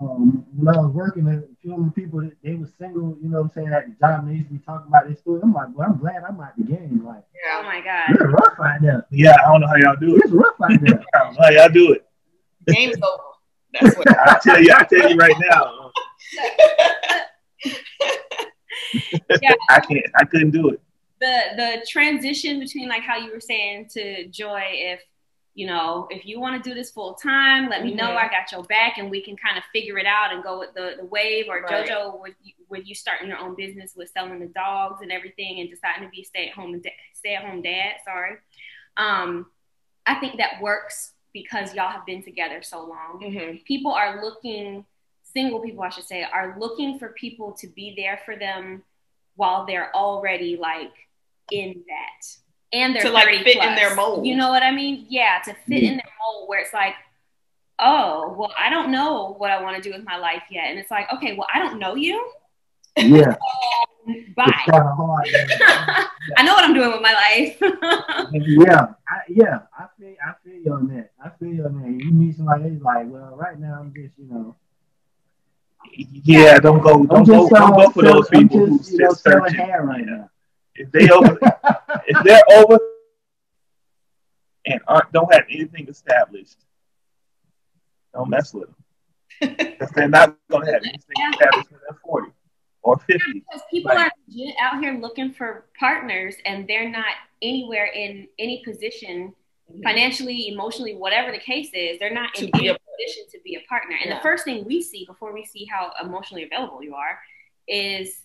um, 0.01 0.47
when 0.57 0.75
I 0.75 0.81
was 0.81 0.93
working, 0.93 1.54
a 1.65 1.69
few 1.69 1.77
of 1.77 1.85
the 1.85 1.91
people 1.93 2.21
that 2.21 2.37
they 2.43 2.55
were 2.55 2.69
single. 2.79 3.17
You 3.23 3.29
know 3.29 3.43
what 3.43 3.45
I'm 3.45 3.51
saying? 3.53 3.73
At 3.73 3.87
the 3.87 3.95
job, 4.01 4.21
and 4.21 4.31
they 4.31 4.35
used 4.37 4.49
to 4.49 4.55
be 4.55 4.61
talking 4.61 4.89
about 4.89 5.09
this 5.09 5.19
story. 5.21 5.41
I'm 5.43 5.53
like, 5.53 5.69
well, 5.75 5.89
I'm 5.89 5.99
glad 5.99 6.23
I'm 6.29 6.41
out 6.41 6.57
the 6.57 6.65
game. 6.65 7.03
Like 7.05 7.25
oh 7.53 7.63
my 7.63 7.81
god. 7.81 8.11
it's 8.11 8.21
rough 8.21 8.61
out 8.61 8.83
there. 8.83 9.07
Yeah, 9.11 9.37
I 9.45 9.51
don't 9.51 9.61
know 9.61 9.67
how 9.69 9.77
y'all 9.77 9.97
do 9.97 10.17
it. 10.17 10.23
It's 10.25 10.33
rough 10.33 10.61
out 10.63 10.81
there. 10.81 11.05
I 11.15 11.19
don't 11.19 11.35
know 11.35 11.43
how 11.43 11.51
y'all 11.51 11.69
do 11.69 11.93
it. 11.93 12.07
game's 12.67 12.97
over 12.97 13.35
that's 13.81 13.97
what 13.97 14.09
I 14.29 14.39
tell 14.43 14.63
you, 14.63 14.73
I 14.73 14.85
tell 14.85 15.11
you 15.11 15.17
right 15.17 15.37
now, 15.51 15.91
Yeah. 19.43 19.55
I 19.71 19.81
can't. 19.81 20.05
I 20.17 20.25
couldn't 20.25 20.51
do 20.53 20.69
it. 20.71 20.81
the 21.21 21.41
the 21.57 21.87
transition 21.89 22.61
between 22.61 22.89
like 22.89 23.03
how 23.03 23.17
you 23.17 23.33
were 23.33 23.41
saying 23.41 23.89
to 23.93 24.27
Joy, 24.29 24.63
if 24.71 25.01
you 25.55 25.67
know, 25.69 26.09
if 26.11 26.27
you 26.27 26.41
want 26.41 26.63
to 26.63 26.69
do 26.69 26.75
this 26.75 26.91
full 26.91 27.15
time, 27.15 27.69
let 27.69 27.85
me 27.85 27.95
know. 27.95 28.11
I 28.17 28.29
got 28.29 28.51
your 28.51 28.65
back, 28.65 28.99
and 28.99 29.09
we 29.11 29.23
can 29.23 29.37
kind 29.37 29.57
of 29.57 29.63
figure 29.73 29.99
it 29.99 30.07
out 30.07 30.33
and 30.33 30.43
go 30.43 30.59
with 30.59 30.75
the 30.75 30.95
the 30.99 31.05
wave. 31.05 31.47
Or 31.49 31.61
Right. 31.63 31.89
JoJo, 31.89 32.21
with 32.21 32.35
you, 32.43 32.55
with 32.69 32.87
you 32.89 32.95
starting 32.95 33.29
your 33.29 33.39
own 33.39 33.55
business 33.55 33.95
with 33.97 34.11
selling 34.11 34.41
the 34.41 34.47
dogs 34.47 35.01
and 35.03 35.13
everything, 35.13 35.61
and 35.61 35.71
deciding 35.71 36.05
to 36.05 36.11
be 36.11 36.25
stay 36.25 36.49
at 36.49 36.55
home 36.55 36.83
stay 37.13 37.35
at 37.37 37.45
home 37.45 37.63
dad. 37.63 37.95
Sorry, 38.05 38.37
um, 38.97 39.47
I 40.07 40.17
think 40.17 40.39
that 40.39 40.61
works 40.61 41.13
because 41.33 41.75
y'all 41.75 41.91
have 41.91 42.07
been 42.07 42.23
together 42.23 42.63
so 42.63 42.85
long 42.85 43.21
Mhm. 43.21 43.65
people 43.65 43.93
are 43.93 44.23
looking 44.25 44.87
single 45.23 45.59
people 45.61 45.83
i 45.83 45.89
should 45.89 46.05
say 46.05 46.23
are 46.23 46.57
looking 46.61 46.97
for 46.97 47.09
people 47.09 47.51
to 47.53 47.67
be 47.67 47.93
there 47.97 48.21
for 48.25 48.37
them 48.37 48.85
while 49.35 49.67
they're 49.67 49.93
already 49.97 50.57
like 50.57 50.93
in 51.51 51.85
that 51.89 52.25
and 52.75 52.95
they're 52.95 53.05
To, 53.05 53.11
like, 53.11 53.27
30 53.27 53.45
fit 53.45 53.63
in 53.65 53.75
their 53.77 53.95
mold. 53.95 54.27
you 54.27 54.37
know 54.37 54.51
what 54.51 54.63
i 54.63 54.71
mean 54.71 55.07
yeah 55.09 55.41
to 55.47 55.53
fit 55.55 55.59
mm-hmm. 55.69 55.87
in 55.91 55.97
their 56.01 56.13
mold 56.23 56.49
where 56.49 56.61
it's 56.61 56.75
like 56.75 56.95
oh 57.79 58.35
well 58.39 58.53
i 58.59 58.69
don't 58.71 58.91
know 58.91 59.35
what 59.39 59.51
i 59.51 59.63
want 59.63 59.77
to 59.77 59.83
do 59.83 59.95
with 59.97 60.05
my 60.05 60.17
life 60.19 60.43
yet 60.51 60.67
and 60.71 60.79
it's 60.79 60.91
like 60.91 61.07
okay 61.13 61.35
well 61.37 61.49
i 61.55 61.59
don't 61.59 61.79
know 61.79 61.95
you 61.95 62.17
Yeah, 62.97 63.35
bye 64.37 64.45
it's 64.69 64.77
hard. 64.77 65.27
man. 65.33 65.49
i 66.39 66.43
know 66.45 66.53
what 66.55 66.65
i'm 66.65 66.75
doing 66.75 66.93
with 66.93 67.03
my 67.03 67.13
life 67.25 67.57
yeah, 68.33 68.87
I, 69.09 69.17
yeah, 69.29 69.57
I 69.79 69.87
feel, 69.99 70.15
I 70.29 70.33
feel 70.45 70.59
you 70.65 70.73
on 70.73 70.89
that. 70.95 71.11
I 71.25 71.29
feel 71.39 71.49
you 71.57 71.65
on 71.65 71.75
that. 71.83 72.05
You 72.05 72.13
meet 72.13 72.37
somebody, 72.37 72.65
it's 72.75 72.83
like, 72.83 73.07
well, 73.09 73.35
right 73.37 73.59
now 73.59 73.79
I'm 73.81 73.93
just, 73.95 74.15
you 74.19 74.27
know, 74.33 74.57
Yeah, 76.33 76.59
don't 76.59 76.81
go, 76.83 76.93
I'm 76.95 77.07
don't 77.07 77.27
go, 77.27 77.49
just, 77.49 77.51
don't 77.53 77.75
go 77.77 77.91
for 77.91 78.03
those 78.03 78.29
I'm 78.33 78.49
people 78.49 78.67
just, 78.79 78.91
who 78.91 78.97
you 78.97 79.03
know, 79.05 79.13
searching. 79.13 79.55
hair 79.59 79.83
right 79.85 80.05
now. 80.05 80.31
If 80.77 80.91
they 80.91 81.09
over, 81.11 81.39
if 82.07 82.25
they're 82.25 82.43
over 82.53 82.79
and 84.67 84.81
aren't, 84.89 85.13
don't 85.13 85.33
have 85.33 85.45
anything 85.51 85.89
established, 85.89 86.57
don't 88.13 88.29
mess 88.31 88.53
with 88.53 88.69
them. 88.69 89.57
Because 89.57 89.91
they're 89.91 90.09
not 90.09 90.37
going 90.51 90.67
to 90.67 90.73
have 90.73 90.83
anything 90.83 91.33
established 91.33 91.71
when 91.71 91.81
they're 91.89 91.99
40 92.05 92.33
or 92.83 92.99
50. 92.99 93.33
Because 93.33 93.63
people 93.71 93.91
Right. 93.91 94.07
are 94.07 94.13
legit 94.29 94.55
out 94.61 94.81
here 94.81 94.95
looking 94.95 95.33
for 95.33 95.67
partners 95.79 96.37
and 96.45 96.67
they're 96.69 96.89
not 96.89 97.15
anywhere 97.43 97.87
in 97.87 98.29
any 98.39 98.63
position 98.65 99.35
mm-hmm. 99.71 99.83
financially, 99.83 100.49
emotionally, 100.49 100.95
whatever 100.95 101.33
the 101.33 101.39
case 101.39 101.71
is, 101.75 101.99
they're 101.99 102.15
not 102.15 102.39
in 102.39 102.51
any 102.55 102.69
a- 102.69 102.79
position 102.79 103.25
to 103.33 103.39
be 103.45 103.57
a 103.57 103.61
partner. 103.69 103.97
And 104.01 104.11
Yeah. 104.11 104.17
the 104.17 104.23
first 104.23 104.45
thing 104.45 104.65
we 104.65 104.83
see 104.83 105.05
before 105.07 105.33
we 105.33 105.45
see 105.45 105.67
how 105.67 105.93
emotionally 106.03 106.45
available 106.45 106.83
you 106.83 106.95
are 106.95 107.19
is 107.67 108.23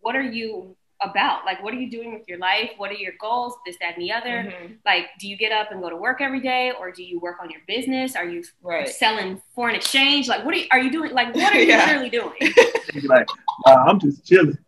what 0.00 0.16
are 0.16 0.22
you 0.22 0.76
about? 1.00 1.44
Like, 1.44 1.62
what 1.62 1.72
are 1.74 1.76
you 1.78 1.90
doing 1.90 2.12
with 2.12 2.26
your 2.28 2.38
life? 2.38 2.70
What 2.76 2.90
are 2.90 2.94
your 2.94 3.12
goals? 3.20 3.54
This, 3.64 3.76
that, 3.80 3.94
and 3.94 4.02
the 4.02 4.12
other. 4.12 4.44
Mhm. 4.50 4.76
Like, 4.84 5.06
do 5.20 5.28
you 5.28 5.36
get 5.36 5.52
up 5.52 5.70
and 5.70 5.80
go 5.80 5.88
to 5.90 5.96
work 5.96 6.20
every 6.20 6.40
day, 6.40 6.72
or 6.78 6.90
do 6.90 7.02
you 7.02 7.20
work 7.20 7.36
on 7.40 7.50
your 7.50 7.60
business? 7.66 8.16
Are 8.16 8.24
you 8.28 8.42
Right. 8.62 8.88
selling 8.88 9.40
foreign 9.54 9.74
exchange? 9.76 10.28
Like, 10.28 10.44
what 10.44 10.54
are 10.54 10.58
you, 10.58 10.66
are 10.72 10.80
you 10.80 10.90
doing? 10.90 11.12
Like, 11.12 11.34
what 11.34 11.52
are 11.54 11.58
you 11.60 11.66
Yeah. 11.68 11.86
literally 11.86 12.10
doing? 12.10 12.32
Like, 13.04 13.28
nah, 13.66 13.84
I'm 13.84 14.00
just 14.00 14.24
chilling. 14.26 14.58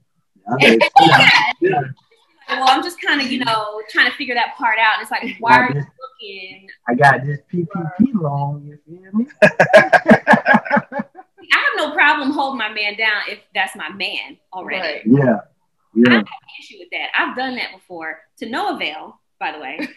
Yeah. 0.61 0.79
Well, 2.49 2.65
I'm 2.69 2.83
just 2.83 3.01
kind 3.01 3.21
of, 3.21 3.31
you 3.31 3.39
know, 3.45 3.81
trying 3.91 4.11
to 4.11 4.17
figure 4.17 4.35
that 4.35 4.57
part 4.57 4.77
out. 4.81 4.95
And 4.99 5.03
it's 5.03 5.11
like, 5.13 5.37
why 5.39 5.61
are 5.61 5.69
you 5.73 5.75
looking? 5.77 6.69
I 6.89 6.95
got 6.97 7.25
this 7.25 7.39
PPP 7.53 8.13
loan. 8.13 8.67
You 8.67 8.77
feel 8.85 9.13
me? 9.17 9.27
I 9.41 11.05
have 11.53 11.77
no 11.77 11.93
problem 11.93 12.33
holding 12.33 12.59
my 12.59 12.69
man 12.73 12.97
down 12.97 13.23
if 13.29 13.39
that's 13.55 13.77
my 13.77 13.89
man 13.91 14.37
already. 14.53 14.83
Right. 14.83 15.03
Yeah, 15.07 15.39
yeah. 15.95 16.05
don't 16.05 16.13
have 16.13 16.25
an 16.25 16.49
issue 16.61 16.77
with 16.79 16.89
that. 16.93 17.09
I've 17.17 17.37
done 17.37 17.57
that 17.57 17.73
before 17.75 18.21
to 18.39 18.49
no 18.49 18.77
avail, 18.77 19.21
by 19.39 19.53
the 19.53 19.59
way, 19.59 19.89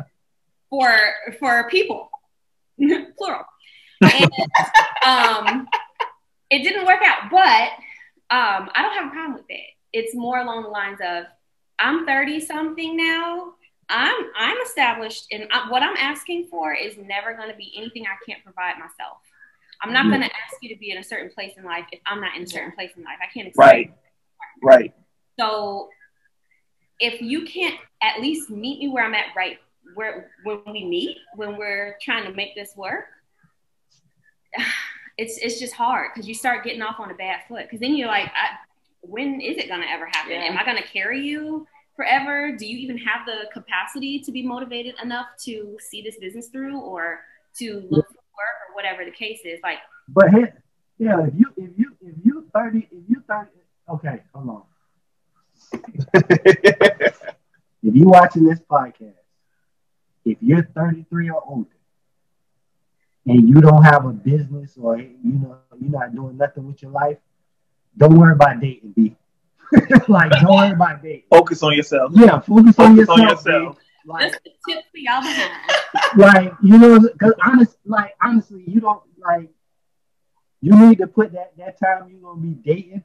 for 0.70 0.96
for 1.38 1.68
people, 1.70 2.10
plural. 3.18 3.44
And, 4.02 4.30
um, 5.06 5.68
it 6.50 6.62
didn't 6.62 6.86
work 6.86 7.00
out, 7.04 7.30
but 7.30 7.70
um, 8.34 8.70
I 8.74 8.82
don't 8.82 8.94
have 8.94 9.08
a 9.08 9.10
problem 9.10 9.34
with 9.34 9.48
that. 9.48 9.58
It's 9.92 10.14
more 10.14 10.38
along 10.38 10.62
the 10.62 10.68
lines 10.68 10.98
of 11.04 11.24
I'm 11.78 12.06
30 12.06 12.40
something 12.40 12.96
now. 12.96 13.54
I'm 13.88 14.14
I'm 14.38 14.56
established, 14.64 15.26
and 15.32 15.48
I, 15.50 15.68
what 15.68 15.82
I'm 15.82 15.96
asking 15.96 16.46
for 16.48 16.72
is 16.72 16.96
never 16.96 17.34
going 17.34 17.50
to 17.50 17.56
be 17.56 17.72
anything 17.76 18.04
I 18.06 18.16
can't 18.24 18.42
provide 18.44 18.74
myself. 18.74 19.18
I'm 19.82 19.92
not 19.92 20.08
going 20.08 20.20
to 20.20 20.26
ask 20.26 20.56
you 20.60 20.68
to 20.68 20.78
be 20.78 20.90
in 20.90 20.98
a 20.98 21.02
certain 21.02 21.30
place 21.30 21.52
in 21.56 21.64
life 21.64 21.86
if 21.90 22.00
I'm 22.06 22.20
not 22.20 22.36
in 22.36 22.42
a 22.42 22.46
certain 22.46 22.72
place 22.72 22.90
in 22.96 23.02
life. 23.02 23.16
I 23.20 23.32
can't 23.32 23.48
expect 23.48 23.66
Right. 23.66 23.92
Right. 24.62 24.94
so 25.38 25.88
if 26.98 27.20
you 27.22 27.44
can't 27.44 27.76
at 28.02 28.20
least 28.20 28.50
meet 28.50 28.78
me 28.78 28.88
where 28.88 29.04
I'm 29.04 29.14
at 29.14 29.26
right 29.34 29.58
where 29.94 30.30
when 30.44 30.60
we 30.66 30.84
meet, 30.84 31.18
when 31.34 31.56
we're 31.56 31.96
trying 32.02 32.24
to 32.24 32.32
make 32.32 32.54
this 32.54 32.74
work, 32.76 33.06
it's 35.18 35.38
it's 35.38 35.58
just 35.58 35.74
hard 35.74 36.10
because 36.12 36.28
you 36.28 36.34
start 36.34 36.64
getting 36.64 36.82
off 36.82 36.98
on 36.98 37.10
a 37.10 37.14
bad 37.14 37.40
foot. 37.48 37.62
Because 37.62 37.80
then 37.80 37.96
you're 37.96 38.08
like, 38.08 38.26
I, 38.26 38.56
when 39.02 39.40
is 39.40 39.56
it 39.56 39.68
gonna 39.68 39.86
ever 39.88 40.06
happen? 40.06 40.32
Yeah. 40.32 40.44
Am 40.44 40.58
I 40.58 40.64
gonna 40.64 40.82
carry 40.82 41.20
you 41.20 41.66
forever? 41.96 42.56
Do 42.56 42.66
you 42.66 42.78
even 42.78 42.98
have 42.98 43.26
the 43.26 43.48
capacity 43.52 44.20
to 44.20 44.32
be 44.32 44.42
motivated 44.42 44.94
enough 45.02 45.26
to 45.44 45.76
see 45.80 46.02
this 46.02 46.16
business 46.18 46.48
through 46.48 46.80
or 46.80 47.20
to 47.58 47.86
look 47.90 48.06
for 48.06 48.14
work 48.14 48.56
or 48.68 48.74
whatever 48.74 49.04
the 49.04 49.10
case 49.10 49.40
is? 49.44 49.60
Like, 49.62 49.78
But 50.08 50.30
hey, 50.30 50.52
yeah, 50.98 51.26
if 51.26 51.34
you 51.36 51.52
if 51.56 51.70
you 51.76 51.96
if 52.00 52.14
you 52.24 52.46
thirty 52.54 52.88
if 52.90 53.04
you 53.08 53.22
thirty 53.28 53.50
okay, 53.90 54.22
hold 54.32 54.48
on. 54.48 54.62
If 57.82 57.94
you're 57.94 58.08
watching 58.08 58.44
this 58.44 58.60
podcast, 58.60 59.14
if 60.24 60.36
you're 60.42 60.64
33 60.74 61.30
or 61.30 61.42
older 61.46 61.70
and 63.26 63.48
you 63.48 63.54
don't 63.54 63.82
have 63.82 64.04
a 64.04 64.12
business 64.12 64.76
or 64.80 64.98
you 64.98 65.18
know 65.22 65.58
you're 65.80 65.90
not 65.90 66.14
doing 66.14 66.36
nothing 66.36 66.66
with 66.66 66.82
your 66.82 66.90
life, 66.90 67.16
don't 67.96 68.18
worry 68.18 68.34
about 68.34 68.60
dating, 68.60 68.92
B. 68.92 69.16
like 70.08 70.30
don't 70.32 70.54
worry 70.54 70.72
about 70.72 71.02
dating. 71.02 71.22
Focus 71.30 71.62
on 71.62 71.74
yourself. 71.74 72.12
Yeah, 72.14 72.38
focus 72.40 72.78
on 72.78 72.96
yourself. 72.96 73.18
on 73.18 73.28
yourself. 73.28 73.76
Like, 74.04 74.32
that's 74.32 74.44
the 74.44 74.50
tip 74.68 74.84
for 74.90 74.98
y'all 74.98 75.22
behind. 75.22 76.18
like 76.18 76.52
you 76.62 76.78
know, 76.78 77.00
because 77.00 77.32
honest, 77.42 77.76
like 77.86 78.14
honestly, 78.22 78.64
you 78.66 78.80
don't 78.80 79.02
like. 79.18 79.50
You 80.62 80.76
need 80.76 80.98
to 80.98 81.06
put 81.06 81.32
that 81.32 81.56
that 81.56 81.80
time 81.80 82.10
you're 82.10 82.20
gonna 82.20 82.42
be 82.42 82.50
dating 82.50 83.04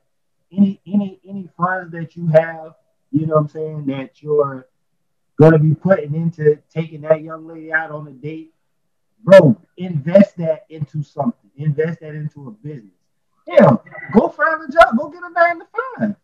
any 0.51 0.81
any 0.87 1.19
any 1.27 1.49
funds 1.57 1.91
that 1.93 2.15
you 2.15 2.27
have. 2.27 2.73
You 3.11 3.27
know 3.27 3.35
what 3.35 3.41
I'm 3.41 3.47
saying 3.49 3.85
that 3.87 4.21
you're 4.21 4.67
gonna 5.39 5.59
be 5.59 5.73
putting 5.75 6.15
into 6.15 6.57
taking 6.73 7.01
that 7.01 7.21
young 7.21 7.47
lady 7.47 7.71
out 7.71 7.91
on 7.91 8.07
a 8.07 8.11
date, 8.11 8.53
bro. 9.23 9.55
Invest 9.77 10.37
that 10.37 10.65
into 10.69 11.03
something. 11.03 11.49
Invest 11.57 11.99
that 12.01 12.15
into 12.15 12.47
a 12.47 12.51
business. 12.51 12.91
Yeah, 13.47 13.75
go 14.13 14.27
find 14.29 14.61
a 14.67 14.71
job. 14.71 14.97
Go 14.97 15.09
get 15.09 15.21
a 15.23 15.29
nine 15.29 15.59
to 15.59 15.65
five. 15.97 16.15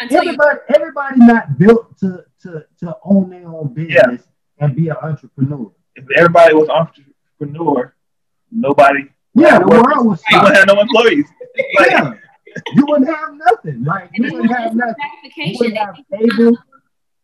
Until 0.00 0.24
you 0.24 0.30
Everybody, 0.30 0.58
everybody 0.74 1.16
not 1.18 1.58
built 1.58 1.96
to 1.98 2.24
to 2.42 2.64
to 2.80 2.96
own 3.04 3.30
their 3.30 3.46
own 3.46 3.72
business 3.74 4.22
and 4.58 4.74
be 4.74 4.88
an 4.88 4.96
entrepreneur. 5.02 5.70
If 5.94 6.06
everybody 6.16 6.54
was 6.54 6.68
entrepreneur, 6.68 7.94
nobody 8.50 9.08
Yeah, 9.34 9.58
the 9.60 9.66
Workers. 9.66 9.82
world 9.94 10.06
was 10.06 10.22
you 10.30 10.38
wouldn't 10.40 10.56
have 10.56 10.66
no 10.66 10.80
employees. 10.80 11.26
Like, 11.78 11.90
yeah, 11.90 12.14
you 12.74 12.84
wouldn't 12.86 13.08
have 13.08 13.34
nothing. 13.34 13.84
Like 13.84 14.10
you 14.14 14.32
wouldn't 14.32 14.56
have 14.56 14.74
nothing. 14.74 14.94
You 15.36 15.56
wouldn't 15.58 15.78
have 15.78 15.96
cable. 16.10 16.58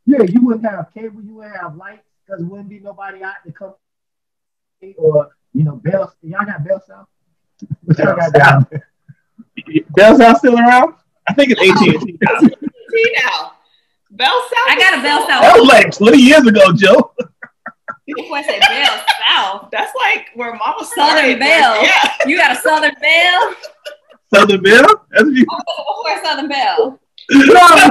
Yeah, 0.07 0.23
you 0.23 0.41
wouldn't 0.45 0.65
have 0.65 0.93
cable. 0.93 1.23
You 1.23 1.35
wouldn't 1.35 1.57
have 1.57 1.77
lights 1.77 2.07
because 2.27 2.45
wouldn't 2.45 2.69
be 2.69 2.81
nobody 2.81 3.23
out 3.23 3.35
to 3.47 3.53
come. 3.53 3.75
Or 4.97 5.31
you 5.53 5.65
know, 5.65 5.77
Bell. 5.77 6.13
Y'all 6.23 6.45
got 6.45 6.65
Bell 6.65 6.83
South. 6.87 7.07
What 7.85 7.99
y'all 7.99 8.17
got 8.17 8.33
down 8.33 8.67
there? 8.71 8.89
Bell 9.91 10.17
South 10.17 10.39
still 10.39 10.59
around? 10.59 10.95
I 11.29 11.35
think 11.35 11.53
it's 11.53 11.61
AT&T 11.61 12.19
now. 12.21 12.41
See 12.91 13.15
now, 13.25 13.53
Bell 14.11 14.43
South. 14.49 14.69
I 14.69 14.77
got 14.79 14.99
a 14.99 15.03
Bell 15.03 15.21
South. 15.27 15.43
That 15.43 15.59
was 15.59 15.69
like 15.69 15.93
20 15.93 16.19
years 16.19 16.47
ago, 16.47 16.73
Joe. 16.73 17.13
Boy 18.29 18.43
said 18.43 18.61
Bell 18.61 19.05
South. 19.27 19.69
That's 19.71 19.93
like 19.95 20.31
where 20.35 20.55
Mama 20.55 20.85
Southern 20.85 21.39
started. 21.39 21.39
Belle. 21.39 21.83
Yeah. 21.83 22.11
You 22.27 22.37
got 22.37 22.57
a 22.57 22.61
Southern 22.61 22.95
Belle? 23.01 23.55
Southern 24.33 24.63
Bell? 24.63 24.87
That's 25.11 25.25
what 25.25 25.33
you 25.35 25.47
Where's 26.05 26.23
Southern 26.23 26.49
Belle? 26.49 27.01
No, 27.31 27.37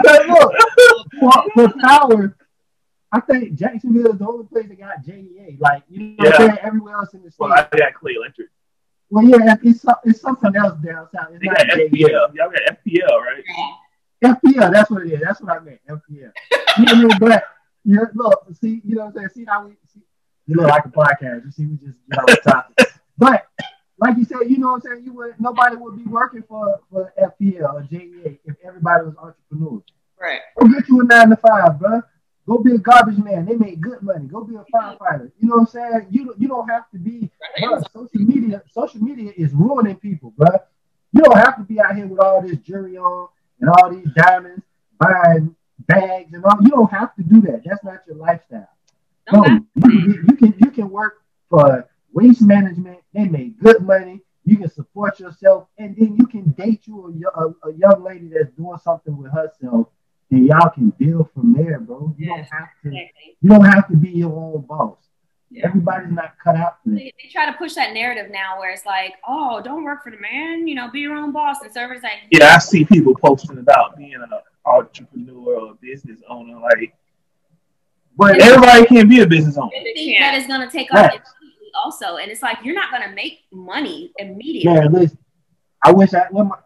because 0.01 0.27
look, 0.27 0.53
for, 1.19 1.43
for 1.53 1.73
power, 1.81 2.35
I 3.11 3.19
think 3.21 3.55
Jacksonville 3.55 4.11
is 4.13 4.19
the 4.19 4.27
only 4.27 4.45
place 4.45 4.67
that 4.67 4.77
got 4.79 5.03
JEA. 5.05 5.57
Like 5.59 5.83
you 5.89 5.99
know, 5.99 6.15
what 6.17 6.27
I'm 6.27 6.31
Yeah. 6.31 6.37
saying 6.47 6.57
everywhere 6.61 6.95
else 6.95 7.13
in 7.13 7.23
the 7.23 7.31
state. 7.31 7.39
Well, 7.39 7.53
I 7.53 7.77
got 7.77 7.93
Clay 7.93 8.13
Electric. 8.15 8.49
Well, 9.09 9.23
yeah, 9.25 9.55
it's 9.63 9.85
it's 10.03 10.21
something 10.21 10.55
else 10.55 10.77
down 10.85 11.07
south. 11.15 11.29
It's 11.31 11.39
They 11.41 11.47
not 11.47 11.57
got 11.57 11.67
JEA. 11.67 11.89
FPL. 11.89 12.35
Y'all 12.35 12.51
got 12.51 12.77
FPL, 12.85 13.21
right? 13.21 13.43
FPL, 14.23 14.71
that's 14.73 14.91
what 14.91 15.03
it 15.07 15.13
is. 15.13 15.21
That's 15.23 15.41
what 15.41 15.51
I 15.55 15.59
meant. 15.63 15.79
FPL. 15.89 16.11
you 16.11 16.21
know, 16.21 16.31
what 16.77 16.89
I 16.91 16.95
mean? 16.95 17.17
but 17.19 17.43
you 17.85 17.95
know, 17.95 18.05
look, 18.13 18.45
see, 18.59 18.81
you 18.83 18.95
know 18.95 19.05
what 19.05 19.07
I'm 19.09 19.13
saying? 19.15 19.29
See 19.33 19.45
how 19.47 19.65
we 19.65 19.71
see, 19.93 20.01
you 20.47 20.55
look 20.55 20.67
like 20.67 20.85
a 20.85 20.89
podcast. 20.89 21.45
You 21.45 21.51
see, 21.51 21.65
we 21.65 21.77
just 21.77 21.97
get 22.09 22.19
off 22.19 22.25
the 22.25 22.51
topic. 22.51 22.87
But 23.17 23.47
like 23.99 24.17
you 24.17 24.25
said, 24.25 24.39
you 24.49 24.57
know 24.57 24.71
what 24.71 24.75
I'm 24.85 24.91
saying? 24.93 25.03
You 25.05 25.13
would 25.13 25.35
nobody 25.39 25.75
would 25.75 25.97
be 25.97 26.03
working 26.05 26.43
for, 26.47 26.79
for 26.91 27.13
FPL 27.21 27.73
or 27.73 27.81
JEA 27.83 28.39
if 28.45 28.55
everybody 28.63 29.05
was 29.05 29.15
entrepreneurs. 29.21 29.83
Right. 30.19 30.39
Go 30.59 30.67
get 30.67 30.87
you 30.89 31.01
a 31.01 31.03
nine 31.05 31.29
to 31.29 31.35
five, 31.37 31.79
bro. 31.79 32.01
Go 32.47 32.57
be 32.57 32.73
a 32.73 32.77
garbage 32.79 33.17
man. 33.17 33.45
They 33.45 33.55
make 33.55 33.79
good 33.79 34.01
money. 34.01 34.25
Go 34.27 34.43
be 34.43 34.55
a 34.55 34.65
firefighter. 34.73 35.31
You 35.39 35.49
know 35.49 35.55
what 35.57 35.61
I'm 35.61 35.67
saying? 35.67 36.07
You 36.09 36.25
don't- 36.25 36.41
you 36.41 36.47
don't 36.47 36.67
have 36.69 36.89
to 36.91 36.97
be. 36.97 37.29
Bro, 37.61 37.81
social 37.93 38.25
media, 38.25 38.63
social 38.71 39.01
media 39.01 39.31
is 39.37 39.53
ruining 39.53 39.95
people, 39.97 40.33
bro. 40.35 40.47
You 41.11 41.21
don't 41.21 41.37
have 41.37 41.57
to 41.57 41.63
be 41.63 41.79
out 41.79 41.95
here 41.95 42.07
with 42.07 42.19
all 42.19 42.41
this 42.41 42.57
jewelry 42.59 42.97
on 42.97 43.27
and 43.61 43.69
all 43.69 43.89
these 43.91 44.07
diamonds, 44.15 44.63
buying 44.97 45.55
bags 45.87 46.33
and 46.33 46.43
all. 46.45 46.57
You 46.61 46.69
don't 46.69 46.91
have 46.91 47.15
to 47.15 47.23
do 47.23 47.41
that. 47.41 47.61
That's 47.65 47.83
not 47.83 47.99
your 48.07 48.15
lifestyle. 48.17 48.69
No, 49.31 49.43
you 49.45 50.23
you 50.27 50.35
can 50.35 50.55
you 50.57 50.71
can 50.71 50.89
work 50.89 51.21
for 51.49 51.87
waste 52.13 52.41
management. 52.41 52.99
They 53.13 53.25
make 53.25 53.59
good 53.59 53.81
money. 53.81 54.21
You 54.45 54.57
can 54.57 54.69
support 54.69 55.19
yourself, 55.19 55.67
and 55.77 55.95
then 55.95 56.15
you 56.17 56.25
can 56.25 56.51
date 56.51 56.81
you 56.85 57.21
a, 57.35 57.41
a, 57.41 57.69
a 57.69 57.73
young 57.77 58.03
lady 58.03 58.29
that's 58.29 58.51
doing 58.55 58.77
something 58.83 59.15
with 59.15 59.31
herself, 59.31 59.87
and 60.31 60.45
y'all 60.45 60.69
can 60.69 60.89
build 60.91 61.29
from 61.33 61.53
there, 61.53 61.79
bro. 61.79 62.15
You 62.17 62.27
Yes. 62.35 62.49
don't 62.49 62.59
have 62.59 62.69
to. 62.83 62.87
Exactly. 62.89 63.37
You 63.41 63.49
don't 63.49 63.65
have 63.65 63.87
to 63.89 63.95
be 63.97 64.09
your 64.09 64.31
own 64.35 64.61
boss. 64.61 64.97
Yeah. 65.51 65.65
Everybody's 65.67 66.11
not 66.11 66.33
cut 66.43 66.55
out 66.55 66.77
for 66.83 66.89
that. 66.91 66.95
They, 66.95 67.13
they 67.23 67.29
try 67.31 67.45
to 67.47 67.53
push 67.53 67.73
that 67.75 67.93
narrative 67.93 68.29
now 68.31 68.59
where 68.59 68.71
it's 68.71 68.85
like, 68.85 69.15
oh, 69.27 69.61
don't 69.63 69.83
work 69.83 70.03
for 70.03 70.11
the 70.11 70.19
man, 70.19 70.67
you 70.67 70.75
know, 70.75 70.89
be 70.91 70.99
your 70.99 71.15
own 71.15 71.31
boss. 71.31 71.57
And 71.63 71.73
servers 71.73 72.03
like, 72.03 72.13
Yeah, 72.31 72.53
I 72.55 72.59
see 72.59 72.85
people 72.85 73.15
posting 73.15 73.57
about 73.57 73.97
being 73.97 74.13
an 74.13 74.29
entrepreneur 74.65 75.55
or 75.59 75.71
a 75.71 75.75
business 75.75 76.21
owner. 76.29 76.59
Like, 76.59 76.93
But 78.15 78.39
everybody 78.41 78.85
can't 78.85 79.09
be 79.09 79.21
a 79.21 79.27
business 79.27 79.57
owner. 79.57 79.69
they 79.73 79.83
They 79.85 79.93
think 79.93 80.19
that 80.19 80.35
is 80.35 80.45
going 80.45 80.61
to 80.61 80.69
take 80.69 80.91
Right. 80.91 81.05
off 81.05 81.11
immediately 81.13 81.38
also. 81.83 82.17
And 82.17 82.31
it's 82.31 82.41
like, 82.41 82.57
you're 82.63 82.75
not 82.75 82.91
going 82.91 83.03
to 83.07 83.15
make 83.15 83.39
money 83.51 84.11
immediately. 84.17 84.73
man, 84.79 84.91
listen, 84.91 85.17
I 85.83 85.91
wish 85.91 86.13
I 86.13 86.23
well 86.31 86.45
my 86.45 86.57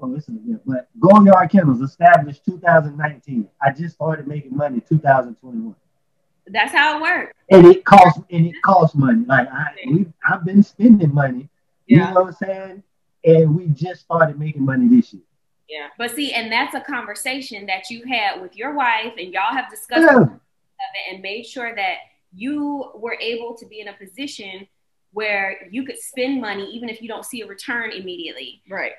oh 0.00 0.06
listen 0.06 0.36
again, 0.36 0.60
but 0.66 0.88
Gold 0.98 1.26
Yard 1.26 1.50
Kennels 1.50 1.82
established 1.82 2.44
2019. 2.46 3.48
I 3.60 3.70
just 3.72 3.94
started 3.96 4.26
making 4.26 4.56
money 4.56 4.80
2021. 4.88 5.74
That's 6.48 6.72
how 6.72 6.96
it 6.98 7.02
works. 7.02 7.32
And 7.50 7.66
it 7.66 7.84
costs 7.84 8.20
and 8.30 8.46
it 8.46 8.54
costs 8.64 8.96
money. 8.96 9.24
Like 9.26 9.48
I 9.52 9.66
we 9.90 10.06
I've 10.28 10.44
been 10.44 10.62
spending 10.62 11.12
money. 11.12 11.48
You 11.86 11.98
Yeah. 11.98 12.12
know 12.12 12.22
what 12.22 12.26
I'm 12.28 12.32
saying? 12.34 12.82
And 13.24 13.54
we 13.56 13.66
just 13.68 14.00
started 14.00 14.38
making 14.38 14.64
money 14.64 14.88
this 14.88 15.12
year. 15.12 15.22
Yeah. 15.68 15.88
But 15.98 16.10
see, 16.12 16.32
and 16.32 16.50
that's 16.50 16.74
a 16.74 16.80
conversation 16.80 17.66
that 17.66 17.90
you 17.90 18.04
had 18.06 18.40
with 18.40 18.56
your 18.56 18.74
wife, 18.74 19.12
and 19.18 19.32
y'all 19.32 19.54
have 19.54 19.70
discussed 19.70 20.02
Yeah. 20.10 20.22
of 20.22 20.28
it 20.30 21.12
and 21.14 21.22
made 21.22 21.44
sure 21.46 21.74
that 21.74 21.96
you 22.34 22.90
were 22.96 23.16
able 23.20 23.56
to 23.58 23.66
be 23.66 23.80
in 23.80 23.88
a 23.88 23.92
position 23.94 24.66
where 25.12 25.68
you 25.70 25.84
could 25.84 25.98
spend 25.98 26.40
money 26.40 26.64
even 26.72 26.88
if 26.88 27.02
you 27.02 27.08
don't 27.08 27.24
see 27.24 27.42
a 27.42 27.46
return 27.46 27.92
immediately. 27.92 28.62
Right. 28.70 28.92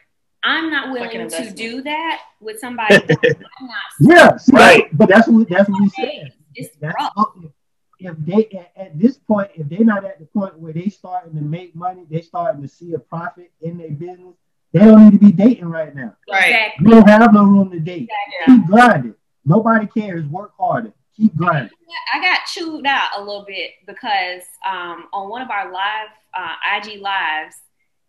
I'm 0.43 0.69
not 0.69 0.89
It's 0.89 0.99
like 0.99 1.13
willing 1.13 1.29
to 1.29 1.51
do 1.53 1.81
that 1.83 2.21
with 2.41 2.59
somebody 2.59 2.97
that 3.07 3.35
I'm 3.59 3.67
not. 3.67 3.77
Yeah, 3.99 4.37
Right. 4.51 4.95
But 4.95 5.09
that's 5.09 5.27
what 5.27 5.47
that's 5.49 5.69
what 5.69 5.81
we 5.81 5.89
said. 5.89 6.33
It's 6.55 6.75
That's 6.77 6.95
rough. 6.99 7.33
if- 7.43 7.51
if 7.99 8.17
they 8.17 8.49
at, 8.59 8.71
at 8.75 8.99
this 8.99 9.15
point, 9.15 9.49
if 9.55 9.69
they're 9.69 9.85
not 9.85 10.03
at 10.03 10.19
the 10.19 10.25
point 10.25 10.59
where 10.59 10.73
they 10.73 10.89
starting 10.89 11.33
to 11.35 11.41
make 11.41 11.73
money, 11.73 12.05
they 12.09 12.19
starting 12.19 12.61
to 12.61 12.67
see 12.67 12.91
a 12.95 12.99
profit 12.99 13.49
in 13.61 13.77
their 13.77 13.91
business, 13.91 14.35
they 14.73 14.79
don't 14.79 15.05
need 15.05 15.11
to 15.13 15.25
be 15.25 15.31
dating 15.31 15.69
right 15.69 15.95
now. 15.95 16.13
Right. 16.29 16.47
Exactly. 16.49 16.85
You 16.85 16.91
don't 16.95 17.07
have 17.07 17.33
no 17.33 17.45
room 17.45 17.71
to 17.71 17.79
date. 17.79 18.09
Yeah. 18.41 18.57
Keep 18.57 18.65
grinding. 18.65 19.15
Nobody 19.45 19.87
cares. 19.87 20.25
Work 20.25 20.51
harder. 20.59 20.91
Keep 21.17 21.35
grinding. 21.35 21.69
I 22.13 22.19
got 22.21 22.39
chewed 22.47 22.85
out 22.87 23.09
a 23.17 23.19
little 23.21 23.45
bit 23.47 23.71
because 23.85 24.41
um, 24.67 25.07
on 25.13 25.29
one 25.29 25.41
of 25.43 25.49
our 25.51 25.71
live 25.71 26.09
uh, 26.33 26.55
IG 26.77 26.99
lives, 27.01 27.55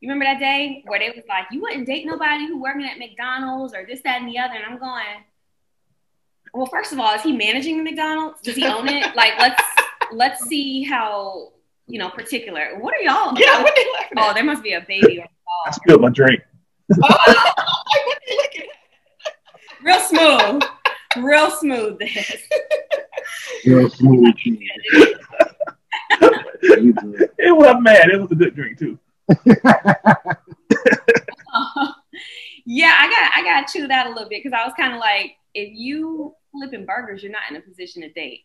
you 0.01 0.09
remember 0.09 0.25
that 0.25 0.39
day 0.41 0.83
where 0.87 0.99
they 0.99 1.11
was 1.11 1.25
like, 1.29 1.45
"You 1.51 1.61
wouldn't 1.61 1.87
date 1.87 2.07
nobody 2.07 2.47
who 2.47 2.61
working 2.61 2.85
at 2.87 2.99
McDonald's 2.99 3.75
or 3.75 3.85
this, 3.87 4.01
that, 4.05 4.21
and 4.23 4.29
the 4.29 4.39
other," 4.39 4.55
and 4.55 4.65
I'm 4.65 4.79
going. 4.79 5.25
Well, 6.55 6.67
first 6.67 6.93
of 6.93 7.01
all, 7.01 7.13
is 7.15 7.23
he 7.23 7.33
managing 7.33 7.77
the 7.79 7.83
McDonald's? 7.83 8.41
Does 8.41 8.55
he 8.55 8.65
own 8.65 8.89
it? 8.89 9.15
like, 9.17 9.33
let's 9.39 9.63
let's 10.13 10.45
see 10.45 10.83
how 10.85 11.53
you 11.87 11.99
know 11.99 12.09
particular. 12.09 12.79
What 12.81 12.95
are 12.95 13.01
y'all? 13.01 13.35
Yeah. 13.39 13.63
What 13.63 13.75
they 13.77 13.85
laughing 13.93 14.19
Oh, 14.19 14.31
at? 14.31 14.35
there 14.35 14.45
must 14.45 14.63
be 14.63 14.73
a 14.75 14.81
baby. 14.81 15.19
Or 15.19 15.27
I 15.67 15.71
spilled 15.73 16.01
my 16.01 16.09
drink. 16.11 16.41
Oh, 16.93 16.97
like, 17.27 18.07
what 18.07 18.19
they 18.27 18.37
looking 18.37 18.63
at? 18.63 19.85
real 19.85 20.01
smooth, 20.01 20.63
real 21.25 21.51
smooth. 21.51 21.99
This. 21.99 22.31
Real 22.31 22.31
smooth. 22.31 22.39
kid. 22.39 22.41
You 22.41 22.41
good. 22.91 23.54
It 26.67 27.57
wasn't 27.57 27.83
mad. 27.83 28.11
It 28.11 28.21
was 28.21 28.31
a 28.31 28.35
good 28.35 28.55
drink 28.55 28.79
too. 28.79 28.99
yeah, 32.67 32.95
I 33.01 33.09
got 33.09 33.33
I 33.37 33.43
got 33.43 33.69
chewed 33.69 33.91
out 33.91 34.07
a 34.07 34.11
little 34.11 34.29
bit 34.29 34.43
because 34.43 34.59
I 34.59 34.65
was 34.65 34.75
kind 34.77 34.93
of 34.95 35.01
like, 35.01 35.33
if 35.55 35.71
you 35.73 36.35
flipping 36.53 36.87
burgers, 36.87 37.23
you're 37.23 37.33
not 37.33 37.43
in 37.51 37.57
a 37.57 37.61
position 37.61 38.03
to 38.03 38.11
date. 38.13 38.41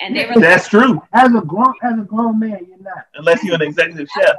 And 0.00 0.14
they 0.16 0.24
were 0.26 0.32
like, 0.34 0.40
That's 0.40 0.68
true. 0.68 1.00
As 1.12 1.34
a 1.34 1.40
grown 1.40 1.74
as 1.82 1.98
a 1.98 2.02
grown 2.02 2.38
man, 2.38 2.66
you're 2.68 2.78
not. 2.78 3.06
Unless 3.14 3.44
you're 3.44 3.54
an 3.54 3.62
executive 3.62 4.08
chef. 4.14 4.36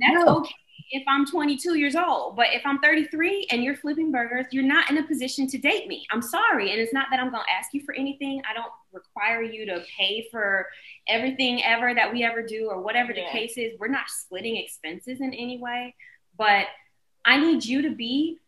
that's 0.00 0.24
Yeah. 0.24 0.24
okay 0.26 0.54
if 0.92 1.02
I'm 1.08 1.24
22 1.26 1.76
years 1.78 1.96
old, 1.96 2.36
but 2.36 2.48
if 2.52 2.60
I'm 2.66 2.78
33 2.80 3.46
and 3.50 3.64
you're 3.64 3.76
flipping 3.76 4.12
burgers, 4.12 4.44
you're 4.52 4.62
not 4.62 4.90
in 4.90 4.98
a 4.98 5.02
position 5.02 5.46
to 5.48 5.58
date 5.58 5.88
me. 5.88 6.06
I'm 6.12 6.20
sorry, 6.20 6.70
and 6.70 6.78
it's 6.78 6.92
not 6.92 7.06
that 7.10 7.18
I'm 7.18 7.30
gonna 7.30 7.44
ask 7.50 7.72
you 7.72 7.80
for 7.80 7.94
anything. 7.94 8.42
I 8.48 8.52
don't 8.52 8.70
require 8.92 9.42
you 9.42 9.64
to 9.66 9.82
pay 9.98 10.28
for 10.30 10.68
everything 11.08 11.64
ever 11.64 11.94
that 11.94 12.12
we 12.12 12.22
ever 12.22 12.42
do 12.42 12.68
or 12.70 12.82
whatever 12.82 13.14
the 13.14 13.22
Yeah. 13.22 13.32
case 13.32 13.56
is. 13.56 13.78
We're 13.80 13.88
not 13.88 14.10
splitting 14.10 14.56
expenses 14.56 15.22
in 15.22 15.32
any 15.32 15.58
way, 15.58 15.94
but 16.36 16.66
I 17.24 17.38
need 17.38 17.64
you 17.64 17.82
to 17.82 17.90
be 17.90 18.38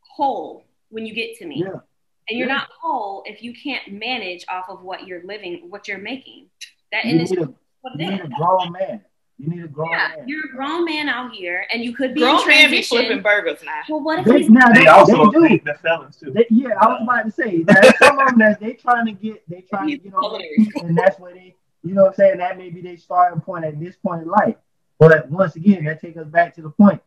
whole 0.00 0.64
when 0.90 1.04
you 1.04 1.14
get 1.14 1.36
to 1.38 1.46
me. 1.46 1.64
Yeah. 1.66 1.80
And 2.28 2.38
you're 2.38 2.46
Yeah. 2.46 2.58
not 2.58 2.68
whole 2.80 3.24
if 3.26 3.42
you 3.42 3.52
can't 3.54 3.88
manage 3.92 4.44
off 4.48 4.68
of 4.68 4.82
what 4.82 5.06
you're 5.08 5.24
living, 5.24 5.68
what 5.68 5.88
you're 5.88 5.98
making. 5.98 6.48
That 6.92 7.04
You 7.06 7.12
and 7.12 7.20
it's 7.22 7.30
need 7.32 7.40
a 7.40 7.54
what 7.80 7.98
you 7.98 8.10
need 8.10 8.20
a 8.20 8.28
grown 8.28 8.70
man. 8.72 9.04
You 9.38 9.48
need 9.48 9.62
a 9.64 9.68
grown 9.68 9.90
Yeah, 9.90 10.08
man. 10.16 10.28
you're 10.28 10.46
a 10.46 10.48
grown 10.56 10.84
man 10.84 11.08
out 11.08 11.32
here, 11.32 11.64
and 11.72 11.82
you 11.84 11.94
could 11.94 12.12
be 12.12 12.20
Grown 12.22 12.40
in 12.42 12.48
man 12.48 12.70
be 12.72 12.82
flipping 12.82 13.22
burgers 13.22 13.60
now. 13.64 13.82
well, 13.88 14.00
what 14.02 14.18
if 14.18 14.24
They, 14.24 14.38
he's 14.38 14.50
now, 14.50 14.68
they, 14.72 14.80
They 14.80 14.86
also 14.88 15.30
they 15.30 15.38
do. 15.38 15.48
they, 15.48 15.58
they're 15.58 15.74
felons 15.76 16.16
too. 16.16 16.32
They, 16.32 16.46
yeah, 16.50 16.70
I 16.80 16.88
was 16.88 17.00
about 17.02 17.24
to 17.26 17.30
say 17.30 17.62
that 17.62 17.96
some 17.98 18.18
of 18.18 18.26
them 18.30 18.38
that 18.40 18.58
they 18.60 18.72
trying 18.72 19.06
to 19.06 19.12
get, 19.12 19.48
they 19.48 19.60
trying 19.60 19.88
to 19.90 19.96
get 19.98 20.12
on 20.14 20.38
their 20.40 20.48
feet, 20.56 20.72
and 20.82 20.98
that's 20.98 21.20
where 21.20 21.32
they, 21.34 21.54
you 21.84 21.94
know, 21.94 22.02
what 22.02 22.08
I'm 22.10 22.14
saying 22.16 22.38
that 22.38 22.58
may 22.58 22.70
be 22.70 22.80
their 22.80 22.96
starting 22.96 23.40
point 23.40 23.64
at 23.64 23.78
this 23.78 23.94
point 23.96 24.22
in 24.22 24.28
life. 24.28 24.56
But 24.98 25.12
uh, 25.16 25.22
once 25.28 25.54
again, 25.54 25.84
that 25.84 26.00
takes 26.00 26.18
us 26.18 26.26
back 26.26 26.52
to 26.56 26.62
the 26.62 26.70
point. 26.70 27.00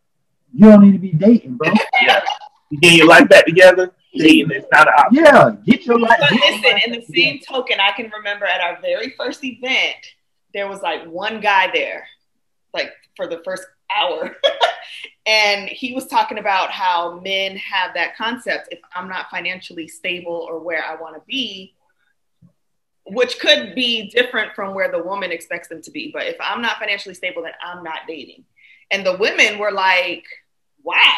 You 0.53 0.67
don't 0.69 0.81
need 0.83 0.93
to 0.93 0.99
be 0.99 1.11
dating, 1.11 1.55
bro. 1.57 1.69
Yeah. 2.01 2.21
You 2.69 2.79
getting 2.79 2.99
your 2.99 3.07
life 3.07 3.27
back 3.27 3.45
together, 3.45 3.91
dating 4.15 4.51
is 4.51 4.63
not 4.71 4.87
an 4.87 4.93
option. 4.97 5.25
Yeah, 5.25 5.51
get 5.65 5.85
your 5.85 5.99
life. 5.99 6.17
But 6.21 6.31
listen, 6.31 6.61
life 6.61 6.81
in 6.85 6.91
the 6.93 6.97
back 6.99 7.05
together. 7.07 7.13
same 7.13 7.39
token, 7.41 7.79
I 7.81 7.91
can 7.91 8.09
remember 8.09 8.45
at 8.45 8.61
our 8.61 8.79
very 8.81 9.09
first 9.17 9.43
event, 9.43 9.97
there 10.53 10.69
was 10.69 10.81
like 10.81 11.03
one 11.05 11.41
guy 11.41 11.69
there, 11.73 12.07
like 12.73 12.91
for 13.15 13.27
the 13.27 13.41
first 13.43 13.63
hour. 13.95 14.35
and 15.25 15.67
he 15.69 15.93
was 15.93 16.07
talking 16.07 16.37
about 16.37 16.71
how 16.71 17.19
men 17.19 17.57
have 17.57 17.93
that 17.93 18.15
concept 18.15 18.69
if 18.71 18.79
I'm 18.95 19.07
not 19.07 19.29
financially 19.29 19.87
stable 19.87 20.47
or 20.49 20.59
where 20.59 20.83
I 20.83 20.95
want 20.95 21.15
to 21.15 21.21
be, 21.27 21.75
which 23.05 23.39
could 23.39 23.75
be 23.75 24.09
different 24.09 24.53
from 24.53 24.73
where 24.73 24.91
the 24.91 25.03
woman 25.03 25.31
expects 25.31 25.67
them 25.67 25.81
to 25.83 25.91
be. 25.91 26.11
But 26.13 26.27
if 26.27 26.37
I'm 26.39 26.61
not 26.61 26.77
financially 26.77 27.15
stable, 27.15 27.43
then 27.43 27.53
I'm 27.63 27.83
not 27.83 27.99
dating. 28.07 28.45
And 28.91 29.05
the 29.05 29.17
women 29.17 29.59
were 29.59 29.71
like, 29.71 30.25
why? 30.81 31.15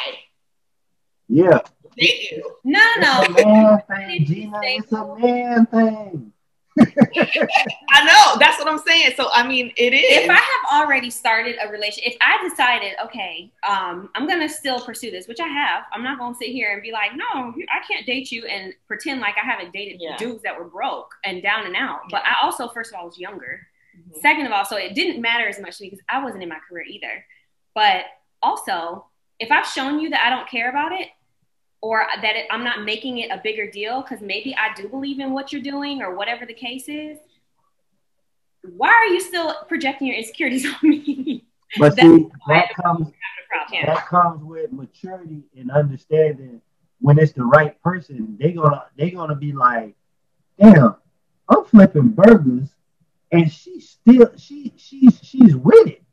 Yeah, 1.30 1.60
Date 1.98 2.32
you. 2.32 2.56
no, 2.64 2.80
it's 2.98 3.30
no. 3.30 3.44
a 3.44 3.46
man 3.46 3.82
thing, 3.88 4.26
Gina. 4.26 4.60
It's 4.64 4.92
a 4.92 5.16
man 5.16 5.66
thing. 5.68 6.32
I 6.80 8.04
know. 8.06 8.40
That's 8.40 8.58
what 8.60 8.68
I'm 8.68 8.80
saying. 8.80 9.12
So, 9.16 9.30
I 9.32 9.48
mean, 9.48 9.72
it 9.78 9.94
is. 9.94 10.04
If 10.24 10.30
I 10.30 10.34
have 10.36 10.82
already 10.82 11.10
started 11.10 11.58
a 11.64 11.70
relationship, 11.72 12.14
if 12.14 12.18
I 12.22 12.48
decided, 12.48 12.94
okay, 13.06 13.52
um, 13.68 14.10
I'm 14.16 14.28
gonna 14.28 14.50
still 14.50 14.80
pursue 14.80 15.12
this, 15.12 15.28
which 15.28 15.40
I 15.40 15.48
have, 15.48 15.84
I'm 15.94 16.04
not 16.04 16.20
gonna 16.20 16.36
sit 16.36 16.50
here 16.50 16.74
and 16.74 16.82
be 16.82 16.91
like, 16.91 17.12
no, 17.16 17.54
I 17.72 17.86
can't 17.88 18.06
date 18.06 18.32
you 18.32 18.45
and 18.45 18.74
pretend 18.88 19.22
like 19.22 19.36
I 19.41 19.45
haven't 19.45 19.74
dated 19.74 20.02
Yeah. 20.02 20.18
dudes 20.18 20.41
that 20.44 20.58
were 20.58 20.66
broke 20.66 21.14
and 21.24 21.41
down 21.44 21.66
and 21.66 21.76
out. 21.76 22.02
But 22.10 22.24
I 22.26 22.36
also, 22.44 22.68
first 22.70 22.94
of 22.94 23.00
all, 23.00 23.06
was 23.06 23.18
younger. 23.20 23.68
Mhm. 23.98 24.22
Second 24.22 24.45
of 24.48 24.52
all, 24.52 24.66
so 24.66 24.76
it 24.78 24.95
didn't 24.95 25.22
matter 25.22 25.48
as 25.48 25.60
much 25.60 25.78
to 25.78 25.84
me 25.84 25.90
because 25.91 26.04
I 26.10 26.24
wasn't 26.24 26.44
in 26.44 26.50
my 26.50 26.60
career 26.68 26.84
either. 26.86 27.26
But 27.76 28.06
also, 28.41 29.06
if 29.40 29.52
I've 29.52 29.68
shown 29.68 30.00
you 30.00 30.10
that 30.10 30.26
I 30.26 30.30
don't 30.30 30.50
care 30.50 30.70
about 30.70 30.91
it 30.91 31.10
or 31.84 32.05
that 32.22 32.38
it, 32.38 32.45
I'm 32.49 32.64
not 32.64 32.84
making 32.85 33.18
it 33.18 33.30
a 33.30 33.41
bigger 33.43 33.69
deal 33.69 34.01
because 34.01 34.22
maybe 34.22 34.55
I 34.55 34.73
do 34.73 34.88
believe 34.88 35.19
in 35.19 35.34
what 35.34 35.51
you're 35.51 35.61
doing 35.61 36.01
or 36.01 36.15
whatever 36.15 36.45
the 36.45 36.53
case 36.53 36.88
is, 36.88 37.18
why 38.61 38.88
are 38.88 39.07
you 39.14 39.19
still 39.19 39.53
projecting 39.68 40.07
your 40.07 40.15
insecurities 40.15 40.65
on 40.84 40.89
me? 40.89 41.43
But 41.77 41.95
see, 41.95 42.27
that 42.47 42.69
comes 42.81 43.10
that 43.85 44.07
comes 44.07 44.41
with 44.45 44.72
maturity 44.72 45.43
and 45.57 45.72
understanding 45.72 46.61
when 47.01 47.19
it's 47.19 47.34
the 47.34 47.43
right 47.43 47.80
person. 47.81 48.38
They 48.39 48.53
gonna 48.53 48.85
they 48.97 49.11
gonna 49.11 49.35
be 49.35 49.51
like 49.51 49.93
damn 50.57 50.95
i'm 51.49 51.65
flipping 51.65 52.10
burgers 52.10 52.69
and 53.31 53.51
she 53.51 53.81
still 53.81 54.30
she 54.38 54.72
she's 54.77 55.19
she's 55.22 55.55
with 55.57 55.88
it. 55.88 56.03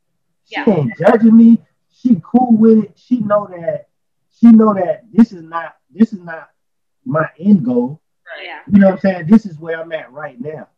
She 0.46 0.56
Yeah. 0.56 0.64
ain't 0.66 0.98
judging 0.98 1.36
me. 1.36 1.58
She 1.92 2.20
cool 2.24 2.56
with 2.56 2.86
it. 2.86 2.92
She 2.96 3.20
know 3.20 3.46
that 3.46 3.89
she 4.40 4.50
know 4.50 4.74
that 4.74 5.04
this 5.12 5.32
is 5.32 5.42
not 5.42 5.76
this 5.94 6.12
is 6.12 6.20
not 6.20 6.50
my 7.04 7.28
end 7.38 7.64
goal 7.64 8.00
Yeah. 8.42 8.60
you 8.70 8.78
know 8.78 8.86
what 8.88 8.94
i'm 8.94 9.00
saying 9.00 9.26
this 9.26 9.46
is 9.46 9.58
where 9.58 9.80
i'm 9.80 9.92
at 9.92 10.12
right 10.12 10.40
now 10.40 10.68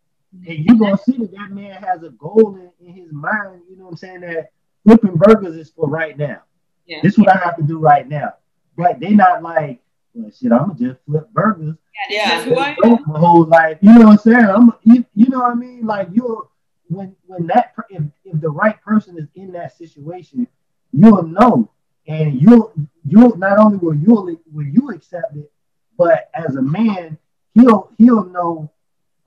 and 0.46 0.58
you're 0.64 0.76
gonna 0.78 0.96
see 0.98 1.16
that 1.18 1.30
that 1.32 1.50
man 1.50 1.82
has 1.82 2.02
a 2.02 2.10
goal 2.10 2.56
in, 2.56 2.86
in 2.86 2.92
his 2.94 3.12
mind 3.12 3.62
you 3.68 3.76
know 3.76 3.84
what 3.84 3.90
i'm 3.92 3.96
saying 3.96 4.20
that 4.20 4.50
flipping 4.84 5.16
burgers 5.16 5.56
is 5.56 5.70
for 5.70 5.88
right 5.88 6.16
now 6.18 6.42
Yeah. 6.86 7.00
this 7.02 7.12
is 7.14 7.18
what 7.18 7.28
I 7.28 7.38
have 7.38 7.56
to 7.56 7.62
do 7.62 7.78
right 7.78 8.08
now. 8.08 8.34
But 8.76 8.98
they 9.00 9.10
not 9.10 9.42
like, 9.42 9.80
well, 10.14 10.30
shit, 10.32 10.50
I'm 10.50 10.68
gonna 10.70 10.78
just 10.78 11.00
flip 11.06 11.28
burgers 11.32 11.76
Yeah. 12.10 12.28
That's 12.30 12.44
who 12.48 12.56
I 12.56 12.74
broke 12.80 13.06
my 13.06 13.18
whole 13.20 13.44
life. 13.44 13.78
You 13.82 13.92
know 13.94 14.06
what 14.06 14.12
I'm 14.12 14.18
saying? 14.18 14.46
I'm, 14.46 14.72
you, 14.82 15.04
you 15.14 15.28
know 15.28 15.38
what 15.40 15.52
I 15.52 15.54
mean? 15.54 15.86
Like 15.86 16.08
you, 16.12 16.48
when 16.88 17.14
when 17.26 17.46
that 17.48 17.74
if, 17.90 18.02
if 18.24 18.40
the 18.40 18.50
right 18.50 18.80
person 18.82 19.16
is 19.18 19.28
in 19.36 19.52
that 19.52 19.76
situation, 19.76 20.48
you'll 20.92 21.22
know, 21.22 21.70
and 22.06 22.40
you'll 22.40 22.72
you'll 23.06 23.36
not 23.36 23.58
only 23.58 23.78
will 23.78 23.94
you 23.94 24.40
will 24.52 24.64
you 24.66 24.90
accept 24.90 25.36
it, 25.36 25.50
but 25.96 26.30
as 26.34 26.56
a 26.56 26.62
man, 26.62 27.18
he'll 27.54 27.90
he'll 27.98 28.24
know, 28.24 28.70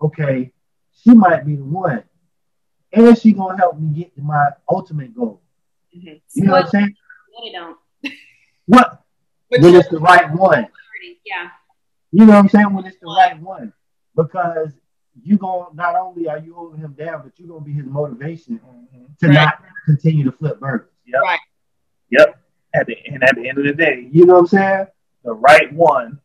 okay, 0.01 0.51
she 0.91 1.11
might 1.13 1.45
be 1.45 1.55
the 1.55 1.63
one, 1.63 2.03
and 2.93 3.17
she 3.17 3.33
gonna 3.33 3.57
help 3.57 3.79
me 3.79 3.93
get 3.95 4.15
to 4.15 4.21
my 4.21 4.49
ultimate 4.69 5.15
goal. 5.15 5.41
Mhm. 5.95 6.21
You 6.33 6.43
know 6.43 6.51
what 6.53 6.65
I'm 6.65 6.69
saying? 6.69 6.95
No, 7.33 7.45
they 7.45 7.51
don't. 7.51 7.77
What 8.67 9.03
But 9.51 9.61
when 9.61 9.75
it's 9.75 9.89
the 9.89 9.99
right 9.99 10.31
one? 10.33 10.67
Yeah. 11.23 11.49
You 12.11 12.25
know 12.25 12.33
what 12.33 12.39
I'm 12.39 12.49
saying? 12.49 12.73
When 12.73 12.85
it's 12.85 12.97
the 12.99 13.07
right 13.07 13.39
one, 13.39 13.73
because 14.15 14.71
you 15.21 15.37
going 15.37 15.69
to 15.69 15.75
not 15.75 15.95
only 15.95 16.27
are 16.27 16.39
you 16.39 16.53
holding 16.55 16.79
him 16.79 16.93
down, 16.93 17.21
but 17.23 17.33
you're 17.37 17.47
gonna 17.47 17.63
be 17.63 17.73
his 17.73 17.85
motivation 17.85 18.59
to 19.19 19.27
Right. 19.27 19.33
not 19.33 19.63
continue 19.85 20.23
to 20.23 20.31
flip 20.31 20.59
burgers. 20.59 20.89
Yep. 21.05 21.21
Right. 21.21 21.39
Yep. 22.09 22.44
At 22.75 22.87
the 22.87 22.97
and 23.07 23.23
at 23.23 23.35
the 23.35 23.47
end 23.47 23.57
of 23.57 23.63
the 23.65 23.73
day, 23.73 24.07
You 24.11 24.25
know 24.25 24.33
what 24.35 24.39
I'm 24.41 24.47
saying? 24.47 24.85
the 25.23 25.33
right 25.33 25.71
one, 25.73 26.19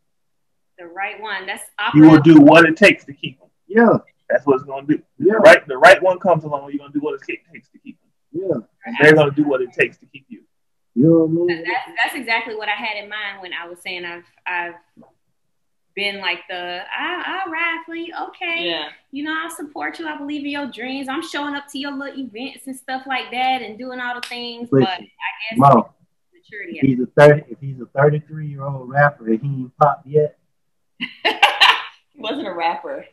The 0.78 0.86
right 0.86 1.20
one. 1.20 1.46
That's 1.46 1.62
you 1.94 2.02
will 2.02 2.20
do 2.20 2.40
what 2.40 2.64
it 2.68 2.76
takes 2.76 3.04
to 3.06 3.12
keep 3.12 3.38
them. 3.38 3.48
Yeah, 3.66 3.98
That's 4.28 4.44
what 4.46 4.56
it's 4.56 4.64
gonna 4.64 4.86
do. 4.86 5.00
yeah, 5.18 5.34
The 5.34 5.38
right, 5.38 5.66
the 5.68 5.78
right 5.78 6.02
one 6.02 6.18
comes 6.18 6.44
along, 6.44 6.70
you're 6.70 6.78
gonna 6.78 6.92
do 6.92 7.00
what 7.00 7.14
it 7.14 7.22
takes 7.26 7.70
to 7.70 7.78
keep 7.78 7.98
them, 8.00 8.10
yeah. 8.32 8.58
and 8.84 8.96
they're 9.00 9.14
gonna 9.14 9.30
do 9.30 9.44
what 9.44 9.60
it 9.62 9.72
takes 9.72 9.96
to 9.98 10.06
keep 10.06 10.26
you. 10.28 10.42
You 10.94 11.04
know 11.04 11.24
what 11.24 11.52
I 11.52 11.54
mean? 11.56 11.64
That's 11.64 12.02
that's 12.02 12.14
exactly 12.16 12.56
what 12.56 12.68
I 12.68 12.72
had 12.72 13.02
in 13.02 13.08
mind 13.08 13.40
when 13.40 13.52
I 13.52 13.68
was 13.68 13.78
saying 13.80 14.04
I've 14.04 14.24
I've 14.46 14.74
been 15.94 16.20
like 16.20 16.40
the 16.48 16.82
I 16.96 17.42
I 17.46 17.50
ride 17.50 17.82
for 17.86 17.94
okay. 18.28 18.68
Yeah. 18.68 18.88
You 19.12 19.24
know, 19.24 19.34
I'll 19.42 19.50
support 19.50 19.98
you. 19.98 20.06
I 20.06 20.16
believe 20.16 20.44
in 20.44 20.50
your 20.50 20.66
dreams. 20.66 21.08
I'm 21.08 21.22
showing 21.22 21.54
up 21.54 21.64
to 21.72 21.78
your 21.78 21.92
little 21.92 22.18
events 22.18 22.66
and 22.66 22.76
stuff 22.76 23.02
like 23.06 23.30
that 23.30 23.62
and 23.62 23.78
doing 23.78 24.00
all 24.00 24.14
the 24.14 24.26
things. 24.26 24.68
But 24.70 24.82
I 24.88 24.98
guess 24.98 25.58
Mo, 25.58 25.90
maturity. 26.42 26.78
if 26.78 26.82
he's 26.82 27.00
a 27.00 27.06
thirty, 27.06 27.42
if 27.50 27.58
he's 27.60 27.80
a 27.80 27.86
thirty-three 27.86 28.48
year 28.48 28.64
old 28.64 28.88
rapper 28.88 29.28
and 29.28 29.40
he 29.40 29.48
ain't 29.48 29.76
popped 29.78 30.06
yet, 30.06 30.38
he 30.98 31.08
wasn't 32.16 32.46
a 32.46 32.52
rapper. 32.52 33.04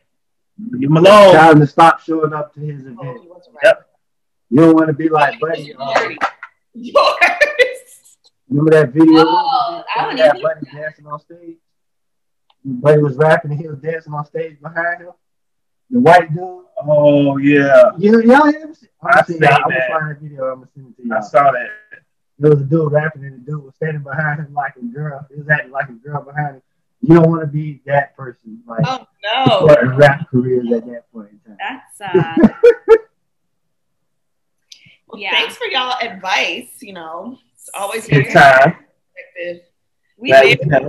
Leave 0.72 0.88
them 0.88 0.96
alone. 0.96 1.32
tell 1.34 1.52
him 1.52 1.60
to 1.60 1.66
stop 1.66 2.00
showing 2.00 2.32
up 2.32 2.52
to 2.54 2.60
his 2.60 2.84
Oh, 2.84 2.90
event. 3.02 3.22
he 3.22 3.28
wasn't 3.28 3.56
a 3.56 3.58
Yep. 3.66 3.88
You 4.50 4.60
don't 4.62 4.74
want 4.74 4.86
to 4.88 4.92
be 4.94 5.08
like, 5.08 5.38
buddy. 5.40 5.74
Uh, 5.74 6.08
Yours. 6.74 7.16
remember 8.48 8.70
that 8.72 8.92
video? 8.92 9.24
Oh, 9.26 9.84
I 9.96 10.06
Remember 10.06 10.06
wouldn't 10.06 10.18
that 10.18 10.36
even- 10.36 10.42
buddy 10.42 10.76
dancing 10.82 11.06
on 11.06 11.20
stage. 11.20 11.56
Buddy 12.64 13.02
was 13.02 13.16
rapping 13.16 13.52
and 13.52 13.60
he 13.60 13.68
was 13.68 13.78
dancing 13.78 14.12
on 14.12 14.24
stage 14.26 14.60
behind 14.60 15.02
him. 15.02 15.12
The 15.90 16.00
white 16.00 16.32
dude. 16.34 16.64
Oh 16.80 17.36
yeah, 17.38 17.90
You 17.98 18.20
y'all 18.22 18.46
hear 18.50 18.60
him? 18.60 18.74
I'm 19.02 19.08
I 19.08 19.12
gonna 19.12 19.26
seen 19.26 19.38
y'all- 19.38 19.54
I'm 19.54 19.62
gonna 19.62 19.74
that. 19.78 19.90
find 19.90 20.10
that 20.10 20.20
video. 20.20 20.44
I'm 20.44 20.54
gonna 20.60 20.70
send 20.74 20.94
it 20.98 21.02
to 21.02 21.08
y'all. 21.08 21.22
saw 21.22 21.50
that. 21.52 21.70
There 22.38 22.50
was 22.50 22.60
a 22.60 22.64
dude 22.64 22.92
rapping 22.92 23.24
and 23.24 23.44
the 23.44 23.50
dude 23.52 23.64
was 23.64 23.74
standing 23.74 24.02
behind 24.02 24.40
him 24.40 24.52
like 24.54 24.74
a 24.76 24.84
girl. 24.84 25.26
He 25.28 25.36
was 25.36 25.48
acting 25.48 25.72
like 25.72 25.88
a 25.88 25.92
girl 25.92 26.22
behind 26.22 26.56
him. 26.56 26.62
You 27.00 27.14
don't 27.16 27.28
want 27.30 27.42
to 27.42 27.46
be 27.46 27.80
that 27.86 28.16
person, 28.16 28.60
like 28.66 28.80
Oh 28.86 29.06
no. 29.24 29.66
starting 29.68 29.96
rap 29.96 30.28
careers 30.30 30.66
at 30.72 30.84
that 30.86 31.12
point 31.12 31.30
in 31.32 31.38
time. 31.40 31.56
That's 31.58 32.00
uh 32.00 32.48
Well, 35.08 35.20
Yeah. 35.20 35.30
Thanks 35.32 35.56
for 35.56 35.66
y'all 35.66 35.94
advice. 36.00 36.82
You 36.82 36.92
know, 36.94 37.38
it's 37.54 37.70
always 37.74 38.06
Good 38.06 38.30
time. 38.30 38.76
we 40.16 40.28
Glad 40.30 40.44
we 40.44 40.56
can 40.56 40.70
have- 40.70 40.88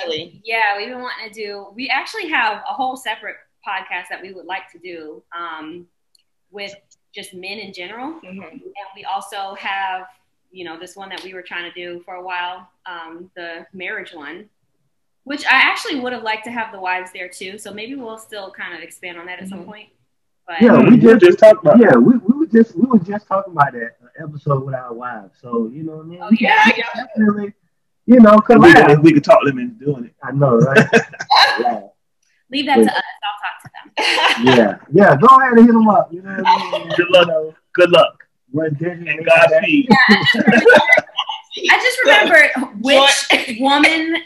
Especially. 0.00 0.42
yeah, 0.44 0.76
we've 0.76 0.88
been 0.88 1.00
wanting 1.00 1.28
to 1.32 1.34
do 1.34 1.66
we 1.74 1.88
actually 1.88 2.28
have 2.28 2.58
a 2.68 2.72
whole 2.72 2.96
separate 2.96 3.36
podcast 3.66 4.04
that 4.10 4.20
we 4.20 4.32
would 4.32 4.44
like 4.46 4.70
to 4.72 4.78
do 4.78 5.22
um 5.36 5.86
with 6.50 6.74
just 7.14 7.32
men 7.34 7.58
in 7.58 7.72
general. 7.72 8.14
Mhm. 8.20 8.42
And 8.52 8.62
we 8.96 9.04
also 9.04 9.54
have, 9.54 10.06
you 10.50 10.64
know, 10.64 10.78
this 10.78 10.96
one 10.96 11.08
that 11.10 11.22
we 11.22 11.34
were 11.34 11.42
trying 11.42 11.70
to 11.70 11.74
do 11.74 12.00
for 12.04 12.14
a 12.14 12.22
while, 12.22 12.68
um, 12.86 13.30
the 13.36 13.66
marriage 13.72 14.12
one, 14.14 14.48
which 15.24 15.44
I 15.46 15.50
actually 15.56 16.00
would 16.00 16.12
have 16.12 16.22
liked 16.22 16.44
to 16.44 16.50
have 16.50 16.72
the 16.72 16.80
wives 16.80 17.10
there 17.12 17.28
too. 17.28 17.58
So 17.58 17.72
maybe 17.72 17.94
we'll 17.94 18.18
still 18.18 18.50
kind 18.50 18.74
of 18.74 18.80
expand 18.80 19.18
on 19.18 19.26
that 19.26 19.40
at 19.40 19.48
some 19.48 19.60
Mhm. 19.64 19.66
point. 19.66 19.88
But 20.46 20.62
Yeah, 20.62 20.78
we 20.82 20.90
we 20.92 20.96
just- 20.98 21.20
just 21.20 21.38
talked 21.38 21.62
about. 21.62 21.78
Yeah, 21.78 21.96
we, 21.96 22.16
we 22.18 22.38
were 22.38 22.46
just 22.46 22.74
we 22.76 22.86
were 22.86 22.98
just 22.98 23.26
talking 23.26 23.52
about 23.52 23.72
that 23.72 23.96
uh, 24.02 24.24
episode 24.24 24.64
with 24.64 24.74
our 24.74 24.94
wives. 24.94 25.34
So 25.42 25.68
you 25.72 25.82
know 25.82 25.96
what 25.96 26.06
I 26.06 26.08
mean? 26.08 26.20
Oh, 26.22 26.28
We 26.30 26.38
yeah. 26.40 26.64
can 26.70 26.84
definitely, 26.96 27.52
you 28.06 28.20
know, 28.20 28.34
If 28.38 28.48
we, 28.48 28.54
collab. 28.54 29.02
we 29.02 29.12
could 29.12 29.24
talk 29.24 29.44
them 29.44 29.58
into 29.58 29.84
doing 29.84 30.04
it. 30.06 30.14
I 30.22 30.32
know, 30.32 30.56
right? 30.56 30.88
yeah, 31.60 31.80
leave 32.50 32.64
that 32.64 32.76
to 32.76 32.80
us. 32.86 33.02
I'll 33.26 33.38
talk 33.44 33.56
to 33.62 34.44
them. 34.46 34.46
yeah, 34.46 34.78
yeah. 34.90 35.16
Go 35.16 35.26
ahead 35.36 35.52
and 35.52 35.66
hit 35.66 35.72
them 35.74 35.88
up. 35.88 36.10
You 36.10 36.22
know 36.22 36.30
what 36.42 36.46
I 36.46 36.78
mean? 36.78 36.88
Good 36.96 37.10
luck. 37.10 37.28
You 37.28 37.54
Good 37.74 37.90
luck 37.90 38.14
when 38.14 38.16
Disney 38.16 38.27
and 38.52 38.80
makes 38.80 39.24
that- 39.24 39.50
Godspeed. 39.50 39.88
I 41.70 41.76
just 41.78 41.98
remember 42.04 42.50
which 42.80 43.58
woman 43.60 44.16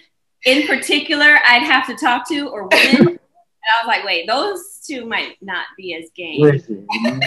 in 0.44 0.66
particular 0.66 1.39
I'd 1.44 1.62
have 1.62 1.86
to 1.86 1.94
talk 1.94 2.28
to 2.28 2.49
or 2.49 2.69
women. 2.69 3.09
And 3.09 3.19
I 3.19 3.85
was 3.85 3.86
like, 3.86 4.05
wait, 4.05 4.27
those 4.27 4.81
two 4.86 5.07
might 5.07 5.36
not 5.40 5.66
be 5.77 5.94
as 5.94 6.11
game 6.16 6.40
Listen, 6.40 6.86
you 6.90 7.11
know, 7.11 7.20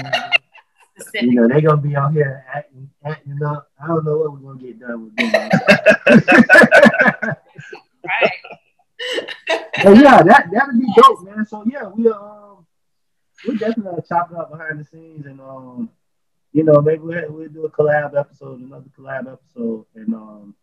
you 1.14 1.32
know, 1.42 1.48
they're 1.48 1.62
gonna 1.62 1.82
be 1.82 1.96
out 1.96 2.14
here 2.14 2.46
acting, 2.54 2.90
acting 3.04 3.44
up. 3.44 3.70
I 3.82 3.88
don't 3.88 4.06
know 4.06 4.18
what 4.18 4.32
we're 4.34 4.54
gonna 4.54 4.66
get 4.66 4.80
done 4.80 5.06
with 5.06 5.16
them. 5.16 5.50
Right. 8.06 8.32
but 9.84 9.98
yeah, 9.98 10.24
that 10.24 10.48
that'd 10.52 10.80
be 10.80 10.94
dope, 10.96 11.24
man. 11.24 11.46
So 11.46 11.64
yeah, 11.66 11.88
we 11.88 12.08
um 12.10 12.66
we 13.48 13.58
definitely 13.58 14.04
chop 14.08 14.32
it 14.32 14.38
up 14.38 14.52
behind 14.52 14.80
the 14.80 14.86
scenes 14.86 15.26
and 15.26 15.42
um 15.42 15.90
you 16.56 16.64
know 16.64 16.78
maybe 16.82 17.02
we'll, 17.10 17.32
we'll 17.36 17.50
do 17.58 17.66
a 17.66 17.70
collab 17.78 18.12
episode, 18.24 18.60
another 18.62 18.90
collab 18.98 19.26
episode, 19.36 19.86
and 19.96 20.14
um 20.14 20.56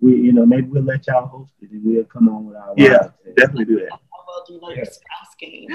we 0.00 0.10
you 0.26 0.32
know 0.32 0.46
maybe 0.46 0.68
we'll 0.72 0.82
let 0.92 1.06
y'all 1.06 1.26
host 1.26 1.52
it 1.60 1.70
and 1.70 1.82
we'll 1.84 2.04
come 2.04 2.28
on 2.28 2.46
with 2.46 2.56
our 2.56 2.72
Yeah. 2.76 2.98
wives. 3.02 3.12
Definitely 3.36 3.64
do 3.66 3.76
that. 3.80 3.90
How 3.92 3.98
well 4.26 4.44
do 4.46 4.54
you 4.54 4.60
know 4.62 4.70
your 4.70 4.84
spouse 4.86 5.34
game? 5.38 5.68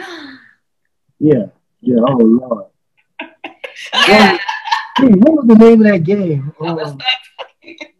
yeah 1.19 1.45
yeah 1.81 1.99
oh 2.07 2.17
lord 2.39 2.65
Yeah. 4.07 4.37
hey, 4.97 5.07
what 5.23 5.33
was 5.37 5.45
the 5.47 5.55
name 5.55 5.79
of 5.81 5.87
that 5.91 6.03
game? 6.03 6.53
I 6.61 6.73
was 6.73 6.91
Um, 6.91 6.97
like, 6.97 7.07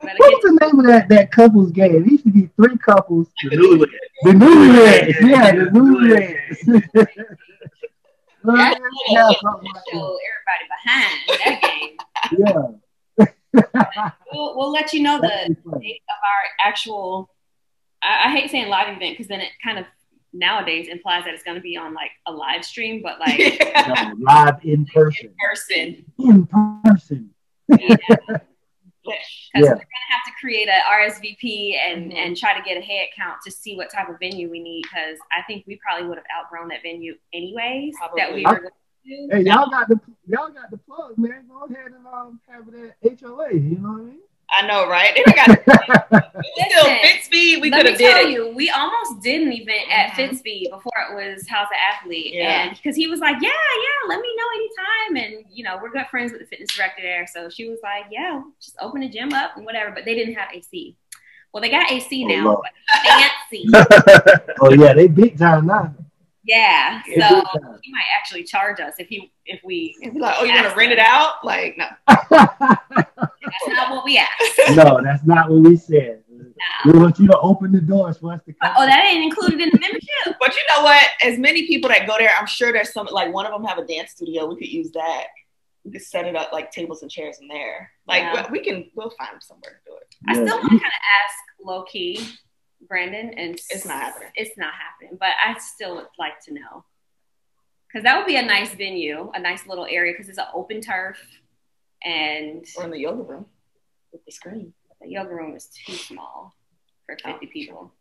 Better 0.02 0.18
what 0.18 0.32
was 0.34 0.44
the 0.44 0.58
name 0.66 0.80
of 0.80 0.86
that 0.88 1.08
that 1.10 1.32
couples 1.32 1.72
game? 1.72 1.96
It 2.06 2.12
used 2.12 2.26
to 2.26 2.32
be 2.32 2.50
three 2.58 2.78
couples. 2.78 3.28
The 3.44 3.56
newlywed. 3.56 3.92
The 4.24 4.32
newlyweds, 4.42 5.22
yeah, 5.32 5.52
the 5.56 5.66
newlyweds. 5.76 7.08
Well, 8.44 8.58
That's 8.58 8.80
yeah, 9.10 9.32
show 9.32 10.18
everybody 10.30 10.66
behind 10.70 11.20
that 11.28 11.60
game. 11.62 11.98
Yeah. 12.38 13.64
We'll, 14.34 14.58
we'll 14.58 14.72
let 14.72 14.94
you 14.94 15.04
know 15.04 15.22
the 15.22 15.56
date 15.80 16.02
of 16.10 16.20
our 16.24 16.68
actual. 16.68 17.30
I, 18.02 18.28
I 18.28 18.32
hate 18.32 18.50
saying 18.50 18.68
live 18.68 18.88
event 18.88 19.14
because 19.14 19.28
then 19.28 19.42
it 19.42 19.52
kind 19.64 19.80
of 19.80 19.86
nowadays 20.34 20.88
implies 20.88 21.26
that 21.26 21.34
it's 21.34 21.44
going 21.44 21.56
to 21.56 21.62
be 21.62 21.78
on 21.78 21.94
like 21.94 22.12
a 22.26 22.32
live 22.32 22.66
stream, 22.66 23.02
but 23.04 23.20
like 23.20 23.40
yeah. 23.40 24.12
No, 24.18 24.34
live 24.34 24.60
in 24.64 24.86
person. 24.86 25.34
person. 25.40 26.06
In 26.20 26.48
person. 26.48 27.30
Yeah. 27.70 27.98
Because 29.04 29.22
Yeah. 29.54 29.62
we're 29.62 29.76
gonna 29.76 30.10
have 30.10 30.24
to 30.26 30.32
create 30.40 30.68
a 30.70 30.80
RSVP 30.90 31.76
and 31.78 32.12
Mhm. 32.12 32.16
and 32.16 32.38
try 32.38 32.58
to 32.58 32.64
get 32.64 32.78
a 32.78 32.82
head 32.82 33.10
count 33.16 33.42
to 33.44 33.52
see 33.52 33.76
what 33.76 33.90
type 33.92 34.08
of 34.10 34.18
venue 34.20 34.50
we 34.50 34.60
need. 34.60 34.84
Because 34.84 35.20
I 35.32 35.42
think 35.44 35.66
we 35.68 35.78
probably 35.86 36.08
would 36.08 36.18
have 36.18 36.26
outgrown 36.38 36.70
that 36.70 36.82
venue 36.84 37.18
anyways. 37.34 37.96
That 38.16 38.34
we 38.34 38.44
Probably. 38.44 38.46
were 38.46 38.70
going. 39.06 39.30
Hey, 39.32 39.42
y'all 39.42 39.70
got 39.70 39.90
the 39.90 40.00
y'all 40.28 40.50
got 40.50 40.72
the 40.72 40.78
plug, 40.78 41.18
man. 41.18 41.46
Go 41.50 41.64
ahead 41.66 41.88
and 41.92 42.08
um 42.08 42.40
have 42.48 42.68
it 42.70 42.96
at 43.04 43.20
HOA. 43.20 43.52
You 43.54 43.78
know 43.80 43.90
what 43.92 44.02
I 44.02 44.04
mean? 44.06 44.20
I 44.56 44.68
know, 44.68 44.88
right? 44.88 45.12
They 45.16 45.24
done 45.24 45.36
got 45.36 46.24
still 46.44 46.84
Listen, 46.84 46.98
Fitspeed. 47.04 47.62
We 47.62 47.70
Let 47.70 47.78
could 47.78 47.86
me 47.86 47.90
have 47.92 47.98
did 47.98 48.12
tell 48.16 48.28
it. 48.28 48.32
you, 48.32 48.54
we 48.56 48.70
almost 48.70 49.22
did 49.22 49.42
an 49.42 49.52
event 49.52 49.90
at 49.92 50.12
Mhm. 50.12 50.30
Fitspeed 50.30 50.70
before 50.70 50.92
it 51.10 51.16
was 51.16 51.48
House 51.48 51.68
of 51.72 51.78
Athlete, 51.94 52.34
Yeah. 52.34 52.64
and 52.64 52.76
because 52.76 52.96
he 52.96 53.08
was 53.08 53.20
like, 53.20 53.38
"Yeah, 53.42 53.50
yeah, 53.50 54.10
let 54.10 54.20
me 54.22 54.28
know 54.36 54.46
anytime," 54.56 55.32
and 55.36 55.46
you 55.52 55.64
know, 55.64 55.80
we're 55.82 55.90
good 55.92 56.08
friends 56.12 56.32
with 56.32 56.42
the 56.42 56.48
fitness 56.48 56.70
director 56.76 57.02
there, 57.02 57.26
so 57.28 57.50
she 57.50 57.68
was 57.70 57.80
like, 57.84 58.06
"Yeah, 58.12 58.42
just 58.62 58.76
open 58.80 59.02
the 59.02 59.10
gym 59.10 59.34
up 59.34 59.56
and 59.58 59.66
whatever," 59.66 59.92
but 59.92 60.06
they 60.06 60.14
didn't 60.16 60.36
have 60.36 60.50
AC. 60.54 60.96
Well, 61.54 61.62
they 61.62 61.70
got 61.70 61.92
AC 61.92 62.26
Oh, 62.26 62.28
now, 62.28 62.62
fancy. 63.04 63.66
Oh 64.62 64.72
yeah, 64.74 64.94
they 64.94 65.08
big 65.08 65.38
time 65.38 65.68
now. 65.68 65.94
yeah, 66.44 67.02
They 67.08 67.20
so 67.22 67.44
he 67.82 67.92
might 67.92 68.06
actually 68.18 68.44
charge 68.44 68.80
us 68.80 68.94
if 69.00 69.08
he 69.08 69.32
if 69.46 69.60
we. 69.64 69.96
And 70.04 70.20
like, 70.20 70.36
oh, 70.40 70.44
you're 70.44 70.56
gonna 70.62 70.76
rent 70.76 70.92
it 70.92 71.00
out? 71.00 71.44
Like, 71.46 71.78
no. 71.78 71.88
That's 73.66 73.78
not 73.78 73.92
what 73.92 74.06
we 74.06 74.18
asked. 74.18 74.60
no, 74.76 75.00
that's 75.04 75.24
not 75.24 75.50
what 75.50 75.62
we 75.62 75.76
said. 75.78 76.24
Nah. 76.30 76.92
We 76.94 77.00
want 77.00 77.20
you 77.20 77.28
to 77.28 77.38
open 77.40 77.72
the 77.72 77.82
doors 77.82 78.18
for 78.18 78.34
us 78.34 78.42
to 78.46 78.54
come. 78.54 78.74
Oh, 78.78 78.86
that 78.86 79.06
ain't 79.06 79.24
included 79.24 79.60
in 79.60 79.70
the 79.70 79.80
membership. 79.80 80.10
But 80.40 80.56
you 80.56 80.62
know 80.70 80.84
what? 80.84 81.04
As 81.24 81.38
many 81.40 81.68
people 81.68 81.90
that 81.90 82.08
go 82.08 82.16
there, 82.18 82.32
I'm 82.40 82.48
sure 82.48 82.72
there's 82.72 82.92
some 82.94 83.08
like 83.12 83.34
one 83.34 83.46
of 83.46 83.52
them 83.52 83.64
have 83.66 83.78
a 83.78 83.86
dance 83.86 84.12
studio. 84.12 84.46
We 84.48 84.56
could 84.58 84.68
use 84.72 84.92
that. 84.92 85.26
We 85.84 85.92
could 85.92 86.02
set 86.02 86.26
it 86.26 86.36
up 86.36 86.52
like 86.54 86.72
tables 86.72 87.02
and 87.02 87.12
chairs 87.12 87.40
in 87.42 87.48
there. 87.48 87.92
Like 88.08 88.22
Yeah. 88.24 88.50
we 88.52 88.60
can, 88.60 88.90
we'll 88.96 89.12
find 89.12 89.42
somewhere 89.42 89.82
to 89.86 89.92
do 89.92 89.98
it. 89.98 90.16
I 90.28 90.34
Yeah. 90.40 90.46
still 90.46 90.58
want 90.60 90.72
to 90.72 90.80
kind 90.80 90.82
of 90.86 91.02
ask 91.26 91.38
low 91.66 91.84
key, 91.84 92.26
Brandon, 92.88 93.34
and 93.38 93.56
It's 93.70 93.86
not 93.86 94.02
happening. 94.02 94.30
It's 94.36 94.58
not 94.58 94.74
happening, 94.74 95.18
but 95.20 95.30
I 95.46 95.58
still 95.60 95.96
would 95.96 96.08
like 96.18 96.40
to 96.46 96.54
know 96.54 96.86
because 97.88 98.04
that 98.04 98.18
would 98.18 98.26
be 98.28 98.38
a 98.38 98.42
nice 98.42 98.74
venue, 98.74 99.30
a 99.36 99.40
nice 99.40 99.68
little 99.68 99.86
area 99.90 100.14
because 100.14 100.28
it's 100.30 100.38
an 100.40 100.46
open 100.54 100.82
turf, 100.82 101.18
and 102.06 102.66
Or 102.78 102.86
in 102.86 102.92
the 102.92 103.00
yoga 103.00 103.24
room 103.24 103.46
with 104.12 104.24
the 104.26 104.32
screen. 104.32 104.74
the 105.02 105.10
yoga 105.10 105.34
room 105.34 105.56
is 105.56 105.66
too 105.68 105.94
small 105.94 106.54
for 107.06 107.18
fifty 107.24 107.48
people. 107.48 107.92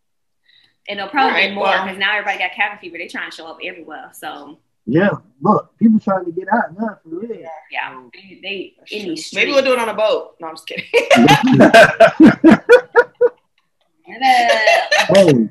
And 0.89 0.99
it'll 0.99 1.11
probably 1.11 1.31
Alright, 1.33 1.51
be 1.51 1.55
more 1.55 1.65
well- 1.65 1.85
because 1.85 1.99
now 1.99 2.12
everybody 2.16 2.39
got 2.39 2.53
cabin 2.53 2.79
fever. 2.81 2.99
They 2.99 3.07
trying 3.09 3.31
to 3.31 3.37
show 3.37 3.47
up 3.47 3.59
everywhere. 3.65 4.11
So 4.15 4.59
Yeah, 4.85 5.11
look, 5.41 5.77
people 5.79 6.01
trying 6.01 6.24
to 6.24 6.33
get 6.33 6.49
out 6.53 6.77
now 6.77 6.99
for 7.03 7.09
real. 7.11 7.37
yeah, 7.70 8.03
they, 8.12 8.41
they 8.43 8.74
in 8.91 9.09
these. 9.11 9.33
Maybe 9.33 9.53
we'll 9.53 9.62
do 9.65 9.73
it 9.74 9.79
on 9.79 9.89
a 9.89 9.95
boat. 9.95 10.35
No, 10.41 10.49
I'm 10.49 10.57
just 10.57 10.66
kidding. 10.66 10.85
hey, 14.07 15.49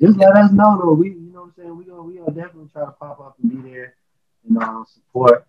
just 0.00 0.18
let 0.18 0.36
us 0.36 0.52
know 0.52 0.78
though. 0.82 0.92
We, 0.94 1.10
you 1.10 1.30
know 1.32 1.40
what 1.42 1.46
I'm 1.46 1.52
saying. 1.56 1.76
We 1.76 1.84
gonna 1.84 2.02
we 2.02 2.14
gonna 2.16 2.32
definitely 2.32 2.68
try 2.72 2.84
to 2.84 2.90
pop 2.92 3.20
up 3.20 3.36
and 3.42 3.50
be 3.64 3.70
there 3.70 3.94
and 4.48 4.58
um, 4.62 4.86
support. 4.92 5.46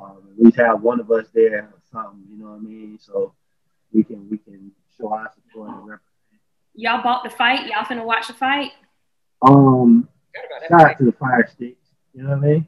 Um, 0.00 0.18
at 0.36 0.44
least 0.44 0.56
have 0.56 0.82
one 0.82 0.98
of 1.00 1.10
us 1.10 1.26
there 1.32 1.70
or 1.72 1.80
something. 1.92 2.24
You 2.30 2.38
know 2.38 2.50
what 2.50 2.56
I 2.56 2.62
mean? 2.62 2.98
So 3.00 3.32
we 3.92 4.02
can 4.02 4.28
we 4.28 4.38
can 4.38 4.72
show 4.98 5.12
our 5.12 5.30
support 5.34 5.68
and 5.70 5.78
represent. 5.78 6.00
Y'all 6.74 7.02
bought 7.02 7.22
the 7.22 7.30
fight. 7.30 7.66
Y'all 7.66 7.84
finna 7.84 8.04
watch 8.04 8.26
the 8.26 8.34
fight. 8.34 8.72
Um, 9.46 10.08
Forgot 10.34 10.46
about 10.46 10.60
that 10.60 10.80
shout 10.80 10.90
out 10.90 10.98
to 10.98 11.04
the 11.04 11.12
fire 11.12 11.48
sticks. 11.52 11.86
You 12.14 12.22
know 12.24 12.30
what 12.30 12.38
I 12.38 12.40
mean? 12.40 12.66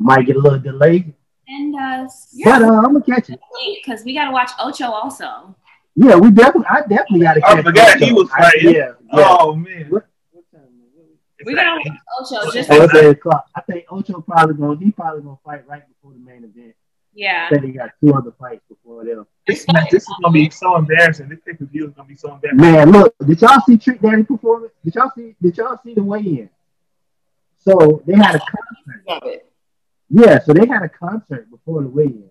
Might 0.00 0.26
get 0.26 0.36
a 0.36 0.40
little 0.40 0.58
delayed. 0.58 1.12
And 1.48 1.74
uh, 1.74 2.08
but 2.44 2.62
uh, 2.62 2.66
I'm 2.66 2.92
gonna 2.92 3.02
catch 3.02 3.30
it. 3.30 3.40
because 3.84 4.04
we 4.04 4.14
gotta 4.14 4.32
watch 4.32 4.50
Ocho 4.60 4.86
also. 4.86 5.54
Yeah, 5.96 6.16
we 6.16 6.30
definitely. 6.30 6.66
I 6.70 6.80
definitely 6.82 7.20
got 7.20 7.34
to 7.34 7.40
catch. 7.40 7.50
I 7.50 7.54
catch. 7.56 7.64
forgot 7.64 7.96
Ocho. 7.96 8.04
he 8.06 8.12
was 8.12 8.30
I- 8.32 8.52
yeah, 8.60 8.70
yeah. 8.70 8.92
Oh 9.12 9.54
man. 9.54 9.86
What- 9.88 10.06
what 10.32 10.44
time 10.52 10.68
is 10.86 11.00
it? 11.00 11.18
We 11.44 11.54
gotta 11.54 11.80
Ocho. 12.20 12.50
Just 12.52 12.68
it's 12.70 12.94
eight 12.94 13.10
o'clock. 13.10 13.46
I 13.54 13.60
think 13.62 13.84
Ocho 13.90 14.20
probably 14.20 14.54
gonna. 14.54 14.78
He 14.78 14.90
probably 14.90 15.22
gonna 15.22 15.38
fight 15.44 15.66
right 15.68 15.82
before 15.88 16.12
the 16.12 16.18
main 16.18 16.44
event. 16.44 16.74
yeah. 17.14 17.46
I 17.46 17.54
think 17.54 17.64
he 17.64 17.72
got 17.72 17.90
two 18.00 18.12
other 18.14 18.32
fights 18.38 18.62
before 18.68 19.04
them. 19.04 19.26
This, 19.46 19.64
this 19.90 20.02
is 20.02 20.14
gonna 20.22 20.32
be 20.32 20.50
so 20.50 20.76
embarrassing. 20.76 21.28
This 21.28 21.38
pay 21.46 21.52
per 21.54 21.64
view 21.64 21.86
is 21.86 21.92
gonna 21.94 22.08
be 22.08 22.16
so 22.16 22.34
embarrassing. 22.34 22.60
Man, 22.60 22.90
look, 22.90 23.14
did 23.24 23.40
y'all 23.40 23.60
see 23.66 23.78
Trick 23.78 24.00
Daddy 24.00 24.24
performance? 24.24 24.72
Did 24.84 24.94
y'all 24.96 25.10
see? 25.16 25.34
Did 25.40 25.56
y'all 25.56 25.78
see 25.84 25.94
the 25.94 26.02
weigh-in? 26.02 26.50
So 27.56 28.02
they 28.06 28.14
had 28.16 28.36
a 28.36 28.40
concert. 28.40 29.42
Yeah, 30.10 30.38
so 30.40 30.52
they 30.54 30.66
had 30.66 30.82
a 30.82 30.88
concert 30.88 31.50
before 31.50 31.82
the 31.82 31.88
weigh-in. 31.88 32.30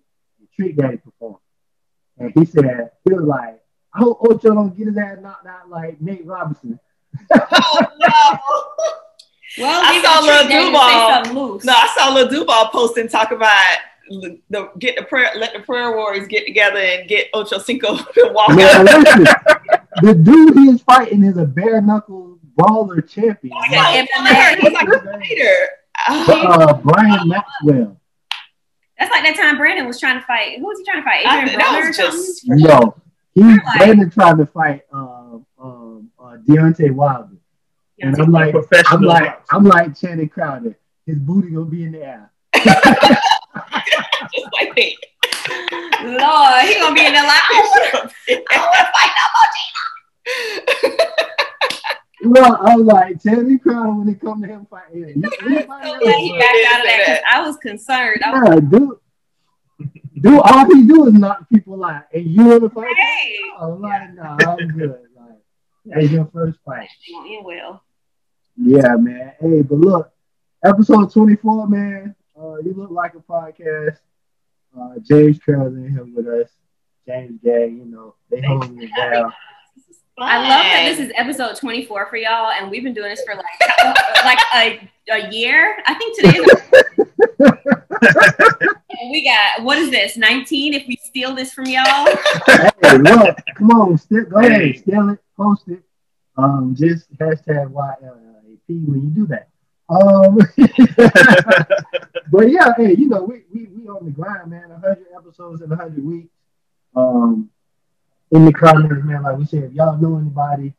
Trick 0.55 0.75
Daddy 0.75 0.97
performed, 0.97 1.37
and 2.17 2.31
he 2.33 2.43
said 2.45 2.89
he 3.05 3.13
was 3.13 3.23
like, 3.23 3.61
"I 3.93 3.99
hope 3.99 4.17
Ocho 4.21 4.53
don't 4.53 4.75
get 4.75 4.87
his 4.87 4.97
ass 4.97 5.19
knocked 5.21 5.45
out 5.45 5.69
like 5.69 6.01
Nate 6.01 6.25
Robinson." 6.25 6.79
Oh, 7.33 7.85
no. 7.99 8.39
Well, 9.59 9.81
I 9.83 10.01
saw 10.03 10.19
it 10.19 10.21
Lil 10.23 10.37
Trick 10.37 10.49
Daddy 10.49 10.65
to 10.65 10.71
Duval. 10.71 10.89
say 10.89 11.13
something 11.13 11.33
loose. 11.33 11.63
No, 11.65 11.73
I 11.73 11.87
saw 11.97 12.13
Lil 12.13 12.27
Duval 12.27 12.67
post 12.67 12.97
and 12.97 13.09
talk 13.09 13.31
about 13.31 13.77
the, 14.07 14.39
the 14.51 14.69
get 14.77 14.97
the 14.97 15.03
prayer, 15.03 15.31
let 15.35 15.51
the 15.53 15.61
prayer 15.61 15.95
warriors 15.95 16.27
get 16.27 16.45
together 16.45 16.77
and 16.77 17.09
get 17.09 17.29
Ocho 17.33 17.57
Cinco 17.57 17.95
to 18.13 18.29
walk 18.33 18.49
Man, 18.49 18.87
out. 18.87 18.99
listen, 18.99 19.25
the 20.03 20.13
dude 20.13 20.53
he 20.53 20.65
is 20.69 20.83
fighting 20.83 21.23
is 21.23 21.37
a 21.37 21.45
bare 21.45 21.81
knuckle 21.81 22.37
brawler 22.55 23.01
champion. 23.01 23.51
Oh, 23.57 23.63
yeah, 23.71 24.05
MMA. 24.05 24.59
He's 24.59 24.73
like 24.73 24.87
a 24.89 24.99
fighter. 25.01 25.67
Ah, 26.07 26.59
Uh, 26.69 26.73
Brian 26.73 27.27
Maxwell. 27.27 27.99
That's 28.99 29.09
like 29.09 29.23
that 29.23 29.35
time 29.37 29.57
Brandon 29.57 29.87
was 29.87 29.99
trying 29.99 30.19
to 30.19 30.25
fight. 30.27 30.59
Who 30.59 30.65
was 30.65 30.77
he 30.77 30.85
trying 30.85 31.01
to 31.01 31.03
fight? 31.03 31.25
I 31.25 31.37
Adrian 31.41 31.47
think 31.47 31.59
that 31.61 31.73
Broner 31.73 31.83
or 31.83 31.87
was 31.87 31.97
something? 31.97 32.19
just 32.19 32.47
No, 32.47 32.95
he's 33.33 33.43
Like- 33.45 33.77
Brandon 33.79 34.09
trying 34.11 34.37
to 34.37 34.45
fight 34.45 34.81
uh, 34.93 35.16
Deontay 36.45 36.91
Wilder, 36.91 37.37
and 37.99 38.15
I'm 38.19 38.31
like. 38.31 38.53
I'm 38.89 39.01
like, 39.01 39.39
I'm 39.51 39.63
like 39.63 39.97
Channing 39.99 40.29
Crowder. 40.29 40.77
His 41.05 41.17
booty 41.17 41.49
gonna 41.51 41.65
be 41.65 41.83
in 41.83 41.91
the 41.93 42.03
air. 42.03 42.31
just 42.55 42.67
like 44.59 44.75
that. 44.75 44.93
Lord, 46.03 46.65
he 46.67 46.73
gonna 46.75 46.95
be 46.95 47.05
in 47.05 47.13
the 47.13 47.23
line. 47.23 48.09
Well, 52.23 52.57
I'm 52.61 52.83
like 52.85 53.21
Channing 53.21 53.59
Crowder 53.59 53.91
when 53.91 54.09
it 54.09 54.19
come 54.19 54.41
to 54.41 54.47
him 54.47 54.65
fighting. 54.69 55.01
You, 55.01 55.13
you 55.15 55.29
fight 55.61 55.85
So 55.85 55.99
glad 55.99 56.15
he 56.15 56.31
backed 56.33 56.65
out 56.67 56.79
of 56.79 56.85
that 56.87 57.03
because 57.05 57.19
I 57.31 57.41
was 57.47 57.57
concerned. 57.57 58.23
I 58.23 58.31
was 58.31 58.41
Yeah, 58.49 58.59
dude. 58.59 58.97
Dude, 60.19 60.41
all 60.43 60.65
he 60.65 60.81
do 60.87 61.05
is 61.07 61.13
knock 61.13 61.47
people 61.47 61.83
out, 61.85 62.05
and 62.11 62.25
you 62.25 62.43
want 62.43 62.63
to 62.63 62.69
fight? 62.71 62.95
hey, 62.97 63.37
I'm 63.59 63.79
like, 63.81 64.01
oh, 64.09 64.13
nah, 64.13 64.37
I'm 64.53 64.67
good. 64.69 65.06
Like, 65.87 66.01
that's 66.01 66.11
your 66.11 66.25
first 66.33 66.59
fight. 66.65 66.89
You 67.07 67.15
won't 67.23 67.45
well. 67.45 67.83
Yeah, 68.57 68.95
man. 68.97 69.33
Hey, 69.39 69.61
but 69.61 69.75
look, 69.77 70.11
episode 70.63 71.11
24, 71.11 71.67
man. 71.67 72.15
Uh, 72.39 72.57
you 72.57 72.73
look 72.75 72.91
like 72.91 73.13
a 73.15 73.19
podcast. 73.19 73.97
Uh, 74.77 74.95
James 75.01 75.39
Carroll's 75.39 75.75
in 75.75 75.89
here 75.91 76.03
with 76.05 76.27
us. 76.27 76.49
James 77.07 77.39
Gang, 77.43 77.77
you 77.77 77.85
know, 77.85 78.15
they 78.29 78.41
holding 78.41 78.81
it 78.81 78.89
down. 78.95 79.31
I 80.19 80.37
love 80.39 80.47
that 80.65 80.83
this 80.89 80.99
is 80.99 81.11
episode 81.15 81.55
24 81.57 82.07
for 82.09 82.17
y'all, 82.17 82.49
and 82.51 82.71
we've 82.71 82.83
been 82.83 82.93
doing 82.95 83.09
this 83.09 83.23
for 83.23 83.35
like 83.35 83.45
like 84.25 84.39
a, 84.55 84.89
a 85.11 85.29
year. 85.31 85.77
I 85.85 85.93
think 85.93 86.15
today 86.17 86.37
is 86.39 86.47
and 88.99 89.11
we 89.11 89.23
got 89.23 89.63
what 89.63 89.77
is 89.77 89.91
this 89.91 90.17
19 90.17 90.73
if 90.73 90.87
we 90.87 90.95
steal 91.03 91.35
this 91.35 91.53
from 91.53 91.65
y'all 91.65 92.07
hey, 92.47 92.97
look, 92.97 93.37
come 93.55 93.69
on, 93.71 93.97
still, 93.97 94.25
go 94.25 94.39
Hey. 94.39 94.47
ahead, 94.71 94.77
steal 94.79 95.09
it, 95.09 95.19
post 95.37 95.67
it. 95.67 95.83
Um, 96.37 96.75
just 96.77 97.11
hashtag 97.17 97.71
YLLAP 97.71 98.87
when 98.87 99.03
you 99.03 99.09
do 99.09 99.27
that. 99.27 99.49
Um, 99.89 100.37
but 102.31 102.51
yeah, 102.51 102.73
hey, 102.75 102.93
you 102.95 103.07
know, 103.07 103.23
we, 103.23 103.43
we, 103.53 103.67
we 103.67 103.87
on 103.87 104.05
the 104.05 104.11
grind, 104.11 104.51
man. 104.51 104.69
100 104.69 105.05
episodes 105.15 105.61
in 105.61 105.69
100 105.69 106.03
weeks. 106.03 106.29
Um, 106.95 107.49
in 108.31 108.45
the 108.45 108.51
comments, 108.51 109.05
man, 109.05 109.23
like 109.23 109.37
we 109.37 109.45
said, 109.45 109.63
if 109.63 109.73
y'all 109.73 109.97
know 109.97 110.17
anybody 110.17 110.73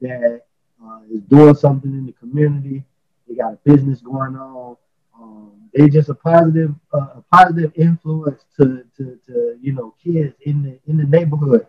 that 0.00 0.42
uh, 0.82 1.00
is 1.12 1.20
doing 1.22 1.54
something 1.54 1.90
in 1.90 2.06
the 2.06 2.12
community, 2.12 2.82
they 3.28 3.34
got 3.34 3.52
a 3.52 3.58
business 3.64 4.00
going 4.00 4.36
on, 4.36 4.76
um, 5.20 5.52
they 5.74 5.88
just 5.88 6.08
a 6.08 6.14
positive, 6.14 6.74
uh, 6.92 7.08
a 7.16 7.24
positive 7.30 7.72
influence 7.76 8.44
to, 8.56 8.84
to, 8.96 9.18
to, 9.26 9.58
you 9.60 9.72
know, 9.72 9.94
kids 10.02 10.34
in 10.42 10.62
the 10.62 10.78
in 10.86 10.96
the 10.96 11.04
neighborhood. 11.04 11.66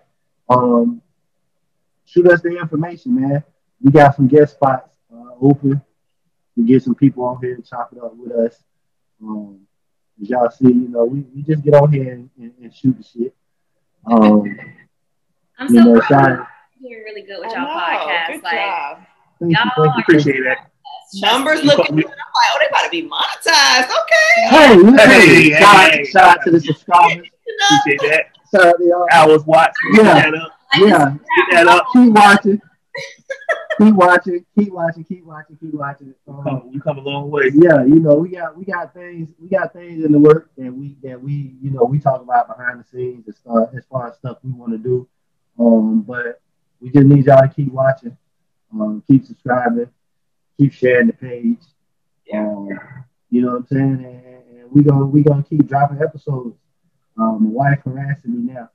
Um, 0.49 1.01
shoot 2.05 2.27
us 2.27 2.41
the 2.41 2.57
information, 2.57 3.19
man. 3.21 3.43
We 3.81 3.91
got 3.91 4.15
some 4.15 4.27
guest 4.27 4.55
spots 4.55 4.95
uh, 5.13 5.31
open. 5.41 5.81
We 6.55 6.63
get 6.65 6.83
some 6.83 6.95
people 6.95 7.23
on 7.25 7.39
here 7.41 7.55
to 7.55 7.61
chop 7.61 7.91
it 7.91 8.01
up 8.01 8.15
with 8.15 8.31
us. 8.31 8.63
Um, 9.21 9.61
as 10.21 10.29
y'all 10.29 10.49
see, 10.49 10.67
you 10.67 10.87
know, 10.89 11.05
we, 11.05 11.21
we 11.35 11.41
just 11.41 11.63
get 11.63 11.73
on 11.73 11.91
here 11.91 12.13
and, 12.13 12.29
and, 12.39 12.53
and 12.61 12.73
shoot 12.73 12.97
the 12.97 13.03
shit. 13.03 13.35
Um, 14.09 14.43
i'm 15.57 15.73
you 15.73 15.81
so 15.81 15.93
know, 15.93 15.99
proud 16.01 16.07
shout 16.09 16.47
you. 16.79 16.89
doing 16.89 17.03
really 17.05 17.21
good 17.21 17.39
with 17.39 17.51
y'all 17.51 17.61
know. 17.61 17.67
podcast 17.67 18.27
Good 18.33 18.43
like 18.43 18.53
job. 18.55 18.97
thank 19.39 19.51
you, 19.51 19.57
Y'all 19.57 19.71
thank 19.85 19.95
you, 19.97 20.01
Appreciate 20.03 20.43
that. 20.43 20.71
Numbers 21.15 21.61
You 21.61 21.67
looking 21.67 21.95
good. 21.95 22.05
I'm 22.05 22.09
like, 22.09 22.17
oh, 22.53 22.59
they 22.59 22.67
about 22.67 22.83
to 22.83 22.89
be 22.89 23.03
monetized. 23.03 23.85
Okay. 23.85 24.49
Hey, 24.49 24.75
Hey, 25.07 25.49
hey, 25.49 25.59
shout, 25.59 25.75
out, 25.75 25.91
hey. 25.91 26.05
shout 26.05 26.23
out 26.37 26.43
to 26.45 26.51
the 26.51 26.59
subscribers. 26.59 27.27
Appreciate 27.71 28.09
that. 28.09 28.25
Shout 28.51 28.65
out 28.65 28.77
to 28.79 28.83
y'all. 28.85 29.07
Hours 29.11 29.43
watching. 29.45 29.73
Yeah. 29.93 30.31
Get 30.73 30.89
that 30.89 31.01
up. 31.01 31.13
Yeah, 31.13 31.17
Get 31.35 31.45
that 31.51 31.67
up. 31.67 31.85
keep 31.93 32.11
watching. 32.13 32.61
Keep 33.77 33.95
watching, 33.95 34.45
keep 34.57 34.71
watching, 34.71 35.03
keep 35.03 35.25
watching, 35.25 35.57
keep 35.57 35.73
watching. 35.73 36.13
Um, 36.29 36.43
Come, 36.43 36.69
you 36.71 36.79
come 36.79 36.97
a 36.97 37.01
long 37.01 37.29
way. 37.29 37.51
yeah, 37.53 37.83
you 37.83 37.99
know, 37.99 38.15
we 38.15 38.29
got 38.29 38.57
we 38.57 38.63
got 38.63 38.93
things 38.93 39.31
we 39.37 39.49
got 39.49 39.73
things 39.73 40.05
in 40.05 40.13
the 40.13 40.19
work 40.19 40.49
that 40.57 40.73
we 40.73 40.95
that 41.03 41.21
we 41.21 41.55
you 41.61 41.71
know 41.71 41.83
we 41.83 41.99
talk 41.99 42.21
about 42.21 42.47
behind 42.47 42.79
the 42.79 42.85
scenes 42.85 43.27
as 43.27 43.35
far 43.45 43.69
as 43.75 43.83
far 43.91 44.07
as 44.07 44.15
stuff 44.15 44.37
we 44.43 44.51
want 44.51 44.71
to 44.71 44.77
do. 44.77 45.07
Um, 45.59 46.01
but 46.03 46.41
we 46.79 46.89
just 46.89 47.05
need 47.05 47.25
y'all 47.25 47.41
to 47.41 47.49
keep 47.53 47.69
watching, 47.71 48.15
um, 48.73 49.03
keep 49.07 49.25
subscribing, 49.25 49.89
keep 50.57 50.71
sharing 50.71 51.07
the 51.07 51.13
page. 51.13 51.59
Um, 52.33 52.69
you 53.29 53.41
know 53.41 53.51
what 53.51 53.57
I'm 53.57 53.67
saying? 53.67 54.05
And, 54.05 54.59
and 54.61 54.71
we 54.71 54.83
gonna 54.83 55.05
we 55.05 55.21
gonna 55.21 55.43
keep 55.43 55.67
dropping 55.67 56.01
episodes. 56.01 56.55
Um, 57.19 57.43
my 57.43 57.49
wife 57.49 57.79
harassing 57.83 58.45
me 58.45 58.53
now. 58.53 58.69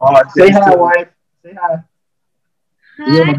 Oh, 0.00 0.22
Say 0.34 0.50
hi, 0.50 0.74
wife. 0.76 1.08
Say 1.44 1.54
hi. 1.60 1.84
Yeah, 2.98 3.24
my 3.24 3.32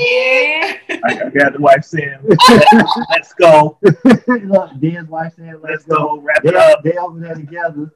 Yeah. 0.00 0.98
I, 1.04 1.26
I 1.26 1.30
got 1.30 1.52
the 1.52 1.58
wife 1.60 1.84
saying, 1.84 2.18
"Let's 3.10 3.32
go, 3.34 3.78
Look, 3.84 4.80
Dan's 4.80 5.08
wife 5.08 5.34
said, 5.36 5.54
let's 5.62 5.62
"Let's 5.62 5.84
go." 5.84 5.96
go, 6.16 6.20
wrap 6.20 6.42
They, 6.42 6.48
it 6.50 6.56
up." 6.56 6.82
they 6.82 6.96
over 6.96 7.20
there 7.20 7.34
together. 7.36 7.92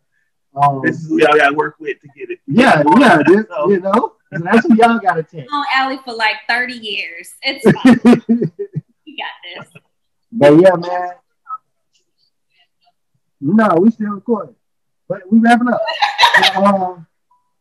Um, 0.54 0.80
This 0.84 1.00
is 1.00 1.08
who 1.08 1.18
y'all 1.20 1.36
got 1.36 1.50
to 1.50 1.56
work 1.56 1.76
with 1.80 1.98
to 2.02 2.08
get 2.16 2.30
it. 2.30 2.38
yeah, 2.46 2.82
yeah, 2.98 3.18
this, 3.26 3.46
So, 3.48 3.70
you 3.70 3.80
know, 3.80 4.12
so 4.32 4.38
that's 4.44 4.66
who 4.66 4.76
y'all 4.76 4.98
got 4.98 5.14
to 5.14 5.22
take. 5.24 5.52
on 5.52 5.64
Allie 5.74 5.98
for 6.04 6.14
like 6.14 6.36
30 6.48 6.74
years 6.74 7.30
it's 7.42 7.64
fine 7.82 7.98
we 9.06 9.16
got 9.16 9.32
this 9.56 9.68
but 10.30 10.52
yeah, 10.60 10.74
man. 10.76 11.10
No, 13.40 13.68
we 13.80 13.90
still 13.90 14.10
recording, 14.12 14.54
but 15.08 15.20
we 15.30 15.40
wrapping 15.40 15.68
up. 15.68 15.80
um, 16.56 17.06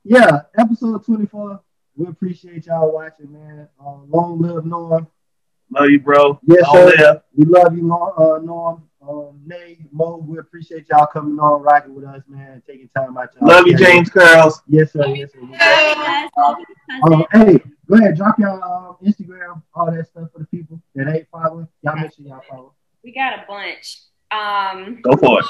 yeah, 0.03 0.41
episode 0.57 1.03
twenty 1.06 1.26
four. 1.26 1.61
We 1.95 2.07
appreciate 2.07 2.65
y'all 2.68 2.94
watching, 2.94 3.32
man. 3.32 3.68
Uh, 3.80 3.98
long 4.07 4.41
live 4.41 4.65
Norm. 4.65 5.07
love 5.69 5.90
you, 5.90 5.99
bro. 5.99 6.40
Yes, 6.44 6.64
All 6.68 6.73
sir. 6.90 6.94
there. 6.98 7.23
We 7.36 7.45
love 7.45 7.76
you, 7.76 7.84
Norm. 7.84 8.14
Uh, 8.18 8.38
Norm. 8.40 8.84
Um, 9.07 9.41
Nay, 9.48 9.80
Mo, 9.91 10.23
we 10.28 10.38
appreciate 10.38 10.86
y'all 10.91 11.07
coming 11.07 11.40
on, 11.40 11.64
rocking 11.64 11.95
with 11.95 12.06
us, 12.06 12.22
man. 12.28 12.61
Taking 12.68 12.88
time 12.95 13.18
out. 13.18 13.30
y'all 13.40 13.48
Love 13.49 13.65
you. 13.68 13.76
James 13.76 14.10
Curls. 14.11 14.61
Yes, 14.68 14.94
sir. 14.94 15.06
Yes, 15.07 15.32
sir. 15.34 15.40
We 15.41 15.48
Love 15.48 15.52
you 15.52 15.57
guys. 15.57 16.30
Love 16.38 16.57
you, 16.60 17.03
Um, 17.11 17.26
hey, 17.32 17.60
go 17.90 17.95
ahead, 17.95 18.15
drop 18.15 18.38
your 18.38 18.64
um, 18.64 18.98
Instagram, 19.03 19.64
all 19.73 19.91
that 19.91 20.07
stuff 20.07 20.30
for 20.32 20.40
the 20.40 20.45
people 20.45 20.80
that 20.94 21.11
ain't 21.14 21.28
following. 21.32 21.68
Y'all 21.82 21.95
make 21.95 22.14
sure 22.14 22.26
y'all 22.26 22.41
follow. 22.48 22.73
we 23.03 23.11
got 23.11 23.34
a 23.40 23.44
bunch 23.48 24.02
um 24.32 25.02
Go 25.02 25.18
for 25.18 25.40
it. 25.40 25.45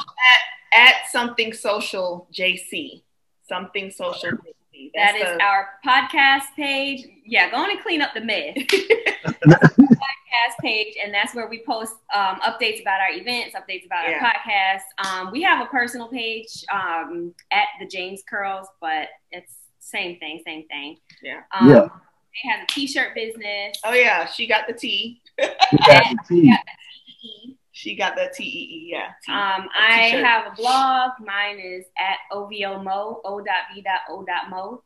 At 0.73 0.93
something 1.11 1.51
social 1.51 2.29
JC. 2.33 3.03
Something 3.51 3.91
social 3.91 4.31
JC. 4.31 4.91
That's 4.95 5.17
is 5.17 5.23
the- 5.37 5.43
our 5.43 5.67
podcast 5.85 6.53
page. 6.55 7.05
Yeah, 7.25 7.49
go 7.51 7.57
on 7.57 7.69
and 7.69 7.79
clean 7.81 8.01
up 8.01 8.13
the 8.13 8.21
mess. 8.21 8.55
podcast 8.57 10.55
page, 10.61 10.95
and 11.03 11.13
that's 11.13 11.35
where 11.35 11.47
we 11.49 11.63
post 11.65 11.93
um, 12.15 12.37
updates 12.41 12.81
about 12.81 12.99
our 13.01 13.11
events, 13.11 13.55
updates 13.55 13.85
about 13.85 14.07
Yeah. 14.09 14.23
our 14.23 14.31
podcast. 14.33 15.05
Um, 15.05 15.31
we 15.31 15.41
have 15.43 15.61
a 15.61 15.69
personal 15.69 16.07
page 16.07 16.63
um, 16.73 17.33
at 17.51 17.67
the 17.79 17.87
James 17.87 18.23
Curls, 18.29 18.67
but 18.79 19.09
it's 19.31 19.53
Same 19.79 20.17
thing, 20.19 20.41
same 20.45 20.65
thing. 20.67 20.97
Yeah. 21.21 21.41
Um, 21.59 21.69
Yeah. 21.69 21.87
They 22.33 22.49
have 22.49 22.61
a 22.63 22.65
t-shirt 22.67 23.13
business. 23.13 23.77
Oh 23.83 23.91
yeah, 23.93 24.25
she 24.25 24.47
got 24.47 24.65
the 24.67 24.73
T. 24.73 25.21
You 25.37 25.47
got 25.85 26.03
the 26.09 26.17
tea. 26.29 27.57
She 27.81 27.95
got 27.95 28.15
the 28.15 28.31
T 28.31 28.43
E 28.43 28.47
E. 28.47 28.89
Yeah. 28.91 29.07
T. 29.25 29.31
Um, 29.31 29.67
I 29.75 30.01
T-shirt. 30.11 30.23
have 30.23 30.53
a 30.53 30.55
blog. 30.55 31.11
Mine 31.19 31.57
is 31.59 31.85
at 31.97 32.17
OVOMO, 32.31 33.21
O.V.O.Mo. 33.25 34.83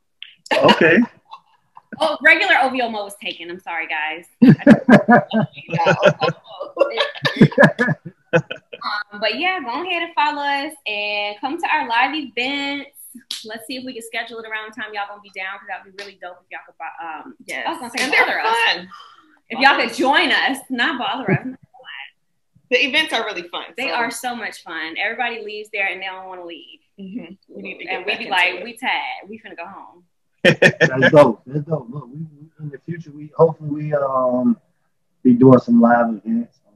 Okay. 0.54 1.00
Oh, 1.98 2.18
regular 2.22 2.56
OVO 2.62 2.90
Mo 2.90 3.06
was 3.06 3.16
taken. 3.24 3.50
I'm 3.50 3.62
sorry, 3.62 3.88
guys. 3.88 4.26
Um, 8.34 9.20
but 9.22 9.40
yeah, 9.40 9.60
go 9.62 9.82
ahead 9.84 10.04
and 10.04 10.14
follow 10.14 10.42
us 10.44 10.74
and 10.86 11.36
come 11.40 11.58
to 11.60 11.68
our 11.74 11.88
live 11.88 12.14
events. 12.14 12.92
Let's 13.46 13.66
see 13.66 13.78
if 13.78 13.86
we 13.86 13.94
can 13.94 14.04
schedule 14.04 14.40
it 14.40 14.46
around 14.46 14.72
the 14.72 14.76
time 14.82 14.92
y'all 14.94 15.06
gonna 15.08 15.22
be 15.22 15.32
down 15.36 15.56
because 15.56 15.68
that'd 15.70 15.96
be 15.98 16.04
really 16.04 16.20
dope 16.22 16.38
if 16.44 16.52
y'all 16.52 16.60
could. 16.66 16.76
bu- 16.78 17.06
Um, 17.06 17.36
yes. 17.46 17.66
I 17.66 17.72
was 17.72 17.80
gonna 17.80 17.98
say 17.98 18.04
and 18.04 18.12
bother 18.12 18.40
us. 18.42 18.56
fun. 18.76 18.90
If 19.50 19.60
y'all 19.60 19.78
could 19.80 19.94
join 19.96 20.32
us, 20.32 20.58
not 20.70 21.00
bother 21.00 21.32
us. 21.32 21.48
The 22.72 22.84
events 22.84 23.14
are 23.14 23.24
really 23.26 23.44
fun. 23.50 23.66
They 23.78 23.90
so- 23.90 23.94
are 23.96 24.12
so 24.12 24.36
much 24.36 24.64
fun. 24.64 24.96
Everybody 24.98 25.44
leaves 25.44 25.70
there 25.72 25.88
and 25.88 26.02
they 26.02 26.06
don't 26.06 26.28
want 26.28 26.42
to 26.42 26.46
leave. 26.46 26.80
Mhm. 27.00 27.38
We 27.50 27.62
need 27.62 27.78
to 27.80 27.84
get 27.86 27.94
and 27.94 28.06
we 28.06 28.12
back 28.14 28.20
be 28.20 28.30
like, 28.30 28.54
it. 28.56 28.64
we 28.64 28.78
tired. 28.78 29.30
We 29.30 29.40
finna 29.40 29.58
go 29.58 29.66
home. 29.66 30.04
That's 30.44 31.12
dope. 31.12 31.42
That's 31.46 31.66
dope. 31.66 31.88
Look, 31.90 32.08
we, 32.08 32.20
we 32.20 32.48
in 32.60 32.70
the 32.70 32.78
future 32.86 33.12
we 33.12 33.32
hopefully 33.36 33.70
we 33.70 33.94
um 33.94 34.58
be 35.24 35.34
doing 35.34 35.60
some 35.60 35.82
live 35.82 36.08
events. 36.10 36.60
Um, 36.68 36.76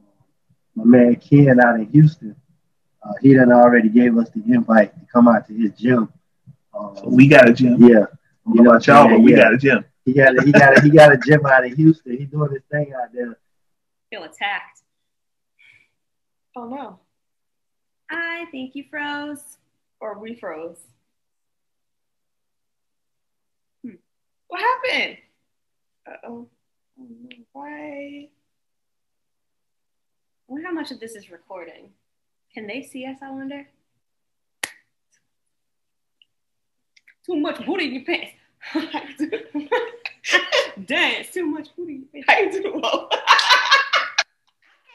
my 0.74 0.84
man 0.84 1.16
Ken 1.16 1.58
out 1.60 1.76
in 1.80 1.86
Houston, 1.90 2.36
uh, 3.02 3.12
he 3.22 3.32
done 3.34 3.52
already 3.52 3.88
gave 3.88 4.16
us 4.18 4.28
the 4.30 4.42
invite 4.52 4.92
to 4.98 5.06
come 5.12 5.26
out 5.28 5.46
to 5.48 5.54
his 5.54 5.72
gym. 5.72 6.12
Um, 6.74 6.96
So 6.96 7.08
we 7.08 7.26
got 7.28 7.48
a 7.48 7.52
gym. 7.52 7.80
yeah, 7.80 7.88
I 7.88 8.52
don't 8.52 8.64
know 8.64 8.70
about 8.70 8.86
y'all, 8.86 9.08
but 9.08 9.20
we 9.20 9.32
got 9.34 9.54
a 9.54 9.56
gym. 9.58 9.84
he 10.04 10.12
got 10.14 10.36
a, 10.38 10.42
he 10.42 10.52
got 10.52 10.76
a, 10.78 10.80
he 10.82 10.90
got 10.90 11.12
a 11.12 11.16
gym 11.16 11.46
out 11.46 11.64
in 11.64 11.74
Houston. 11.76 12.16
He 12.18 12.24
doing 12.26 12.50
his 12.52 12.62
thing 12.70 12.92
out 12.92 13.12
there. 13.14 13.38
Feel 14.10 14.24
attacked. 14.24 14.79
Oh 16.56 16.64
no. 16.64 16.98
I 18.10 18.46
think 18.50 18.74
you 18.74 18.84
froze. 18.90 19.58
Or 20.00 20.18
we 20.18 20.34
froze. 20.34 20.78
Hmm. 23.84 23.94
What 24.48 24.60
happened? 24.60 25.18
Uh 26.06 26.16
oh. 26.26 26.48
No. 26.98 27.28
Why? 27.52 28.28
I 30.48 30.52
wonder 30.52 30.68
how 30.68 30.74
much 30.74 30.90
of 30.90 30.98
this 30.98 31.14
is 31.14 31.30
recording. 31.30 31.90
Can 32.52 32.66
they 32.66 32.82
see 32.82 33.06
us? 33.06 33.18
I 33.22 33.30
wonder. 33.30 33.68
Too 37.24 37.36
much 37.36 37.64
booty 37.64 37.84
in 37.84 37.94
your 37.94 38.04
pants. 38.04 38.32
Dance. 40.86 41.30
Too 41.30 41.46
much 41.46 41.68
booty 41.76 41.94
in 41.94 42.06
your 42.12 42.24
pants. 42.24 42.56
How 42.56 42.62
you 42.62 42.80
do? 42.80 42.82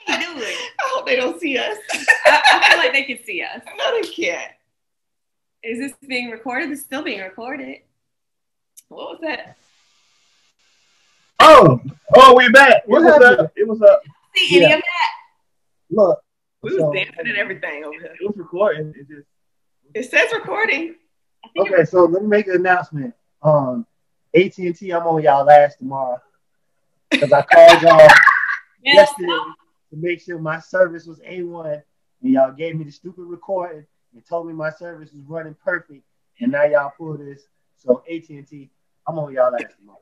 Whoa. 0.07 0.13
How 0.13 0.19
you 0.19 0.35
do 0.35 0.41
it? 0.41 0.55
I 0.79 0.89
hope 0.93 1.05
they 1.05 1.15
don't 1.15 1.39
see 1.39 1.57
us. 1.57 1.77
I, 2.25 2.41
I 2.53 2.69
feel 2.69 2.77
like 2.79 2.93
they 2.93 3.03
can 3.03 3.23
see 3.25 3.41
us. 3.41 3.61
no, 3.77 4.01
they 4.01 4.07
can't. 4.07 4.51
Is 5.63 5.79
this 5.79 5.93
being 6.07 6.29
recorded? 6.29 6.71
It's 6.71 6.81
still 6.81 7.03
being 7.03 7.21
recorded. 7.21 7.77
What 8.89 9.09
was 9.11 9.19
that? 9.21 9.57
Oh, 11.39 11.81
oh, 12.15 12.35
we're 12.35 12.51
back. 12.51 12.83
It 12.83 12.89
What 12.89 13.01
was 13.03 13.13
happened? 13.13 13.39
up. 13.41 13.53
It 13.55 13.67
was 13.67 13.81
up. 13.81 14.01
See 14.35 14.57
any 14.57 14.67
Yeah. 14.69 14.75
of 14.75 14.81
that? 14.81 15.11
Look, 15.91 16.21
We 16.61 16.71
was 16.73 16.79
So- 16.81 16.93
dancing 16.93 17.27
and 17.27 17.37
everything 17.37 17.83
over 17.83 17.93
here. 17.99 18.15
It 18.19 18.25
was 18.27 18.37
recording. 18.37 18.93
It 18.97 19.07
just 19.07 19.27
It 19.93 20.09
says 20.09 20.31
recording. 20.33 20.95
I 21.43 21.47
think 21.53 21.71
okay, 21.71 21.85
so 21.85 22.05
let 22.05 22.23
me 22.23 22.27
make 22.27 22.47
an 22.47 22.55
announcement. 22.55 23.13
Um, 23.43 23.85
AT 24.35 24.57
and 24.57 24.75
T, 24.75 24.91
I'm 24.91 25.03
on 25.05 25.21
y'all 25.21 25.45
last 25.45 25.77
tomorrow 25.77 26.19
because 27.11 27.31
I 27.31 27.41
called 27.43 27.81
y'all 27.83 27.99
it- 27.99 28.11
yesterday 28.83 29.37
to 29.95 30.01
make 30.01 30.21
sure 30.21 30.37
my 30.39 30.59
service 30.59 31.05
was 31.05 31.19
A1, 31.19 31.81
and 32.21 32.31
y'all 32.31 32.51
gave 32.51 32.75
me 32.75 32.83
the 32.83 32.91
stupid 32.91 33.23
recording 33.23 33.85
and 34.13 34.25
told 34.25 34.47
me 34.47 34.53
my 34.53 34.69
service 34.69 35.11
was 35.11 35.23
running 35.27 35.55
perfect, 35.63 36.03
and 36.39 36.51
now 36.51 36.63
y'all 36.63 36.93
pull 36.97 37.17
this. 37.17 37.43
So 37.77 38.03
AT&T, 38.09 38.69
I'm 39.07 39.19
on 39.19 39.33
y'all 39.33 39.51
last 39.51 39.75
tomorrow. 39.79 39.99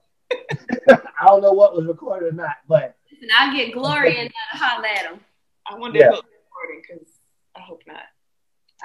I 1.20 1.26
don't 1.28 1.41
know 1.41 1.52
what 1.53 1.76
was 1.76 1.86
recorded 1.86 2.30
or 2.34 2.36
not, 2.36 2.56
but 2.68 2.95
Listen, 3.11 3.30
I'll 3.38 3.53
get 3.56 3.74
glory 3.74 4.18
and 4.20 4.30
uh, 4.30 4.57
holler 4.57 4.88
at 4.88 5.03
them. 5.03 5.20
I 5.70 5.76
wonder 5.78 5.99
Yeah. 5.99 6.06
if 6.07 6.14
it 6.14 6.15
was 6.15 6.24
recording 6.45 6.82
because 6.88 7.07
I 7.56 7.60
hope 7.61 7.82
not. 7.88 8.03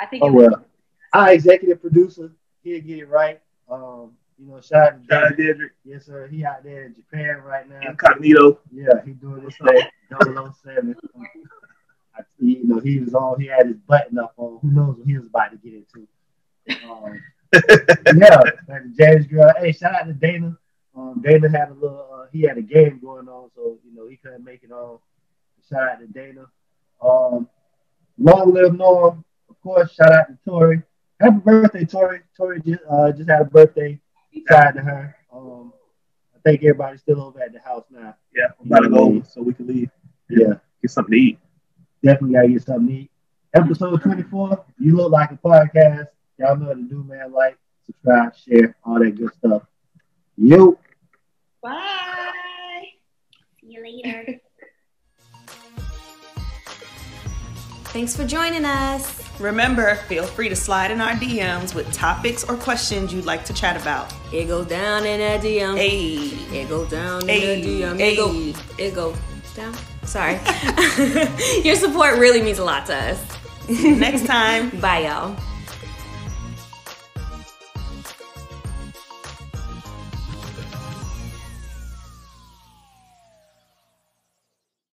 I 0.00 0.06
think 0.06 0.22
oh 0.22 0.28
it 0.28 0.32
was 0.32 0.48
well. 0.50 0.64
Our 1.14 1.32
executive 1.32 1.80
producer, 1.80 2.32
he'll 2.62 2.82
get 2.82 2.98
it 2.98 3.08
right. 3.08 3.40
Um, 3.70 4.12
you 4.38 4.46
know, 4.46 4.60
shout 4.60 4.94
out 4.94 5.08
to 5.08 5.34
Dedrick, 5.36 5.70
Yes, 5.84 6.06
sir. 6.06 6.28
He 6.28 6.44
out 6.44 6.62
there 6.62 6.84
in 6.84 6.94
Japan 6.94 7.42
right 7.44 7.68
now. 7.68 7.80
incognito. 7.88 8.60
Yeah, 8.72 9.02
he 9.04 9.12
doing 9.12 9.42
his 9.42 9.56
thing. 9.56 9.82
007. 10.10 10.96
I, 12.16 12.20
you 12.38 12.64
know, 12.64 12.78
he 12.80 13.00
was 13.00 13.14
on. 13.14 13.40
He 13.40 13.46
had 13.46 13.66
his 13.66 13.76
button 13.76 14.18
up 14.18 14.34
on. 14.36 14.58
Who 14.62 14.70
knows 14.70 14.96
what 14.96 15.06
he 15.06 15.18
was 15.18 15.26
about 15.26 15.50
to 15.50 15.56
get 15.56 15.74
into? 15.74 16.06
Um, 16.88 17.20
yeah, 17.54 18.40
the 18.66 18.94
James 18.96 19.26
girl. 19.26 19.52
Hey, 19.58 19.72
shout 19.72 19.94
out 19.94 20.06
to 20.06 20.12
Dana. 20.12 20.56
Um, 20.96 21.20
Dana 21.22 21.48
had 21.48 21.70
a 21.70 21.74
little. 21.74 22.06
Uh, 22.12 22.26
he 22.32 22.42
had 22.42 22.58
a 22.58 22.62
game 22.62 23.00
going 23.02 23.28
on, 23.28 23.50
so 23.54 23.78
you 23.84 23.94
know 23.94 24.06
he 24.08 24.16
couldn't 24.16 24.44
make 24.44 24.62
it 24.62 24.72
on. 24.72 24.98
Shout 25.68 25.88
out 25.88 26.00
to 26.00 26.06
Dana. 26.06 26.46
Um, 27.02 27.48
long 28.18 28.52
live 28.52 28.74
Norm. 28.74 29.24
Of 29.48 29.60
course, 29.62 29.94
shout 29.94 30.12
out 30.12 30.26
to 30.28 30.38
Tori. 30.44 30.82
Happy 31.20 31.38
birthday, 31.38 31.84
Tori. 31.84 32.20
Tori 32.36 32.60
just 32.60 32.80
uh, 32.90 33.12
just 33.12 33.28
had 33.30 33.42
a 33.42 33.44
birthday. 33.44 33.98
Shout 34.48 34.66
out 34.66 34.74
to 34.74 34.80
her. 34.82 35.16
Um, 35.32 35.72
I 36.34 36.38
think 36.50 36.62
everybody's 36.62 37.00
still 37.00 37.20
over 37.22 37.40
at 37.40 37.52
the 37.52 37.60
house 37.60 37.84
now. 37.90 38.14
Yeah, 38.34 38.46
I'm 38.60 38.66
about 38.66 38.80
to 38.80 38.88
go 38.90 39.22
so 39.22 39.42
we 39.42 39.52
can 39.54 39.66
leave. 39.66 39.90
Yeah, 40.30 40.54
Get 40.82 40.90
something 40.90 41.12
to 41.12 41.18
eat. 41.18 41.38
definitely 42.02 42.34
gotta 42.34 42.48
get 42.48 42.62
something 42.62 42.86
to 42.88 42.94
eat. 42.94 43.10
Episode 43.54 44.00
24, 44.02 44.64
you 44.78 44.96
look 44.96 45.10
like 45.10 45.30
a 45.32 45.36
podcast. 45.36 46.08
Y'all 46.38 46.56
know 46.56 46.68
what 46.68 46.74
to 46.76 46.82
do, 46.82 47.02
man. 47.02 47.32
Like, 47.32 47.58
subscribe, 47.84 48.36
share, 48.36 48.76
all 48.84 48.98
that 49.00 49.12
good 49.16 49.32
stuff. 49.34 49.62
Yo. 50.36 50.78
Bye. 51.62 52.84
See 53.60 53.72
you 53.72 53.82
later. 53.82 54.40
Thanks 57.98 58.16
for 58.16 58.24
joining 58.24 58.64
us. 58.64 59.24
Remember, 59.40 59.96
feel 60.06 60.22
free 60.22 60.48
to 60.48 60.54
slide 60.54 60.92
in 60.92 61.00
our 61.00 61.14
DMs 61.14 61.74
with 61.74 61.92
topics 61.92 62.44
or 62.44 62.56
questions 62.56 63.12
you'd 63.12 63.24
like 63.24 63.44
to 63.46 63.52
chat 63.52 63.76
about. 63.76 64.14
It 64.32 64.44
goes 64.46 64.66
down 64.66 65.04
in 65.04 65.18
that 65.18 65.40
DM. 65.40 65.76
Hey. 65.76 66.60
It 66.60 66.68
goes 66.68 66.88
down 66.88 67.26
Hey, 67.26 67.54
in 67.54 67.66
the 67.66 67.82
DM. 67.82 67.98
hey. 67.98 68.12
It 68.12 68.16
go. 68.16 68.54
It 68.78 68.94
go 68.94 69.16
down. 69.56 69.74
Sorry. 70.04 70.34
Your 71.64 71.74
support 71.74 72.20
really 72.20 72.40
means 72.40 72.60
a 72.60 72.64
lot 72.64 72.86
to 72.86 72.94
us. 72.94 73.20
Next 73.68 74.26
time. 74.26 74.70
Bye, 74.80 75.00
y'all. 75.00 75.36